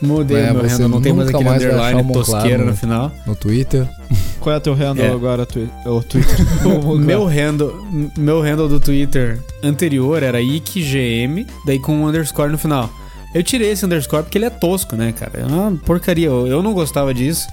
Mudei 0.00 0.36
É, 0.36 0.52
meu 0.52 0.62
handle, 0.62 0.88
não 0.88 1.00
tem 1.02 1.12
mais 1.12 1.28
aquele 1.28 1.44
mais 1.44 1.62
underline 1.64 2.00
o 2.00 2.12
tosqueira 2.12 2.58
no- 2.58 2.70
no 2.70 2.76
final. 2.76 3.12
no 3.26 3.34
Twitter. 3.34 3.88
Qual 4.40 4.54
é 4.54 4.60
teu 4.60 4.72
handle 4.74 5.04
É. 5.04 5.10
agora, 5.10 5.44
twi 5.44 5.68
o 5.84 6.00
Twitter? 6.02 6.36
O 6.66 6.96
Meu 6.96 7.24
handle, 7.26 7.74
meu 8.16 8.40
handle 8.40 8.68
do 8.68 8.78
Twitter 8.80 9.38
anterior 9.62 10.22
era 10.22 10.40
IKGM, 10.40 11.44
daí 11.66 11.78
com 11.78 11.92
um 11.92 12.06
underscore 12.06 12.50
no 12.50 12.56
final. 12.58 12.88
Eu 13.34 13.42
tirei 13.42 13.70
esse 13.72 13.84
underscore 13.84 14.22
porque 14.22 14.38
ele 14.38 14.46
é 14.46 14.50
tosco, 14.50 14.96
né, 14.96 15.12
cara? 15.12 15.40
É 15.40 15.44
uma 15.44 15.72
porcaria. 15.84 16.28
Eu, 16.28 16.46
eu 16.46 16.62
não 16.62 16.72
gostava 16.72 17.12
disso, 17.12 17.46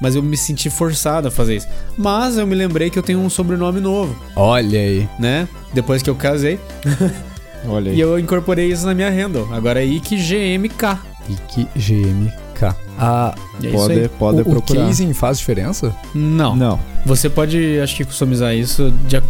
mas 0.00 0.14
eu 0.14 0.22
me 0.22 0.36
senti 0.36 0.68
forçado 0.70 1.28
a 1.28 1.30
fazer 1.30 1.56
isso. 1.56 1.68
Mas 1.96 2.36
eu 2.38 2.46
me 2.46 2.54
lembrei 2.54 2.90
que 2.90 2.98
eu 2.98 3.02
tenho 3.02 3.18
um 3.20 3.30
sobrenome 3.30 3.80
novo, 3.80 4.16
Olha 4.34 4.78
aí. 4.78 5.08
né? 5.18 5.48
Depois 5.72 6.02
que 6.02 6.10
eu 6.10 6.14
casei. 6.14 6.58
Olha 7.68 7.90
aí. 7.90 7.96
E 7.96 8.00
eu 8.00 8.18
incorporei 8.18 8.70
isso 8.70 8.86
na 8.86 8.94
minha 8.94 9.10
handle. 9.10 9.48
Agora 9.52 9.82
é 9.82 9.86
IKGMK. 9.86 10.98
IKGMK. 11.28 12.74
Ah, 12.98 13.34
é 13.62 13.70
Pode, 13.70 14.08
pode 14.18 14.38
o, 14.38 14.40
o 14.42 14.44
procurar. 14.44 14.86
casing 14.86 15.12
faz 15.12 15.38
diferença? 15.38 15.94
Não. 16.14 16.56
Não. 16.56 16.80
Você 17.04 17.28
pode, 17.28 17.78
acho 17.80 17.94
que, 17.96 18.04
customizar 18.04 18.54
isso 18.54 18.90
de, 19.06 19.20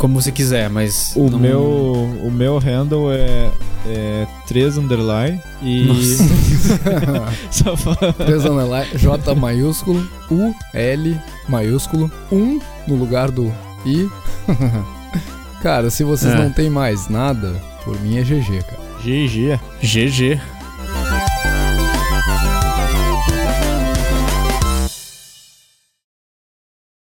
como 0.00 0.20
você 0.20 0.32
quiser, 0.32 0.68
mas. 0.70 1.12
O 1.14 1.28
não- 1.30 1.38
meu, 1.38 1.62
o 2.24 2.30
meu 2.32 2.58
handle 2.58 3.12
é, 3.12 3.50
é 3.86 4.26
3 4.48 4.78
underline 4.78 5.38
e. 5.62 5.86
Só 7.52 7.76
fala- 7.76 8.12
3 8.14 8.44
underline, 8.46 8.88
J 8.98 9.34
maiúsculo, 9.34 10.08
U, 10.30 10.54
L 10.74 11.16
maiúsculo, 11.48 12.10
1 12.32 12.60
no 12.88 12.96
lugar 12.96 13.30
do 13.30 13.52
I. 13.84 14.08
Cara, 15.62 15.90
se 15.90 16.02
vocês 16.02 16.32
É. 16.32 16.36
não 16.38 16.50
tem 16.50 16.70
mais 16.70 17.08
nada, 17.08 17.52
por 17.84 18.00
mim 18.00 18.16
é 18.16 18.22
GG, 18.22 18.62
cara. 18.64 18.80
GG. 19.04 19.60
GG. 19.82 20.40